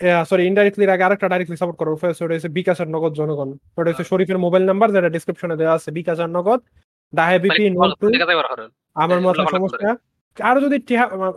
সরি 0.00 0.42
ইনডাইরেক্টলি 0.46 0.84
আগে 0.86 1.04
আরেকটা 1.04 1.26
ডাইরেক্টলি 1.28 1.56
সাপোর্ট 1.56 1.78
করব 1.78 1.92
ফার্স্ট 1.96 2.20
ওটা 2.22 2.34
হচ্ছে 2.34 2.48
বিকাশ 2.48 2.76
আর 2.80 2.88
নগদ 2.88 3.12
জনগণ। 3.12 3.48
ওটা 3.78 3.88
হচ্ছে 3.90 4.04
শরীফের 4.04 4.38
মোবাইল 4.38 4.64
নাম্বার 4.64 4.88
যেটা 4.92 5.08
ডিসক্রিপশনে 5.08 5.56
দেওয়া 5.56 5.74
আছে 5.74 5.90
বিকাশ 5.90 6.18
আর 6.20 6.30
নগদ 6.30 6.60
ডাহে 7.12 7.38
বিপি 7.38 7.62
মানে 7.72 7.86
আর 8.40 8.46
হরণ। 8.50 8.70
আমার 8.96 9.18
এই 9.40 9.46
সমস্যা। 9.50 9.90
আরও 10.38 10.60
যদি 10.60 10.76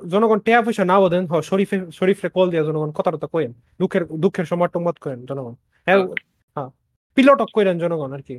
জনগণ 0.09 0.39
টেয়া 0.39 0.61
পয়সা 0.61 0.83
নাও 0.85 1.09
দেন 1.09 1.23
হ 1.27 1.33
শরীফে 1.41 1.77
শরীফরে 1.91 2.29
কল 2.29 2.47
দিয়া 2.49 2.63
জনগণ 2.63 2.89
কথা 2.91 3.09
টথা 3.11 3.27
কইেন 3.27 3.51
দুঃখের 3.79 4.03
দুঃখের 4.23 4.45
সময় 4.45 4.67
টমত 4.67 4.97
করেন 4.99 5.19
জনগণ। 5.25 5.53
হ্যাঁ 5.87 5.99
হ্যাঁ। 6.57 6.69
পিলটক 7.17 7.49
কইরেন 7.55 7.77
জনগণ 7.79 8.09
আর 8.13 8.21
কি। 8.21 8.35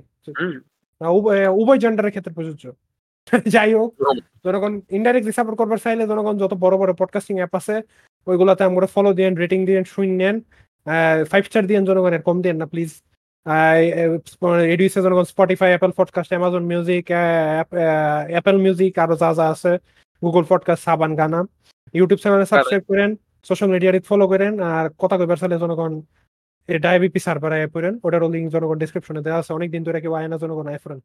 উভয় 1.61 1.79
জেন্ডারের 1.79 2.11
ক্ষেত্রে 2.11 2.33
প্রযোজ্য। 2.35 2.65
যাই 3.55 3.71
হোক 3.75 3.91
জনগণ 4.45 4.73
ইনডাইরেক্টলি 4.91 5.33
সাপোর্ট 5.33 5.57
করবার 5.59 5.79
চাইলে 5.79 6.05
জনগণ 6.07 6.35
যত 6.39 6.53
বড় 6.55 6.75
বড় 6.77 6.91
পডকাস্টিং 6.93 7.35
অ্যাপ 7.37 7.53
আছে 7.55 7.75
ওইগুলোতে 8.27 8.63
আমরা 8.65 8.87
ফলো 8.87 9.11
দিয়েন 9.15 9.33
রেটিং 9.43 9.61
দিয়েন 9.67 9.85
শুনেন 9.85 10.37
ফাইভ 11.31 11.43
স্টার 11.45 11.65
দিয়েন 11.67 11.83
জনগণের 11.85 12.23
কম 12.23 12.37
দিয়েন 12.45 12.57
না 12.57 12.67
প্লিজ 12.73 12.91
এডিউসে 14.75 15.01
জনগণ 15.03 15.27
Spotify 15.33 15.71
Apple 15.73 15.93
podcast 15.99 16.31
Amazon 16.33 16.65
music 16.73 17.05
Apple 18.33 18.57
music 18.65 18.93
আরও 18.99 19.15
যা 19.23 19.29
যা 19.39 19.45
আছে 19.55 19.73
Google 20.23 20.45
podcast 20.49 20.83
Saavn 20.85 21.13
Gaana 21.17 21.41
YouTube 21.95 22.19
চ্যানেলে 22.23 22.47
সাবস্ক্রাইব 22.53 22.85
করেন 22.91 23.11
সোশ্যাল 23.49 23.69
মিডিয়াতে 23.75 24.01
ফলো 24.11 24.25
করেন 24.33 24.53
আর 24.73 24.87
কথা 25.03 25.15
কইবার 25.19 25.39
চাইলে 25.43 25.57
জনগণ 25.59 25.93
ডায়াবিপি 26.69 27.21
সার্ভার 27.27 27.53
আয় 27.53 27.69
পড়েন। 27.75 27.95
ওটারও 28.05 28.29
লিঙ্ক 28.35 28.49
জনগণ 28.55 28.77
ডিসক্রিপশনে 28.83 29.21
দেওয়া 29.27 29.39
আছে। 29.43 29.51
অনেকদিন 29.59 29.83
ধরে 29.87 29.99
কেউ 30.01 30.13
আয় 30.15 30.29
না 30.33 30.37
জনগণ 30.43 30.67
আয় 30.73 30.81
পড়েন 30.85 31.01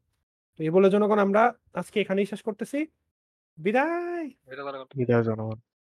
তো 0.56 0.58
এই 0.66 0.70
বলে 0.70 0.88
জনগণ 0.94 1.18
আমরা 1.26 1.42
আজকে 1.80 1.96
এখানেই 2.02 2.26
শেষ 2.26 2.40
করতেছি। 2.42 2.78
বিদায়! 3.58 4.26
বিদায় 4.96 5.24
জনগণ। 5.28 5.58